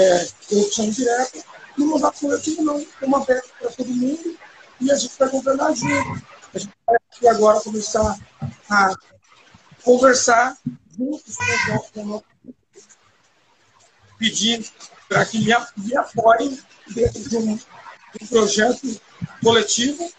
é, 0.00 0.28
corrupção 0.48 0.90
direta. 0.90 1.44
No 1.76 1.86
mandato 1.86 2.20
coletivo, 2.20 2.62
não, 2.62 2.78
é 2.78 3.06
uma 3.06 3.22
aberto 3.22 3.50
para 3.58 3.70
todo 3.70 3.88
mundo 3.88 4.36
e 4.80 4.90
a 4.90 4.96
gente 4.96 5.14
vai 5.18 5.28
governar 5.28 5.74
junto. 5.74 6.22
A 6.54 6.58
gente 6.58 6.72
vai 7.22 7.30
agora 7.34 7.60
começar 7.60 8.18
a 8.68 8.94
conversar 9.82 10.56
juntos 10.96 11.36
com 11.92 12.00
o 12.02 12.06
nosso 12.06 12.24
pedindo 14.18 14.68
para 15.08 15.24
que 15.24 15.38
me, 15.38 15.52
me 15.78 15.96
apoiem 15.96 16.58
dentro 16.88 17.28
de 17.28 17.36
um, 17.38 17.58
um 18.20 18.26
projeto 18.26 19.00
coletivo 19.42 20.12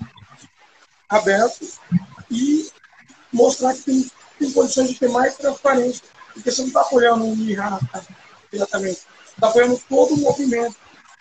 aberto 1.07 1.67
e 2.29 2.69
mostrar 3.31 3.73
que 3.75 3.81
tem, 3.81 4.11
tem 4.39 4.51
condições 4.51 4.89
de 4.89 4.95
ter 4.95 5.09
mais 5.09 5.35
transparência. 5.37 6.03
Porque 6.33 6.51
você 6.51 6.61
não 6.61 6.67
está 6.69 6.81
apoiando 6.81 7.25
um 7.25 7.35
IRA 7.35 7.79
diretamente, 8.51 9.01
está 9.41 9.47
apoiando 9.49 9.81
todo 9.89 10.13
o 10.13 10.17
movimento, 10.17 10.75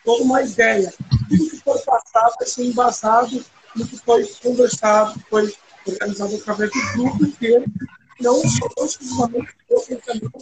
toda 0.05 0.23
uma 0.23 0.43
ideia. 0.43 0.93
Tudo 1.29 1.51
que 1.51 1.57
foi 1.57 1.79
passado 1.81 2.35
vai 2.39 2.47
ser 2.47 2.65
embasado 2.65 3.45
no 3.75 3.87
que 3.87 3.97
foi 3.97 4.27
conversado, 4.43 5.19
foi 5.31 5.55
organizado 5.87 6.37
através 6.37 6.71
do 6.71 6.93
grupo 6.93 7.25
inteiro, 7.25 7.65
não 8.21 8.43
só 8.43 8.85
exclusivamente 8.85 9.55
do 9.69 9.81
pensamento, 9.81 10.33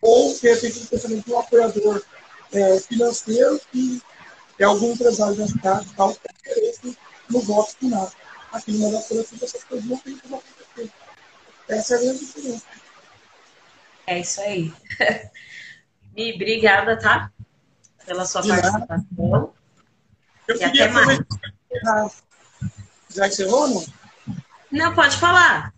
ou 0.00 0.34
de 0.34 0.48
repente 0.48 0.78
o 0.78 0.86
pensamento 0.86 1.24
de 1.26 1.32
um 1.32 1.38
apoiador 1.38 2.02
é, 2.52 2.80
financeiro 2.80 3.60
que 3.70 4.02
é 4.58 4.64
algum 4.64 4.92
empresário 4.92 5.34
da 5.36 5.46
cidade 5.46 5.86
tal, 5.94 6.14
que 6.14 6.20
interesse 6.50 6.96
no 7.28 7.40
voto 7.40 7.76
final 7.76 8.10
aqui 8.52 8.72
no 8.72 8.86
mandato 8.86 9.08
coletivo 9.08 9.44
essas 9.44 9.64
coisas 9.64 9.86
não 9.86 9.96
tem 9.98 10.16
como 10.18 10.36
acontecer. 10.36 10.92
Essa 11.68 11.94
é 11.94 11.96
a 11.96 12.00
grande 12.00 12.18
diferença. 12.18 12.64
É 14.06 14.20
isso 14.20 14.40
aí. 14.40 14.72
Mi, 16.16 16.34
obrigada, 16.34 16.98
tá? 16.98 17.30
Pela 18.04 18.24
sua 18.24 18.46
participação. 18.46 19.52
Eu 20.48 20.56
E 20.56 20.58
queria 20.58 20.84
até 20.86 20.92
mais. 20.92 22.22
Já 23.08 23.28
encerrou, 23.28 23.68
não? 23.68 23.86
Não, 24.70 24.94
pode 24.94 25.16
falar. 25.16 25.72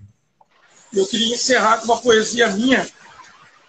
Eu 0.93 1.07
queria 1.07 1.35
encerrar 1.35 1.79
com 1.79 1.87
uma 1.87 2.01
poesia 2.01 2.49
minha, 2.49 2.87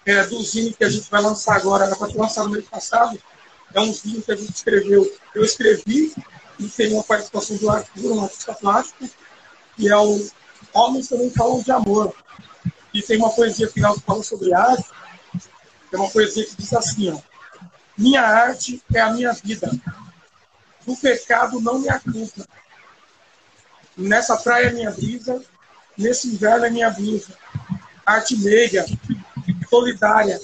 é, 0.05 0.23
do 0.27 0.41
Zine 0.43 0.73
que 0.73 0.83
a 0.83 0.89
gente 0.89 1.09
vai 1.09 1.21
lançar 1.21 1.55
agora, 1.55 1.85
era 1.85 1.95
para 1.95 2.07
ter 2.07 2.17
lançado 2.17 2.45
no 2.45 2.53
mês 2.53 2.65
passado. 2.65 3.19
É 3.73 3.81
um 3.81 3.91
Zine 3.91 4.21
que 4.21 4.31
a 4.31 4.35
gente 4.35 4.53
escreveu. 4.53 5.11
Eu 5.33 5.43
escrevi 5.43 6.13
e 6.59 6.67
tem 6.69 6.93
uma 6.93 7.03
participação 7.03 7.57
do 7.57 7.69
Arthur, 7.69 8.11
um 8.11 8.23
artista 8.23 8.53
plástico, 8.53 9.09
que 9.75 9.89
é 9.89 9.97
o 9.97 10.29
Homens 10.73 11.07
Também 11.07 11.29
Falam 11.31 11.61
de 11.61 11.71
Amor. 11.71 12.15
E 12.93 13.01
tem 13.01 13.17
uma 13.17 13.31
poesia 13.31 13.69
final 13.69 13.95
que 13.95 14.01
fala 14.01 14.23
sobre 14.23 14.53
arte, 14.53 14.85
é 15.95 15.99
uma 15.99 16.09
poesia 16.09 16.45
que 16.45 16.55
diz 16.55 16.73
assim, 16.73 17.11
ó, 17.11 17.19
Minha 17.97 18.21
arte 18.21 18.83
é 18.93 18.99
a 18.99 19.11
minha 19.11 19.31
vida. 19.33 19.71
Do 20.85 20.95
pecado 20.97 21.59
não 21.59 21.79
me 21.79 21.89
acusa. 21.89 22.47
Nessa 23.97 24.35
praia 24.37 24.67
é 24.67 24.73
minha 24.73 24.91
brisa, 24.91 25.41
nesse 25.97 26.27
inverno 26.27 26.65
é 26.65 26.69
minha 26.69 26.91
blusa. 26.91 27.33
Arte 28.05 28.37
meiga, 28.37 28.85
solidária, 29.69 30.39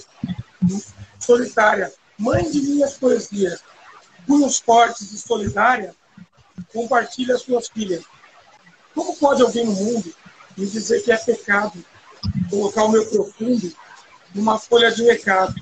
solitária, 1.20 1.92
mãe 2.18 2.50
de 2.50 2.60
minhas 2.62 2.94
poesias, 2.94 3.62
punhos 4.26 4.58
fortes 4.58 5.12
e 5.12 5.18
solidária, 5.18 5.94
compartilha 6.72 7.34
as 7.34 7.42
suas 7.42 7.68
filhas. 7.68 8.02
Como 8.94 9.16
pode 9.16 9.42
alguém 9.42 9.66
no 9.66 9.72
mundo 9.72 10.14
me 10.56 10.66
dizer 10.66 11.02
que 11.02 11.12
é 11.12 11.16
pecado 11.16 11.84
colocar 12.50 12.84
o 12.84 12.90
meu 12.90 13.06
profundo 13.06 13.72
numa 14.34 14.58
folha 14.58 14.90
de 14.90 15.02
recado? 15.02 15.54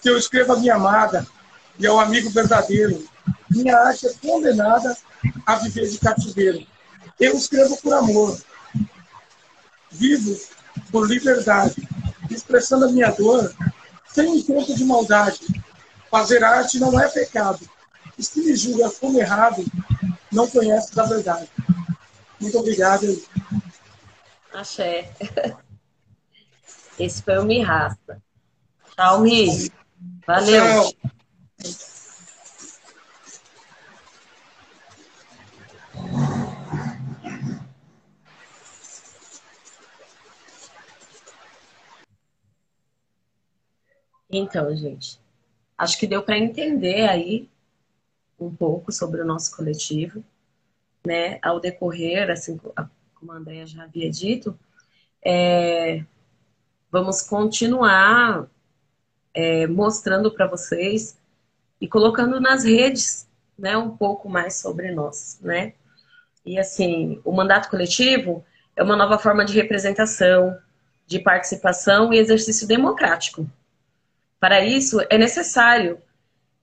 Que 0.00 0.08
eu 0.08 0.16
escreva 0.16 0.54
a 0.54 0.56
minha 0.56 0.74
amada 0.74 1.26
e 1.78 1.86
ao 1.86 1.98
amigo 1.98 2.30
verdadeiro. 2.30 3.04
Minha 3.50 3.76
arte 3.76 4.06
é 4.06 4.12
condenada 4.14 4.96
a 5.46 5.56
viver 5.56 5.88
de 5.88 5.98
cativeiro. 5.98 6.66
Eu 7.18 7.36
escrevo 7.36 7.76
por 7.78 7.92
amor. 7.92 8.40
Vivo 9.90 10.38
por 10.90 11.08
liberdade, 11.08 11.88
expressando 12.30 12.86
a 12.86 12.92
minha 12.92 13.10
dor 13.10 13.52
sem 14.12 14.38
intento 14.38 14.74
de 14.74 14.84
maldade. 14.84 15.40
Fazer 16.10 16.42
arte 16.42 16.78
não 16.78 16.98
é 16.98 17.08
pecado. 17.08 17.60
E 18.18 18.22
se 18.22 18.40
me 18.40 18.54
julga 18.54 18.90
como 18.90 19.18
errado, 19.18 19.64
não 20.30 20.46
conhece 20.46 20.94
da 20.94 21.04
verdade. 21.04 21.48
Muito 22.40 22.58
obrigado. 22.58 23.22
Axé. 24.52 25.12
Esse 27.00 27.22
foi 27.22 27.38
o 27.38 27.44
Mi 27.46 27.62
Rasta. 27.62 28.22
Tchau, 28.94 29.20
Mi. 29.22 29.72
Valeu. 30.26 30.62
Tchau. 30.62 31.10
Então, 44.28 44.76
gente, 44.76 45.18
acho 45.78 45.98
que 45.98 46.06
deu 46.06 46.22
para 46.22 46.38
entender 46.38 47.08
aí 47.08 47.48
um 48.38 48.54
pouco 48.54 48.92
sobre 48.92 49.22
o 49.22 49.24
nosso 49.24 49.56
coletivo, 49.56 50.22
né? 51.04 51.38
Ao 51.40 51.58
decorrer, 51.58 52.30
assim 52.30 52.58
como 52.58 53.32
a 53.32 53.36
Andrea 53.36 53.66
já 53.66 53.84
havia 53.84 54.10
dito, 54.10 54.56
é, 55.24 56.04
vamos 56.90 57.22
continuar 57.22 58.46
é, 59.32 59.66
mostrando 59.66 60.30
para 60.30 60.46
vocês 60.46 61.16
e 61.80 61.88
colocando 61.88 62.40
nas 62.40 62.64
redes, 62.64 63.28
né, 63.58 63.76
um 63.76 63.96
pouco 63.96 64.28
mais 64.28 64.56
sobre 64.56 64.90
nós, 64.90 65.38
né? 65.40 65.74
E 66.44 66.58
assim, 66.58 67.20
o 67.24 67.32
mandato 67.32 67.68
coletivo 67.68 68.44
é 68.74 68.82
uma 68.82 68.96
nova 68.96 69.18
forma 69.18 69.44
de 69.44 69.54
representação, 69.54 70.58
de 71.06 71.18
participação 71.18 72.12
e 72.12 72.18
exercício 72.18 72.66
democrático. 72.66 73.48
Para 74.38 74.64
isso, 74.64 75.00
é 75.10 75.18
necessário 75.18 76.00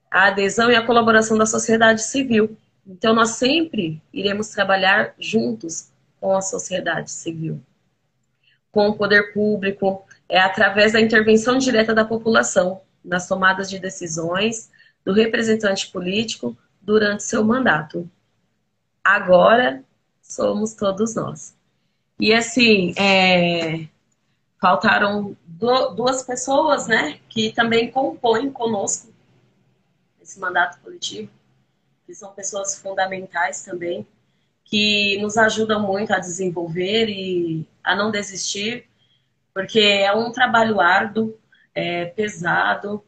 a 0.10 0.28
adesão 0.28 0.72
e 0.72 0.76
a 0.76 0.86
colaboração 0.86 1.38
da 1.38 1.46
sociedade 1.46 2.02
civil. 2.02 2.58
Então, 2.86 3.14
nós 3.14 3.32
sempre 3.32 4.02
iremos 4.12 4.50
trabalhar 4.50 5.14
juntos 5.20 5.92
com 6.20 6.36
a 6.36 6.42
sociedade 6.42 7.12
civil, 7.12 7.62
com 8.72 8.88
o 8.88 8.96
poder 8.96 9.34
público, 9.34 10.07
é 10.30 10.40
através 10.40 10.94
da 10.94 11.02
intervenção 11.02 11.58
direta 11.58 11.94
da 11.94 12.06
população 12.06 12.82
nas 13.04 13.28
tomadas 13.28 13.70
de 13.70 13.80
decisões 13.80 14.70
do 15.04 15.14
representante 15.14 15.90
político 15.90 16.58
durante 16.82 17.24
seu 17.24 17.44
mandato. 17.44 18.10
Agora 19.04 19.84
somos 20.22 20.74
todos 20.74 21.16
nós. 21.16 21.56
E 22.20 22.34
assim, 22.34 22.94
é... 22.98 23.88
faltaram 24.60 25.38
duas 25.46 26.24
pessoas, 26.24 26.88
né, 26.88 27.20
que 27.30 27.54
também 27.54 27.90
compõem 27.90 28.52
conosco 28.52 29.14
esse 30.22 30.40
mandato 30.40 30.82
coletivo, 30.82 31.32
que 32.06 32.14
são 32.14 32.34
pessoas 32.34 32.78
fundamentais 32.78 33.64
também, 33.64 34.06
que 34.66 35.18
nos 35.22 35.38
ajudam 35.38 35.80
muito 35.80 36.12
a 36.14 36.20
desenvolver 36.20 37.08
e 37.08 37.66
a 37.82 37.96
não 37.96 38.12
desistir, 38.12 38.86
porque 39.58 39.80
é 39.80 40.14
um 40.14 40.32
trabalho 40.32 40.80
árduo, 40.80 41.36
é 41.74 42.06
pesado 42.06 43.04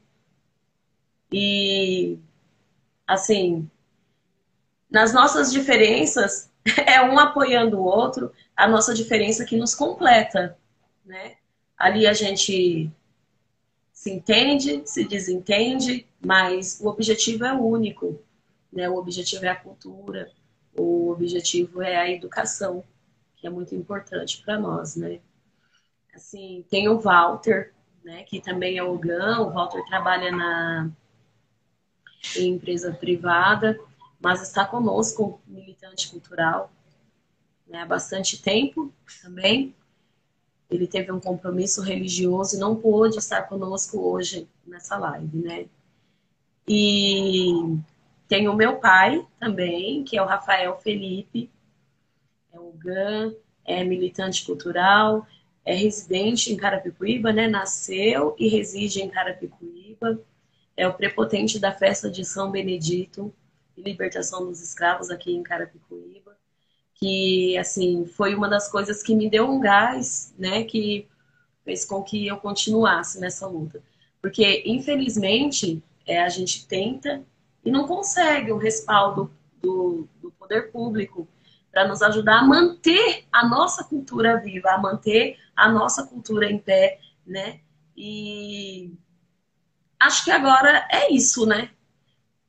e 1.32 2.18
assim, 3.06 3.70
nas 4.90 5.14
nossas 5.14 5.52
diferenças, 5.52 6.52
é 6.88 7.00
um 7.04 7.20
apoiando 7.20 7.78
o 7.78 7.84
outro, 7.84 8.34
a 8.58 8.68
nossa 8.68 8.96
diferença 8.96 9.46
que 9.46 9.56
nos 9.56 9.76
completa, 9.76 10.58
né? 11.06 11.36
Ali 11.78 12.08
a 12.08 12.14
gente 12.14 12.92
se 13.94 14.12
entende, 14.12 14.82
se 14.86 15.08
desentende, 15.08 16.08
mas 16.20 16.80
o 16.82 16.88
objetivo 16.88 17.46
é 17.46 17.54
único, 17.54 18.20
né? 18.74 18.90
O 18.90 18.96
objetivo 18.96 19.46
é 19.46 19.50
a 19.50 19.56
cultura, 19.56 20.32
o 20.76 21.12
objetivo 21.12 21.84
é 21.84 21.96
a 21.96 22.10
educação, 22.10 22.84
que 23.36 23.46
é 23.46 23.52
muito 23.52 23.76
importante 23.76 24.42
para 24.42 24.58
nós, 24.58 24.96
né? 24.96 25.20
Assim, 26.20 26.66
tem 26.70 26.90
o 26.90 27.00
Walter, 27.00 27.74
né, 28.04 28.24
que 28.24 28.42
também 28.42 28.78
é 28.78 28.84
o 28.84 28.98
GAN, 28.98 29.40
o 29.40 29.52
Walter 29.52 29.82
trabalha 29.86 30.30
na 30.30 30.92
em 32.36 32.56
empresa 32.56 32.92
privada, 32.92 33.80
mas 34.20 34.42
está 34.42 34.66
conosco, 34.66 35.40
militante 35.48 36.10
cultural, 36.10 36.74
né, 37.66 37.84
há 37.84 37.86
bastante 37.86 38.42
tempo 38.42 38.94
também. 39.24 39.74
Ele 40.70 40.86
teve 40.88 41.10
um 41.10 41.22
compromisso 41.22 41.82
religioso 41.82 42.58
e 42.58 42.60
não 42.60 42.76
pôde 42.76 43.18
estar 43.18 43.44
conosco 43.44 43.98
hoje 43.98 44.46
nessa 44.68 44.98
live, 44.98 45.38
né? 45.38 45.68
E 46.68 47.80
tem 48.28 48.50
o 48.50 48.54
meu 48.54 48.76
pai 48.76 49.26
também, 49.40 50.04
que 50.04 50.18
é 50.18 50.22
o 50.22 50.26
Rafael 50.26 50.78
Felipe, 50.82 51.50
é 52.52 52.60
o 52.60 52.74
GAN, 52.74 53.34
é 53.64 53.86
militante 53.86 54.46
cultural, 54.46 55.26
é 55.66 55.74
residente 55.74 56.52
em 56.52 56.58
Carapicuíba, 56.58 57.32
né? 57.32 57.48
Nasceu 57.48 58.36
e 58.40 58.48
reside 58.48 59.02
em 59.02 59.10
Carapicuíba. 59.10 60.20
É 60.76 60.88
o 60.88 60.94
prepotente 60.94 61.60
da 61.60 61.72
festa 61.72 62.10
de 62.10 62.24
São 62.26 62.50
Benedito 62.50 63.34
e 63.78 63.82
libertação 63.82 64.46
dos 64.46 64.62
escravos 64.62 65.10
aqui 65.10 65.32
em 65.32 65.44
Carapicuíba 65.44 66.20
que 67.00 67.58
assim 67.58 68.06
foi 68.06 68.36
uma 68.36 68.50
das 68.50 68.70
coisas 68.70 69.02
que 69.02 69.16
me 69.16 69.30
deu 69.30 69.50
um 69.50 69.60
gás, 69.60 70.34
né, 70.38 70.64
que 70.66 71.08
fez 71.64 71.86
com 71.86 72.04
que 72.04 72.28
eu 72.28 72.38
continuasse 72.38 73.20
nessa 73.20 73.48
luta, 73.48 73.82
porque 74.22 74.64
infelizmente 74.66 75.82
é, 76.06 76.22
a 76.22 76.30
gente 76.30 76.68
tenta 76.68 77.24
e 77.64 77.72
não 77.72 77.88
consegue 77.88 78.52
o 78.52 78.58
respaldo 78.58 79.32
do, 79.62 80.08
do 80.22 80.32
poder 80.32 80.72
público 80.72 81.28
para 81.72 81.88
nos 81.88 82.02
ajudar 82.02 82.40
a 82.40 82.44
manter 82.44 83.24
a 83.32 83.48
nossa 83.48 83.84
cultura 83.84 84.38
viva, 84.38 84.72
a 84.72 84.78
manter 84.78 85.38
a 85.60 85.70
nossa 85.70 86.06
cultura 86.08 86.50
em 86.50 86.58
pé, 86.58 87.00
né? 87.26 87.60
E 87.96 88.94
acho 90.00 90.24
que 90.24 90.32
agora 90.32 90.88
é 90.90 91.12
isso, 91.12 91.46
né? 91.46 91.70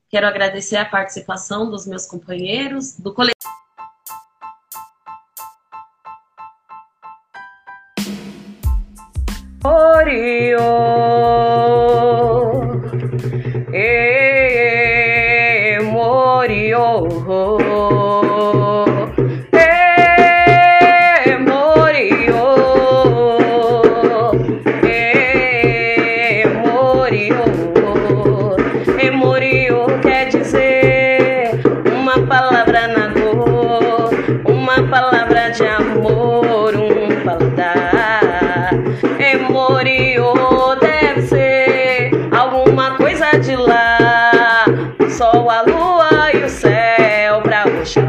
Quero 0.09 0.27
agradecer 0.27 0.77
a 0.77 0.85
participação 0.85 1.71
dos 1.71 1.87
meus 1.87 2.07
companheiros, 2.07 2.97
do 2.99 3.13
coletivo. 3.13 3.51
Orio, 9.63 10.61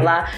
lá. 0.02 0.28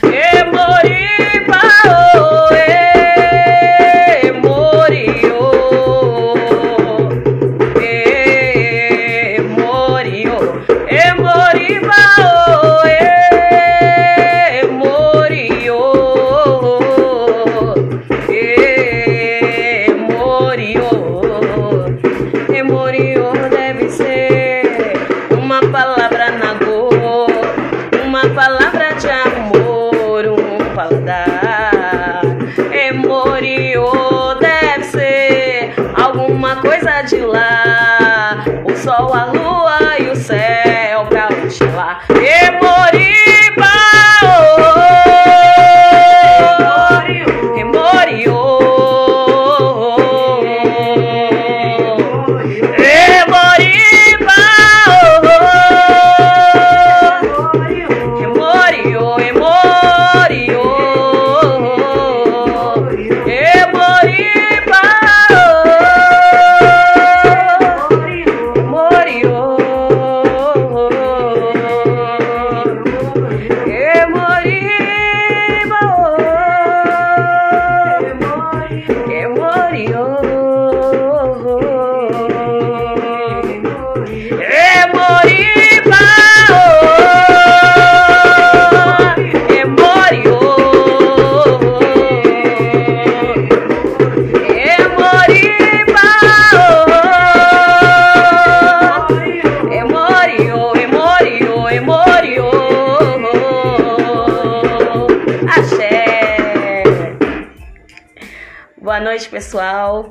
Noite, 109.15 109.29
pessoal. 109.29 110.11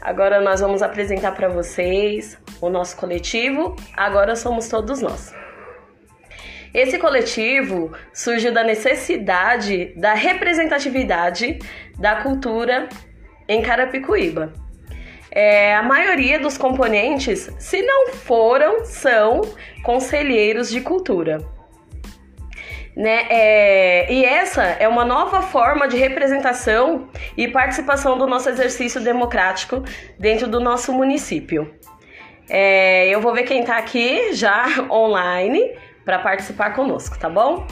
Agora 0.00 0.40
nós 0.40 0.60
vamos 0.60 0.82
apresentar 0.82 1.36
para 1.36 1.48
vocês 1.48 2.36
o 2.60 2.68
nosso 2.68 2.96
coletivo. 2.96 3.76
Agora 3.96 4.34
somos 4.34 4.68
todos 4.68 5.00
nós. 5.00 5.32
Esse 6.74 6.98
coletivo 6.98 7.92
surgiu 8.12 8.52
da 8.52 8.64
necessidade 8.64 9.94
da 9.96 10.14
representatividade 10.14 11.60
da 11.96 12.16
cultura 12.16 12.88
em 13.46 13.62
Carapicuíba. 13.62 14.52
É, 15.30 15.76
a 15.76 15.82
maioria 15.84 16.40
dos 16.40 16.58
componentes, 16.58 17.48
se 17.56 17.82
não 17.82 18.08
foram, 18.14 18.84
são 18.84 19.42
conselheiros 19.84 20.68
de 20.70 20.80
cultura. 20.80 21.38
Né? 22.98 23.28
É, 23.30 24.12
e 24.12 24.24
essa 24.24 24.60
é 24.64 24.88
uma 24.88 25.04
nova 25.04 25.40
forma 25.40 25.86
de 25.86 25.96
representação 25.96 27.08
e 27.36 27.46
participação 27.46 28.18
do 28.18 28.26
nosso 28.26 28.48
exercício 28.48 29.00
democrático 29.00 29.84
dentro 30.18 30.48
do 30.48 30.58
nosso 30.58 30.92
município. 30.92 31.72
É, 32.50 33.06
eu 33.08 33.20
vou 33.20 33.32
ver 33.32 33.44
quem 33.44 33.60
está 33.60 33.78
aqui 33.78 34.32
já 34.32 34.66
online 34.90 35.76
para 36.04 36.18
participar 36.18 36.70
conosco, 36.74 37.16
tá 37.16 37.28
bom? 37.28 37.68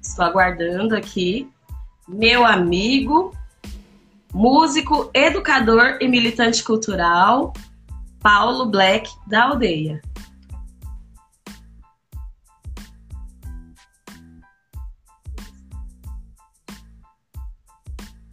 Estou 0.00 0.24
aguardando 0.24 0.96
aqui 0.96 1.50
meu 2.08 2.44
amigo, 2.44 3.36
músico, 4.32 5.10
educador 5.12 5.98
e 6.00 6.06
militante 6.06 6.62
cultural, 6.62 7.52
Paulo 8.20 8.66
Black, 8.66 9.10
da 9.26 9.44
aldeia. 9.44 10.00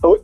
Oi. 0.03 0.23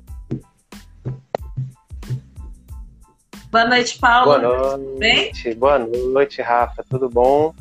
Boa 3.52 3.66
noite, 3.66 3.98
Paulo. 3.98 4.26
Boa 4.26 4.78
noite. 4.78 5.56
Boa 5.56 5.80
noite, 5.80 6.42
Rafa. 6.42 6.84
Tudo 6.88 7.10
bom? 7.10 7.54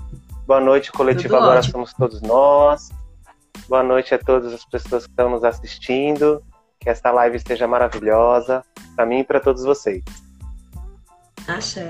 Boa 0.47 0.61
noite, 0.61 0.93
coletivo. 0.93 1.29
Tudo 1.29 1.37
Agora 1.37 1.61
ótimo. 1.61 1.73
somos 1.73 1.95
todos 1.95 2.21
nós. 2.21 2.91
Boa 3.69 3.83
noite 3.83 4.15
a 4.15 4.19
todas 4.19 4.51
as 4.55 4.65
pessoas 4.65 5.05
que 5.05 5.11
estão 5.11 5.29
nos 5.29 5.45
assistindo. 5.45 6.43
Que 6.81 6.89
esta 6.89 7.11
live 7.11 7.37
esteja 7.37 7.69
maravilhosa 7.69 8.65
para 8.97 9.05
mim 9.05 9.19
e 9.19 9.25
para 9.25 9.41
todos 9.41 9.63
vocês. 9.63 10.03
Axé. 11.47 11.89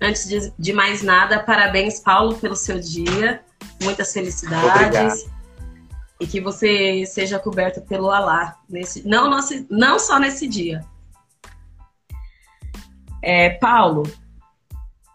Antes 0.00 0.28
de, 0.28 0.52
de 0.56 0.72
mais 0.72 1.02
nada, 1.02 1.42
parabéns, 1.42 1.98
Paulo, 1.98 2.36
pelo 2.36 2.54
seu 2.54 2.78
dia. 2.78 3.42
Muitas 3.82 4.12
felicidades. 4.12 4.70
Obrigado. 4.70 5.40
E 6.20 6.26
que 6.26 6.40
você 6.40 7.04
seja 7.04 7.38
coberto 7.40 7.80
pelo 7.82 8.08
Alá. 8.10 8.56
Nesse, 8.68 9.06
não, 9.06 9.28
nosso, 9.28 9.66
não 9.68 9.98
só 9.98 10.20
nesse 10.20 10.46
dia. 10.46 10.84
É, 13.22 13.50
Paulo, 13.50 14.04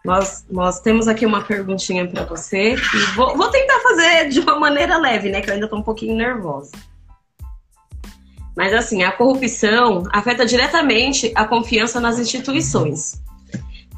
nós, 0.06 0.46
nós 0.48 0.80
temos 0.80 1.08
aqui 1.08 1.26
uma 1.26 1.42
perguntinha 1.42 2.06
para 2.06 2.24
você. 2.24 2.74
E 2.74 2.98
vou, 3.16 3.36
vou 3.36 3.50
tentar 3.50 3.80
fazer 3.80 4.28
de 4.28 4.38
uma 4.38 4.56
maneira 4.56 4.96
leve, 4.96 5.28
né? 5.30 5.40
Que 5.40 5.50
eu 5.50 5.54
ainda 5.54 5.66
estou 5.66 5.80
um 5.80 5.82
pouquinho 5.82 6.14
nervosa. 6.14 6.70
Mas 8.56 8.72
assim, 8.72 9.02
a 9.02 9.10
corrupção 9.10 10.04
afeta 10.12 10.46
diretamente 10.46 11.32
a 11.34 11.44
confiança 11.44 12.00
nas 12.00 12.20
instituições, 12.20 13.20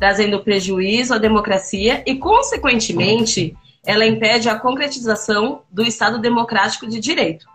trazendo 0.00 0.42
prejuízo 0.42 1.12
à 1.12 1.18
democracia 1.18 2.02
e, 2.06 2.16
consequentemente, 2.16 3.54
ela 3.84 4.06
impede 4.06 4.48
a 4.48 4.58
concretização 4.58 5.62
do 5.70 5.82
Estado 5.82 6.18
democrático 6.18 6.86
de 6.88 6.98
direito. 6.98 7.46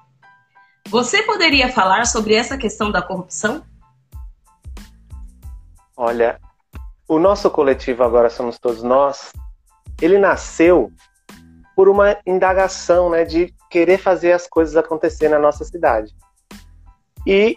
Você 0.89 1.23
poderia 1.23 1.69
falar 1.69 2.05
sobre 2.05 2.35
essa 2.35 2.55
questão 2.55 2.91
da 2.91 3.01
corrupção? 3.01 3.63
Olha, 5.97 6.39
o 7.07 7.19
nosso 7.19 7.49
coletivo 7.49 8.03
Agora 8.03 8.29
Somos 8.29 8.57
Todos 8.57 8.83
Nós, 8.83 9.33
ele 10.01 10.17
nasceu 10.17 10.91
por 11.75 11.89
uma 11.89 12.17
indagação, 12.25 13.09
né, 13.09 13.25
de 13.25 13.53
querer 13.69 13.97
fazer 13.97 14.31
as 14.31 14.47
coisas 14.47 14.75
acontecer 14.75 15.29
na 15.29 15.39
nossa 15.39 15.65
cidade. 15.65 16.15
E 17.25 17.55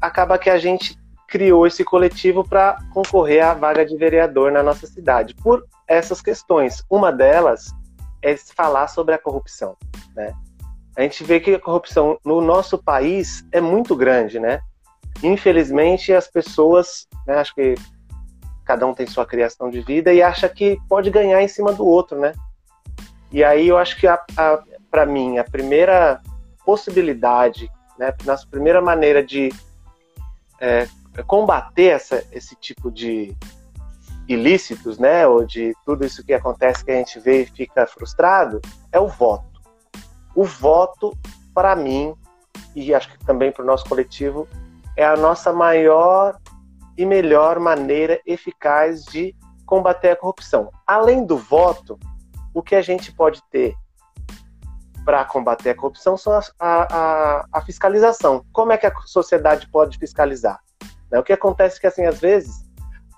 acaba 0.00 0.38
que 0.38 0.50
a 0.50 0.58
gente 0.58 0.96
criou 1.28 1.66
esse 1.66 1.82
coletivo 1.82 2.46
para 2.46 2.78
concorrer 2.92 3.44
à 3.44 3.54
vaga 3.54 3.84
de 3.84 3.96
vereador 3.96 4.52
na 4.52 4.62
nossa 4.62 4.86
cidade, 4.86 5.34
por 5.34 5.66
essas 5.88 6.20
questões. 6.20 6.84
Uma 6.90 7.10
delas 7.10 7.72
é 8.22 8.36
falar 8.36 8.86
sobre 8.88 9.14
a 9.14 9.18
corrupção, 9.18 9.76
né? 10.14 10.34
A 10.94 11.00
gente 11.00 11.24
vê 11.24 11.40
que 11.40 11.54
a 11.54 11.58
corrupção 11.58 12.18
no 12.22 12.42
nosso 12.42 12.76
país 12.76 13.44
é 13.50 13.60
muito 13.60 13.96
grande, 13.96 14.38
né? 14.38 14.60
Infelizmente, 15.22 16.12
as 16.12 16.28
pessoas, 16.28 17.06
né, 17.26 17.36
acho 17.36 17.54
que 17.54 17.74
cada 18.64 18.86
um 18.86 18.94
tem 18.94 19.06
sua 19.06 19.26
criação 19.26 19.70
de 19.70 19.80
vida 19.80 20.12
e 20.12 20.22
acha 20.22 20.48
que 20.48 20.78
pode 20.88 21.10
ganhar 21.10 21.42
em 21.42 21.48
cima 21.48 21.72
do 21.72 21.86
outro, 21.86 22.18
né? 22.18 22.32
E 23.30 23.42
aí 23.42 23.68
eu 23.68 23.78
acho 23.78 23.96
que 23.96 24.06
para 24.90 25.06
mim 25.06 25.38
a 25.38 25.44
primeira 25.44 26.20
possibilidade, 26.64 27.70
né, 27.98 28.14
nossa 28.24 28.46
primeira 28.46 28.80
maneira 28.80 29.24
de 29.24 29.50
é, 30.60 30.86
combater 31.26 31.88
essa, 31.94 32.24
esse 32.30 32.54
tipo 32.56 32.90
de 32.90 33.34
ilícitos, 34.28 34.98
né, 34.98 35.26
ou 35.26 35.44
de 35.44 35.74
tudo 35.84 36.04
isso 36.04 36.24
que 36.24 36.32
acontece 36.32 36.84
que 36.84 36.90
a 36.90 36.96
gente 36.96 37.18
vê 37.18 37.42
e 37.42 37.46
fica 37.46 37.86
frustrado, 37.86 38.60
é 38.92 39.00
o 39.00 39.08
voto. 39.08 39.60
O 40.34 40.44
voto, 40.44 41.16
para 41.54 41.74
mim, 41.74 42.14
e 42.74 42.94
acho 42.94 43.10
que 43.10 43.24
também 43.24 43.50
para 43.50 43.62
o 43.62 43.66
nosso 43.66 43.84
coletivo, 43.86 44.48
é 44.96 45.04
a 45.04 45.16
nossa 45.16 45.52
maior 45.52 46.38
e 47.02 47.06
melhor 47.06 47.58
maneira 47.58 48.20
eficaz 48.24 49.04
de 49.04 49.34
combater 49.66 50.10
a 50.10 50.16
corrupção. 50.16 50.70
Além 50.86 51.26
do 51.26 51.36
voto, 51.36 51.98
o 52.54 52.62
que 52.62 52.76
a 52.76 52.82
gente 52.82 53.12
pode 53.12 53.42
ter 53.50 53.74
para 55.04 55.24
combater 55.24 55.70
a 55.70 55.74
corrupção 55.74 56.16
são 56.16 56.32
a, 56.32 56.42
a, 56.60 57.46
a, 57.52 57.60
fiscalização. 57.62 58.44
Como 58.52 58.70
é 58.70 58.78
que 58.78 58.86
a 58.86 58.94
sociedade 59.04 59.68
pode 59.68 59.98
fiscalizar? 59.98 60.60
Né? 61.10 61.18
O 61.18 61.24
que 61.24 61.32
acontece 61.32 61.78
é 61.78 61.80
que, 61.80 61.86
assim, 61.88 62.06
às 62.06 62.20
vezes, 62.20 62.64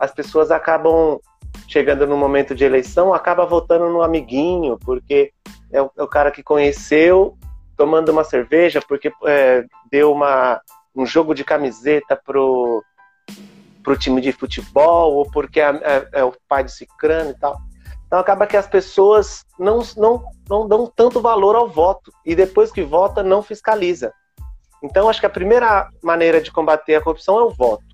as 0.00 0.10
pessoas 0.10 0.50
acabam 0.50 1.20
chegando 1.68 2.06
no 2.06 2.16
momento 2.16 2.54
de 2.54 2.64
eleição, 2.64 3.12
acaba 3.12 3.44
votando 3.44 3.90
no 3.90 4.00
amiguinho, 4.00 4.78
porque 4.78 5.30
é 5.70 5.82
o, 5.82 5.90
é 5.98 6.02
o 6.02 6.08
cara 6.08 6.30
que 6.30 6.42
conheceu, 6.42 7.36
tomando 7.76 8.08
uma 8.08 8.24
cerveja, 8.24 8.80
porque 8.80 9.12
é, 9.26 9.66
deu 9.90 10.10
uma, 10.10 10.58
um 10.96 11.04
jogo 11.04 11.34
de 11.34 11.44
camiseta 11.44 12.16
pro, 12.16 12.82
pro 13.84 13.96
time 13.96 14.20
de 14.20 14.32
futebol, 14.32 15.14
ou 15.14 15.30
porque 15.30 15.60
é, 15.60 15.68
é, 15.68 16.08
é 16.12 16.24
o 16.24 16.34
pai 16.48 16.64
de 16.64 16.72
cicrano 16.72 17.30
e 17.30 17.34
tal. 17.34 17.56
Então 18.06 18.18
acaba 18.18 18.46
que 18.46 18.56
as 18.56 18.66
pessoas 18.66 19.44
não, 19.58 19.82
não, 19.96 20.24
não 20.48 20.66
dão 20.66 20.90
tanto 20.94 21.20
valor 21.20 21.54
ao 21.54 21.68
voto 21.68 22.12
e 22.24 22.34
depois 22.34 22.72
que 22.72 22.82
vota 22.82 23.22
não 23.22 23.42
fiscaliza. 23.42 24.12
Então 24.82 25.08
acho 25.08 25.20
que 25.20 25.26
a 25.26 25.30
primeira 25.30 25.88
maneira 26.02 26.40
de 26.40 26.50
combater 26.50 26.96
a 26.96 27.00
corrupção 27.00 27.38
é 27.38 27.42
o 27.42 27.50
voto. 27.50 27.84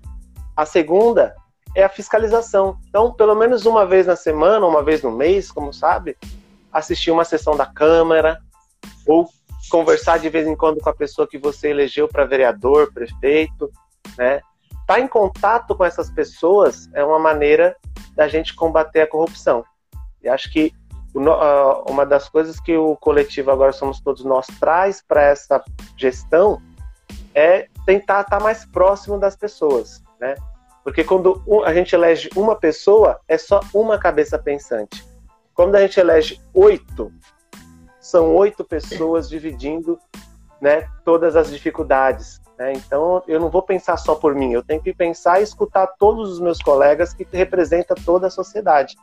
A 0.55 0.65
segunda 0.65 1.35
é 1.75 1.83
a 1.83 1.89
fiscalização. 1.89 2.77
Então, 2.89 3.13
pelo 3.13 3.35
menos 3.35 3.65
uma 3.65 3.85
vez 3.85 4.07
na 4.07 4.15
semana, 4.15 4.65
uma 4.65 4.83
vez 4.83 5.01
no 5.01 5.11
mês, 5.11 5.51
como 5.51 5.73
sabe, 5.73 6.17
assistir 6.71 7.11
uma 7.11 7.23
sessão 7.23 7.55
da 7.55 7.65
Câmara 7.65 8.39
ou 9.07 9.29
conversar 9.69 10.19
de 10.19 10.29
vez 10.29 10.47
em 10.47 10.55
quando 10.55 10.81
com 10.81 10.89
a 10.89 10.95
pessoa 10.95 11.27
que 11.27 11.37
você 11.37 11.69
elegeu 11.69 12.07
para 12.07 12.25
vereador, 12.25 12.91
prefeito, 12.93 13.71
né? 14.17 14.41
Estar 14.91 14.99
em 14.99 15.07
contato 15.07 15.73
com 15.73 15.85
essas 15.85 16.09
pessoas 16.09 16.89
é 16.93 17.01
uma 17.01 17.17
maneira 17.17 17.77
da 18.13 18.27
gente 18.27 18.53
combater 18.53 18.99
a 18.99 19.07
corrupção. 19.07 19.63
E 20.21 20.27
acho 20.27 20.51
que 20.51 20.73
uma 21.15 22.05
das 22.05 22.27
coisas 22.27 22.59
que 22.59 22.75
o 22.75 22.97
coletivo 22.97 23.51
Agora 23.51 23.71
Somos 23.71 24.01
Todos 24.01 24.25
Nós 24.25 24.45
traz 24.59 25.01
para 25.01 25.21
essa 25.21 25.63
gestão 25.95 26.61
é 27.33 27.69
tentar 27.85 28.19
estar 28.19 28.41
mais 28.41 28.65
próximo 28.65 29.17
das 29.17 29.33
pessoas, 29.33 30.03
né? 30.19 30.35
Porque 30.83 31.05
quando 31.05 31.41
a 31.63 31.73
gente 31.73 31.95
elege 31.95 32.29
uma 32.35 32.57
pessoa, 32.57 33.21
é 33.29 33.37
só 33.37 33.61
uma 33.73 33.97
cabeça 33.97 34.37
pensante. 34.37 35.05
Quando 35.53 35.75
a 35.75 35.79
gente 35.79 36.01
elege 36.01 36.37
oito, 36.53 37.13
são 37.97 38.35
oito 38.35 38.65
pessoas 38.65 39.29
dividindo 39.29 39.97
né, 40.59 40.85
todas 41.05 41.37
as 41.37 41.49
dificuldades. 41.49 42.40
Né? 42.61 42.73
Então, 42.73 43.23
eu 43.27 43.39
não 43.39 43.49
vou 43.49 43.63
pensar 43.63 43.97
só 43.97 44.13
por 44.13 44.35
mim, 44.35 44.53
eu 44.53 44.61
tenho 44.61 44.79
que 44.79 44.93
pensar 44.93 45.39
e 45.39 45.43
escutar 45.43 45.87
todos 45.97 46.29
os 46.29 46.39
meus 46.39 46.61
colegas 46.61 47.11
que 47.11 47.27
representam 47.33 47.97
toda 48.05 48.27
a 48.27 48.29
sociedade. 48.29 48.95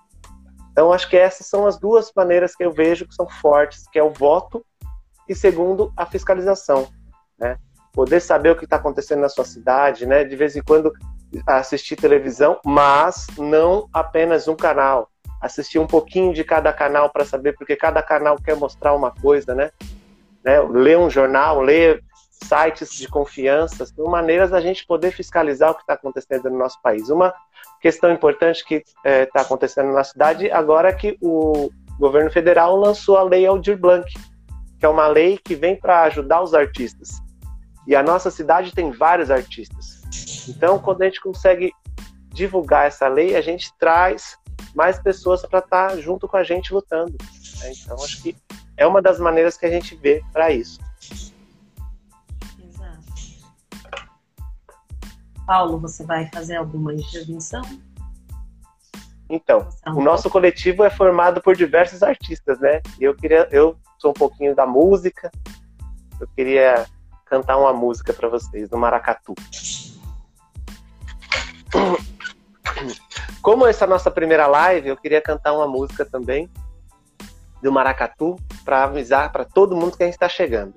Então, 0.71 0.93
acho 0.93 1.11
que 1.11 1.17
essas 1.17 1.45
são 1.49 1.67
as 1.67 1.77
duas 1.77 2.13
maneiras 2.15 2.55
que 2.55 2.65
eu 2.65 2.73
vejo 2.73 3.05
que 3.05 3.17
são 3.17 3.29
fortes, 3.29 3.89
que 3.89 3.99
é 3.99 4.03
o 4.03 4.13
voto 4.13 4.65
e, 5.29 5.35
segundo, 5.35 5.93
a 5.97 6.07
fiscalização. 6.07 6.87
Né? 7.37 7.59
Poder 7.93 8.21
saber 8.21 8.51
o 8.51 8.57
que 8.57 8.63
está 8.63 8.77
acontecendo 8.77 9.23
na 9.23 9.29
sua 9.29 9.45
cidade, 9.45 10.07
né? 10.07 10.23
de 10.23 10.37
vez 10.37 10.55
em 10.55 10.63
quando 10.63 10.93
assistir 11.45 11.97
televisão, 11.97 12.61
mas 12.65 13.27
não 13.37 13.89
apenas 13.93 14.47
um 14.47 14.55
canal. 14.55 15.11
Assistir 15.41 15.81
um 15.81 15.87
pouquinho 15.87 16.33
de 16.33 16.45
cada 16.45 16.73
canal 16.73 17.11
para 17.11 17.25
saber, 17.25 17.57
porque 17.57 17.75
cada 17.75 18.03
canal 18.05 18.37
quer 18.37 18.55
mostrar 18.55 18.95
uma 18.95 19.11
coisa, 19.11 19.53
né? 19.53 19.73
né? 20.45 20.61
Ler 20.61 20.97
um 20.97 21.11
jornal, 21.11 21.61
ler 21.61 22.05
sites 22.43 22.95
de 22.95 23.09
confiança, 23.09 23.87
são 23.87 24.07
maneiras 24.07 24.51
da 24.51 24.61
gente 24.61 24.87
poder 24.87 25.13
fiscalizar 25.13 25.71
o 25.71 25.75
que 25.75 25.81
está 25.83 25.95
acontecendo 25.95 26.51
no 26.51 26.59
nosso 26.59 26.81
país. 26.83 27.09
Uma 27.09 27.35
questão 27.81 28.13
importante 28.13 28.65
que 28.65 28.77
está 28.77 29.01
é, 29.05 29.27
tá 29.27 29.41
acontecendo 29.43 29.93
na 29.93 30.05
cidade 30.05 30.51
agora 30.51 30.89
é 30.89 30.93
que 30.93 31.17
o 31.21 31.71
governo 31.99 32.31
federal 32.31 32.77
lançou 32.77 33.17
a 33.17 33.23
lei 33.23 33.47
Aldir 33.47 33.79
Blanc, 33.79 34.09
que 34.79 34.87
é 34.87 34.89
uma 34.89 35.07
lei 35.09 35.39
que 35.39 35.55
vem 35.55 35.77
para 35.77 36.03
ajudar 36.03 36.43
os 36.43 36.55
artistas. 36.55 37.11
E 37.87 37.97
a 37.97 38.03
nossa 38.03 38.31
cidade 38.31 38.73
tem 38.73 38.91
vários 38.91 39.31
artistas. 39.31 40.03
Então, 40.49 40.79
quando 40.79 41.03
a 41.03 41.05
gente 41.07 41.21
consegue 41.21 41.73
divulgar 42.29 42.87
essa 42.87 43.09
lei, 43.09 43.35
a 43.35 43.41
gente 43.41 43.73
traz 43.79 44.39
mais 44.75 44.99
pessoas 44.99 45.45
para 45.45 45.59
estar 45.59 45.89
tá 45.89 45.97
junto 45.97 46.29
com 46.29 46.37
a 46.37 46.45
gente 46.45 46.73
lutando. 46.73 47.17
Né? 47.61 47.73
Então, 47.73 47.97
acho 48.03 48.23
que 48.23 48.37
é 48.77 48.87
uma 48.87 49.03
das 49.03 49.19
maneiras 49.19 49.57
que 49.57 49.67
a 49.67 49.71
gente 49.71 49.97
vê 49.97 50.23
para 50.33 50.53
isso. 50.53 50.79
Paulo, 55.49 55.79
você 55.79 56.05
vai 56.05 56.29
fazer 56.31 56.57
alguma 56.57 56.93
intervenção? 56.93 57.63
Então, 59.31 59.67
o 59.87 60.03
nosso 60.03 60.29
coletivo 60.29 60.85
é 60.85 60.91
formado 60.91 61.41
por 61.41 61.57
diversos 61.57 62.03
artistas, 62.03 62.61
né? 62.61 62.83
Eu 63.01 63.17
queria, 63.17 63.49
eu 63.51 63.75
sou 63.99 64.11
um 64.11 64.15
pouquinho 64.15 64.55
da 64.55 64.67
música. 64.67 65.31
Eu 66.21 66.29
queria 66.37 66.85
cantar 67.25 67.57
uma 67.57 67.73
música 67.73 68.13
para 68.13 68.29
vocês 68.29 68.69
do 68.69 68.77
Maracatu. 68.77 69.35
Como 73.41 73.67
essa 73.67 73.85
é 73.85 73.87
a 73.87 73.89
nossa 73.89 74.11
primeira 74.11 74.47
live, 74.47 74.91
eu 74.91 74.99
queria 74.99 75.23
cantar 75.23 75.55
uma 75.55 75.67
música 75.67 76.05
também 76.05 76.51
do 77.63 77.73
Maracatu 77.73 78.37
para 78.67 78.85
avisar 78.85 79.33
para 79.33 79.47
todo 79.47 79.75
mundo 79.75 79.97
que 79.97 80.03
a 80.03 80.07
gente 80.07 80.17
está 80.17 80.29
chegando. 80.29 80.75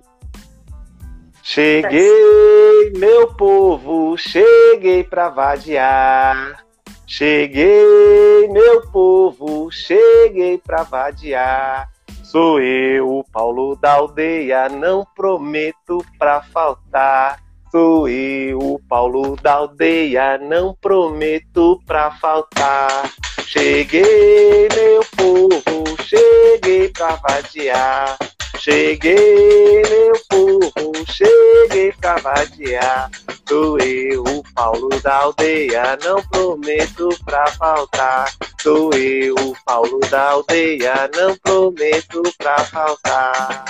Cheguei, 1.43 2.91
meu 2.95 3.33
povo, 3.33 4.15
cheguei 4.17 5.03
para 5.03 5.29
vadiar. 5.29 6.63
Cheguei, 7.07 8.47
meu 8.49 8.89
povo, 8.91 9.69
cheguei 9.71 10.57
pra 10.59 10.83
vadiar. 10.83 11.89
Sou 12.23 12.61
eu, 12.61 13.17
o 13.17 13.23
Paulo 13.25 13.75
da 13.75 13.95
aldeia, 13.95 14.69
não 14.69 15.05
prometo 15.15 16.05
pra 16.17 16.41
faltar. 16.41 17.39
Sou 17.69 18.07
eu, 18.07 18.57
o 18.59 18.79
Paulo 18.87 19.35
da 19.35 19.55
aldeia, 19.55 20.37
não 20.37 20.73
prometo 20.79 21.81
pra 21.85 22.11
faltar. 22.11 23.11
Cheguei, 23.45 24.69
meu 24.73 25.03
povo, 25.17 25.83
cheguei 26.05 26.87
pra 26.89 27.15
vadiar. 27.15 28.17
Cheguei, 28.63 29.81
meu 29.89 30.13
povo, 30.29 30.93
cheguei 31.07 31.91
pra 31.93 32.17
vadiar. 32.17 33.09
Sou 33.49 33.79
eu, 33.79 34.21
o 34.21 34.43
Paulo 34.53 34.87
da 35.01 35.15
aldeia, 35.15 35.97
não 36.03 36.21
prometo 36.27 37.09
pra 37.25 37.47
faltar. 37.47 38.31
Sou 38.61 38.93
eu, 38.93 39.33
o 39.33 39.55
Paulo 39.65 39.99
da 40.11 40.29
aldeia, 40.29 41.09
não 41.15 41.35
prometo 41.37 42.21
pra 42.37 42.59
faltar. 42.65 43.65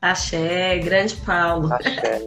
Axé, 0.00 0.78
grande 0.78 1.14
Paulo. 1.16 1.70
Axé. 1.74 2.26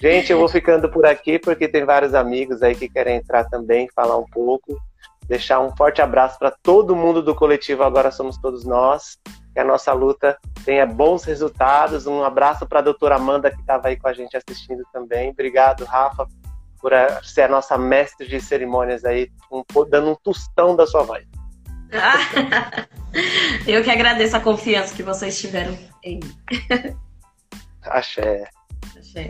Gente, 0.00 0.30
eu 0.30 0.38
vou 0.38 0.48
ficando 0.48 0.88
por 0.88 1.04
aqui 1.04 1.40
porque 1.40 1.66
tem 1.66 1.84
vários 1.84 2.14
amigos 2.14 2.62
aí 2.62 2.76
que 2.76 2.88
querem 2.88 3.16
entrar 3.16 3.42
também, 3.48 3.88
falar 3.92 4.16
um 4.16 4.26
pouco 4.26 4.80
deixar 5.26 5.60
um 5.60 5.74
forte 5.76 6.02
abraço 6.02 6.38
para 6.38 6.50
todo 6.62 6.96
mundo 6.96 7.22
do 7.22 7.34
coletivo 7.34 7.82
Agora 7.82 8.10
Somos 8.10 8.36
Todos 8.38 8.64
Nós. 8.64 9.18
Que 9.52 9.60
a 9.60 9.64
nossa 9.64 9.92
luta 9.92 10.38
tenha 10.64 10.86
bons 10.86 11.24
resultados. 11.24 12.06
Um 12.06 12.24
abraço 12.24 12.66
para 12.66 12.78
a 12.78 12.82
doutora 12.82 13.16
Amanda, 13.16 13.50
que 13.50 13.60
estava 13.60 13.88
aí 13.88 13.96
com 13.96 14.08
a 14.08 14.12
gente 14.12 14.36
assistindo 14.36 14.82
também. 14.92 15.30
Obrigado, 15.30 15.84
Rafa, 15.84 16.26
por 16.80 16.92
ser 17.22 17.42
a 17.42 17.48
nossa 17.48 17.76
mestre 17.76 18.26
de 18.26 18.40
cerimônias 18.40 19.04
aí, 19.04 19.30
um, 19.50 19.62
dando 19.88 20.10
um 20.10 20.16
tostão 20.16 20.74
da 20.74 20.86
sua 20.86 21.02
voz. 21.02 21.24
Eu 23.66 23.82
que 23.84 23.90
agradeço 23.90 24.36
a 24.36 24.40
confiança 24.40 24.94
que 24.94 25.02
vocês 25.02 25.38
tiveram 25.38 25.76
em 26.02 26.18
mim. 26.18 26.36
Axé. 27.82 28.44
Axé. 28.96 29.28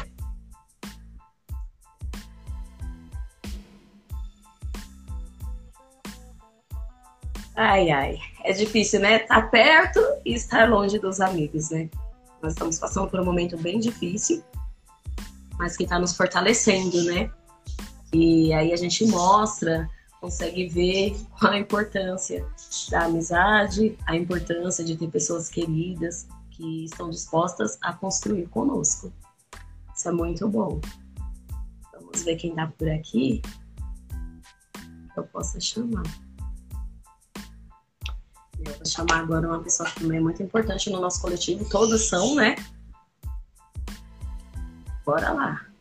Ai, 7.65 7.93
ai. 7.93 8.19
É 8.43 8.53
difícil, 8.53 8.99
né? 8.99 9.23
Estar 9.23 9.43
tá 9.43 9.47
perto 9.47 10.01
e 10.27 10.35
estar 10.35 10.69
longe 10.69 10.99
dos 10.99 11.21
amigos, 11.21 11.71
né? 11.71 11.89
Nós 12.43 12.55
estamos 12.55 12.77
passando 12.77 13.09
por 13.09 13.21
um 13.21 13.25
momento 13.25 13.57
bem 13.57 13.79
difícil, 13.79 14.43
mas 15.57 15.77
que 15.77 15.85
está 15.85 15.97
nos 15.97 16.17
fortalecendo, 16.17 17.05
né? 17.05 17.31
E 18.13 18.53
aí 18.53 18.73
a 18.73 18.77
gente 18.77 19.07
mostra, 19.07 19.89
consegue 20.21 20.67
ver 20.67 21.17
a 21.41 21.57
importância 21.57 22.45
da 22.91 23.05
amizade, 23.05 23.97
a 24.09 24.17
importância 24.17 24.85
de 24.85 24.97
ter 24.97 25.09
pessoas 25.09 25.49
queridas 25.49 26.27
que 26.51 26.87
estão 26.87 27.11
dispostas 27.11 27.79
a 27.81 27.93
construir 27.93 28.49
conosco. 28.49 29.13
Isso 29.95 30.09
é 30.09 30.13
muito 30.13 30.49
bom. 30.49 30.81
Vamos 31.93 32.25
ver 32.25 32.35
quem 32.35 32.51
está 32.51 32.67
por 32.67 32.91
aqui. 32.91 33.41
Eu 35.17 35.23
posso 35.23 35.61
chamar. 35.61 36.03
Vou 38.65 38.87
chamar 38.87 39.21
agora 39.21 39.49
uma 39.49 39.63
pessoa 39.63 39.89
que 39.89 40.01
também 40.01 40.19
é 40.19 40.21
muito 40.21 40.43
importante 40.43 40.91
no 40.91 41.01
nosso 41.01 41.21
coletivo. 41.21 41.69
Todos 41.69 42.09
são, 42.09 42.35
né? 42.35 42.57
Bora 45.05 45.33
lá. 45.33 45.72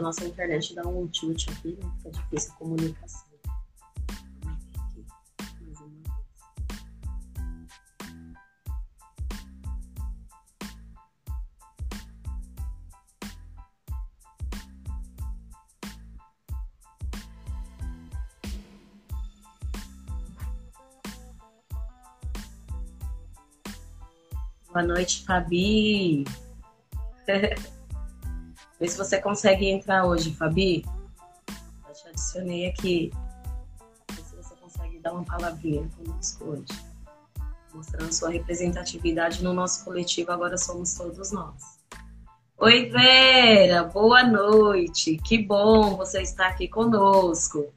A 0.00 0.02
nossa 0.02 0.24
internet 0.24 0.74
dá 0.74 0.82
um 0.88 1.06
tilt 1.06 1.46
aqui, 1.50 1.78
né? 1.78 1.92
Fica 1.98 2.10
difícil 2.10 2.52
a 2.52 2.56
comunicação. 2.56 3.30
Boa 24.72 24.82
noite, 24.84 25.24
Fabi. 25.26 26.24
Vê 28.80 28.88
se 28.88 28.96
você 28.96 29.20
consegue 29.20 29.68
entrar 29.68 30.06
hoje, 30.06 30.34
Fabi. 30.34 30.86
Eu 31.86 31.94
te 31.94 32.08
adicionei 32.08 32.66
aqui. 32.66 33.12
Vê 34.10 34.22
se 34.22 34.34
você 34.34 34.54
consegue 34.54 34.98
dar 35.00 35.12
uma 35.12 35.22
palavrinha 35.22 35.86
conosco 35.98 36.44
hoje. 36.46 36.90
Mostrando 37.74 38.10
sua 38.10 38.30
representatividade 38.30 39.44
no 39.44 39.52
nosso 39.52 39.84
coletivo, 39.84 40.32
agora 40.32 40.56
somos 40.56 40.94
todos 40.94 41.30
nós. 41.30 41.78
Oi, 42.56 42.88
Vera, 42.88 43.84
boa 43.84 44.24
noite. 44.24 45.18
Que 45.18 45.36
bom 45.36 45.94
você 45.94 46.22
estar 46.22 46.48
aqui 46.48 46.66
conosco. 46.66 47.70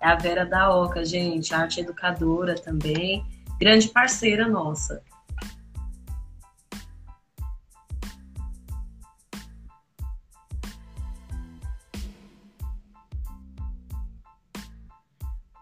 É 0.00 0.08
a 0.08 0.14
Vera 0.14 0.46
da 0.46 0.74
Oca, 0.74 1.04
gente, 1.04 1.52
arte 1.52 1.80
educadora 1.80 2.54
também, 2.54 3.26
grande 3.58 3.88
parceira 3.88 4.48
nossa. 4.48 5.02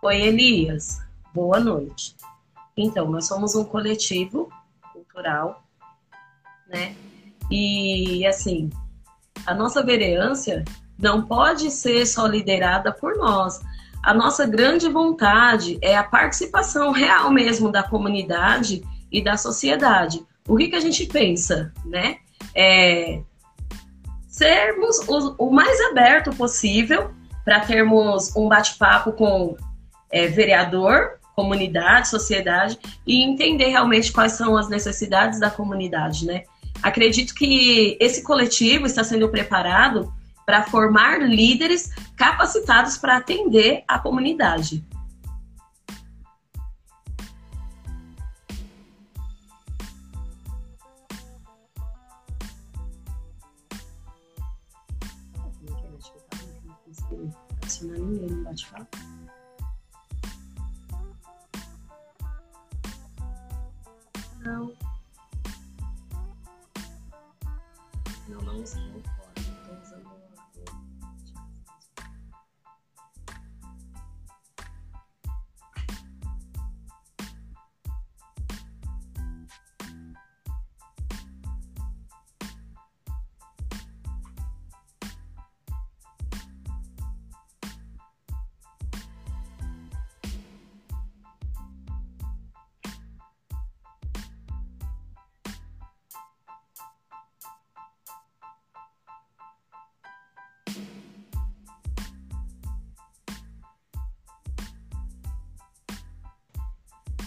Oi, 0.04 0.20
Elias. 0.20 1.00
Boa 1.32 1.58
noite. 1.58 2.14
Então, 2.76 3.10
nós 3.10 3.26
somos 3.26 3.54
um 3.54 3.64
coletivo 3.64 4.50
cultural, 4.92 5.64
né? 6.68 6.94
E, 7.50 8.26
assim, 8.26 8.68
a 9.46 9.54
nossa 9.54 9.82
vereância 9.82 10.62
não 10.98 11.22
pode 11.22 11.70
ser 11.70 12.04
só 12.04 12.26
liderada 12.26 12.92
por 12.92 13.16
nós. 13.16 13.62
A 14.02 14.12
nossa 14.12 14.46
grande 14.46 14.90
vontade 14.90 15.78
é 15.80 15.96
a 15.96 16.04
participação 16.04 16.92
real 16.92 17.30
mesmo 17.30 17.72
da 17.72 17.82
comunidade 17.82 18.86
e 19.10 19.24
da 19.24 19.38
sociedade. 19.38 20.22
O 20.46 20.54
que, 20.58 20.68
que 20.68 20.76
a 20.76 20.80
gente 20.80 21.06
pensa, 21.06 21.72
né? 21.82 22.18
É 22.54 23.22
sermos 24.28 24.98
o, 25.08 25.46
o 25.46 25.50
mais 25.50 25.80
aberto 25.80 26.30
possível 26.36 27.10
para 27.42 27.60
termos 27.60 28.36
um 28.36 28.50
bate-papo 28.50 29.10
com 29.12 29.56
é, 30.14 30.28
vereador, 30.28 31.18
comunidade, 31.34 32.08
sociedade 32.08 32.78
e 33.04 33.20
entender 33.20 33.66
realmente 33.66 34.12
quais 34.12 34.32
são 34.32 34.56
as 34.56 34.68
necessidades 34.68 35.40
da 35.40 35.50
comunidade, 35.50 36.24
né? 36.24 36.44
Acredito 36.80 37.34
que 37.34 37.98
esse 38.00 38.22
coletivo 38.22 38.86
está 38.86 39.02
sendo 39.02 39.28
preparado 39.28 40.14
para 40.46 40.62
formar 40.62 41.20
líderes 41.20 41.90
capacitados 42.16 42.96
para 42.96 43.16
atender 43.16 43.82
a 43.88 43.98
comunidade. 43.98 44.84
no 57.82 58.44
bate-papo. 58.44 59.03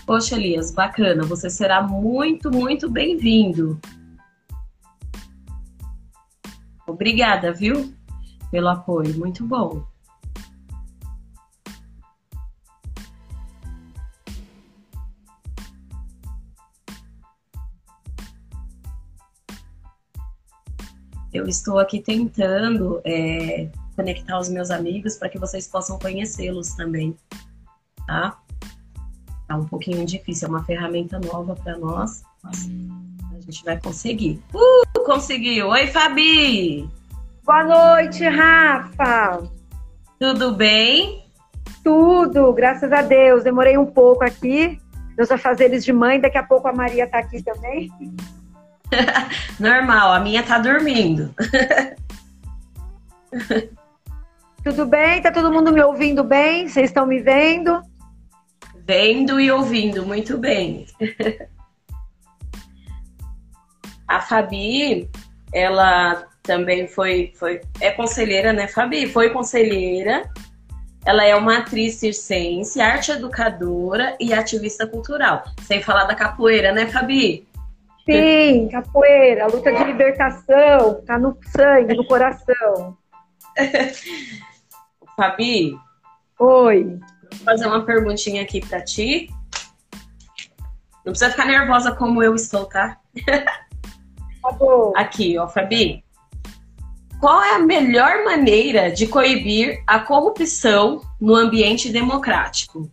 Poxa, 0.07 0.35
Elias, 0.35 0.71
bacana. 0.71 1.23
Você 1.23 1.49
será 1.49 1.81
muito, 1.81 2.49
muito 2.49 2.89
bem-vindo. 2.89 3.77
Obrigada, 6.87 7.51
viu? 7.51 7.93
Pelo 8.49 8.69
apoio. 8.69 9.19
Muito 9.19 9.45
bom. 9.45 9.85
Eu 21.33 21.45
estou 21.49 21.79
aqui 21.79 21.99
tentando 21.99 23.01
é, 23.03 23.69
conectar 23.93 24.39
os 24.39 24.47
meus 24.47 24.71
amigos 24.71 25.17
para 25.17 25.27
que 25.27 25.37
vocês 25.37 25.67
possam 25.67 25.99
conhecê-los 25.99 26.69
também, 26.75 27.13
tá? 28.07 28.41
Tá 29.47 29.55
um 29.55 29.65
pouquinho 29.65 30.05
difícil, 30.05 30.47
é 30.47 30.51
uma 30.51 30.63
ferramenta 30.65 31.17
nova 31.19 31.55
para 31.55 31.77
nós, 31.77 32.21
mas 32.43 32.69
a 33.31 33.39
gente 33.39 33.63
vai 33.63 33.79
conseguir. 33.79 34.41
Uh, 34.53 35.03
conseguiu! 35.05 35.69
Oi, 35.69 35.87
Fabi! 35.87 36.89
Boa 37.45 37.63
noite, 37.63 38.25
Rafa! 38.25 39.49
Tudo 40.19 40.51
bem? 40.51 41.23
Tudo, 41.81 42.51
graças 42.51 42.91
a 42.91 43.01
Deus. 43.01 43.45
Demorei 43.45 43.77
um 43.77 43.85
pouco 43.85 44.25
aqui, 44.25 44.77
meus 45.17 45.31
afazeres 45.31 45.85
de 45.85 45.93
mãe, 45.93 46.19
daqui 46.19 46.37
a 46.37 46.43
pouco 46.43 46.67
a 46.67 46.73
Maria 46.73 47.07
tá 47.07 47.19
aqui 47.19 47.41
também. 47.41 47.89
Normal, 49.57 50.11
a 50.11 50.19
minha 50.19 50.43
tá 50.43 50.59
dormindo. 50.59 51.33
Tudo 54.61 54.85
bem? 54.85 55.21
Tá 55.21 55.31
todo 55.31 55.53
mundo 55.53 55.71
me 55.71 55.81
ouvindo 55.81 56.21
bem? 56.21 56.67
Vocês 56.67 56.89
estão 56.89 57.05
me 57.05 57.21
vendo? 57.21 57.81
Vendo 58.87 59.37
e 59.37 59.51
ouvindo, 59.51 60.05
muito 60.05 60.37
bem. 60.37 60.85
A 64.07 64.21
Fabi, 64.21 65.09
ela 65.53 66.25
também 66.41 66.87
foi, 66.87 67.33
foi 67.35 67.59
é 67.81 67.91
conselheira, 67.91 68.53
né, 68.53 68.69
Fabi? 68.69 69.05
Foi 69.05 69.29
conselheira. 69.31 70.31
Ela 71.05 71.25
é 71.25 71.35
uma 71.35 71.57
atriz 71.57 71.95
circense, 71.95 72.79
arte 72.79 73.11
educadora 73.11 74.15
e 74.21 74.33
ativista 74.33 74.87
cultural. 74.87 75.43
Sem 75.63 75.81
falar 75.81 76.05
da 76.05 76.15
capoeira, 76.15 76.71
né, 76.71 76.87
Fabi? 76.87 77.45
Sim, 78.05 78.69
capoeira, 78.69 79.47
luta 79.47 79.69
de 79.69 79.83
libertação, 79.83 81.01
tá 81.05 81.19
no 81.19 81.37
sangue, 81.51 81.93
no 81.93 82.07
coração. 82.07 82.97
Fabi? 85.17 85.77
Oi. 86.39 86.97
Vou 87.31 87.45
fazer 87.45 87.67
uma 87.67 87.85
perguntinha 87.85 88.41
aqui 88.41 88.65
para 88.65 88.81
ti. 88.81 89.29
Não 91.05 91.13
precisa 91.13 91.31
ficar 91.31 91.45
nervosa 91.45 91.93
como 91.93 92.21
eu 92.21 92.35
estou, 92.35 92.65
tá? 92.65 92.97
Aqui, 94.95 95.37
ó, 95.37 95.47
Fabi. 95.47 96.03
Qual 97.19 97.41
é 97.41 97.55
a 97.55 97.59
melhor 97.59 98.23
maneira 98.23 98.91
de 98.91 99.07
coibir 99.07 99.81
a 99.87 99.99
corrupção 99.99 101.01
no 101.19 101.33
ambiente 101.33 101.91
democrático? 101.91 102.89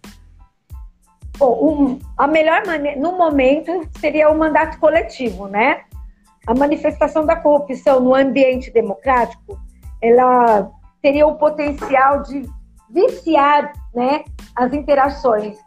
Bom, 1.36 1.59
um, 1.61 1.98
a 2.16 2.27
melhor 2.27 2.65
maneira, 2.66 2.98
no 2.98 3.19
momento, 3.19 3.86
seria 3.98 4.31
o 4.31 4.39
mandato 4.39 4.78
coletivo, 4.78 5.48
né? 5.48 5.82
A 6.47 6.55
manifestação 6.55 7.27
da 7.27 7.36
corrupção 7.36 8.01
no 8.01 8.15
ambiente 8.15 8.70
democrático, 8.70 9.59
ela 10.01 10.70
teria 11.02 11.27
o 11.27 11.35
potencial 11.35 12.23
de 12.23 12.48
viciar 12.94 13.72
né, 13.94 14.24
as 14.54 14.72
interações 14.72 15.58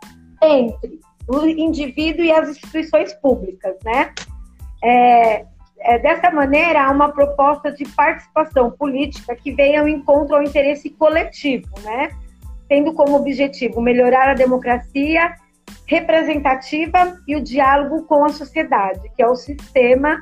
entre 0.42 1.00
o 1.28 1.46
indivíduo 1.46 2.24
e 2.24 2.32
as 2.32 2.50
instituições 2.50 3.14
públicas, 3.16 3.76
né? 3.84 4.14
É, 4.82 5.46
é, 5.80 6.00
dessa 6.00 6.32
maneira, 6.32 6.86
há 6.86 6.92
uma 6.92 7.12
proposta 7.12 7.72
de 7.72 7.86
participação 7.90 8.72
política 8.72 9.36
que 9.36 9.52
venha 9.52 9.82
ao 9.82 9.88
encontro 9.88 10.36
ao 10.36 10.42
interesse 10.42 10.90
coletivo, 10.92 11.68
né? 11.84 12.10
Tendo 12.70 12.94
como 12.94 13.18
objetivo 13.18 13.82
melhorar 13.82 14.30
a 14.30 14.34
democracia 14.34 15.36
representativa 15.86 17.18
e 17.28 17.36
o 17.36 17.44
diálogo 17.44 18.04
com 18.04 18.24
a 18.24 18.30
sociedade, 18.30 19.02
que 19.16 19.22
é 19.22 19.28
o 19.28 19.36
sistema 19.36 20.22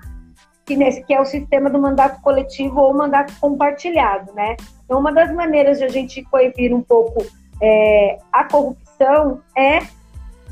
que, 0.65 0.75
nesse, 0.75 1.03
que 1.03 1.13
é 1.13 1.21
o 1.21 1.25
sistema 1.25 1.69
do 1.69 1.79
mandato 1.79 2.21
coletivo 2.21 2.79
ou 2.79 2.93
mandato 2.93 3.33
compartilhado, 3.39 4.33
né? 4.33 4.55
Então, 4.83 4.99
uma 4.99 5.11
das 5.11 5.31
maneiras 5.31 5.77
de 5.77 5.83
a 5.83 5.89
gente 5.89 6.23
coibir 6.23 6.73
um 6.73 6.81
pouco 6.81 7.25
é, 7.61 8.17
a 8.31 8.43
corrupção 8.45 9.41
é 9.55 9.79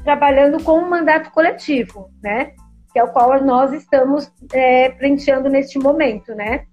trabalhando 0.03 0.63
com 0.63 0.79
um 0.79 0.89
mandato 0.89 1.31
coletivo, 1.31 2.11
né? 2.21 2.51
Que 2.91 2.99
é 2.99 3.03
o 3.03 3.07
qual 3.07 3.43
nós 3.43 3.73
estamos 3.73 4.31
é, 4.51 4.89
prenteando 4.89 5.49
neste 5.49 5.79
momento, 5.79 6.35
né? 6.35 6.65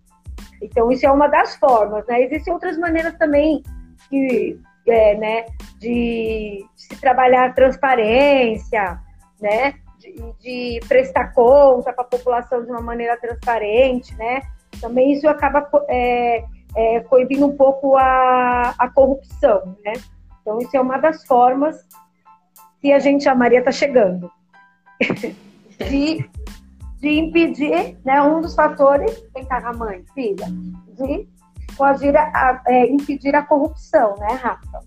Então, 0.63 0.91
isso 0.93 1.07
é 1.07 1.11
uma 1.11 1.27
das 1.27 1.57
formas, 1.57 2.07
né? 2.07 2.23
Existem 2.23 2.53
outras 2.53 2.77
maneiras 2.77 3.17
também 3.17 3.63
que, 4.11 4.59
é, 4.87 5.15
né, 5.17 5.47
de, 5.79 6.65
se 6.77 7.01
trabalhar 7.01 7.55
transparência, 7.55 8.99
né? 9.41 9.75
De, 10.41 10.81
prestar 10.89 11.33
conta 11.33 11.93
para 11.93 12.05
a 12.05 12.09
população 12.09 12.65
de 12.65 12.71
uma 12.71 12.81
maneira 12.81 13.17
transparente, 13.17 14.15
né? 14.17 14.43
Também 14.81 15.13
isso 15.13 15.29
acaba 15.29 15.69
é, 15.89 16.45
é, 16.77 17.01
coibindo 17.01 17.47
um 17.47 17.57
pouco 17.57 17.97
a, 17.97 18.75
a 18.79 18.89
corrupção, 18.89 19.77
né? 19.85 19.93
Então, 20.41 20.59
isso 20.59 20.77
é 20.77 20.81
uma 20.81 20.99
das 20.99 21.25
formas 21.27 21.77
que 22.81 22.93
a 22.93 22.99
gente, 22.99 23.29
a 23.29 23.35
Maria 23.35 23.59
está 23.59 23.71
chegando, 23.71 24.31
de, 25.79 26.29
de 26.99 27.09
impedir, 27.09 27.99
né, 28.05 28.23
um 28.23 28.41
dos 28.41 28.55
fatores, 28.55 29.23
vem 29.35 29.45
cá, 29.45 29.59
a 29.59 29.73
mãe, 29.73 30.03
filha, 30.15 30.47
de 30.97 31.29
coagir 31.77 32.17
a, 32.17 32.63
é, 32.67 32.87
impedir 32.87 33.35
a 33.35 33.43
corrupção, 33.43 34.15
né, 34.17 34.35
Rafa? 34.35 34.81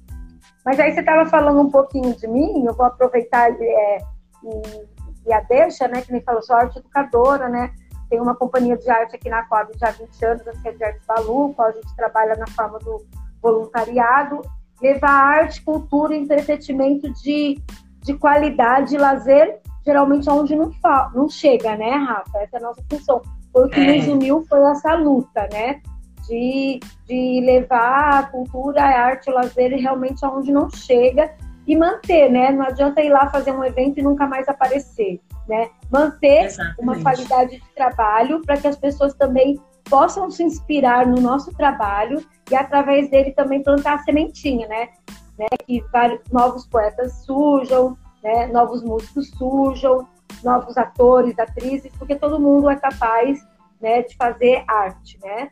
Mas 0.66 0.80
aí 0.80 0.94
você 0.94 1.02
estava 1.02 1.30
falando 1.30 1.62
um 1.62 1.70
pouquinho 1.70 2.16
de 2.16 2.28
mim, 2.28 2.66
eu 2.66 2.74
vou 2.74 2.86
aproveitar 2.86 3.52
é, 3.52 3.98
e, 4.44 4.93
e, 5.26 5.34
a 5.34 5.40
deixa, 5.42 5.88
né, 5.88 6.02
que 6.02 6.12
me 6.12 6.22
falou, 6.22 6.42
sou 6.42 6.56
arte 6.56 6.80
educadora, 6.80 7.48
né, 7.50 7.72
tem 8.10 8.22
uma 8.22 8.36
companhia 8.36 8.78
de 8.78 8.90
arte 8.90 9.16
aqui 9.16 9.30
na 9.30 9.44
Coab 9.44 9.72
já 9.78 9.88
há 9.88 9.92
20 9.92 10.26
anos, 10.26 10.62
que 10.62 10.68
é 10.68 10.72
de 10.72 10.84
Arte 10.84 11.02
Balu, 11.08 11.54
qual 11.54 11.70
a 11.70 11.72
gente 11.72 11.96
trabalha 11.96 12.36
na 12.36 12.48
forma 12.48 12.78
do 12.80 13.04
voluntariado, 13.42 14.42
levar 14.82 15.10
arte, 15.10 15.62
cultura 15.64 16.14
e 16.16 16.20
entretenimento 16.20 17.12
de, 17.14 17.60
de 18.02 18.14
qualidade 18.14 18.94
e 18.94 18.98
lazer, 19.00 19.60
geralmente 19.86 20.30
onde 20.30 20.56
não, 20.56 20.72
não 21.14 21.28
chega, 21.28 21.76
né, 21.76 21.92
Rafa? 21.92 22.38
Essa 22.38 22.58
é 22.58 22.60
a 22.60 22.64
nossa 22.64 22.84
função. 22.90 23.22
Foi 23.52 23.66
o 23.66 23.70
que 23.70 23.80
é. 23.80 23.98
nos 23.98 24.08
uniu, 24.08 24.46
foi 24.48 24.60
essa 24.72 24.94
luta, 24.94 25.48
né? 25.52 25.82
de, 26.28 26.80
de 27.06 27.42
levar 27.42 28.20
a 28.20 28.24
cultura, 28.24 28.82
a 28.82 29.06
arte, 29.06 29.30
o 29.30 29.34
lazer 29.34 29.72
realmente 29.72 30.24
aonde 30.26 30.52
não 30.52 30.70
chega 30.70 31.34
e 31.66 31.76
manter, 31.76 32.30
né? 32.30 32.52
Não 32.52 32.66
adianta 32.66 33.02
ir 33.02 33.10
lá 33.10 33.30
fazer 33.30 33.52
um 33.52 33.64
evento 33.64 34.00
e 34.00 34.04
nunca 34.04 34.28
mais 34.28 34.48
aparecer, 34.48 35.20
né? 35.48 35.70
Manter 35.92 36.46
Exatamente. 36.46 36.82
uma 36.82 37.02
qualidade 37.02 37.52
de 37.52 37.74
trabalho 37.76 38.42
para 38.42 38.58
que 38.58 38.68
as 38.68 38.76
pessoas 38.76 39.14
também 39.14 39.60
possam 39.90 40.30
se 40.30 40.44
inspirar 40.44 41.06
no 41.06 41.22
nosso 41.22 41.54
trabalho 41.54 42.24
e 42.50 42.56
através 42.56 43.10
dele 43.10 43.32
também 43.32 43.62
plantar 43.62 43.96
a 43.96 44.04
sementinha, 44.04 44.68
né? 44.68 44.90
né? 45.38 45.48
Que 45.66 45.82
vários 45.92 46.22
novos 46.32 46.68
poetas 46.68 47.24
surjam, 47.26 47.98
né? 48.24 48.48
Novos 48.48 48.84
músicos 48.84 49.30
surjam, 49.38 50.08
novos 50.44 50.78
atores, 50.78 51.38
atrizes, 51.40 51.92
porque 51.98 52.16
todo 52.16 52.40
mundo 52.40 52.70
é 52.70 52.76
capaz, 52.76 53.40
né, 53.82 54.02
de 54.02 54.16
fazer 54.16 54.64
arte, 54.68 55.20
né? 55.22 55.48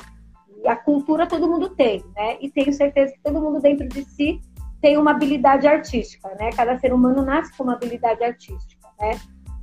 E 0.63 0.67
a 0.67 0.75
cultura 0.75 1.25
todo 1.25 1.47
mundo 1.47 1.69
tem, 1.69 2.03
né? 2.15 2.37
E 2.39 2.49
tenho 2.49 2.71
certeza 2.73 3.13
que 3.13 3.21
todo 3.21 3.41
mundo 3.41 3.59
dentro 3.59 3.87
de 3.87 4.03
si 4.05 4.41
tem 4.81 4.97
uma 4.97 5.11
habilidade 5.11 5.67
artística, 5.67 6.27
né? 6.39 6.49
Cada 6.55 6.77
ser 6.79 6.91
humano 6.91 7.23
nasce 7.23 7.55
com 7.55 7.63
uma 7.63 7.73
habilidade 7.73 8.23
artística, 8.23 8.87
né? 8.99 9.19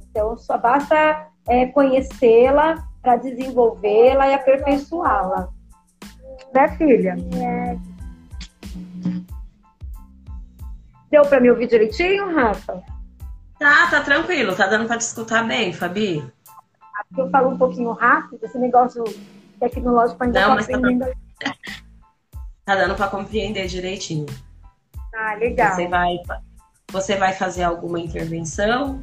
Então 0.09 0.39
só 0.39 0.57
basta 0.57 1.29
é, 1.49 1.67
conhecê-la 1.67 2.77
para 3.03 3.17
desenvolvê-la 3.17 4.29
e 4.29 4.35
aperfeiçoá-la. 4.35 5.49
Né, 6.55 6.69
filha? 6.77 7.17
Deu 11.11 11.23
para 11.23 11.41
me 11.41 11.51
ouvir 11.51 11.67
direitinho, 11.67 12.35
Rafa? 12.35 12.83
Tá, 13.59 13.91
tá 13.91 14.01
tranquilo, 14.03 14.55
tá 14.55 14.67
dando 14.67 14.87
para 14.87 14.99
te 14.99 15.03
escutar 15.03 15.47
bem, 15.47 15.73
Fabi. 15.73 16.25
Eu 17.17 17.29
falo 17.31 17.51
um 17.51 17.59
pouquinho 17.59 17.91
rápido, 17.93 18.39
esse 18.45 18.59
negócio 18.59 19.03
tecnológico 19.59 20.23
ainda 20.23 20.41
Não, 20.41 20.55
mas 20.55 20.67
tá, 20.67 20.79
tá 22.65 22.77
dando 22.77 22.95
para 22.95 23.09
compreender 23.09 23.67
direitinho. 23.67 24.27
Ah, 25.21 25.35
legal. 25.35 25.75
Você 25.75 25.89
vai, 25.89 26.17
você 26.93 27.17
vai 27.17 27.33
fazer 27.33 27.65
alguma 27.65 27.99
intervenção? 27.99 29.03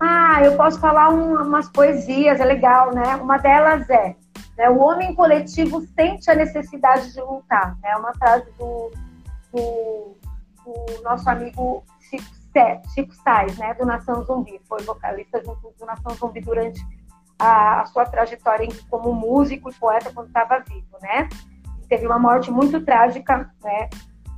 Ah, 0.00 0.42
eu 0.42 0.56
posso 0.56 0.80
falar 0.80 1.10
um, 1.10 1.40
umas 1.40 1.68
poesias, 1.68 2.40
é 2.40 2.44
legal, 2.44 2.92
né? 2.92 3.14
Uma 3.14 3.38
delas 3.38 3.88
é 3.88 4.16
né, 4.58 4.68
o 4.68 4.78
homem 4.78 5.14
coletivo 5.14 5.80
sente 5.94 6.28
a 6.28 6.34
necessidade 6.34 7.12
de 7.12 7.20
lutar. 7.20 7.78
É 7.84 7.90
né? 7.90 7.96
uma 7.96 8.12
frase 8.14 8.50
do, 8.58 8.90
do, 9.52 10.16
do 10.64 11.02
nosso 11.04 11.30
amigo 11.30 11.84
Chico, 12.00 12.24
Chico 12.92 13.14
Sainz, 13.22 13.56
né, 13.58 13.74
do 13.74 13.86
Nação 13.86 14.24
Zumbi. 14.24 14.60
Foi 14.68 14.82
vocalista 14.82 15.40
junto 15.44 15.72
do 15.78 15.86
Nação 15.86 16.12
Zumbi 16.16 16.40
durante 16.40 16.84
a, 17.38 17.82
a 17.82 17.86
sua 17.86 18.04
trajetória 18.04 18.66
como 18.90 19.14
músico 19.14 19.70
e 19.70 19.74
poeta 19.74 20.10
quando 20.12 20.26
estava 20.26 20.58
vivo, 20.58 20.98
né? 21.00 21.28
Teve 21.88 22.04
uma 22.04 22.18
morte 22.18 22.50
muito 22.50 22.80
trágica, 22.84 23.48
né? 23.62 23.88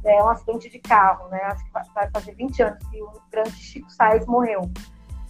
É 0.05 0.23
um 0.23 0.29
acidente 0.29 0.69
de 0.69 0.79
carro, 0.79 1.29
né? 1.29 1.41
Acho 1.45 1.65
que 1.65 1.71
vai 1.95 2.09
fazer 2.11 2.35
20 2.35 2.63
anos 2.63 2.89
que 2.89 3.03
o 3.03 3.11
grande 3.31 3.53
Chico 3.53 3.91
Sainz 3.91 4.27
morreu. 4.27 4.71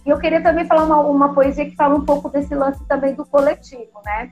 E 0.05 0.09
eu 0.09 0.19
queria 0.19 0.41
também 0.41 0.65
falar 0.65 0.83
uma, 0.83 0.99
uma 0.99 1.33
poesia 1.33 1.65
que 1.65 1.75
fala 1.75 1.95
um 1.95 2.05
pouco 2.05 2.29
desse 2.29 2.53
lance 2.53 2.83
também 2.85 3.15
do 3.15 3.25
coletivo, 3.25 3.99
né? 4.05 4.31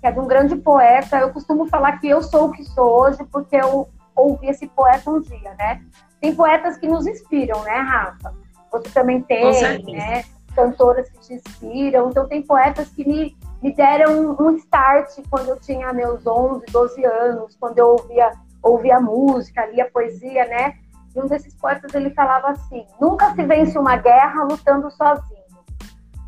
Que 0.00 0.06
é 0.06 0.12
de 0.12 0.20
um 0.20 0.26
grande 0.26 0.56
poeta. 0.56 1.18
Eu 1.18 1.32
costumo 1.32 1.66
falar 1.66 1.98
que 1.98 2.08
eu 2.08 2.22
sou 2.22 2.48
o 2.48 2.52
que 2.52 2.64
sou 2.64 3.00
hoje 3.00 3.24
porque 3.32 3.56
eu 3.56 3.88
ouvi 4.14 4.48
esse 4.48 4.66
poeta 4.66 5.10
um 5.10 5.20
dia, 5.20 5.54
né? 5.58 5.80
Tem 6.20 6.34
poetas 6.34 6.76
que 6.76 6.86
nos 6.88 7.06
inspiram, 7.06 7.62
né, 7.62 7.78
Rafa? 7.78 8.34
Você 8.72 8.90
também 8.90 9.22
tem, 9.22 9.44
né? 9.92 10.24
Cantoras 10.54 11.08
que 11.08 11.20
te 11.20 11.34
inspiram. 11.34 12.10
Então, 12.10 12.28
tem 12.28 12.42
poetas 12.42 12.88
que 12.90 13.06
me, 13.06 13.36
me 13.62 13.72
deram 13.72 14.36
um 14.38 14.50
start 14.56 15.08
quando 15.30 15.50
eu 15.50 15.60
tinha 15.60 15.92
meus 15.92 16.26
11, 16.26 16.66
12 16.70 17.04
anos, 17.04 17.56
quando 17.58 17.78
eu 17.78 17.88
ouvia, 17.90 18.32
ouvia 18.62 19.00
música, 19.00 19.66
lia 19.66 19.90
poesia, 19.90 20.46
né? 20.46 20.74
E 21.14 21.20
um 21.20 21.26
desses 21.26 21.54
poetas 21.54 21.94
ele 21.94 22.10
falava 22.10 22.50
assim: 22.50 22.86
nunca 23.00 23.34
se 23.34 23.42
vence 23.44 23.78
uma 23.78 23.96
guerra 23.96 24.44
lutando 24.44 24.90
sozinho. 24.90 25.38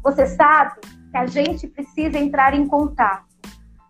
Você 0.02 0.26
sabe 0.26 0.80
que 1.10 1.16
a 1.16 1.26
gente 1.26 1.66
precisa 1.66 2.18
entrar 2.18 2.54
em 2.54 2.66
contato. 2.66 3.28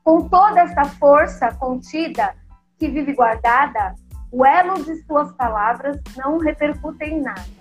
Com 0.03 0.29
toda 0.29 0.61
essa 0.61 0.85
força 0.85 1.55
contida 1.55 2.35
que 2.79 2.89
vive 2.89 3.13
guardada, 3.13 3.95
o 4.33 4.45
elo 4.45 4.83
de 4.83 4.97
suas 5.05 5.33
palavras 5.33 6.01
não 6.17 6.39
repercute 6.39 7.05
em 7.05 7.21
nada. 7.21 7.61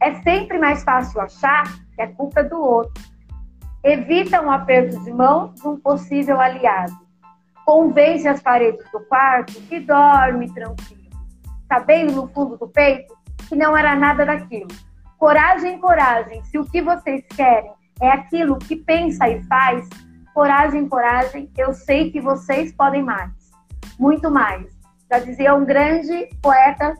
É 0.00 0.14
sempre 0.22 0.58
mais 0.58 0.82
fácil 0.82 1.20
achar 1.20 1.64
que 1.94 2.02
é 2.02 2.06
culpa 2.06 2.42
do 2.42 2.60
outro. 2.60 3.02
Evita 3.82 4.40
um 4.40 4.50
aperto 4.50 4.98
de 5.04 5.12
mão 5.12 5.52
de 5.54 5.66
um 5.66 5.76
possível 5.76 6.40
aliado. 6.40 7.07
Convence 7.68 8.26
as 8.26 8.40
paredes 8.40 8.82
do 8.90 9.00
quarto 9.00 9.52
que 9.68 9.78
dorme 9.78 10.50
tranquilo 10.54 10.98
sabendo 11.68 12.12
no 12.14 12.28
fundo 12.28 12.56
do 12.56 12.66
peito 12.66 13.14
que 13.46 13.54
não 13.54 13.76
era 13.76 13.94
nada 13.94 14.24
daquilo. 14.24 14.68
Coragem, 15.18 15.78
coragem. 15.78 16.42
Se 16.44 16.58
o 16.58 16.64
que 16.64 16.80
vocês 16.80 17.22
querem 17.36 17.70
é 18.00 18.08
aquilo 18.10 18.58
que 18.58 18.74
pensa 18.74 19.28
e 19.28 19.42
faz, 19.42 19.86
coragem, 20.32 20.88
coragem. 20.88 21.50
Eu 21.58 21.74
sei 21.74 22.10
que 22.10 22.22
vocês 22.22 22.72
podem 22.72 23.02
mais, 23.02 23.30
muito 23.98 24.30
mais. 24.30 24.66
Já 25.12 25.18
dizia 25.18 25.54
um 25.54 25.66
grande 25.66 26.26
poeta, 26.40 26.94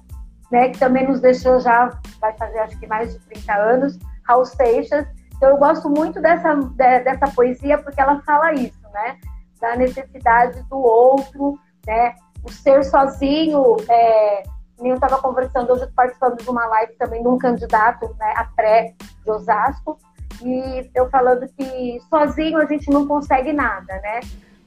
né, 0.52 0.68
que 0.68 0.78
também 0.78 1.08
nos 1.08 1.22
deixou 1.22 1.60
já, 1.60 1.98
vai 2.20 2.36
fazer 2.36 2.58
acho 2.58 2.78
que 2.78 2.86
mais 2.86 3.14
de 3.14 3.20
30 3.20 3.54
anos, 3.54 3.98
Raul 4.22 4.44
Seixas. 4.44 5.06
Então 5.34 5.48
eu 5.48 5.56
gosto 5.56 5.88
muito 5.88 6.20
dessa, 6.20 6.54
dessa 6.54 7.26
poesia 7.34 7.78
porque 7.78 8.02
ela 8.02 8.20
fala 8.20 8.52
isso, 8.52 8.82
né? 8.92 9.16
Da 9.60 9.76
necessidade 9.76 10.62
do 10.64 10.78
outro, 10.78 11.58
né? 11.86 12.14
O 12.44 12.52
ser 12.52 12.84
sozinho 12.84 13.76
é, 13.88 14.42
eu 14.86 14.94
estava 14.94 15.18
conversando 15.18 15.72
hoje, 15.72 15.86
participando 15.94 16.36
de 16.36 16.48
uma 16.48 16.66
live 16.66 16.92
também 16.94 17.20
de 17.20 17.28
um 17.28 17.36
candidato 17.36 18.14
né, 18.18 18.32
a 18.36 18.44
pré 18.44 18.94
de 19.24 19.30
Osasco, 19.30 19.98
e 20.42 20.88
eu 20.94 21.10
falando 21.10 21.48
que 21.48 22.00
sozinho 22.08 22.58
a 22.58 22.66
gente 22.66 22.88
não 22.90 23.06
consegue 23.06 23.52
nada, 23.52 23.92
né? 24.00 24.20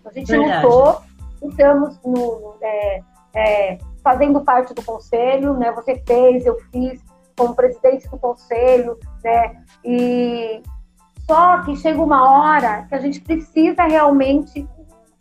A 0.04 0.12
gente 0.12 0.28
Verdade. 0.30 0.66
lutou, 0.66 1.02
estamos 1.44 1.98
no, 2.04 2.56
é, 2.62 3.02
é, 3.34 3.78
fazendo 4.04 4.42
parte 4.42 4.74
do 4.74 4.84
conselho, 4.84 5.54
né? 5.54 5.72
Você 5.72 5.96
fez, 6.06 6.46
eu 6.46 6.60
fiz, 6.72 7.02
como 7.38 7.56
presidente 7.56 8.10
do 8.10 8.18
conselho, 8.18 9.00
né? 9.24 9.64
E 9.86 10.62
só 11.26 11.62
que 11.64 11.78
chega 11.78 12.02
uma 12.02 12.30
hora 12.30 12.86
que 12.90 12.96
a 12.96 13.00
gente 13.00 13.22
precisa 13.22 13.84
realmente 13.84 14.68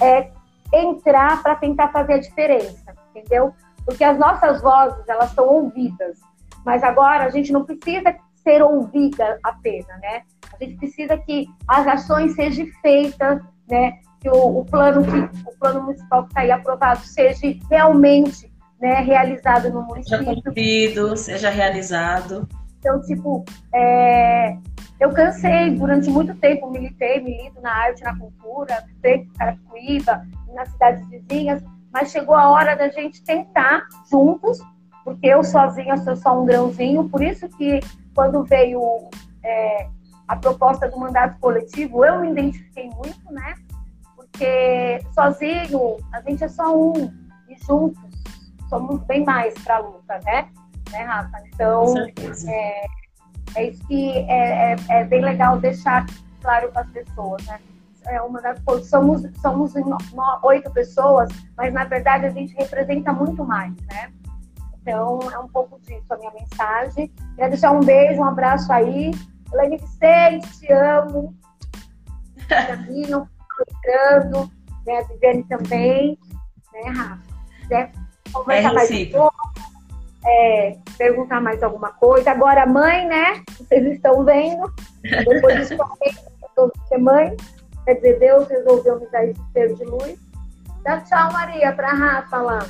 é, 0.03 0.31
entrar 0.73 1.43
para 1.43 1.57
tentar 1.57 1.89
fazer 1.89 2.15
a 2.15 2.19
diferença, 2.19 2.95
entendeu? 3.15 3.55
porque 3.85 4.05
as 4.05 4.19
nossas 4.19 4.61
vozes 4.61 5.09
elas 5.09 5.31
são 5.33 5.47
ouvidas, 5.47 6.19
mas 6.65 6.83
agora 6.83 7.25
a 7.25 7.31
gente 7.31 7.53
não 7.53 7.65
precisa 7.65 8.15
ser 8.37 8.63
ouvida 8.63 9.39
apenas, 9.43 10.01
né? 10.01 10.23
A 10.53 10.65
gente 10.65 10.77
precisa 10.77 11.17
que 11.19 11.47
as 11.67 11.87
ações 11.87 12.35
sejam 12.35 12.67
feitas, 12.83 13.43
né? 13.69 13.99
Que 14.21 14.29
o, 14.29 14.59
o 14.59 14.65
plano 14.65 15.03
que 15.05 15.49
o 15.49 15.59
plano 15.59 15.83
municipal 15.83 16.23
que 16.23 16.29
está 16.29 16.41
aí 16.43 16.51
aprovado 16.51 17.01
seja 17.01 17.57
realmente 17.71 18.51
né, 18.81 19.01
realizado 19.01 19.71
no 19.71 19.83
município. 19.83 20.19
Seja 20.19 20.43
cumprido, 20.43 21.17
seja 21.17 21.51
realizado. 21.51 22.49
Então, 22.79 23.01
tipo, 23.03 23.45
é, 23.75 24.57
eu 25.01 25.11
cansei 25.15 25.71
durante 25.71 26.11
muito 26.11 26.35
tempo, 26.35 26.71
militei, 26.71 27.21
milito 27.21 27.59
na 27.63 27.73
arte, 27.73 28.03
na 28.03 28.17
cultura, 28.17 28.85
feito 29.01 29.33
Carapicuíba, 29.33 30.27
nas 30.53 30.69
cidades 30.69 31.09
vizinhas, 31.09 31.63
mas 31.91 32.11
chegou 32.11 32.35
a 32.35 32.51
hora 32.51 32.77
da 32.77 32.89
gente 32.91 33.25
tentar 33.25 33.87
juntos, 34.11 34.61
porque 35.03 35.27
eu 35.27 35.43
sozinha 35.43 35.97
sou 35.97 36.15
só 36.15 36.41
um 36.41 36.45
grãozinho, 36.45 37.09
por 37.09 37.23
isso 37.23 37.49
que 37.49 37.81
quando 38.15 38.45
veio 38.45 39.09
é, 39.43 39.89
a 40.29 40.37
proposta 40.37 40.87
do 40.89 40.99
mandato 40.99 41.39
coletivo, 41.41 42.05
eu 42.05 42.21
me 42.21 42.31
identifiquei 42.31 42.91
muito, 42.91 43.33
né? 43.33 43.55
Porque 44.15 45.01
sozinho 45.15 45.97
a 46.13 46.21
gente 46.21 46.45
é 46.45 46.49
só 46.49 46.77
um, 46.77 47.11
e 47.49 47.57
juntos 47.67 47.99
somos 48.69 49.01
bem 49.05 49.25
mais 49.25 49.55
para 49.65 49.77
a 49.77 49.79
luta, 49.79 50.21
né? 50.25 50.49
Né, 50.93 51.03
Rafa? 51.05 51.43
Então, 51.53 51.95
é, 52.49 52.85
é 53.55 53.69
isso 53.69 53.87
que 53.87 54.11
é, 54.29 54.73
é, 54.73 54.77
é 54.89 55.05
bem 55.05 55.23
legal 55.23 55.59
deixar 55.59 56.07
claro 56.41 56.71
para 56.71 56.83
as 56.83 56.91
pessoas, 56.91 57.45
né? 57.47 57.59
é 58.07 58.21
uma 58.23 58.41
das 58.41 58.59
somos 58.89 59.23
somos 59.41 59.75
oito 60.43 60.71
pessoas, 60.71 61.29
mas 61.57 61.73
na 61.73 61.85
verdade 61.85 62.27
a 62.27 62.31
gente 62.31 62.55
representa 62.55 63.13
muito 63.13 63.45
mais, 63.45 63.75
né? 63.91 64.11
Então 64.81 65.21
é 65.31 65.39
um 65.39 65.49
pouco 65.49 65.79
disso 65.81 66.07
a 66.11 66.17
minha 66.17 66.33
mensagem. 66.33 67.13
Quero 67.37 67.51
deixar 67.51 67.73
um 67.73 67.81
beijo, 67.81 68.21
um 68.21 68.25
abraço 68.25 68.73
aí, 68.73 69.11
Helene 69.53 69.77
Vicente, 69.77 70.59
te 70.59 70.73
amo. 70.73 71.35
Caminho, 72.49 73.29
entrando, 73.69 74.51
né? 74.87 74.99
A 74.99 75.03
Viviane 75.03 75.45
também, 75.45 76.19
né, 76.73 76.91
Rafa? 76.91 77.31
quiser 77.61 77.93
conversar 78.33 78.71
é 78.71 78.73
mais 78.73 78.91
um 78.91 79.11
pouco, 79.11 79.50
é, 80.25 80.77
perguntar 80.99 81.41
mais 81.41 81.63
alguma 81.63 81.91
coisa. 81.93 82.31
Agora, 82.31 82.67
mãe, 82.67 83.07
né? 83.07 83.43
Vocês 83.59 83.87
estão 83.87 84.25
vendo. 84.25 84.73
Depois 85.03 85.69
de 85.69 85.77
ser 86.89 86.99
mãe, 86.99 87.37
Quer 87.85 87.95
dizer, 87.95 88.19
Deus 88.19 88.49
resolveu 88.49 89.01
me 89.01 89.07
dar 89.09 89.25
esse 89.25 89.41
ser 89.53 89.75
de 89.75 89.85
luz. 89.85 90.19
Dá 90.85 91.01
tchau, 91.01 91.33
Maria, 91.33 91.73
pra 91.73 91.93
Rafa 91.93 92.37
lá. 92.39 92.67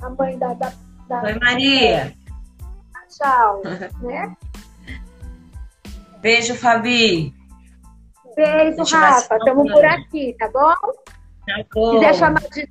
A 0.00 0.10
mãe 0.10 0.38
da. 0.38 0.54
da, 0.54 0.72
da... 1.08 1.22
Oi, 1.22 1.38
Maria. 1.40 2.14
Tchau, 3.08 3.62
né? 4.02 4.36
Beijo, 6.20 6.54
Fabi. 6.54 7.34
Beijo, 8.36 8.84
Rafa. 8.84 9.36
Estamos 9.36 9.72
por 9.72 9.84
aqui, 9.84 10.36
tá 10.38 10.48
bom? 10.48 10.74
Tá 11.46 11.64
bom. 11.74 11.90
Se 11.90 11.98
quiser 11.98 12.14
chamar 12.14 12.42
de 12.42 12.68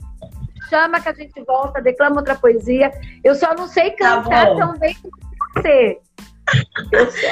chama 0.72 1.02
que 1.02 1.10
a 1.10 1.14
gente 1.14 1.43
volta, 1.43 1.81
declama 1.81 2.18
outra 2.18 2.35
poesia. 2.35 2.91
Eu 3.22 3.35
só 3.35 3.53
não 3.53 3.68
sei 3.68 3.91
cantar 3.91 4.48
Tá 4.48 4.56
tão 4.56 4.80
bem 4.80 4.95
como 4.95 5.11
você. 5.53 5.99
Eu, 6.93 7.11
só... 7.11 7.27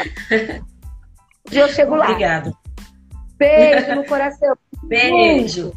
Eu 1.52 1.70
chego 1.70 1.96
lá. 1.96 2.06
Obrigada. 2.06 2.54
Beijo 3.38 3.96
no 3.96 4.06
coração. 4.06 4.56
Beijo. 4.84 5.74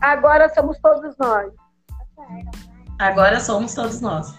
Agora 0.00 0.50
somos 0.50 0.78
todos 0.78 1.16
nós. 1.16 1.52
Agora 2.98 3.40
somos 3.40 3.74
todos 3.74 4.00
nós. 4.02 4.38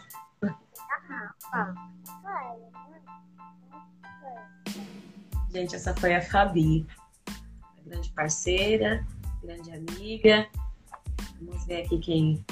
Gente, 5.51 5.75
essa 5.75 5.95
foi 5.95 6.15
a 6.15 6.21
Fabi. 6.21 6.85
Grande 7.85 8.11
parceira, 8.11 9.05
grande 9.43 9.71
amiga. 9.71 10.47
Vamos 11.45 11.65
ver 11.65 11.83
aqui 11.83 11.97
quem 11.99 12.45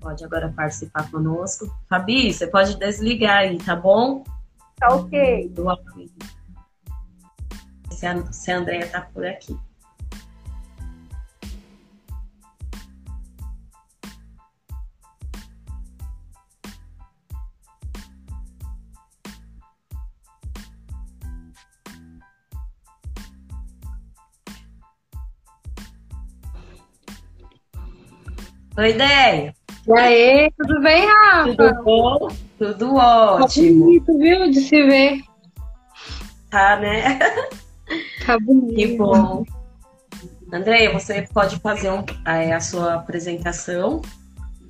pode 0.00 0.24
agora 0.24 0.52
participar 0.52 1.10
conosco. 1.10 1.72
Fabi, 1.88 2.32
você 2.32 2.46
pode 2.46 2.76
desligar 2.76 3.38
aí, 3.38 3.58
tá 3.58 3.76
bom? 3.76 4.24
Tá 4.76 4.88
ok. 4.94 5.48
Do 5.50 5.64
se 8.32 8.50
a 8.50 8.58
Andrea 8.58 8.88
tá 8.88 9.00
por 9.00 9.24
aqui. 9.24 9.56
Oi, 28.76 28.90
Ideia. 28.90 29.54
E 29.86 29.92
aí, 29.92 30.50
tudo 30.56 30.80
bem, 30.80 31.06
Rafa? 31.06 31.54
Tudo 31.56 31.82
bom? 31.84 32.28
Tudo 32.58 32.94
ótimo. 32.94 33.84
bonito, 33.84 34.18
viu, 34.18 34.50
de 34.50 34.60
se 34.60 34.82
ver. 34.82 35.20
Tá, 36.50 36.76
né? 36.76 37.18
Tá 38.24 38.38
bonito. 38.38 38.74
Que 38.74 38.96
bom. 38.96 39.44
Andréia, 40.52 40.92
você 40.92 41.26
pode 41.32 41.58
fazer 41.60 41.90
um- 41.90 42.04
é, 42.26 42.52
a 42.52 42.60
sua 42.60 42.94
apresentação 42.94 44.00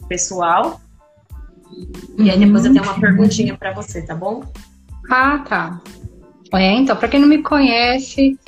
pessoal. 0.09 0.81
E 2.19 2.31
aí 2.31 2.39
depois 2.39 2.65
eu 2.65 2.73
tenho 2.73 2.85
uma 2.85 2.99
perguntinha 3.01 3.57
para 3.57 3.73
você, 3.73 4.03
tá 4.03 4.15
bom? 4.15 4.43
Ah, 5.11 5.39
tá. 5.41 5.81
É, 6.55 6.73
então, 6.73 6.97
para 6.97 7.09
quem 7.09 7.21
não 7.21 7.29
me 7.29 7.43
conhece, 7.43 8.39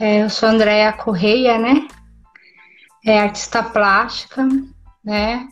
é, 0.00 0.22
eu 0.22 0.30
sou 0.30 0.48
Andréa 0.48 0.92
Correia, 0.92 1.58
né? 1.58 1.86
É 3.04 3.20
artista 3.20 3.62
plástica, 3.62 4.46
né? 5.04 5.48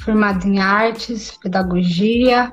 Formada 0.00 0.46
em 0.46 0.58
artes, 0.58 1.36
pedagogia, 1.38 2.50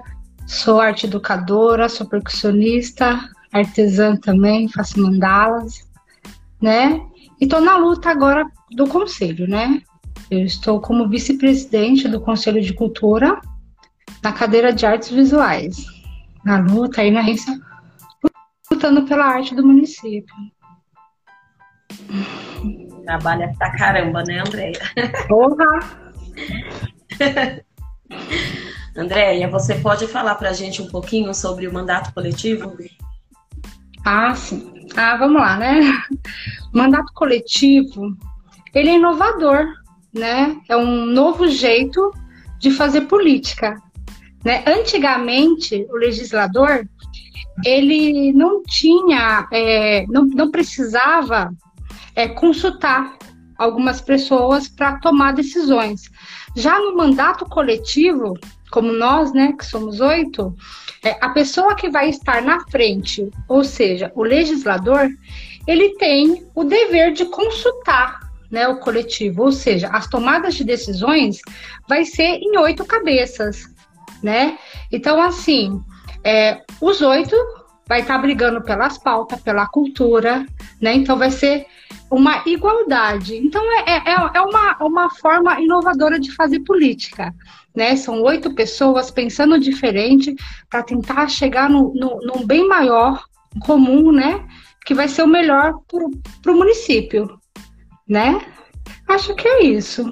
sou 0.48 0.82
arte 0.82 1.06
educadora, 1.06 1.88
sou 1.88 2.08
percussionista, 2.08 3.20
artesã 3.52 4.16
também, 4.16 4.68
faço 4.68 5.00
mandalas, 5.00 5.88
né? 6.62 7.02
E 7.40 7.48
tô 7.48 7.60
na 7.60 7.78
luta 7.78 8.10
agora 8.10 8.46
do 8.72 8.88
conselho, 8.88 9.48
né? 9.48 9.82
Eu 10.30 10.40
estou 10.40 10.82
como 10.82 11.08
vice-presidente 11.08 12.08
do 12.08 12.20
Conselho 12.20 12.62
de 12.62 12.74
Cultura 12.74 13.40
na 14.24 14.34
cadeira 14.34 14.74
de 14.74 14.86
artes 14.86 15.10
visuais 15.10 15.96
na 16.46 16.60
luta 16.60 17.02
aí 17.02 17.10
na 17.10 17.22
agência, 17.22 17.60
lutando 18.72 19.04
pela 19.08 19.26
arte 19.26 19.56
do 19.56 19.66
município. 19.66 20.36
Trabalha 23.04 23.52
pra 23.58 23.76
caramba, 23.76 24.24
né, 24.24 24.40
Andréia? 24.40 24.80
Porra! 25.28 26.05
Andréia, 28.96 29.50
você 29.50 29.76
pode 29.76 30.08
falar 30.08 30.36
pra 30.36 30.54
gente 30.54 30.82
um 30.82 30.88
pouquinho 30.88 31.34
sobre 31.34 31.68
o 31.68 31.74
mandato 31.74 32.14
coletivo? 32.14 32.78
Ah, 34.06 34.34
sim. 34.36 34.72
Ah, 34.96 35.18
vamos 35.18 35.42
lá, 35.42 35.58
né? 35.58 35.82
O 36.74 36.78
mandato 36.78 37.12
coletivo, 37.14 38.16
ele 38.74 38.90
é 38.90 38.96
inovador, 38.96 39.66
né? 40.14 40.56
É 40.70 40.78
um 40.78 41.06
novo 41.06 41.48
jeito 41.48 42.12
de 42.60 42.72
fazer 42.72 43.02
política, 43.02 43.76
né? 44.46 44.64
Antigamente, 44.66 45.86
o 45.90 45.98
legislador, 45.98 46.88
ele 47.66 48.32
não 48.32 48.64
tinha, 48.64 49.48
é, 49.52 50.06
não, 50.08 50.24
não 50.26 50.52
precisava 50.52 51.54
é, 52.16 52.28
consultar 52.30 53.18
algumas 53.58 54.02
pessoas 54.02 54.68
para 54.68 55.00
tomar 55.00 55.34
decisões. 55.34 56.10
Já 56.56 56.80
no 56.80 56.96
mandato 56.96 57.46
coletivo, 57.46 58.38
como 58.72 58.92
nós, 58.92 59.34
né, 59.34 59.54
que 59.58 59.66
somos 59.66 60.00
oito, 60.00 60.56
é, 61.04 61.18
a 61.22 61.30
pessoa 61.30 61.76
que 61.76 61.90
vai 61.90 62.10
estar 62.10 62.42
na 62.42 62.60
frente, 62.68 63.30
ou 63.48 63.64
seja, 63.64 64.12
o 64.16 64.24
legislador, 64.24 65.10
ele 65.68 65.96
tem 65.98 66.46
o 66.54 66.64
dever 66.64 67.14
de 67.14 67.26
consultar 67.26 68.20
né, 68.50 68.68
o 68.68 68.80
coletivo, 68.80 69.44
ou 69.44 69.52
seja, 69.52 69.90
as 69.90 70.08
tomadas 70.08 70.56
de 70.56 70.64
decisões 70.64 71.42
vai 71.88 72.06
ser 72.06 72.40
em 72.42 72.58
oito 72.58 72.86
cabeças, 72.86 73.64
né? 74.22 74.58
Então, 74.92 75.22
assim, 75.22 75.82
é, 76.24 76.62
os 76.80 77.02
oito 77.02 77.36
vai 77.88 78.02
estar 78.02 78.18
brigando 78.18 78.62
pelas 78.62 78.98
pautas, 78.98 79.40
pela 79.42 79.68
cultura, 79.68 80.46
né? 80.82 80.94
Então 80.94 81.18
vai 81.18 81.32
ser 81.32 81.66
uma 82.16 82.44
igualdade. 82.46 83.36
Então 83.36 83.62
é, 83.80 83.98
é, 84.10 84.16
é 84.36 84.42
uma, 84.42 84.78
uma 84.82 85.10
forma 85.10 85.60
inovadora 85.60 86.20
de 86.20 86.32
fazer 86.34 86.62
política. 86.62 87.34
Né? 87.76 87.96
São 87.96 88.22
oito 88.24 88.54
pessoas 88.56 89.12
pensando 89.12 89.60
diferente 89.60 90.34
para 90.70 90.82
tentar 90.82 91.28
chegar 91.28 91.70
no, 91.70 91.94
no, 91.94 92.20
num 92.22 92.46
bem 92.46 92.68
maior 92.68 93.24
comum, 93.60 94.12
né? 94.12 94.46
Que 94.86 94.94
vai 94.94 95.08
ser 95.08 95.24
o 95.24 95.28
melhor 95.28 95.74
para 96.42 96.52
o 96.52 96.56
município. 96.56 97.40
Né? 98.08 98.40
Acho 99.08 99.36
que 99.36 99.48
é 99.48 99.64
isso. 99.64 100.10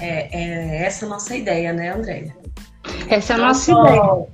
É, 0.00 0.28
é 0.32 0.86
essa 0.86 1.04
a 1.06 1.08
nossa 1.08 1.36
ideia, 1.36 1.72
né, 1.72 1.92
Andréia? 1.94 2.34
Essa 3.08 3.34
é 3.34 3.36
a 3.36 3.38
Não 3.38 3.46
nossa 3.48 3.72
só- 3.72 3.86
ideia. 3.86 4.26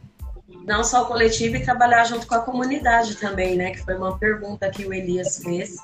Não 0.66 0.84
só 0.84 1.02
o 1.02 1.06
coletivo 1.06 1.56
e 1.56 1.64
trabalhar 1.64 2.04
junto 2.04 2.26
com 2.26 2.34
a 2.34 2.40
comunidade 2.42 3.16
também, 3.16 3.56
né? 3.56 3.70
Que 3.72 3.82
foi 3.82 3.96
uma 3.96 4.16
pergunta 4.18 4.70
que 4.70 4.86
o 4.86 4.92
Elias 4.94 5.42
fez. 5.42 5.76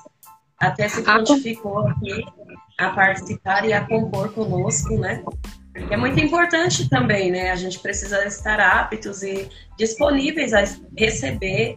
Até 0.59 0.87
se 0.89 1.01
Ah, 1.01 1.03
com- 1.03 1.23
prontificou 1.25 1.87
aqui 1.87 2.25
a 2.79 2.89
participar 2.89 3.65
e 3.65 3.73
a 3.73 3.85
compor 3.85 4.31
conosco, 4.33 4.97
né? 4.97 5.23
É 5.91 5.95
muito 5.97 6.19
importante 6.19 6.89
também, 6.89 7.31
né? 7.31 7.51
A 7.51 7.55
gente 7.55 7.79
precisa 7.79 8.25
estar 8.25 8.59
aptos 8.59 9.21
e 9.21 9.47
disponíveis 9.77 10.53
a 10.53 10.63
receber 10.97 11.75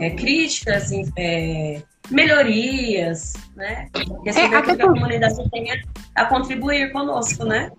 é, 0.00 0.10
críticas, 0.10 0.90
é, 1.16 1.82
melhorias, 2.10 3.32
né? 3.56 3.88
Receber 4.24 4.54
É, 4.56 4.62
que 4.62 4.70
a 4.70 4.76
por- 4.76 4.92
comunidade 4.94 5.50
tenha 5.50 5.74
a 6.14 6.26
contribuir 6.26 6.92
conosco, 6.92 7.44
né? 7.44 7.70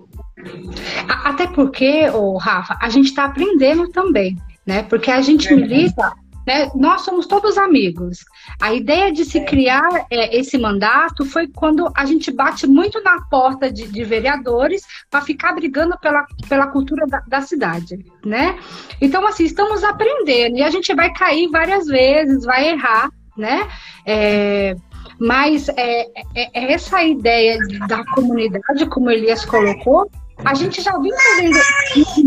Até 1.07 1.47
porque, 1.47 2.09
ô, 2.09 2.37
Rafa, 2.37 2.77
a 2.81 2.89
gente 2.89 3.07
está 3.07 3.25
aprendendo 3.25 3.87
também, 3.89 4.37
né? 4.65 4.83
Porque 4.83 5.09
a 5.11 5.21
gente 5.21 5.53
milita, 5.53 6.13
né? 6.45 6.69
Nós 6.75 7.01
somos 7.01 7.27
todos 7.27 7.57
amigos. 7.57 8.25
A 8.61 8.73
ideia 8.73 9.11
de 9.11 9.25
se 9.25 9.39
É. 9.39 9.43
criar 9.43 10.05
é, 10.09 10.37
esse 10.37 10.57
mandato 10.57 11.25
foi 11.25 11.47
quando 11.47 11.91
a 11.95 12.05
gente 12.05 12.31
bate 12.31 12.65
muito 12.67 13.01
na 13.03 13.21
porta 13.21 13.71
de, 13.71 13.87
de 13.87 14.03
vereadores 14.03 14.83
para 15.09 15.21
ficar 15.21 15.53
brigando 15.53 15.97
pela, 15.99 16.25
pela 16.47 16.67
cultura 16.67 17.05
da, 17.07 17.21
da 17.27 17.41
cidade, 17.41 17.97
né? 18.25 18.57
Então, 19.01 19.25
assim, 19.27 19.43
estamos 19.45 19.83
aprendendo 19.83 20.57
e 20.57 20.63
a 20.63 20.69
gente 20.69 20.93
vai 20.93 21.11
cair 21.13 21.49
várias 21.49 21.85
vezes, 21.87 22.43
vai 22.45 22.69
errar, 22.69 23.09
né? 23.37 23.67
É, 24.05 24.75
mas 25.19 25.67
é, 25.69 26.01
é- 26.35 26.49
é 26.53 26.73
essa 26.73 27.03
ideia 27.03 27.57
de- 27.59 27.79
da 27.87 28.03
comunidade, 28.05 28.85
como 28.87 29.09
Elias 29.09 29.43
colocou, 29.45 30.09
a 30.43 30.53
gente 30.53 30.81
já 30.81 30.97
vem 30.97 31.11
fazendo 31.13 31.57
isso 31.95 32.23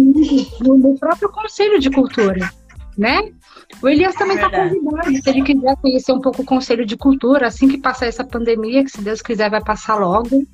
no, 0.65 0.79
no 0.79 0.99
próprio 0.99 1.29
Conselho 1.31 1.79
de 1.79 1.91
Cultura, 1.91 2.51
né? 2.99 3.31
O 3.81 3.89
Elias 3.89 4.15
também 4.17 4.35
está 4.35 4.49
Verdade. 4.49 4.81
convidado, 4.81 5.23
se 5.23 5.31
ele 5.31 5.43
quiser 5.43 5.77
conhecer 5.77 6.13
um 6.13 6.21
pouco 6.21 6.43
o 6.43 6.45
Conselho 6.45 6.85
de 6.85 6.97
Cultura, 6.97 7.47
assim 7.47 7.69
que 7.69 7.79
passar 7.79 8.07
essa 8.07 8.25
pandemia, 8.25 8.83
que 8.83 8.91
se 8.91 9.01
Deus 9.01 9.23
quiser 9.23 9.49
vai 9.49 9.63
passar 9.63 9.95
logo, 9.95 10.45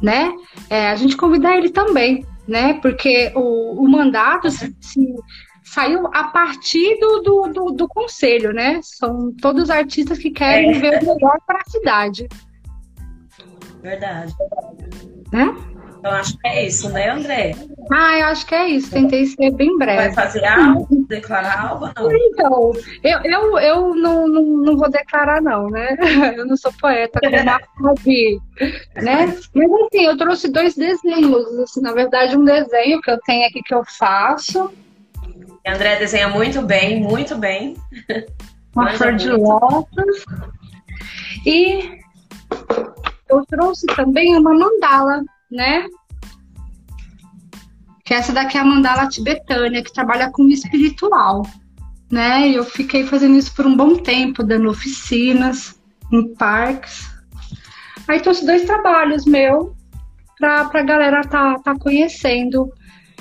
né? 0.00 0.32
É, 0.70 0.88
a 0.88 0.96
gente 0.96 1.16
convidar 1.16 1.56
ele 1.58 1.68
também, 1.68 2.24
né? 2.48 2.74
Porque 2.80 3.30
o, 3.34 3.84
o 3.84 3.88
mandato 3.88 4.50
se, 4.50 4.74
se- 4.80 5.14
saiu 5.62 6.06
a 6.14 6.24
partir 6.24 6.98
do, 6.98 7.20
do, 7.20 7.42
do, 7.52 7.64
do 7.72 7.88
Conselho, 7.88 8.52
né? 8.52 8.80
São 8.82 9.30
todos 9.40 9.68
artistas 9.68 10.18
que 10.18 10.30
querem 10.30 10.70
É. 10.70 10.78
ver 10.78 11.02
o 11.02 11.06
melhor 11.14 11.38
para 11.46 11.58
a 11.58 11.70
cidade. 11.70 12.26
Verdade. 13.82 14.34
Né? 15.32 15.54
Então 16.00 16.12
acho 16.12 16.38
que 16.38 16.48
é 16.48 16.66
isso, 16.66 16.88
né, 16.88 17.10
André? 17.10 17.54
Ah, 17.92 18.18
eu 18.18 18.26
acho 18.28 18.46
que 18.46 18.54
é 18.54 18.68
isso. 18.68 18.90
Tentei 18.90 19.26
ser 19.26 19.50
bem 19.50 19.76
breve. 19.76 19.98
Vai 19.98 20.12
fazer 20.12 20.42
algo? 20.46 20.88
Declarar 21.06 21.68
algo 21.68 21.90
ou 21.98 22.10
não? 22.10 22.16
Então, 22.16 22.72
eu, 23.04 23.20
eu, 23.22 23.58
eu 23.58 23.94
não, 23.94 24.26
não, 24.26 24.42
não 24.42 24.76
vou 24.78 24.90
declarar, 24.90 25.42
não, 25.42 25.68
né? 25.68 25.96
Eu 26.36 26.46
não 26.46 26.56
sou 26.56 26.72
poeta 26.72 27.20
como 27.20 27.36
a 27.36 27.94
Fabi, 27.94 28.40
né? 28.94 29.26
Mas 29.54 29.70
assim, 29.70 30.06
eu 30.06 30.16
trouxe 30.16 30.48
dois 30.48 30.74
desenhos. 30.74 31.58
Assim, 31.58 31.82
na 31.82 31.92
verdade, 31.92 32.36
um 32.36 32.44
desenho 32.44 33.00
que 33.02 33.10
eu 33.10 33.18
tenho 33.20 33.46
aqui 33.46 33.60
que 33.62 33.74
eu 33.74 33.82
faço. 33.84 34.72
A 35.66 35.74
André 35.74 35.96
desenha 35.96 36.28
muito 36.28 36.62
bem, 36.62 37.00
muito 37.00 37.36
bem. 37.36 37.76
Uma 38.74 38.92
flor 38.92 39.14
de 39.16 39.30
lótus. 39.30 40.24
E 41.44 41.98
eu 43.28 43.44
trouxe 43.46 43.86
também 43.96 44.36
uma 44.36 44.54
mandala, 44.54 45.22
né? 45.50 45.86
Que 48.04 48.14
essa 48.14 48.32
daqui 48.32 48.56
é 48.56 48.60
a 48.60 48.64
mandala 48.64 49.08
tibetânia, 49.08 49.82
que 49.82 49.92
trabalha 49.92 50.30
com 50.30 50.42
o 50.42 50.48
espiritual, 50.50 51.42
né? 52.10 52.48
E 52.48 52.54
eu 52.54 52.64
fiquei 52.64 53.04
fazendo 53.06 53.36
isso 53.36 53.54
por 53.54 53.66
um 53.66 53.76
bom 53.76 53.96
tempo, 53.96 54.42
dando 54.42 54.68
oficinas 54.68 55.80
em 56.12 56.34
parques. 56.34 57.08
Aí 58.08 58.20
trouxe 58.20 58.44
dois 58.44 58.64
trabalhos 58.64 59.24
meu 59.24 59.74
para 60.38 60.68
a 60.72 60.82
galera 60.82 61.20
tá, 61.22 61.56
tá 61.62 61.78
conhecendo, 61.78 62.72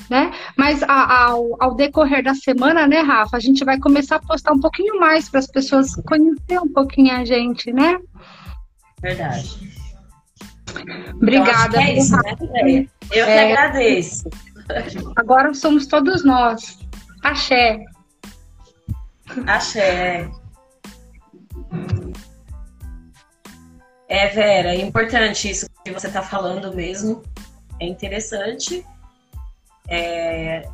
né? 0.10 0.31
Mas 0.57 0.81
a- 0.84 1.26
ao, 1.26 1.56
ao 1.60 1.76
decorrer 1.76 2.23
da 2.23 2.34
semana, 2.34 2.88
né, 2.88 3.01
Rafa, 3.01 3.38
a 3.38 3.39
gente 3.39 3.64
vai 3.64 3.77
começar 3.77 4.15
a 4.15 4.22
postar 4.22 4.53
um 4.53 4.60
pouquinho 4.60 4.99
mais 4.99 5.30
para 5.30 5.39
as 5.39 5.47
pessoas 5.47 5.93
conhecerem 6.07 6.60
um 6.64 6.73
pouquinho 6.73 7.14
a 7.14 7.26
gente, 7.26 7.72
né? 7.72 7.99
Verdade. 9.01 9.78
Obrigada. 11.16 11.78
Que 11.78 11.84
é 11.84 11.98
isso, 11.98 12.16
né? 12.16 12.88
Eu 13.12 13.26
que 13.26 13.32
É. 13.32 13.52
agradeço. 13.54 14.30
Agora 15.16 15.54
somos 15.54 15.88
todos 15.88 16.24
nós. 16.24 16.80
Axé. 17.24 17.84
Axé. 19.48 20.30
É, 24.08 24.28
Vera, 24.28 24.74
é 24.74 24.82
importante 24.82 25.50
isso 25.50 25.68
que 25.84 25.91
você 25.91 26.08
está 26.08 26.22
falando 26.22 26.74
mesmo. 26.74 27.22
É 27.80 27.86
interessante 27.86 28.86
é, 29.88 30.68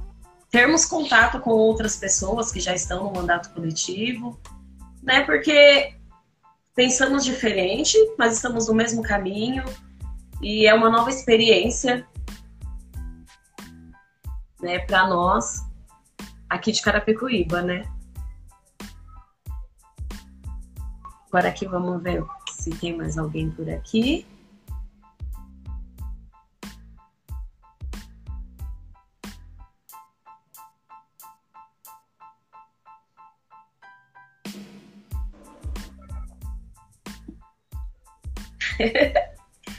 termos 0.50 0.86
contato 0.86 1.40
com 1.40 1.52
outras 1.52 1.98
pessoas 1.98 2.52
que 2.52 2.60
já 2.60 2.74
estão 2.74 3.04
no 3.04 3.14
mandato 3.14 3.50
coletivo, 3.54 4.40
né? 5.04 5.22
Porque 5.22 5.94
pensamos 6.76 7.24
diferente, 7.24 7.98
mas 8.18 8.34
estamos 8.36 8.68
no 8.68 8.74
mesmo 8.74 9.02
caminho 9.02 9.64
e 10.46 10.68
é 10.68 10.74
uma 10.76 10.92
nova 10.92 11.10
experiência, 11.10 12.08
né? 14.62 14.78
Para 14.78 15.08
nós 15.08 15.66
aqui 16.48 16.72
de 16.72 16.84
Carapicuíba, 16.84 17.64
né? 17.64 17.92
Agora 21.28 21.50
aqui 21.50 21.66
vamos 21.66 22.04
ver 22.04 22.24
se 22.52 22.70
tem 22.70 22.96
mais 22.96 23.18
alguém 23.18 23.50
por 23.50 23.68
aqui. 23.68 24.28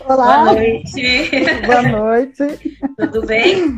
Olá, 0.09 0.45
Boa 0.45 0.53
noite. 0.55 1.31
boa 1.67 1.83
noite. 1.83 2.79
Tudo 2.99 3.27
bem? 3.27 3.77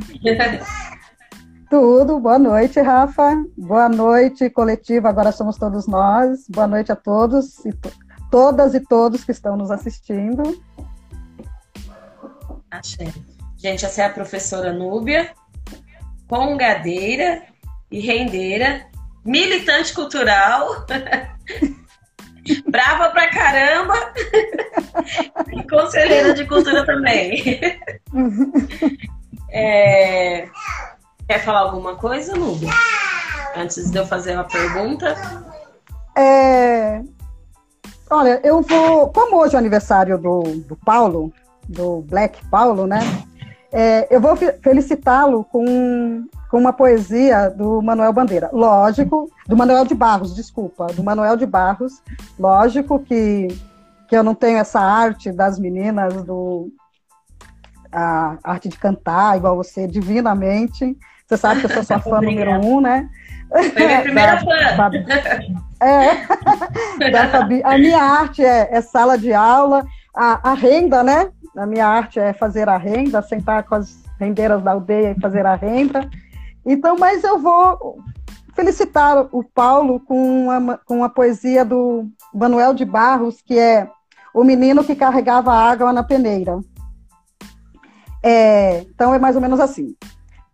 Tudo, 1.71 2.19
boa 2.21 2.39
noite, 2.39 2.81
Rafa. 2.81 3.35
Boa 3.57 3.89
noite, 3.89 4.51
coletiva. 4.51 5.09
Agora 5.09 5.33
somos 5.33 5.57
todos 5.57 5.87
nós. 5.87 6.47
Boa 6.49 6.67
noite 6.67 6.93
a 6.93 6.97
todos 6.97 7.65
e 7.65 7.73
to- 7.73 7.93
todas 8.31 8.75
e 8.75 8.81
todos 8.81 9.25
que 9.25 9.33
estão 9.33 9.57
nos 9.57 9.71
assistindo. 9.71 10.61
Axé. 12.71 13.07
Gente, 13.57 13.85
essa 13.85 14.03
é 14.03 14.05
a 14.07 14.11
professora 14.11 14.73
Núbia, 14.73 15.31
congadeira 16.29 17.43
e 17.91 18.01
rendeira, 18.01 18.87
militante 19.25 19.93
cultural, 19.95 20.87
brava 22.69 23.11
pra 23.11 23.29
caramba 23.31 23.95
e 25.53 25.63
conselheira 25.69 26.35
de 26.35 26.45
cultura 26.47 26.85
também. 26.87 27.61
É, 29.51 30.49
Quer 31.29 31.45
falar 31.45 31.61
alguma 31.61 31.95
coisa, 31.97 32.35
Núbia? 32.35 32.71
Antes 33.57 33.91
de 33.91 33.99
eu 33.99 34.07
fazer 34.07 34.35
uma 34.35 34.45
pergunta. 34.45 35.15
É, 36.17 37.03
Olha, 38.11 38.41
eu 38.43 38.63
vou. 38.63 39.09
Como 39.13 39.37
hoje 39.37 39.55
é 39.55 39.57
o 39.57 39.61
aniversário 39.61 40.17
do, 40.17 40.43
do 40.67 40.77
Paulo, 40.77 41.33
do 41.69 42.01
Black 42.03 42.43
Paulo, 42.47 42.87
né? 42.87 43.01
É, 43.71 44.07
eu 44.15 44.19
vou 44.21 44.35
fe- 44.35 44.55
felicitá-lo 44.63 45.45
com, 45.45 46.25
com 46.51 46.59
uma 46.59 46.73
poesia 46.73 47.51
do 47.51 47.83
Manuel 47.83 48.13
Bandeira. 48.13 48.51
Lógico, 48.53 49.31
do 49.47 49.57
Manuel 49.57 49.85
de 49.85 49.95
Barros, 49.95 50.35
desculpa, 50.35 50.87
do 50.87 51.05
Manuel 51.05 51.37
de 51.37 51.47
Barros. 51.47 52.03
Lógico 52.39 52.99
que, 53.01 53.49
que 54.09 54.17
eu 54.17 54.23
não 54.23 54.35
tenho 54.35 54.59
essa 54.59 54.81
arte 54.81 55.31
das 55.31 55.59
meninas, 55.59 56.15
do 56.25 56.71
a 57.93 58.37
arte 58.45 58.69
de 58.69 58.77
cantar, 58.79 59.37
igual 59.37 59.57
você, 59.57 59.87
divinamente. 59.87 60.97
Você 61.27 61.37
sabe 61.37 61.61
que 61.61 61.67
eu 61.67 61.71
sou 61.71 61.83
sua 61.83 61.99
fã 62.01 62.21
número 62.21 62.51
um, 62.65 62.81
né? 62.81 63.09
Foi 63.51 63.87
minha 63.87 64.03
primeira 64.03 64.37
Da- 64.37 64.41
fã. 64.41 64.91
É, 65.81 66.27
da 67.11 67.29
Fabi. 67.29 67.63
A 67.65 67.79
minha 67.79 68.03
arte 68.03 68.45
é, 68.45 68.69
é 68.71 68.81
sala 68.81 69.17
de 69.17 69.33
aula, 69.33 69.85
a, 70.15 70.51
a 70.51 70.55
renda, 70.55 71.03
né? 71.03 71.31
A 71.57 71.67
minha 71.67 71.87
arte 71.87 72.19
é 72.21 72.33
fazer 72.33 72.69
a 72.69 72.77
renda, 72.77 73.23
sentar 73.23 73.63
com 73.65 73.75
as 73.77 73.99
rendeiras 74.19 74.63
da 74.63 74.73
aldeia 74.73 75.15
e 75.17 75.21
fazer 75.21 75.47
a 75.47 75.55
renda. 75.55 76.09
Então, 76.71 76.99
mas 76.99 77.25
eu 77.25 77.39
vou 77.39 77.99
felicitar 78.55 79.27
o 79.33 79.43
Paulo 79.43 79.99
com 80.01 80.49
uma, 80.49 80.79
com 80.85 80.99
uma 80.99 81.09
poesia 81.09 81.65
do 81.65 82.07
Manuel 82.35 82.75
de 82.75 82.85
Barros, 82.85 83.41
que 83.41 83.59
é 83.59 83.91
O 84.35 84.45
Menino 84.45 84.85
que 84.85 84.95
Carregava 84.95 85.51
Água 85.51 85.95
na 85.95 86.03
Peneira. 86.03 86.61
É, 88.23 88.81
então, 88.81 89.15
é 89.15 89.19
mais 89.19 89.35
ou 89.35 89.41
menos 89.41 89.61
assim. 89.61 89.97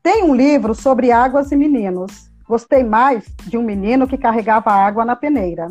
Tem 0.05 0.23
um 0.23 0.35
livro 0.35 0.73
sobre 0.73 1.11
águas 1.11 1.51
e 1.51 1.57
meninos. 1.57 2.31
Gostei 2.47 2.85
mais 2.85 3.25
de 3.47 3.59
um 3.59 3.63
menino 3.63 4.07
que 4.07 4.17
carregava 4.17 4.71
água 4.71 5.05
na 5.05 5.17
peneira. 5.17 5.69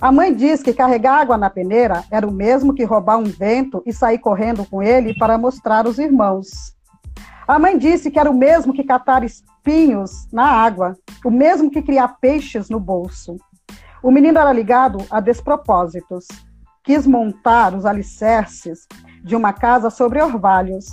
A 0.00 0.12
mãe 0.12 0.34
diz 0.34 0.62
que 0.62 0.74
carregar 0.74 1.20
água 1.20 1.38
na 1.38 1.48
peneira 1.48 2.04
era 2.10 2.26
o 2.26 2.32
mesmo 2.32 2.74
que 2.74 2.84
roubar 2.84 3.16
um 3.16 3.24
vento 3.24 3.82
e 3.86 3.92
sair 3.92 4.18
correndo 4.18 4.66
com 4.66 4.82
ele 4.82 5.16
para 5.16 5.38
mostrar 5.38 5.86
os 5.86 5.98
irmãos. 5.98 6.76
A 7.48 7.58
mãe 7.58 7.78
disse 7.78 8.10
que 8.10 8.18
era 8.18 8.30
o 8.30 8.36
mesmo 8.36 8.74
que 8.74 8.84
catar 8.84 9.24
espinhos 9.24 10.28
na 10.30 10.44
água, 10.44 10.94
o 11.24 11.30
mesmo 11.30 11.70
que 11.70 11.80
criar 11.80 12.18
peixes 12.20 12.68
no 12.68 12.78
bolso. 12.78 13.38
O 14.02 14.10
menino 14.10 14.38
era 14.38 14.52
ligado 14.52 14.98
a 15.10 15.18
despropósitos. 15.18 16.26
Quis 16.84 17.06
montar 17.06 17.72
os 17.72 17.86
alicerces 17.86 18.86
de 19.24 19.34
uma 19.34 19.54
casa 19.54 19.88
sobre 19.88 20.20
orvalhos. 20.20 20.84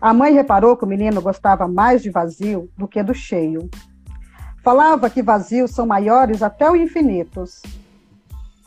A 0.00 0.12
mãe 0.12 0.34
reparou 0.34 0.76
que 0.76 0.84
o 0.84 0.88
menino 0.88 1.22
gostava 1.22 1.68
mais 1.68 2.02
de 2.02 2.10
vazio 2.10 2.68
do 2.76 2.88
que 2.88 3.00
do 3.00 3.14
cheio. 3.14 3.70
Falava 4.64 5.08
que 5.08 5.22
vazios 5.22 5.70
são 5.70 5.86
maiores 5.86 6.42
até 6.42 6.68
o 6.68 6.74
infinitos. 6.74 7.62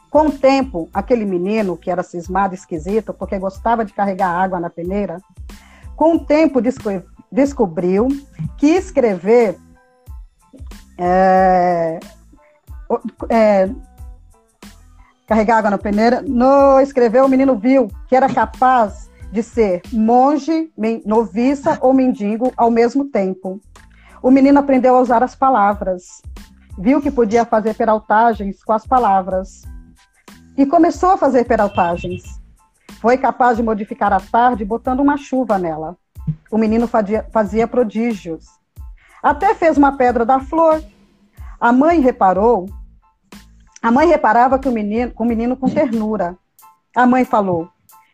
Com 0.09 0.27
o 0.27 0.31
tempo, 0.31 0.89
aquele 0.93 1.25
menino, 1.25 1.75
que 1.75 1.91
era 1.91 2.03
cismado 2.03 2.55
esquisito 2.55 3.13
porque 3.13 3.38
gostava 3.38 3.83
de 3.83 3.91
carregar 3.91 4.29
água 4.29 4.61
na 4.61 4.69
peneira, 4.69 5.17
com 5.95 6.15
o 6.15 6.26
tempo 6.26 6.61
desco- 6.61 7.03
descobriu 7.31 8.07
que 8.57 8.68
escrever 8.68 9.57
é, 10.97 11.99
é, 13.30 13.69
carregar 15.27 15.59
água 15.59 15.72
na 15.72 15.77
peneira, 15.77 16.22
no 16.22 16.80
escrever 16.80 17.23
o 17.23 17.30
menino 17.30 17.55
viu 17.55 17.88
que 18.07 18.15
era 18.15 18.27
capaz 18.27 19.09
de 19.31 19.41
ser 19.41 19.81
monge, 19.93 20.72
noviça 21.05 21.77
ou 21.81 21.93
mendigo 21.93 22.51
ao 22.57 22.69
mesmo 22.69 23.05
tempo. 23.05 23.61
O 24.22 24.30
menino 24.30 24.59
aprendeu 24.59 24.95
a 24.95 24.99
usar 24.99 25.23
as 25.23 25.34
palavras, 25.34 26.22
viu 26.77 27.01
que 27.01 27.09
podia 27.09 27.45
fazer 27.45 27.73
peraltagens 27.76 28.61
com 28.63 28.73
as 28.73 28.85
palavras 28.85 29.61
e 30.57 30.65
começou 30.65 31.11
a 31.11 31.18
fazer 31.18 31.45
peraltagens. 31.45 32.40
Foi 33.02 33.18
capaz 33.18 33.57
de 33.57 33.64
modificar 33.64 34.14
a 34.14 34.19
tarde 34.19 34.64
botando 34.64 34.99
uma 34.99 35.18
chuva 35.18 35.57
nela. 35.57 35.98
O 36.52 36.57
menino 36.57 36.88
fazia, 36.88 37.68
prodígios. 37.68 38.45
Até 39.23 39.56
fez 39.56 39.76
uma 39.76 39.98
pedra 39.98 40.23
da 40.23 40.40
flor. 40.40 40.84
A 41.60 41.72
mãe 41.72 41.99
reparou. 41.99 42.69
A 43.82 43.90
mãe 43.90 44.07
reparava 44.07 44.60
que 44.60 44.69
o 44.69 44.72
menino, 44.72 45.11
o 45.18 45.26
menino 45.26 45.57
com 45.57 45.68
ternura. 45.68 46.38
A 46.95 47.07
mãe 47.07 47.26
falou: 47.26 47.68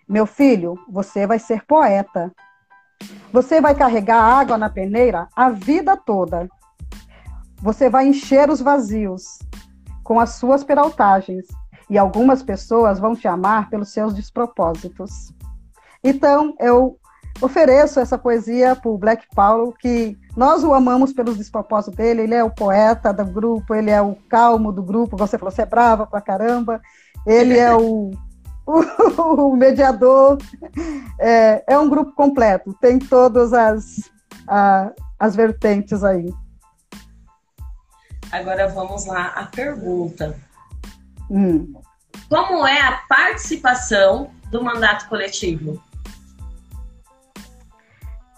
Meu 0.07 0.25
filho, 0.25 0.75
você 0.89 1.27
vai 1.27 1.37
ser 1.37 1.65
poeta. 1.65 2.31
Você 3.33 3.59
vai 3.59 3.75
carregar 3.75 4.23
água 4.23 4.57
na 4.57 4.69
peneira 4.69 5.27
a 5.35 5.49
vida 5.49 5.97
toda. 5.97 6.47
Você 7.57 7.89
vai 7.89 8.07
encher 8.07 8.49
os 8.49 8.61
vazios 8.61 9.39
com 10.01 10.17
as 10.17 10.35
suas 10.35 10.63
peraltagens. 10.63 11.45
E 11.89 11.97
algumas 11.97 12.43
pessoas 12.43 12.99
vão 12.99 13.15
te 13.15 13.27
amar 13.27 13.69
pelos 13.69 13.89
seus 13.89 14.13
despropósitos. 14.13 15.33
Então, 16.03 16.55
eu 16.59 16.99
ofereço 17.41 17.99
essa 17.99 18.17
poesia 18.17 18.75
para 18.75 18.89
o 18.89 18.97
Black 18.97 19.25
Paulo, 19.35 19.73
que 19.73 20.17
nós 20.35 20.63
o 20.63 20.73
amamos 20.73 21.13
pelos 21.13 21.37
despropósitos 21.37 21.95
dele, 21.95 22.23
ele 22.23 22.33
é 22.33 22.43
o 22.43 22.49
poeta 22.49 23.13
do 23.13 23.25
grupo, 23.25 23.75
ele 23.75 23.91
é 23.91 24.01
o 24.01 24.15
calmo 24.29 24.71
do 24.71 24.83
grupo, 24.83 25.17
você 25.17 25.37
falou, 25.37 25.51
você 25.51 25.61
é 25.61 25.65
brava 25.65 26.05
pra 26.05 26.21
caramba, 26.21 26.81
ele 27.25 27.57
é 27.57 27.73
o, 27.75 28.11
o, 28.65 29.51
o 29.51 29.55
mediador, 29.55 30.37
é, 31.19 31.63
é, 31.67 31.77
um 31.77 31.89
grupo 31.89 32.13
completo, 32.13 32.73
tem 32.81 32.97
todas 32.97 33.53
as, 33.53 34.09
a, 34.47 34.91
as 35.19 35.35
vertentes 35.35 36.03
aí. 36.03 36.33
Agora 38.31 38.67
vamos 38.67 39.05
lá, 39.05 39.27
a 39.27 39.45
pergunta. 39.45 40.35
Hum. 41.29 41.73
Como 42.29 42.65
é 42.65 42.81
a 42.81 43.01
participação 43.07 44.31
do 44.51 44.63
mandato 44.63 45.07
coletivo? 45.07 45.81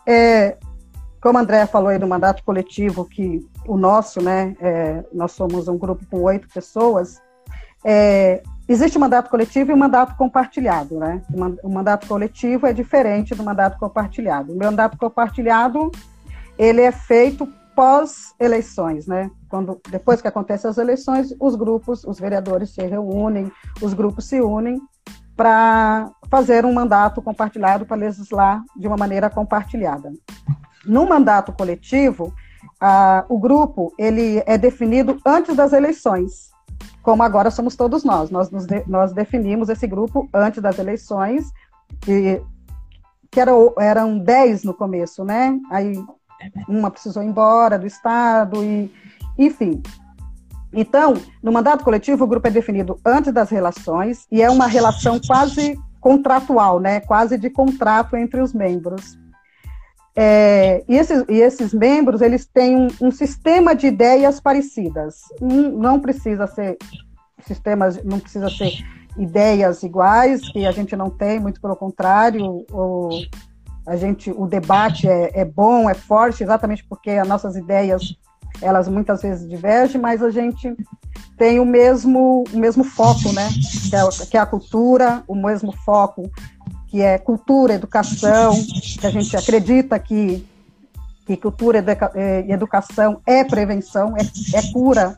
É, 0.05 0.57
como 1.21 1.37
a 1.37 1.41
Andréa 1.41 1.67
falou 1.67 1.89
aí 1.89 1.99
do 1.99 2.07
mandato 2.07 2.43
coletivo, 2.43 3.05
que 3.05 3.47
o 3.67 3.77
nosso, 3.77 4.21
né, 4.21 4.55
é, 4.59 5.03
nós 5.13 5.33
somos 5.33 5.67
um 5.67 5.77
grupo 5.77 6.05
com 6.09 6.21
oito 6.23 6.47
pessoas, 6.49 7.21
é, 7.83 8.41
existe 8.67 8.97
o 8.97 9.01
mandato 9.01 9.29
coletivo 9.29 9.71
e 9.71 9.73
o 9.73 9.77
mandato 9.77 10.15
compartilhado, 10.15 10.97
né? 10.97 11.21
O 11.63 11.69
mandato 11.69 12.07
coletivo 12.07 12.67
é 12.67 12.73
diferente 12.73 13.35
do 13.35 13.43
mandato 13.43 13.77
compartilhado. 13.79 14.53
O 14.53 14.57
mandato 14.57 14.97
compartilhado, 14.97 15.91
ele 16.57 16.81
é 16.81 16.91
feito 16.91 17.47
pós-eleições, 17.79 19.07
né? 19.07 19.31
Quando, 19.47 19.79
depois 19.89 20.21
que 20.21 20.27
acontecem 20.27 20.69
as 20.69 20.77
eleições, 20.77 21.33
os 21.39 21.55
grupos, 21.55 22.03
os 22.03 22.19
vereadores 22.19 22.71
se 22.71 22.85
reúnem, 22.85 23.49
os 23.81 23.93
grupos 23.93 24.25
se 24.25 24.41
unem 24.41 24.81
para 25.33 26.11
fazer 26.29 26.65
um 26.65 26.73
mandato 26.73 27.21
compartilhado 27.21 27.85
para 27.85 27.95
legislar 27.95 28.61
de 28.75 28.85
uma 28.85 28.97
maneira 28.97 29.29
compartilhada. 29.29 30.11
No 30.85 31.07
mandato 31.07 31.53
coletivo, 31.53 32.33
o 33.29 33.39
grupo 33.39 33.93
ele 33.97 34.43
é 34.45 34.57
definido 34.57 35.17
antes 35.25 35.55
das 35.55 35.71
eleições, 35.71 36.51
como 37.01 37.23
agora 37.23 37.49
somos 37.49 37.77
todos 37.77 38.03
nós. 38.03 38.29
Nós, 38.29 38.49
de, 38.49 38.83
nós 38.87 39.13
definimos 39.13 39.69
esse 39.69 39.87
grupo 39.87 40.27
antes 40.33 40.61
das 40.61 40.77
eleições, 40.79 41.49
que, 42.01 42.41
que 43.31 43.39
era, 43.39 43.51
eram 43.79 44.19
10 44.19 44.65
no 44.65 44.73
começo, 44.73 45.23
né? 45.23 45.57
Aí 45.71 45.93
uma 46.67 46.91
precisou 46.91 47.23
ir 47.23 47.27
embora 47.27 47.77
do 47.77 47.87
Estado, 47.87 48.63
e, 48.63 48.91
enfim. 49.37 49.81
Então, 50.71 51.15
no 51.41 51.51
mandato 51.51 51.83
coletivo, 51.83 52.23
o 52.23 52.27
grupo 52.27 52.47
é 52.47 52.51
definido 52.51 52.99
antes 53.05 53.33
das 53.33 53.49
relações 53.49 54.27
e 54.31 54.41
é 54.41 54.49
uma 54.49 54.67
relação 54.67 55.19
quase 55.25 55.79
contratual, 55.99 56.79
né? 56.79 56.99
quase 57.01 57.37
de 57.37 57.49
contrato 57.49 58.15
entre 58.15 58.41
os 58.41 58.53
membros. 58.53 59.17
É, 60.15 60.83
e, 60.87 60.95
esses, 60.95 61.23
e, 61.29 61.39
esses, 61.39 61.73
membros 61.73 62.21
eles 62.21 62.45
têm 62.45 62.75
um, 62.75 62.87
um 63.01 63.11
sistema 63.11 63.75
de 63.75 63.87
ideias 63.87 64.39
parecidas. 64.39 65.21
Um, 65.41 65.77
não 65.77 65.99
precisa 65.99 66.45
ser 66.45 66.77
sistemas, 67.45 68.03
não 68.03 68.19
precisa 68.19 68.49
ser 68.49 68.71
ideias 69.17 69.81
iguais, 69.83 70.41
que 70.51 70.65
a 70.65 70.71
gente 70.71 70.95
não 70.95 71.09
tem, 71.09 71.39
muito 71.39 71.61
pelo 71.61 71.75
contrário, 71.75 72.65
a 73.89 73.95
gente, 73.95 74.31
o 74.31 74.45
debate 74.45 75.09
é, 75.09 75.41
é 75.41 75.43
bom, 75.43 75.89
é 75.89 75.95
forte, 75.95 76.43
exatamente 76.43 76.85
porque 76.87 77.09
as 77.09 77.27
nossas 77.27 77.55
ideias 77.55 78.15
elas 78.61 78.87
muitas 78.87 79.21
vezes 79.21 79.49
divergem, 79.49 79.99
mas 79.99 80.21
a 80.21 80.29
gente 80.29 80.75
tem 81.37 81.59
o 81.59 81.65
mesmo, 81.65 82.43
o 82.53 82.57
mesmo 82.57 82.83
foco, 82.83 83.31
né? 83.31 83.49
Que 83.89 83.95
é, 83.95 84.25
que 84.27 84.37
é 84.37 84.39
a 84.39 84.45
cultura, 84.45 85.23
o 85.27 85.33
mesmo 85.33 85.71
foco 85.71 86.29
que 86.87 87.01
é 87.01 87.17
cultura, 87.17 87.73
educação, 87.73 88.53
que 88.99 89.05
a 89.05 89.09
gente 89.09 89.35
acredita 89.37 89.97
que, 89.99 90.45
que 91.25 91.37
cultura 91.37 91.83
é, 92.15 92.45
e 92.47 92.51
educação 92.51 93.21
é 93.25 93.43
prevenção, 93.43 94.15
é, 94.17 94.21
é 94.57 94.71
cura. 94.71 95.17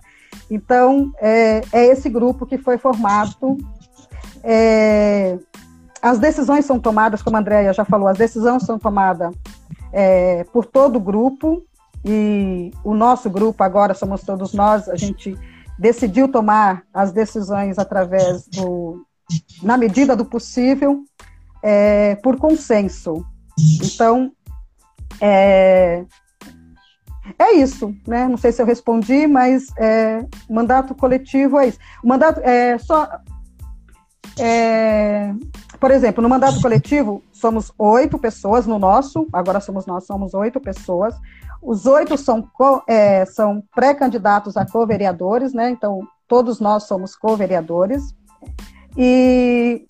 Então, 0.50 1.11
é, 1.19 1.61
é, 1.72 1.85
esse 1.88 2.09
grupo 2.09 2.45
que 2.45 2.58
foi 2.58 2.77
formado. 2.77 3.58
As 6.01 6.19
decisões 6.19 6.65
são 6.65 6.80
tomadas, 6.80 7.21
como 7.21 7.38
a 7.38 7.39
Andrea 7.39 7.73
já 7.73 7.85
falou, 7.85 8.07
as 8.07 8.17
decisões 8.17 8.63
são 8.63 8.80
tomadas 8.80 9.33
é, 9.91 10.43
por 10.45 10.65
todo 10.65 10.95
o 10.95 10.99
grupo, 10.99 11.63
e 12.03 12.71
o 12.83 12.95
nosso 12.95 13.30
grupo 13.30 13.63
agora 13.63 13.93
somos 13.93 14.21
todos 14.21 14.53
nós, 14.53 14.89
a 14.89 14.95
gente 14.95 15.38
decidiu 15.77 16.27
tomar 16.27 16.83
as 16.93 17.11
decisões 17.11 17.77
através 17.77 18.47
do, 18.47 19.05
na 19.61 19.77
medida 19.77 20.15
do 20.15 20.25
possível, 20.25 21.03
é, 21.61 22.15
por 22.15 22.38
consenso. 22.38 23.23
Então, 23.83 24.31
é, 25.19 26.03
é 27.38 27.53
isso, 27.53 27.95
né? 28.07 28.27
Não 28.27 28.38
sei 28.38 28.51
se 28.51 28.61
eu 28.61 28.65
respondi, 28.65 29.27
mas 29.27 29.67
é, 29.77 30.25
mandato 30.49 30.95
coletivo 30.95 31.59
é 31.59 31.67
isso. 31.67 31.80
O 32.03 32.07
mandato 32.07 32.39
é 32.39 32.77
só, 32.80 33.07
é, 34.39 35.33
por 35.81 35.89
exemplo, 35.89 36.21
no 36.21 36.29
mandato 36.29 36.61
coletivo 36.61 37.23
somos 37.33 37.73
oito 37.75 38.19
pessoas 38.19 38.67
no 38.67 38.77
nosso, 38.77 39.27
agora 39.33 39.59
somos 39.59 39.87
nós, 39.87 40.05
somos 40.05 40.35
oito 40.35 40.59
pessoas. 40.59 41.15
Os 41.59 41.87
oito 41.87 42.15
são, 42.19 42.47
é, 42.87 43.25
são 43.25 43.63
pré-candidatos 43.73 44.55
a 44.55 44.63
co-vereadores, 44.63 45.53
né? 45.53 45.71
Então, 45.71 46.07
todos 46.27 46.59
nós 46.59 46.83
somos 46.83 47.15
co-vereadores. 47.15 48.15
E 48.95 49.83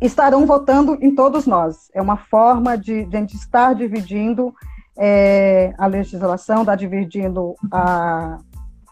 estarão 0.00 0.44
votando 0.44 0.98
em 1.00 1.14
todos 1.14 1.46
nós. 1.46 1.88
É 1.94 2.02
uma 2.02 2.16
forma 2.16 2.76
de, 2.76 3.04
de 3.04 3.16
a 3.16 3.20
gente 3.20 3.36
estar 3.36 3.72
dividindo 3.72 4.52
é, 4.98 5.74
a 5.78 5.86
legislação, 5.86 6.62
estar 6.62 6.74
dividindo 6.74 7.54
a, 7.70 8.38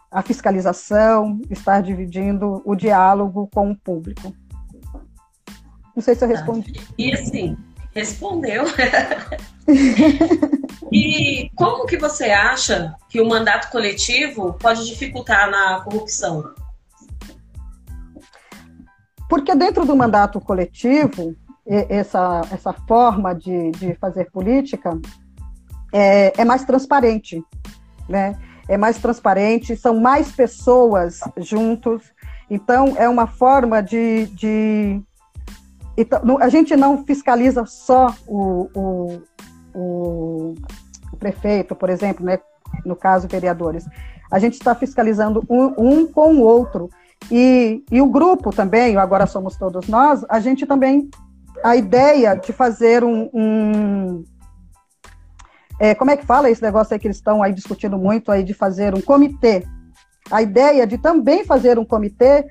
a 0.08 0.22
fiscalização, 0.22 1.40
estar 1.50 1.82
dividindo 1.82 2.62
o 2.64 2.76
diálogo 2.76 3.48
com 3.52 3.72
o 3.72 3.76
público. 3.76 4.32
Não 5.94 6.02
sei 6.02 6.14
se 6.14 6.24
eu 6.24 6.28
respondi. 6.28 6.72
E 6.98 7.12
assim, 7.12 7.56
respondeu. 7.94 8.64
e 10.92 11.50
como 11.54 11.86
que 11.86 11.96
você 11.96 12.24
acha 12.24 12.94
que 13.08 13.20
o 13.20 13.28
mandato 13.28 13.70
coletivo 13.70 14.54
pode 14.54 14.84
dificultar 14.86 15.50
na 15.50 15.80
corrupção? 15.80 16.52
Porque 19.28 19.54
dentro 19.54 19.86
do 19.86 19.96
mandato 19.96 20.40
coletivo, 20.40 21.34
essa, 21.66 22.42
essa 22.50 22.72
forma 22.72 23.34
de, 23.34 23.70
de 23.72 23.94
fazer 23.94 24.30
política 24.30 24.98
é, 25.92 26.32
é 26.36 26.44
mais 26.44 26.64
transparente, 26.64 27.42
né? 28.08 28.38
É 28.68 28.76
mais 28.76 28.98
transparente, 28.98 29.76
são 29.76 30.00
mais 30.00 30.32
pessoas 30.32 31.20
juntos, 31.36 32.02
então 32.50 32.94
é 32.96 33.08
uma 33.08 33.26
forma 33.26 33.82
de, 33.82 34.26
de 34.26 35.02
então, 35.96 36.38
a 36.40 36.48
gente 36.48 36.74
não 36.76 37.04
fiscaliza 37.04 37.64
só 37.66 38.14
o, 38.26 38.68
o, 38.74 39.20
o, 39.74 40.54
prefeito, 41.18 41.74
por 41.74 41.88
exemplo, 41.88 42.24
né? 42.24 42.38
no 42.84 42.96
caso, 42.96 43.28
vereadores. 43.28 43.86
A 44.30 44.38
gente 44.38 44.54
está 44.54 44.74
fiscalizando 44.74 45.44
um, 45.48 45.74
um, 45.78 46.06
com 46.06 46.34
o 46.34 46.40
outro. 46.40 46.90
E, 47.30 47.82
e 47.90 48.02
o 48.02 48.06
grupo 48.06 48.50
também, 48.50 48.96
Agora 48.96 49.26
Somos 49.26 49.56
Todos 49.56 49.88
Nós, 49.88 50.24
a 50.28 50.40
gente 50.40 50.66
também, 50.66 51.08
a 51.62 51.76
ideia 51.76 52.34
de 52.34 52.52
fazer 52.52 53.04
um. 53.04 53.30
um 53.32 54.24
é, 55.78 55.94
como 55.94 56.10
é 56.10 56.16
que 56.16 56.26
fala 56.26 56.50
esse 56.50 56.62
negócio 56.62 56.92
aí 56.92 57.00
que 57.00 57.06
eles 57.06 57.16
estão 57.16 57.42
aí 57.42 57.52
discutindo 57.52 57.96
muito 57.98 58.30
aí 58.30 58.42
de 58.42 58.52
fazer 58.52 58.94
um 58.94 59.00
comitê? 59.00 59.64
A 60.30 60.42
ideia 60.42 60.86
de 60.86 60.98
também 60.98 61.44
fazer 61.44 61.78
um 61.78 61.84
comitê 61.84 62.46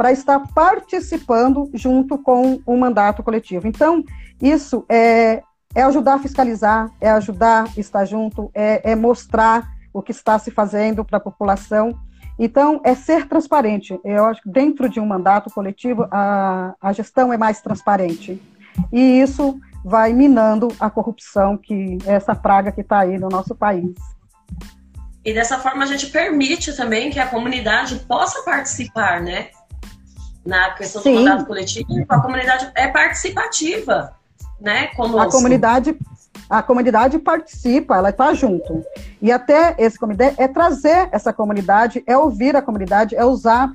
para 0.00 0.12
estar 0.12 0.40
participando 0.54 1.70
junto 1.74 2.16
com 2.16 2.58
o 2.64 2.74
mandato 2.74 3.22
coletivo. 3.22 3.68
Então, 3.68 4.02
isso 4.40 4.82
é, 4.88 5.42
é 5.74 5.82
ajudar 5.82 6.14
a 6.14 6.18
fiscalizar, 6.18 6.90
é 6.98 7.10
ajudar 7.10 7.64
a 7.64 7.78
estar 7.78 8.06
junto, 8.06 8.50
é, 8.54 8.92
é 8.92 8.96
mostrar 8.96 9.68
o 9.92 10.00
que 10.00 10.10
está 10.10 10.38
se 10.38 10.50
fazendo 10.50 11.04
para 11.04 11.18
a 11.18 11.20
população. 11.20 11.94
Então, 12.38 12.80
é 12.82 12.94
ser 12.94 13.28
transparente. 13.28 14.00
Eu 14.02 14.24
acho 14.24 14.40
que 14.40 14.48
dentro 14.48 14.88
de 14.88 14.98
um 14.98 15.04
mandato 15.04 15.50
coletivo, 15.50 16.08
a, 16.10 16.74
a 16.80 16.94
gestão 16.94 17.30
é 17.30 17.36
mais 17.36 17.60
transparente. 17.60 18.40
E 18.90 19.20
isso 19.20 19.60
vai 19.84 20.14
minando 20.14 20.68
a 20.80 20.88
corrupção, 20.88 21.58
que 21.58 21.98
é 22.06 22.14
essa 22.14 22.34
praga 22.34 22.72
que 22.72 22.80
está 22.80 23.00
aí 23.00 23.18
no 23.18 23.28
nosso 23.28 23.54
país. 23.54 23.92
E 25.22 25.34
dessa 25.34 25.58
forma 25.58 25.84
a 25.84 25.86
gente 25.86 26.06
permite 26.06 26.74
também 26.74 27.10
que 27.10 27.18
a 27.18 27.26
comunidade 27.26 27.96
possa 28.08 28.42
participar, 28.44 29.20
né? 29.20 29.50
Na 30.44 30.70
questão 30.70 31.02
Sim. 31.02 31.14
do 31.14 31.20
mandato 31.20 31.46
coletivo, 31.46 31.86
a 32.08 32.20
comunidade 32.20 32.70
é 32.74 32.88
participativa, 32.88 34.14
né? 34.60 34.88
Conosco. 34.88 35.20
A 35.20 35.30
comunidade, 35.30 35.96
a 36.48 36.62
comunidade 36.62 37.18
participa, 37.18 37.96
ela 37.96 38.10
está 38.10 38.32
junto. 38.34 38.84
E 39.20 39.30
até 39.30 39.74
esse 39.78 39.98
comitê 39.98 40.34
é 40.36 40.48
trazer 40.48 41.08
essa 41.12 41.32
comunidade, 41.32 42.02
é 42.06 42.16
ouvir 42.16 42.56
a 42.56 42.62
comunidade, 42.62 43.14
é 43.14 43.24
usar. 43.24 43.70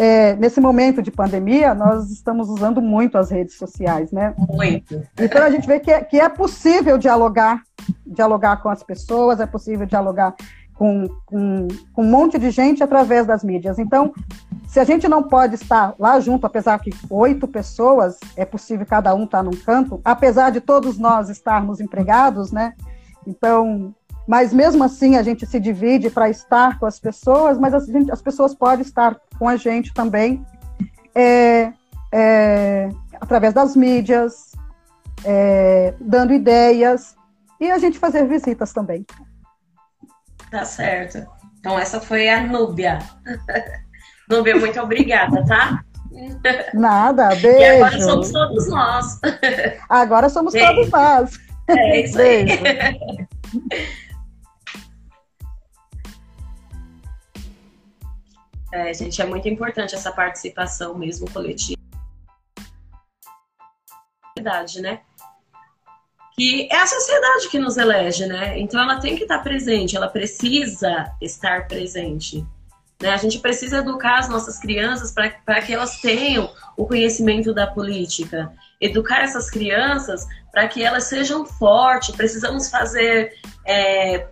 É, 0.00 0.36
nesse 0.36 0.60
momento 0.60 1.02
de 1.02 1.10
pandemia, 1.10 1.74
nós 1.74 2.08
estamos 2.08 2.48
usando 2.48 2.80
muito 2.80 3.18
as 3.18 3.32
redes 3.32 3.56
sociais, 3.56 4.12
né? 4.12 4.32
Muito. 4.38 5.02
Então 5.18 5.42
a 5.42 5.50
gente 5.50 5.66
vê 5.66 5.80
que 5.80 5.90
é, 5.90 6.04
que 6.04 6.20
é 6.20 6.28
possível 6.28 6.96
dialogar, 6.96 7.62
dialogar 8.06 8.58
com 8.58 8.68
as 8.68 8.80
pessoas, 8.84 9.40
é 9.40 9.46
possível 9.46 9.86
dialogar 9.86 10.36
com, 10.78 11.08
com, 11.26 11.66
com, 11.92 12.02
um 12.02 12.08
monte 12.08 12.38
de 12.38 12.52
gente 12.52 12.84
através 12.84 13.26
das 13.26 13.42
mídias. 13.42 13.80
Então, 13.80 14.14
se 14.68 14.78
a 14.78 14.84
gente 14.84 15.08
não 15.08 15.24
pode 15.24 15.56
estar 15.56 15.92
lá 15.98 16.20
junto, 16.20 16.46
apesar 16.46 16.78
que 16.78 16.90
oito 17.10 17.48
pessoas, 17.48 18.16
é 18.36 18.44
possível 18.44 18.86
cada 18.86 19.12
um 19.12 19.24
estar 19.24 19.42
num 19.42 19.50
canto, 19.50 20.00
apesar 20.04 20.50
de 20.50 20.60
todos 20.60 20.96
nós 20.96 21.28
estarmos 21.28 21.80
empregados, 21.80 22.52
né? 22.52 22.74
Então, 23.26 23.92
mas 24.26 24.52
mesmo 24.52 24.84
assim 24.84 25.16
a 25.16 25.22
gente 25.22 25.44
se 25.46 25.58
divide 25.58 26.10
para 26.10 26.30
estar 26.30 26.78
com 26.78 26.86
as 26.86 27.00
pessoas, 27.00 27.58
mas 27.58 27.86
gente, 27.86 28.12
as 28.12 28.22
pessoas 28.22 28.54
podem 28.54 28.82
estar 28.82 29.16
com 29.36 29.48
a 29.48 29.56
gente 29.56 29.92
também 29.92 30.46
é, 31.12 31.72
é, 32.12 32.88
através 33.20 33.52
das 33.52 33.74
mídias, 33.74 34.52
é, 35.24 35.92
dando 36.00 36.32
ideias 36.32 37.16
e 37.60 37.68
a 37.68 37.78
gente 37.78 37.98
fazer 37.98 38.28
visitas 38.28 38.72
também. 38.72 39.04
Tá 40.50 40.64
certo. 40.64 41.26
Então 41.58 41.78
essa 41.78 42.00
foi 42.00 42.28
a 42.28 42.42
Núbia. 42.42 42.98
Núbia, 44.28 44.56
muito 44.56 44.80
obrigada, 44.80 45.44
tá? 45.46 45.82
Nada, 46.74 47.34
beijo. 47.36 47.58
E 47.58 47.64
agora 47.64 48.00
somos 48.00 48.32
todos 48.32 48.68
nós. 48.68 49.20
Agora 49.88 50.28
somos 50.28 50.52
beijo. 50.52 50.74
todos 50.74 50.90
nós. 50.90 51.38
É 51.68 52.00
isso 52.00 52.16
beijo. 52.16 52.52
aí. 52.64 53.28
É, 58.72 58.92
gente, 58.92 59.20
é 59.20 59.24
muito 59.24 59.48
importante 59.48 59.94
essa 59.94 60.12
participação 60.12 60.96
mesmo 60.96 61.30
coletiva. 61.30 61.78
Né? 64.80 65.00
Que 66.38 66.68
é 66.70 66.76
a 66.76 66.86
sociedade 66.86 67.48
que 67.48 67.58
nos 67.58 67.76
elege, 67.76 68.24
né? 68.24 68.56
Então 68.60 68.80
ela 68.80 69.00
tem 69.00 69.16
que 69.16 69.24
estar 69.24 69.40
presente, 69.40 69.96
ela 69.96 70.06
precisa 70.06 71.10
estar 71.20 71.66
presente. 71.66 72.46
Né? 73.02 73.10
A 73.10 73.16
gente 73.16 73.40
precisa 73.40 73.78
educar 73.78 74.20
as 74.20 74.28
nossas 74.28 74.56
crianças 74.56 75.12
para 75.12 75.60
que 75.60 75.74
elas 75.74 76.00
tenham 76.00 76.48
o 76.76 76.86
conhecimento 76.86 77.52
da 77.52 77.66
política. 77.66 78.52
Educar 78.80 79.22
essas 79.22 79.50
crianças 79.50 80.28
para 80.52 80.68
que 80.68 80.80
elas 80.80 81.04
sejam 81.04 81.44
fortes. 81.44 82.14
Precisamos 82.14 82.70
fazer 82.70 83.32
é, 83.66 84.28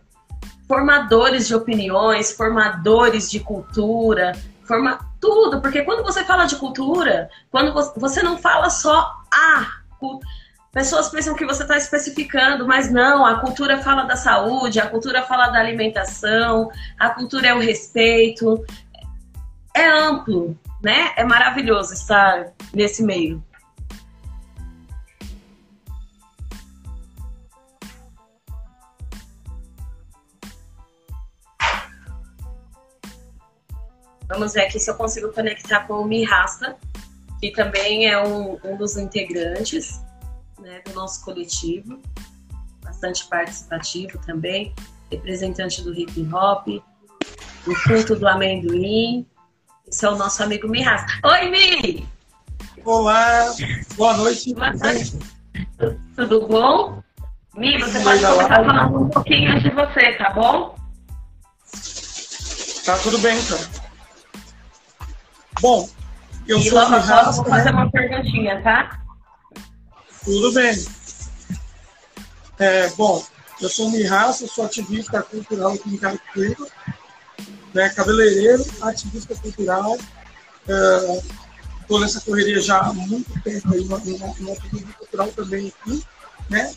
formadores 0.68 1.48
de 1.48 1.56
opiniões, 1.56 2.30
formadores 2.30 3.28
de 3.28 3.40
cultura, 3.40 4.30
forma 4.62 5.00
tudo, 5.20 5.60
porque 5.60 5.82
quando 5.82 6.04
você 6.04 6.22
fala 6.22 6.44
de 6.44 6.54
cultura, 6.54 7.28
quando 7.50 7.74
você 7.96 8.22
não 8.22 8.38
fala 8.38 8.70
só 8.70 9.12
a 9.28 9.66
cultura 9.98 10.45
Pessoas 10.76 11.08
pensam 11.08 11.34
que 11.34 11.46
você 11.46 11.62
está 11.62 11.78
especificando, 11.78 12.66
mas 12.66 12.92
não, 12.92 13.24
a 13.24 13.40
cultura 13.40 13.82
fala 13.82 14.02
da 14.02 14.14
saúde, 14.14 14.78
a 14.78 14.86
cultura 14.86 15.22
fala 15.22 15.48
da 15.48 15.58
alimentação, 15.58 16.70
a 16.98 17.08
cultura 17.08 17.46
é 17.46 17.54
o 17.54 17.58
respeito. 17.58 18.62
É 19.74 19.86
amplo, 19.86 20.54
né? 20.82 21.14
É 21.16 21.24
maravilhoso 21.24 21.94
estar 21.94 22.52
nesse 22.74 23.02
meio. 23.02 23.42
Vamos 34.28 34.52
ver 34.52 34.66
aqui 34.66 34.78
se 34.78 34.90
eu 34.90 34.94
consigo 34.94 35.32
conectar 35.32 35.86
com 35.86 35.94
o 35.94 36.04
Mirasta, 36.04 36.76
que 37.40 37.50
também 37.50 38.10
é 38.10 38.22
um, 38.22 38.58
um 38.62 38.76
dos 38.76 38.98
integrantes 38.98 40.04
né, 40.66 40.82
do 40.84 40.92
nosso 40.94 41.24
coletivo, 41.24 42.00
bastante 42.82 43.24
participativo 43.26 44.18
também, 44.26 44.74
representante 45.12 45.80
do 45.80 45.94
hip 45.94 46.28
hop, 46.34 46.66
o 47.66 47.82
culto 47.84 48.16
do 48.16 48.26
amendoim. 48.26 49.24
Esse 49.86 50.04
é 50.04 50.10
o 50.10 50.16
nosso 50.16 50.42
amigo 50.42 50.68
Mirras. 50.68 51.02
Oi, 51.24 51.50
Mi! 51.50 52.08
Olá, 52.84 53.54
boa 53.96 54.16
noite. 54.16 54.52
Boa 54.54 54.72
noite. 54.72 55.16
Tudo 56.16 56.48
bom? 56.48 57.00
Mi, 57.54 57.78
você 57.78 58.00
pode 58.00 58.20
começar 58.20 58.64
falando 58.64 59.02
um 59.04 59.08
pouquinho 59.08 59.60
de 59.60 59.70
você, 59.70 60.12
tá 60.14 60.30
bom? 60.30 60.76
Tá 62.84 62.98
tudo 62.98 63.18
bem, 63.18 63.38
então. 63.38 63.58
Bom, 65.60 65.88
eu 66.48 66.58
e 66.58 66.62
sou 66.68 66.78
logo, 66.78 66.90
logo 66.90 67.32
vou 67.32 67.44
fazer 67.44 67.70
uma 67.70 67.90
perguntinha, 67.90 68.60
tá? 68.62 69.05
Tudo 70.26 70.52
bem. 70.52 70.84
É, 72.58 72.88
bom, 72.90 73.24
eu 73.60 73.68
sou 73.68 73.88
Mirraça, 73.92 74.48
sou 74.48 74.64
ativista 74.64 75.22
cultural 75.22 75.74
aqui 75.74 75.94
em 75.94 75.96
Carapicuíba, 75.96 76.66
né, 77.72 77.88
cabeleireiro, 77.90 78.66
ativista 78.80 79.36
cultural. 79.36 79.96
Estou 81.80 81.98
é, 81.98 82.00
nessa 82.00 82.20
correria 82.22 82.60
já 82.60 82.80
há 82.80 82.92
muito 82.92 83.40
tempo 83.42 83.72
aí, 83.72 83.84
no, 83.84 83.98
no, 83.98 84.52
ativismo 84.52 84.92
cultural 84.94 85.28
também 85.28 85.68
aqui, 85.68 86.04
né? 86.50 86.74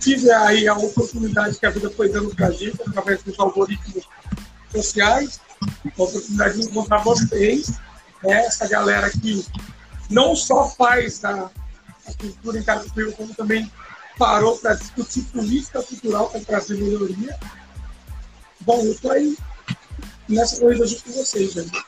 Tive 0.00 0.28
aí 0.32 0.66
a 0.66 0.74
oportunidade 0.74 1.60
que 1.60 1.66
a 1.66 1.70
vida 1.70 1.90
foi 1.90 2.08
dando 2.08 2.34
para 2.34 2.48
a 2.48 2.50
gente, 2.50 2.82
através 2.88 3.22
dos 3.22 3.38
algoritmos 3.38 4.04
sociais, 4.72 5.40
a 5.62 6.02
oportunidade 6.02 6.58
de 6.58 6.66
encontrar 6.66 7.04
vocês, 7.04 7.70
né? 8.24 8.46
essa 8.46 8.66
galera 8.66 9.08
que 9.10 9.46
não 10.10 10.34
só 10.34 10.68
faz 10.68 11.24
a 11.24 11.48
cultura 12.18 12.58
em 12.58 12.62
Carapicuíba, 12.62 13.12
como 13.12 13.34
também 13.34 13.70
parou 14.18 14.58
para 14.58 14.74
discutir 14.74 15.22
política 15.24 15.82
cultural 15.82 16.30
para 16.30 16.40
trazer 16.40 16.76
melhoria. 16.76 17.38
Bom, 18.60 18.82
eu 18.82 18.92
estou 18.92 19.12
aí 19.12 19.36
nessa 20.28 20.60
corrida 20.60 20.86
junto 20.86 21.04
com 21.04 21.12
vocês, 21.12 21.52
gente. 21.52 21.84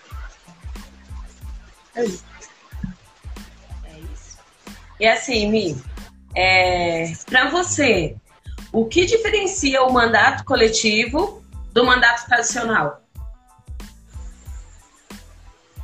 É 1.94 2.04
isso. 2.04 2.24
É 3.84 3.98
isso. 3.98 4.38
E 4.98 5.06
assim, 5.06 5.50
Mi, 5.50 5.76
é, 6.34 7.12
para 7.26 7.50
você, 7.50 8.16
o 8.72 8.86
que 8.86 9.04
diferencia 9.04 9.82
o 9.82 9.92
mandato 9.92 10.44
coletivo 10.44 11.42
do 11.72 11.84
mandato 11.84 12.26
tradicional? 12.26 13.02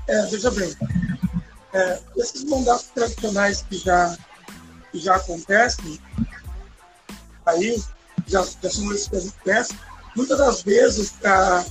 É, 0.06 0.22
veja 0.26 0.50
bem, 0.50 0.74
é, 1.72 2.00
esses 2.16 2.44
mandatos 2.44 2.86
tradicionais 2.94 3.62
que 3.68 3.78
já 3.78 4.16
que 4.90 4.98
já 4.98 5.16
acontecem 5.16 6.00
aí, 7.44 7.82
já, 8.26 8.44
já 8.62 8.70
são 8.70 8.92
esses 8.92 9.08
que 9.08 9.16
a 9.16 9.20
gente 9.20 9.34
conhece, 9.42 9.74
muitas 10.16 10.38
das 10.38 10.62
vezes 10.62 11.12
a, 11.24 11.64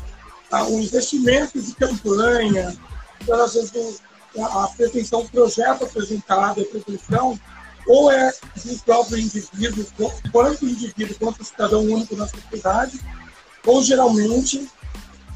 a, 0.51 0.63
o 0.67 0.79
investimento 0.79 1.61
de 1.61 1.73
campanha, 1.75 2.75
muitas 3.19 3.53
das 3.53 3.71
vezes 3.71 4.01
a, 4.39 4.63
a 4.63 4.67
pretensão, 4.69 5.21
o 5.21 5.29
projeto 5.29 5.85
apresentado, 5.85 6.61
a 6.61 6.65
pretensão, 6.65 7.39
ou 7.87 8.11
é 8.11 8.31
do 8.65 8.79
próprio 8.79 9.17
indivíduo, 9.17 9.85
quanto 10.31 10.65
indivíduo, 10.65 11.15
quanto 11.19 11.43
cidadão 11.43 11.81
único 11.81 12.15
na 12.15 12.27
sociedade, 12.27 12.99
ou 13.65 13.81
geralmente 13.83 14.69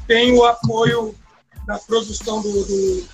tem 0.06 0.32
o 0.32 0.44
apoio 0.44 1.14
da 1.66 1.78
produção 1.78 2.42
do, 2.42 2.64
do, 2.64 3.08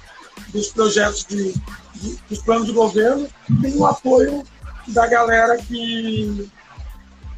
dos 0.49 0.69
projetos 0.69 1.25
de, 1.25 1.53
de, 1.95 2.19
dos 2.29 2.39
planos 2.43 2.67
de 2.67 2.73
governo, 2.73 3.29
tem 3.61 3.77
o 3.77 3.87
apoio 3.87 4.43
da 4.89 5.07
galera 5.07 5.57
que 5.59 6.51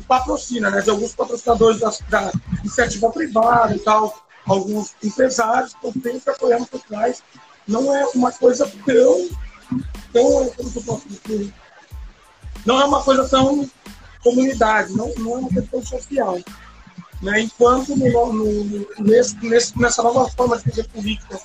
patrocina, 0.07 0.71
né? 0.71 0.81
De 0.81 0.91
alguns 0.91 1.15
patrocinadores 1.15 1.81
da, 1.81 1.93
da 2.09 2.33
iniciativa 2.61 3.11
privada 3.11 3.75
e 3.75 3.79
tal, 3.79 4.25
alguns 4.47 4.95
empresários 5.03 5.73
estão 5.73 5.93
sempre 5.93 6.33
apoiando 6.33 6.67
por 6.67 6.81
trás. 6.81 7.23
Não 7.67 7.95
é 7.95 8.05
uma 8.15 8.33
coisa 8.33 8.71
tão, 8.85 9.29
tão 10.13 10.51
como 10.51 10.73
eu 10.75 10.83
posso 10.83 11.09
dizer, 11.09 11.55
não 12.67 12.81
é 12.81 12.85
uma 12.85 13.03
coisa 13.03 13.29
tão 13.29 13.71
comunidade, 14.23 14.93
não, 14.93 15.13
não 15.19 15.37
é 15.37 15.39
uma 15.39 15.49
questão 15.49 15.85
social. 15.85 16.39
Né? 17.23 17.41
Enquanto 17.43 17.97
no, 17.97 18.33
no, 18.33 18.87
nesse, 18.99 19.37
nessa 19.77 20.03
nova 20.03 20.29
forma 20.31 20.57
de 20.57 20.65
fazer 20.65 20.89
política 20.89 21.39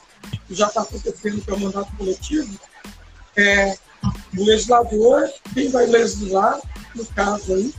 que 0.48 0.56
já 0.56 0.68
está 0.68 0.82
acontecendo, 0.82 1.42
que 1.42 1.50
é 1.50 1.54
o 1.54 1.60
mandato 1.60 1.96
coletivo, 1.98 2.60
é, 3.36 3.78
o 4.38 4.44
legislador, 4.44 5.30
quem 5.54 5.70
vai 5.70 5.86
legislar, 5.86 6.60
no 6.96 7.06
caso 7.08 7.54
aí, 7.54 7.74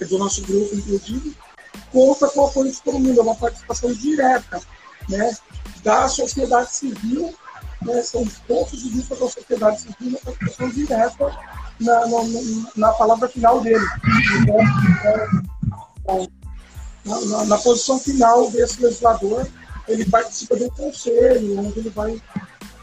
é 0.00 0.04
do 0.04 0.18
nosso 0.18 0.42
grupo, 0.42 0.74
inclusive, 0.74 1.36
conta 1.92 2.28
com 2.28 2.44
a 2.44 2.48
apoio 2.48 2.72
de 2.72 2.82
todo 2.82 2.98
mundo, 2.98 3.20
é 3.20 3.22
uma 3.22 3.36
participação 3.36 3.92
direta 3.92 4.60
né, 5.08 5.36
da 5.84 6.08
sociedade 6.08 6.74
civil 6.74 7.32
né, 7.84 8.02
são 8.02 8.26
pontos 8.46 8.82
de 8.82 8.88
vista 8.90 9.14
da 9.14 9.28
sociedade 9.28 9.80
civil 9.80 10.18
na 10.24 10.32
questão 10.32 10.68
direta 10.70 11.38
na, 11.80 12.06
na, 12.06 12.18
na, 12.76 12.92
palavra 12.92 13.28
final 13.28 13.60
dele. 13.60 13.84
Então, 14.40 14.56
é, 15.04 16.41
na, 17.04 17.20
na, 17.20 17.44
na, 17.44 17.58
posição 17.58 17.98
final 17.98 18.50
desse 18.50 18.80
legislador, 18.80 19.46
ele 19.88 20.04
participa 20.04 20.56
de 20.56 20.64
um 20.64 20.70
conselho, 20.70 21.58
onde 21.58 21.80
ele 21.80 21.90
vai 21.90 22.20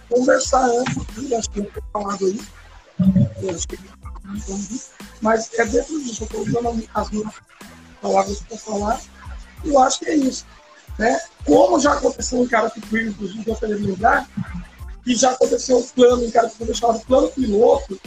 conversar 0.10 0.66
antes, 0.66 0.98
acho 1.34 1.50
que 1.52 1.64
foi 1.64 1.84
falado 1.94 2.26
aí, 2.26 2.42
mas 5.22 5.50
é 5.54 5.66
dentro 5.66 6.02
disso, 6.04 6.24
eu 6.24 6.26
estou 6.26 6.42
usando 6.42 6.88
as 6.94 7.10
minhas 7.10 7.34
palavras 8.02 8.40
para 8.42 8.58
falar, 8.58 9.02
eu 9.64 9.80
acho 9.80 10.00
que 10.00 10.06
é 10.06 10.16
isso. 10.16 10.46
Né? 10.98 11.20
Como 11.46 11.80
já 11.80 11.94
aconteceu 11.94 12.44
em 12.44 12.48
Carapicuí, 12.48 13.08
inclusive, 13.08 13.50
eu 13.50 13.56
quero 13.56 13.74
lembrar, 13.74 14.28
que 15.04 15.16
já 15.16 15.32
aconteceu 15.32 15.78
um 15.78 15.88
plano 15.88 16.26
em 16.26 16.32
Carapicuí 16.32 16.76
chamado 16.76 17.00
plano 17.06 17.30
piloto, 17.30 18.00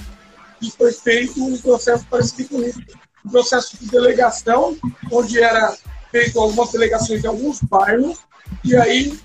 que 0.61 0.71
foi 0.71 0.93
feito 0.93 1.43
um 1.43 1.57
processo 1.59 2.05
parecido 2.07 2.49
com 2.51 2.63
isso. 2.63 2.81
Um 3.25 3.31
processo 3.31 3.77
de 3.79 3.87
delegação, 3.87 4.77
onde 5.11 5.41
era 5.41 5.77
feito 6.13 6.39
algumas 6.39 6.71
delegações 6.71 7.21
de 7.21 7.27
alguns 7.27 7.61
bairros, 7.63 8.19
e 8.63 8.77
aí 8.77 9.19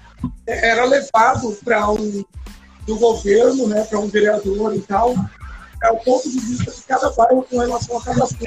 é, 0.47 0.69
era 0.69 0.85
levado 0.85 1.55
para 1.63 1.91
um 1.91 2.25
do 2.87 2.97
governo, 2.97 3.67
né, 3.67 3.83
para 3.83 3.99
um 3.99 4.07
vereador 4.07 4.73
e 4.73 4.79
tal, 4.79 5.13
é 5.83 5.91
o 5.91 5.97
ponto 5.97 6.27
de 6.29 6.39
vista 6.39 6.71
de 6.71 6.81
cada 6.83 7.11
bairro 7.11 7.43
com 7.43 7.59
relação 7.59 7.97
a 7.97 8.03
cada 8.03 8.23
assunto, 8.23 8.45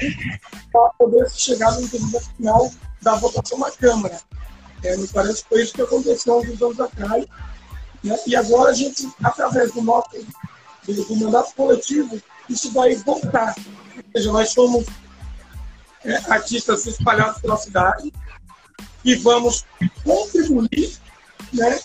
para 0.71 0.89
poder 0.97 1.29
chegar 1.29 1.71
no 1.73 1.81
entendimento 1.81 2.29
final 2.35 2.71
da 3.01 3.15
votação 3.15 3.59
na 3.59 3.71
Câmara. 3.71 4.19
É, 4.83 4.97
me 4.97 5.07
parece 5.07 5.43
que 5.43 5.49
foi 5.49 5.61
isso 5.61 5.73
que 5.73 5.81
aconteceu 5.81 6.33
alguns 6.33 6.61
anos 6.61 6.79
atrás. 6.79 7.25
Né? 8.03 8.17
E 8.25 8.35
agora 8.35 8.71
a 8.71 8.73
gente, 8.73 9.07
através 9.23 9.71
do 9.71 9.81
nosso 9.81 10.09
do, 10.85 11.05
do 11.05 11.15
mandato 11.17 11.53
coletivo, 11.55 12.19
isso 12.49 12.71
vai 12.71 12.95
voltar. 12.95 13.55
Ou 13.95 14.03
seja, 14.15 14.31
nós 14.31 14.49
somos 14.49 14.85
é, 16.05 16.15
artistas 16.31 16.85
espalhados 16.85 17.41
pela 17.41 17.57
cidade 17.57 18.11
e 19.03 19.15
vamos 19.15 19.65
contribuir 20.03 20.97
né, 21.53 21.79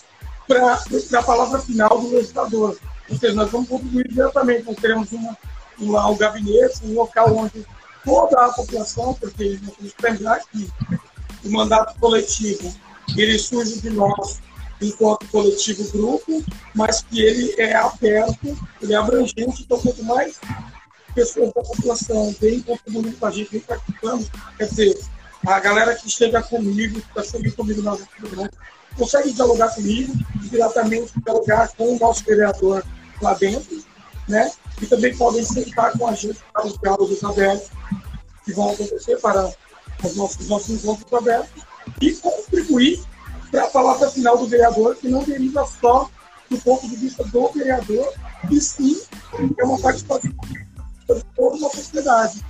para 0.47 0.73
a 1.19 1.23
palavra 1.23 1.59
final 1.59 1.99
do 1.99 2.15
legislador. 2.15 2.77
Ou 3.09 3.17
seja, 3.17 3.33
nós 3.33 3.49
vamos 3.49 3.69
contribuir 3.69 4.07
diretamente. 4.07 4.65
Nós 4.65 4.75
teremos 4.77 5.11
uma, 5.11 5.37
uma, 5.79 6.09
um 6.09 6.17
gabinete, 6.17 6.79
um 6.83 6.93
local 6.93 7.35
onde 7.35 7.65
toda 8.03 8.45
a 8.45 8.53
população, 8.53 9.13
porque 9.15 9.59
nós 9.63 9.75
temos 9.75 9.93
que 9.93 10.03
lembrar 10.03 10.39
que 10.51 10.71
o 11.43 11.51
mandato 11.51 11.99
coletivo 11.99 12.73
ele 13.15 13.37
surge 13.37 13.81
de 13.81 13.89
nós 13.89 14.39
enquanto 14.81 15.27
coletivo 15.29 15.91
grupo, 15.91 16.43
mas 16.73 17.01
que 17.01 17.21
ele 17.21 17.55
é 17.57 17.75
aberto, 17.75 18.57
ele 18.81 18.93
é 18.93 18.95
abrangente, 18.95 19.63
então 19.63 19.79
quanto 19.79 20.03
mais 20.03 20.39
pessoas 21.17 21.51
da 21.51 21.63
população 21.63 22.35
vêm 22.39 22.61
contribuindo 22.61 23.17
com 23.17 23.25
a 23.25 23.31
gente, 23.31 23.49
vêm 23.49 23.61
participando, 23.61 24.29
quer 24.55 24.65
dizer, 24.67 24.99
a 25.47 25.59
galera 25.59 25.95
que 25.95 26.07
chega 26.11 26.43
comigo, 26.43 27.01
que 27.01 27.07
está 27.07 27.23
sempre 27.23 27.49
comigo 27.49 27.81
nas 27.81 28.01
reuniões, 28.19 28.51
consegue 28.95 29.33
dialogar 29.33 29.69
comigo, 29.73 30.13
diretamente 30.43 31.11
dialogar 31.19 31.69
com 31.75 31.95
o 31.95 31.99
nosso 31.99 32.23
vereador 32.23 32.85
lá 33.19 33.33
dentro, 33.33 33.83
né? 34.27 34.51
E 34.79 34.85
também 34.85 35.17
podem 35.17 35.43
sentar 35.43 35.97
com 35.97 36.07
a 36.07 36.13
gente 36.13 36.39
para 36.53 36.67
os 36.67 36.77
diálogos 36.77 37.23
abertos 37.23 37.69
que 38.45 38.53
vão 38.53 38.69
acontecer 38.69 39.17
para 39.17 39.51
os 40.03 40.15
nossos, 40.15 40.47
nossos 40.47 40.69
encontros 40.69 41.11
abertos 41.13 41.63
e 41.99 42.11
contribuir 42.13 43.01
para 43.49 43.63
a 43.63 43.67
palavra 43.69 44.11
final 44.11 44.37
do 44.37 44.45
vereador, 44.45 44.95
que 44.95 45.07
não 45.07 45.23
deriva 45.23 45.65
só 45.81 46.07
do 46.47 46.57
ponto 46.59 46.87
de 46.87 46.95
vista 46.95 47.23
do 47.23 47.49
vereador, 47.49 48.13
e 48.51 48.61
sim 48.61 49.01
é 49.57 49.63
uma 49.63 49.79
participação 49.79 50.31
de 51.15 51.23
toda 51.35 51.55
uma 51.55 51.69
sociedade. 51.69 52.43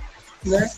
Né? 0.44 0.70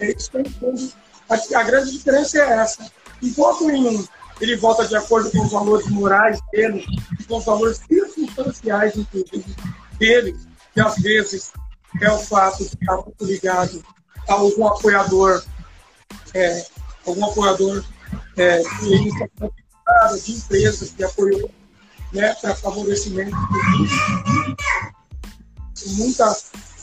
É 0.00 0.12
isso 0.12 0.30
que. 0.30 0.94
A, 1.28 1.60
a 1.60 1.62
grande 1.62 1.92
diferença 1.92 2.38
é 2.38 2.52
essa. 2.58 2.90
Enquanto 3.22 3.70
em 3.70 3.86
um 3.86 4.06
ele 4.40 4.56
vota 4.56 4.86
de 4.86 4.96
acordo 4.96 5.30
com 5.30 5.42
os 5.42 5.50
valores 5.50 5.88
morais 5.88 6.40
dele, 6.52 6.86
com 7.26 7.38
os 7.38 7.44
valores 7.44 7.80
circunstanciais, 7.88 8.96
inclusive, 8.96 9.56
dele, 9.98 10.36
que 10.72 10.80
às 10.80 10.96
vezes 10.96 11.52
é 12.00 12.10
o 12.10 12.18
fato 12.18 12.58
de 12.58 12.74
estar 12.74 12.96
muito 12.96 13.24
ligado 13.24 13.84
a 14.28 14.34
algum 14.34 14.66
apoiador, 14.68 15.42
é, 16.34 16.64
algum 17.06 17.24
apoiador 17.24 17.84
é, 18.36 18.58
de 18.58 18.94
iniciativa 18.94 19.50
de 20.22 20.32
empresas 20.32 20.90
que 20.92 21.02
apoiou 21.02 21.50
né, 22.12 22.34
para 22.34 22.54
favorecimento 22.54 23.36
do 25.76 25.90
muita 25.94 26.36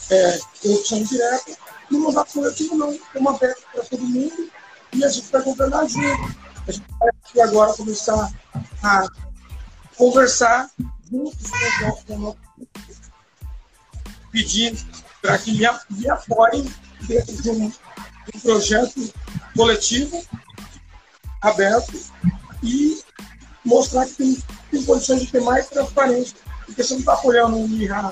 é, 0.10 0.40
corrupção 0.62 1.04
direta. 1.04 1.58
No 1.90 2.00
mandato 2.00 2.34
coletivo 2.34 2.76
não, 2.76 2.92
é 2.92 3.20
uma 3.20 3.38
verba 3.38 3.60
para 3.74 3.84
todo 3.84 4.04
mundo 4.04 4.50
e 4.94 5.04
a 5.04 5.10
gente 5.10 5.32
vai 5.32 5.42
comprando 5.42 5.76
ajuda 5.76 6.46
a 6.68 6.72
gente 6.72 6.86
vai 7.34 7.48
agora 7.48 7.74
começar 7.74 8.32
a 8.84 9.08
conversar 9.96 10.70
juntos 11.10 11.52
com 12.06 12.14
o 12.16 12.20
nosso 12.20 12.38
pedindo 14.32 14.84
para 15.22 15.38
que 15.38 15.52
me, 15.52 15.66
me 15.92 16.10
apoiem 16.10 16.74
dentro 17.02 17.42
de 17.42 17.50
um, 17.50 17.66
um 17.66 18.40
projeto 18.42 19.14
coletivo 19.56 20.22
aberto 21.42 21.94
e 22.64 23.02
mostrar 23.64 24.06
que 24.06 24.14
tem, 24.14 24.44
tem 24.72 24.84
condições 24.84 25.22
de 25.22 25.28
ter 25.28 25.42
mais 25.42 25.70
transparência, 25.70 26.36
porque 26.66 26.84
você 26.84 26.94
não 26.94 27.00
está 27.00 27.14
apoiando 27.14 27.58
um 27.58 27.68
IRA 27.68 28.12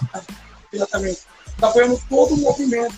diretamente, 0.72 1.22
está 1.56 1.70
apoiando 1.70 2.02
todo 2.10 2.34
o 2.34 2.38
movimento, 2.38 2.96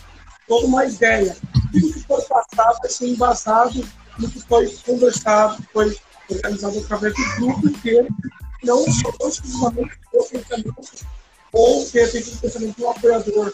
toda 0.47 0.67
uma 0.67 0.85
ideia. 0.85 1.35
Tudo 1.71 1.93
que 1.93 1.99
foi 2.03 2.21
passado 2.23 2.77
vai 2.81 2.89
ser 2.89 3.07
embasado 3.07 3.87
no 4.17 4.29
que 4.29 4.39
foi 4.41 4.69
conversado, 4.85 5.63
foi 5.73 5.97
organizado 6.29 6.79
através 6.79 7.13
do 7.13 7.35
grupo 7.35 7.67
inteiro, 7.67 8.07
não 8.63 8.85
só 8.91 9.11
exclusivamente 9.27 9.99
do 10.11 10.23
pensamento, 10.23 10.85
ou 11.51 11.85
de 11.85 11.99
repente 11.99 12.29
o 12.29 12.37
pensamento 12.37 12.75
de 12.75 12.83
um 12.83 12.89
apoiador 12.89 13.53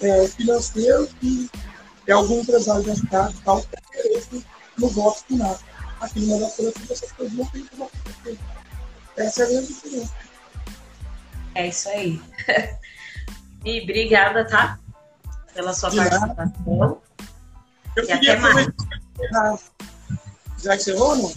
é, 0.00 0.28
financeiro 0.28 1.08
que 1.20 1.50
é 2.06 2.12
algum 2.12 2.40
empresário 2.40 2.82
da 2.82 2.94
cidade 2.94 3.34
tal, 3.44 3.60
que 3.60 3.68
tem 3.68 4.00
interesse 4.00 4.46
no 4.78 4.88
voto 4.88 5.24
final. 5.26 5.58
Aqui 6.00 6.20
no 6.20 6.26
mandato 6.28 6.56
coletivo 6.56 6.92
essas 6.92 7.12
coisas 7.12 7.36
não 7.36 7.46
tem 7.46 7.64
como 7.66 7.84
acontecer. 7.84 8.38
Essa 9.16 9.42
é 9.42 9.46
a 9.46 9.48
grande 9.48 9.66
diferença. 9.68 10.12
É 11.54 11.68
isso 11.68 11.88
aí. 11.88 12.20
e 13.64 13.82
obrigada, 13.82 14.46
tá? 14.46 14.78
Pela 15.54 15.72
sua 15.72 15.90
participação. 15.90 17.00
Eu 17.94 18.04
e 18.04 18.06
queria 18.06 18.34
aproveitar 18.34 19.58
já 20.62 20.76
encerrou, 20.76 21.16
não? 21.16 21.32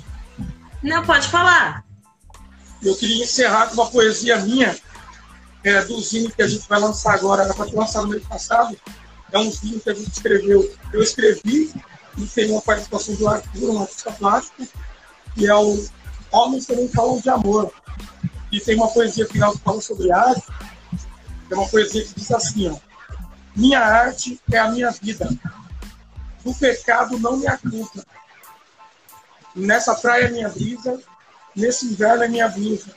Não, 0.84 1.06
pode 1.06 1.28
falar. 1.28 1.84
Eu 2.82 2.95
queria 2.95 3.24
encerrar 3.24 3.68
com 3.68 3.74
uma 3.74 3.90
poesia 3.90 4.38
minha, 4.38 4.76
é, 5.64 5.82
do 5.84 6.00
Zinho 6.00 6.32
que 6.32 6.42
a 6.44 6.48
gente 6.48 6.68
vai 6.70 6.80
lançar 6.80 7.16
agora, 7.16 7.44
era 7.44 7.54
para 7.54 7.66
ter 7.66 7.76
lançado 7.76 8.04
no 8.04 8.12
mês 8.12 8.24
passado. 8.24 8.78
É 9.32 9.40
um 9.40 9.52
Zinho 9.52 9.80
que 9.80 9.90
a 9.90 9.94
gente 9.94 10.12
escreveu. 10.12 10.72
Eu 10.94 11.02
escrevi 11.02 11.74
e 12.18 12.26
tem 12.28 12.52
uma 12.52 12.62
participação 12.62 13.16
do 13.16 13.28
Arthur, 13.28 13.70
um 13.72 13.82
artista 13.82 14.12
plástico, 14.12 14.68
que 15.34 15.48
é 15.48 15.56
o 15.56 15.84
Homens 16.32 16.68
Também 16.68 16.88
Falam 16.90 17.20
de 17.20 17.30
Amor. 17.30 17.74
E 18.52 18.60
tem 18.60 18.76
uma 18.76 18.88
poesia 18.88 19.28
final 19.28 19.54
que 19.54 19.60
fala 19.60 19.82
sobre 19.82 20.12
arte. 20.12 20.44
É 21.49 21.56
uma 21.56 21.67
poesia 21.67 22.03
que 22.03 22.14
diz 22.15 22.32
assim, 22.32 22.69
ó. 22.69 22.77
Minha 23.56 23.80
arte 23.80 24.40
é 24.51 24.57
a 24.57 24.69
minha 24.69 24.91
vida. 24.91 25.30
Do 26.43 26.53
pecado 26.53 27.17
não 27.17 27.38
me 27.38 27.48
acusa 27.48 28.06
Nessa 29.56 29.95
praia 29.95 30.25
é 30.25 30.32
minha 30.32 30.49
brisa, 30.49 30.99
nesse 31.56 31.85
inverno 31.85 32.24
é 32.24 32.27
minha 32.27 32.49
blusa. 32.49 32.93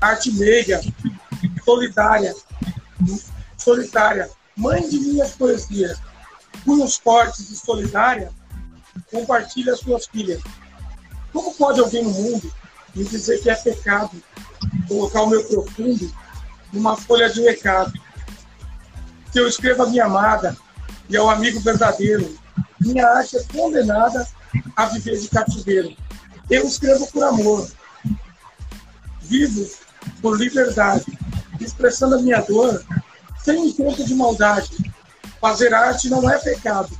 Arte 0.00 0.32
meiga, 0.32 0.80
solidária, 1.66 2.34
solitária, 3.58 4.30
mãe 4.56 4.88
de 4.88 4.98
minhas 4.98 5.32
poesias, 5.32 6.00
punhos 6.64 6.96
fortes 6.96 7.50
e 7.50 7.56
solidária, 7.56 8.32
compartilha 9.10 9.76
suas 9.76 10.06
filhas. 10.06 10.42
Como 11.30 11.54
pode 11.54 11.80
alguém 11.80 12.02
no 12.02 12.10
mundo 12.10 12.50
me 12.94 13.04
dizer 13.04 13.42
que 13.42 13.50
é 13.50 13.54
pecado 13.54 14.22
colocar 14.88 15.22
o 15.22 15.26
meu 15.28 15.44
profundo 15.44 16.10
numa 16.72 16.96
folha 16.96 17.28
de 17.28 17.40
recado? 17.42 17.92
Se 19.32 19.38
eu 19.38 19.48
escrevo 19.48 19.82
a 19.82 19.86
minha 19.86 20.04
amada 20.04 20.56
e 21.08 21.16
ao 21.16 21.28
amigo 21.28 21.60
verdadeiro, 21.60 22.36
minha 22.80 23.06
arte 23.06 23.36
é 23.36 23.44
condenada 23.44 24.26
a 24.76 24.86
viver 24.86 25.18
de 25.18 25.28
cativeiro. 25.28 25.96
Eu 26.50 26.66
escrevo 26.66 27.10
por 27.10 27.22
amor, 27.22 27.70
vivo 29.22 29.70
por 30.20 30.38
liberdade, 30.38 31.06
expressando 31.60 32.16
a 32.16 32.18
minha 32.18 32.40
dor 32.40 32.84
sem 33.42 33.68
intento 33.68 34.04
de 34.04 34.14
maldade. 34.14 34.92
Fazer 35.40 35.74
arte 35.74 36.08
não 36.08 36.28
é 36.30 36.38
pecado. 36.38 36.90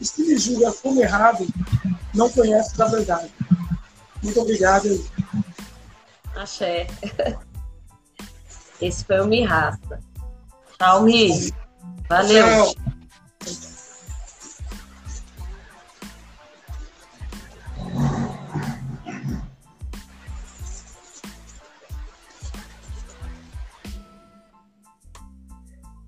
E 0.00 0.04
se 0.04 0.22
me 0.22 0.36
julga 0.36 0.72
como 0.72 1.00
errado, 1.00 1.46
não 2.12 2.28
conhece 2.28 2.80
a 2.80 2.86
verdade. 2.86 3.32
Muito 4.22 4.40
obrigado. 4.40 5.04
Axé. 6.34 6.86
Esse 8.84 9.02
foi 9.02 9.18
o 9.18 9.26
Me 9.26 9.42
Rasta. 9.42 9.98
Tchau, 10.78 11.04
Mi. 11.04 11.50
Valeu. 12.06 12.44
Tchau. 12.44 12.74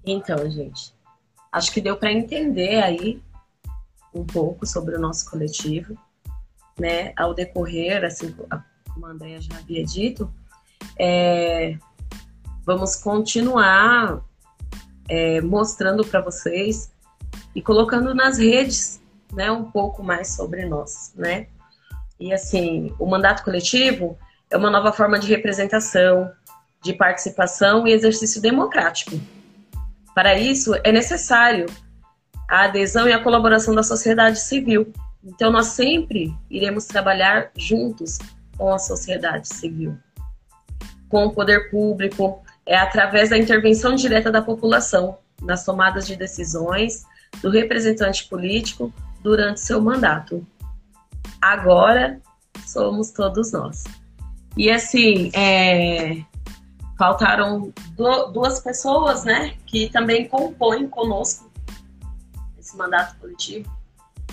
Então, 0.05 0.51
gente, 0.51 0.95
acho 1.51 1.73
que 1.73 1.81
deu 1.81 1.97
para 1.97 2.13
entender 2.13 2.83
aí 2.83 3.23
um 4.15 4.23
pouco 4.23 4.67
sobre 4.67 4.97
o 4.97 5.01
nosso 5.01 5.31
coletivo, 5.31 5.97
né? 6.79 7.15
Ao 7.17 7.33
decorrer, 7.33 8.05
assim, 8.05 8.37
como 8.93 9.07
a 9.07 9.09
Andrea 9.09 9.41
já 9.41 9.57
havia 9.57 9.83
dito, 9.83 10.31
é, 10.99 11.79
vamos 12.67 12.97
continuar 12.97 14.21
é, 15.09 15.41
mostrando 15.41 16.05
para 16.05 16.21
vocês 16.21 16.91
e 17.55 17.63
colocando 17.63 18.15
nas 18.15 18.39
redes, 18.39 19.01
né, 19.33 19.51
um 19.51 19.65
pouco 19.71 20.03
mais 20.03 20.35
sobre 20.35 20.67
nós, 20.67 21.13
né? 21.15 21.47
E 22.19 22.33
assim, 22.33 22.95
o 22.99 23.07
mandato 23.07 23.45
coletivo 23.45 24.19
é 24.51 24.57
uma 24.57 24.71
nova 24.71 24.93
forma 24.93 25.19
de 25.19 25.29
representação, 25.29 26.31
de 26.83 26.93
participação 26.93 27.87
e 27.87 27.93
exercício 27.93 28.43
democrático 28.43 29.19
para 30.17 30.35
isso, 30.35 30.75
é 30.83 30.91
necessário 30.91 31.67
a 32.49 32.65
adesão 32.65 33.07
e 33.07 33.13
a 33.13 33.23
colaboração 33.23 33.75
da 33.75 33.83
sociedade 33.83 34.41
civil. 34.41 34.91
Então, 35.23 35.53
nós 35.53 35.67
sempre 35.67 36.35
iremos 36.49 36.87
trabalhar 36.87 37.51
juntos 37.55 38.17
com 38.57 38.73
a 38.73 38.79
sociedade 38.79 39.47
civil, 39.47 39.95
com 41.11 41.27
o 41.27 41.35
poder 41.35 41.71
público, 41.71 42.43
é 42.67 42.77
através 42.77 43.31
da 43.31 43.39
intervenção 43.39 43.95
direta 43.95 44.31
da 44.31 44.43
população 44.43 45.19
nas 45.41 45.65
tomadas 45.65 46.07
de 46.07 46.17
decisões 46.17 47.05
do 47.41 47.51
representante 47.51 48.27
político 48.27 48.93
durante 49.23 49.61
seu 49.61 49.81
mandato. 49.81 50.45
Agora 51.41 52.21
somos 52.67 53.11
todos 53.11 53.53
nós. 53.53 53.85
E 54.57 54.71
assim, 54.71 55.31
é, 55.35 56.23
faltaram 56.99 57.73
duas 58.33 58.61
pessoas, 58.61 59.25
né, 59.25 59.55
que 59.67 59.91
também 59.91 60.27
compõem 60.27 60.89
conosco 60.89 61.51
esse 62.59 62.77
mandato 62.77 63.19
coletivo, 63.19 63.71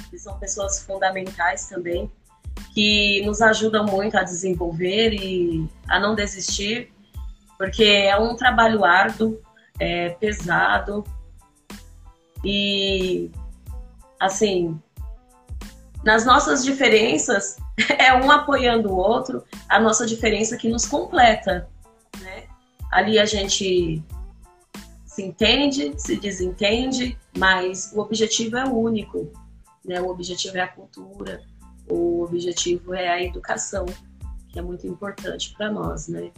que 0.10 0.18
são 0.18 0.40
pessoas 0.40 0.80
fundamentais 0.84 1.68
também, 1.68 2.10
que 2.74 3.22
nos 3.26 3.42
ajudam 3.42 3.86
muito 3.86 4.18
a 4.18 4.24
desenvolver 4.24 5.14
e 5.14 5.68
a 5.88 6.00
não 6.00 6.16
desistir, 6.16 6.93
porque 7.58 7.84
é 7.84 8.18
um 8.18 8.36
trabalho 8.36 8.84
árduo, 8.84 9.40
é 9.80 10.10
pesado 10.10 11.04
e 12.44 13.32
assim, 14.20 14.80
nas 16.04 16.26
nossas 16.26 16.64
diferenças, 16.64 17.58
é 17.98 18.14
um 18.14 18.30
apoiando 18.30 18.92
o 18.92 18.96
outro, 18.96 19.44
a 19.70 19.80
nossa 19.80 20.06
diferença 20.06 20.58
que 20.58 20.70
nos 20.70 20.86
completa, 20.86 21.70
né? 22.20 22.44
Ali 22.92 23.18
a 23.18 23.26
gente 23.26 24.04
se 25.06 25.24
entende, 25.24 25.94
se 25.98 26.16
desentende, 26.18 27.18
mas 27.38 27.92
o 27.94 28.00
objetivo 28.00 28.58
é 28.58 28.66
único, 28.66 29.32
né? 29.86 30.02
O 30.02 30.10
objetivo 30.10 30.58
é 30.58 30.62
a 30.62 30.68
cultura, 30.68 31.42
o 31.90 32.24
objetivo 32.24 32.94
é 32.94 33.08
a 33.10 33.24
educação, 33.24 33.86
que 34.50 34.60
é 34.60 34.62
muito 34.62 34.86
importante 34.88 35.54
para 35.56 35.72
nós, 35.72 36.08
né? 36.08 36.32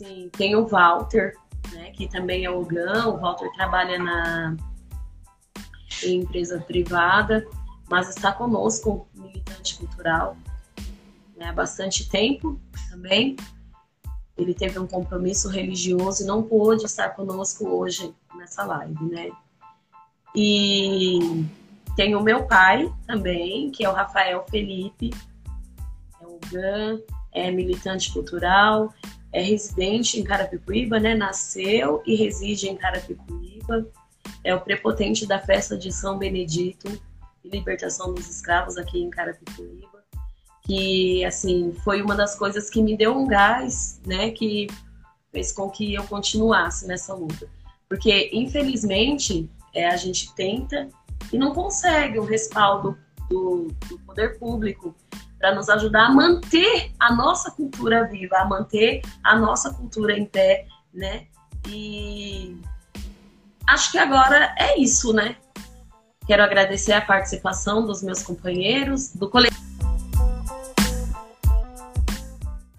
Assim, 0.00 0.30
tem 0.30 0.54
o 0.54 0.64
Walter, 0.64 1.34
né, 1.72 1.90
que 1.90 2.06
também 2.08 2.44
é 2.44 2.50
o 2.50 2.64
GAN, 2.64 3.08
o 3.08 3.18
Walter 3.18 3.50
trabalha 3.56 3.98
na 3.98 4.56
em 6.04 6.20
empresa 6.20 6.60
privada, 6.60 7.44
mas 7.90 8.08
está 8.08 8.30
conosco, 8.30 9.08
militante 9.12 9.76
cultural, 9.76 10.36
né, 11.36 11.46
há 11.46 11.52
bastante 11.52 12.08
tempo 12.08 12.60
também. 12.88 13.34
Ele 14.36 14.54
teve 14.54 14.78
um 14.78 14.86
compromisso 14.86 15.48
religioso 15.48 16.22
e 16.22 16.26
não 16.26 16.44
pôde 16.44 16.84
estar 16.84 17.08
conosco 17.10 17.68
hoje 17.68 18.14
nessa 18.36 18.64
live, 18.64 19.04
né? 19.04 19.32
E 20.32 21.44
tem 21.96 22.14
o 22.14 22.22
meu 22.22 22.46
pai 22.46 22.88
também, 23.04 23.72
que 23.72 23.84
é 23.84 23.90
o 23.90 23.92
Rafael 23.92 24.46
Felipe, 24.48 25.10
é 26.20 26.24
o 26.24 26.38
GAN, 26.52 27.00
é 27.32 27.50
militante 27.50 28.12
cultural, 28.12 28.94
é 29.32 29.42
residente 29.42 30.18
em 30.18 30.24
Carapicuíba, 30.24 30.98
né? 30.98 31.14
Nasceu 31.14 32.02
e 32.06 32.14
reside 32.14 32.68
em 32.68 32.76
Carapicuíba, 32.76 33.86
é 34.44 34.54
o 34.54 34.60
prepotente 34.60 35.26
da 35.26 35.38
festa 35.38 35.76
de 35.76 35.92
São 35.92 36.18
Benedito 36.18 36.88
e 37.44 37.48
libertação 37.48 38.14
dos 38.14 38.28
escravos 38.28 38.76
aqui 38.76 38.98
em 38.98 39.10
Carapicuíba 39.10 39.98
que 40.68 41.24
assim 41.24 41.74
foi 41.82 42.02
uma 42.02 42.14
das 42.14 42.34
coisas 42.34 42.68
que 42.68 42.82
me 42.82 42.94
deu 42.94 43.16
um 43.16 43.26
gás, 43.26 43.98
né, 44.06 44.30
que 44.30 44.66
fez 45.32 45.50
com 45.50 45.70
que 45.70 45.94
eu 45.94 46.04
continuasse 46.04 46.86
nessa 46.86 47.14
luta, 47.14 47.48
porque 47.88 48.30
infelizmente 48.34 49.50
é, 49.74 49.88
a 49.88 49.96
gente 49.96 50.32
tenta 50.34 50.88
e 51.32 51.38
não 51.38 51.54
consegue 51.54 52.18
o 52.18 52.24
respaldo 52.24 52.98
do, 53.30 53.68
do 53.88 53.98
poder 54.00 54.38
público 54.38 54.94
para 55.38 55.54
nos 55.54 55.68
ajudar 55.68 56.06
a 56.06 56.10
manter 56.10 56.92
a 56.98 57.14
nossa 57.14 57.50
cultura 57.50 58.04
viva, 58.04 58.36
a 58.38 58.44
manter 58.44 59.02
a 59.22 59.36
nossa 59.36 59.72
cultura 59.72 60.18
em 60.18 60.24
pé, 60.24 60.66
né? 60.92 61.26
E 61.68 62.60
acho 63.66 63.92
que 63.92 63.98
agora 63.98 64.54
é 64.58 64.78
isso, 64.78 65.12
né? 65.12 65.36
Quero 66.26 66.42
agradecer 66.42 66.92
a 66.92 67.00
participação 67.00 67.86
dos 67.86 68.02
meus 68.02 68.22
companheiros, 68.22 69.14
do 69.14 69.30
coletivo 69.30 69.67